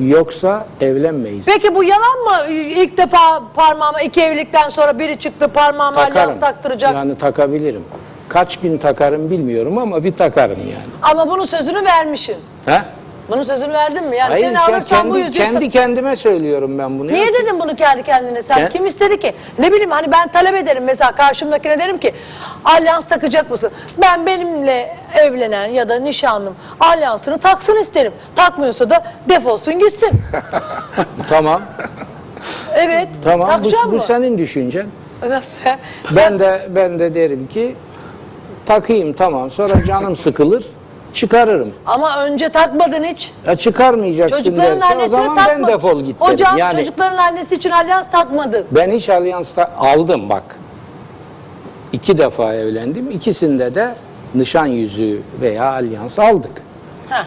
Yoksa 0.00 0.66
evlenmeyiz. 0.80 1.44
Peki 1.46 1.74
bu 1.74 1.84
yalan 1.84 2.18
mı? 2.24 2.52
İlk 2.52 2.96
defa 2.98 3.42
parmağıma 3.54 4.00
iki 4.00 4.20
evlilikten 4.20 4.68
sonra 4.68 4.98
biri 4.98 5.18
çıktı 5.18 5.48
parmağıma 5.48 6.00
alyans 6.02 6.40
taktıracak. 6.40 6.94
Yani 6.94 7.18
takabilirim. 7.18 7.84
Kaç 8.28 8.56
gün 8.60 8.78
takarım 8.78 9.30
bilmiyorum 9.30 9.78
ama 9.78 10.04
bir 10.04 10.12
takarım 10.16 10.58
yani. 10.60 10.90
Ama 11.02 11.28
bunun 11.30 11.44
sözünü 11.44 11.84
vermişsin. 11.84 12.36
Ha? 12.66 12.84
Bunun 13.30 13.42
sözünü 13.42 13.72
verdin 13.72 14.04
mi? 14.04 14.16
Yani 14.16 14.30
Hayır, 14.30 14.46
seni 14.46 14.58
alırsan 14.60 14.98
kendi, 14.98 15.10
bu 15.10 15.18
yüzüğü... 15.18 15.38
kendi 15.38 15.70
kendime 15.70 16.16
söylüyorum 16.16 16.78
ben 16.78 16.98
bunu. 16.98 17.12
Niye 17.12 17.24
Ya. 17.26 17.32
dedin 17.32 17.60
bunu 17.60 17.76
kendi 17.76 18.02
kendine 18.02 18.42
sen? 18.42 18.56
Ben- 18.56 18.68
Kim 18.68 18.86
istedi 18.86 19.20
ki? 19.20 19.32
Ne 19.58 19.72
bileyim 19.72 19.90
hani 19.90 20.12
ben 20.12 20.28
talep 20.28 20.54
ederim 20.54 20.84
mesela 20.84 21.12
karşımdakine 21.12 21.78
derim 21.78 21.98
ki 21.98 22.14
alyans 22.64 23.08
takacak 23.08 23.50
mısın? 23.50 23.70
Ben 24.00 24.26
benimle 24.26 24.96
evlenen 25.14 25.66
ya 25.66 25.88
da 25.88 25.98
nişanlım 25.98 26.54
alyansını 26.80 27.38
taksın 27.38 27.76
isterim. 27.76 28.12
Takmıyorsa 28.36 28.90
da 28.90 29.04
defolsun 29.28 29.78
gitsin. 29.78 30.10
Tamam. 31.28 31.62
Evet. 32.74 33.08
Tamam. 33.24 33.64
Bu, 33.64 33.72
bu 33.86 33.92
mı? 33.92 34.00
senin 34.00 34.38
düşüncen. 34.38 34.86
Nasıl? 35.28 35.64
Ben 36.16 36.38
de 36.38 36.68
ben 36.68 36.98
de 36.98 37.14
derim 37.14 37.46
ki 37.46 37.74
takayım 38.66 39.12
tamam. 39.12 39.50
Sonra 39.50 39.84
canım 39.86 40.16
sıkılır. 40.16 40.64
Çıkarırım. 41.14 41.72
Ama 41.86 42.24
önce 42.24 42.48
takmadın 42.48 43.04
hiç. 43.04 43.32
Ya 43.46 43.56
çıkarmayacaksın 43.56 44.36
Çocukların 44.36 44.80
derse 44.80 44.84
o 44.86 44.88
annesini 44.88 45.08
zaman 45.08 45.34
takmadın. 45.36 45.62
ben 45.66 45.72
defol 45.74 46.00
git 46.00 46.20
derim. 46.20 46.32
Hocam 46.32 46.58
yani 46.58 46.72
çocukların 46.78 47.16
annesi 47.16 47.54
için 47.54 47.70
alyans 47.70 48.10
takmadın. 48.10 48.66
ben 48.70 48.90
hiç 48.90 49.08
alyansta 49.08 49.70
aldım 49.78 50.28
bak. 50.28 50.42
İki 51.92 52.18
defa 52.18 52.54
evlendim. 52.54 53.10
İkisinde 53.10 53.74
de 53.74 53.94
nişan 54.34 54.66
yüzüğü 54.66 55.20
veya 55.40 55.64
alyans 55.72 56.18
aldık. 56.18 56.62
Heh. 57.08 57.24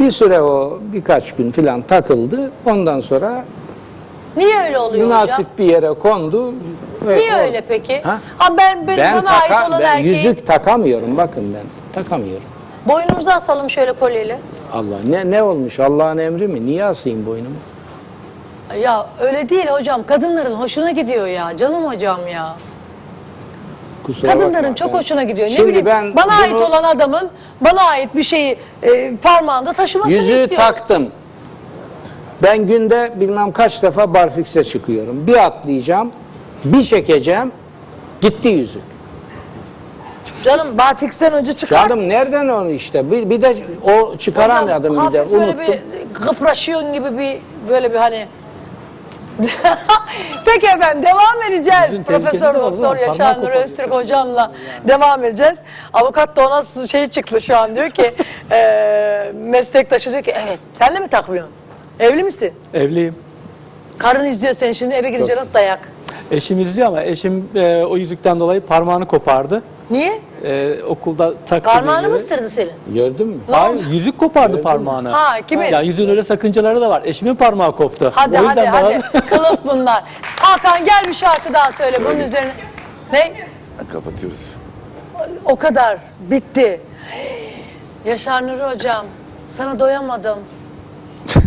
Bir 0.00 0.10
süre 0.10 0.40
o 0.42 0.78
birkaç 0.92 1.34
gün 1.34 1.50
filan 1.50 1.82
takıldı. 1.82 2.50
Ondan 2.66 3.00
sonra 3.00 3.44
Niye 4.36 4.60
öyle 4.66 4.78
oluyor 4.78 5.06
münasip 5.06 5.34
hocam? 5.34 5.46
bir 5.58 5.64
yere 5.64 5.88
kondu. 5.92 6.52
ve 7.06 7.16
Niye 7.16 7.34
o- 7.36 7.38
öyle 7.38 7.60
peki? 7.68 8.00
Ha? 8.02 8.20
Ha 8.38 8.56
ben 8.58 8.86
benim 8.86 8.98
Ben, 8.98 9.14
bana 9.16 9.30
ait 9.30 9.48
taka, 9.48 9.68
olan 9.68 9.80
ben 9.80 9.96
erkeği 9.96 10.14
yüzük 10.16 10.46
takamıyorum 10.46 11.16
bakın 11.16 11.54
ben 11.54 12.02
takamıyorum. 12.02 12.42
Boynumuza 12.88 13.32
asalım 13.32 13.70
şöyle 13.70 13.92
kolyeyle. 13.92 14.38
Allah 14.72 14.96
ne 15.08 15.30
ne 15.30 15.42
olmuş 15.42 15.80
Allah'ın 15.80 16.18
emri 16.18 16.48
mi? 16.48 16.66
Niye 16.66 16.84
asayım 16.84 17.26
boynumu? 17.26 17.54
Ya 18.82 19.06
öyle 19.20 19.48
değil 19.48 19.66
hocam. 19.66 20.06
Kadınların 20.06 20.54
hoşuna 20.54 20.90
gidiyor 20.90 21.26
ya. 21.26 21.56
Canım 21.56 21.84
hocam 21.86 22.20
ya. 22.32 22.56
Kusura 24.02 24.32
Kadınların 24.32 24.62
bakma. 24.62 24.74
çok 24.74 24.94
hoşuna 24.94 25.22
gidiyor. 25.22 25.48
Ne 25.50 25.66
bileyim 25.66 25.86
ben 25.86 26.16
bana 26.16 26.26
bunu- 26.26 26.42
ait 26.42 26.60
olan 26.62 26.82
adamın 26.82 27.28
bana 27.60 27.82
ait 27.82 28.14
bir 28.14 28.22
şeyi 28.22 28.56
e, 28.82 29.16
parmağında 29.16 29.72
taşımasını 29.72 30.12
Yüzüğü 30.14 30.32
istiyorum. 30.42 30.56
taktım. 30.56 31.08
Ben 32.42 32.66
günde 32.66 33.12
bilmem 33.20 33.52
kaç 33.52 33.82
defa 33.82 34.14
barfikse 34.14 34.64
çıkıyorum. 34.64 35.26
Bir 35.26 35.44
atlayacağım, 35.46 36.10
bir 36.64 36.82
çekeceğim, 36.82 37.52
gitti 38.20 38.48
yüzük. 38.48 38.82
Canım 40.44 40.78
Barfix'ten 40.78 41.32
önce 41.32 41.54
çıkar. 41.54 41.88
Canım 41.88 42.08
nereden 42.08 42.48
onu 42.48 42.70
işte? 42.70 43.10
Bir, 43.10 43.30
bir 43.30 43.42
de 43.42 43.56
o 43.82 44.16
çıkaramadım 44.16 44.96
Hocam, 44.96 45.08
bir 45.08 45.12
de 45.12 45.18
hafif 45.18 45.32
böyle 45.32 45.44
unuttum. 45.44 45.60
bir 46.08 46.14
kıpraşıyorsun 46.14 46.92
gibi 46.92 47.18
bir 47.18 47.38
böyle 47.68 47.92
bir 47.92 47.98
hani 47.98 48.26
Peki 50.44 50.66
efendim 50.66 51.02
devam 51.02 51.42
edeceğiz. 51.50 51.90
Yüzün 51.90 52.04
Profesör 52.04 52.54
de 52.54 52.58
Doktor 52.58 52.72
zaman, 52.82 52.96
Yaşar 52.96 53.16
parmak 53.16 53.36
Nuri 53.36 53.44
koparıyor. 53.44 53.64
Öztürk 53.64 53.90
hocamla 53.90 54.52
devam 54.88 55.24
edeceğiz. 55.24 55.58
Avukat 55.92 56.36
da 56.36 56.46
ona 56.48 56.86
şey 56.86 57.08
çıktı 57.08 57.40
şu 57.40 57.56
an 57.56 57.74
diyor 57.76 57.90
ki 57.90 58.14
e, 58.52 59.32
meslektaşı 59.34 60.10
diyor 60.10 60.22
ki 60.22 60.34
evet 60.46 60.58
sen 60.74 60.94
de 60.94 60.98
mi 60.98 61.08
takmıyorsun? 61.08 61.52
Evli 62.00 62.22
misin? 62.24 62.52
Evliyim. 62.74 63.14
Karın 63.98 64.24
izliyor 64.24 64.54
seni 64.54 64.74
şimdi 64.74 64.94
eve 64.94 65.10
gidince 65.10 65.36
nasıl 65.36 65.54
dayak? 65.54 65.80
Eşim 66.30 66.60
izliyor 66.60 66.88
ama 66.88 67.02
eşim 67.02 67.48
e, 67.54 67.84
o 67.84 67.96
yüzükten 67.96 68.40
dolayı 68.40 68.60
parmağını 68.60 69.06
kopardı. 69.06 69.62
Niye? 69.90 70.20
E, 70.44 70.82
okulda 70.82 71.34
taktı. 71.46 71.70
Parmağını 71.70 72.08
mı 72.08 72.14
ısırdı 72.16 72.50
seni? 72.50 72.70
Gördün 72.94 73.26
mü? 73.26 73.36
Hayır, 73.50 73.86
yüzük 73.90 74.18
kopardı 74.18 74.62
parmağını. 74.62 75.08
Ha, 75.08 75.36
kimin? 75.46 75.66
Ya 75.66 75.80
yüzüğün 75.80 76.08
öyle 76.08 76.24
sakıncaları 76.24 76.80
da 76.80 76.90
var. 76.90 77.02
Eşimin 77.04 77.34
parmağı 77.34 77.76
koptu. 77.76 78.12
Hadi 78.14 78.34
o 78.34 78.38
hadi 78.38 78.46
yüzden 78.46 78.66
hadi. 78.66 79.00
bana- 79.14 79.20
Kılıf 79.26 79.60
bunlar. 79.64 80.04
Hakan 80.36 80.84
gel 80.84 81.02
bir 81.08 81.14
şarkı 81.14 81.52
daha 81.52 81.72
söyle 81.72 81.98
bunun 82.04 82.18
üzerine. 82.20 82.52
Ne? 83.12 83.32
Kapatıyoruz. 83.92 84.40
O 85.44 85.56
kadar. 85.56 85.98
Bitti. 86.20 86.80
Yaşar 88.04 88.46
Nuri 88.46 88.62
hocam. 88.74 89.06
Sana 89.50 89.80
doyamadım. 89.80 90.38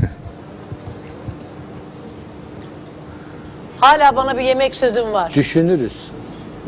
Hala 3.79 4.15
bana 4.15 4.37
bir 4.37 4.41
yemek 4.43 4.75
sözüm 4.75 5.13
var. 5.13 5.33
Düşünürüz. 5.33 6.10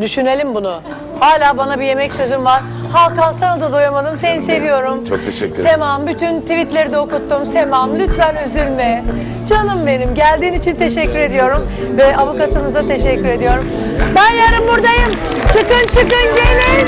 Düşünelim 0.01 0.55
bunu. 0.55 0.81
Hala 1.19 1.57
bana 1.57 1.79
bir 1.79 1.85
yemek 1.85 2.13
sözüm 2.13 2.45
var. 2.45 2.61
Hakan 2.93 3.31
sana 3.31 3.61
da 3.61 3.73
doyamadım. 3.73 4.17
Seni 4.17 4.41
seviyorum. 4.41 5.05
Çok 5.05 5.25
teşekkür 5.25 5.53
ederim. 5.53 5.69
Semam 5.69 6.07
bütün 6.07 6.41
tweetleri 6.41 6.91
de 6.91 6.97
okuttum. 6.97 7.45
Semam 7.45 7.99
lütfen 7.99 8.35
üzülme. 8.45 9.03
Canım 9.49 9.87
benim 9.87 10.15
geldiğin 10.15 10.53
için 10.53 10.75
teşekkür 10.75 11.19
ediyorum. 11.19 11.67
Ve 11.97 12.17
avukatımıza 12.17 12.87
teşekkür 12.87 13.25
ediyorum. 13.25 13.65
Ben 14.15 14.35
yarın 14.35 14.67
buradayım. 14.67 15.09
Çıkın 15.53 15.87
çıkın 15.87 16.35
gelin. 16.35 16.87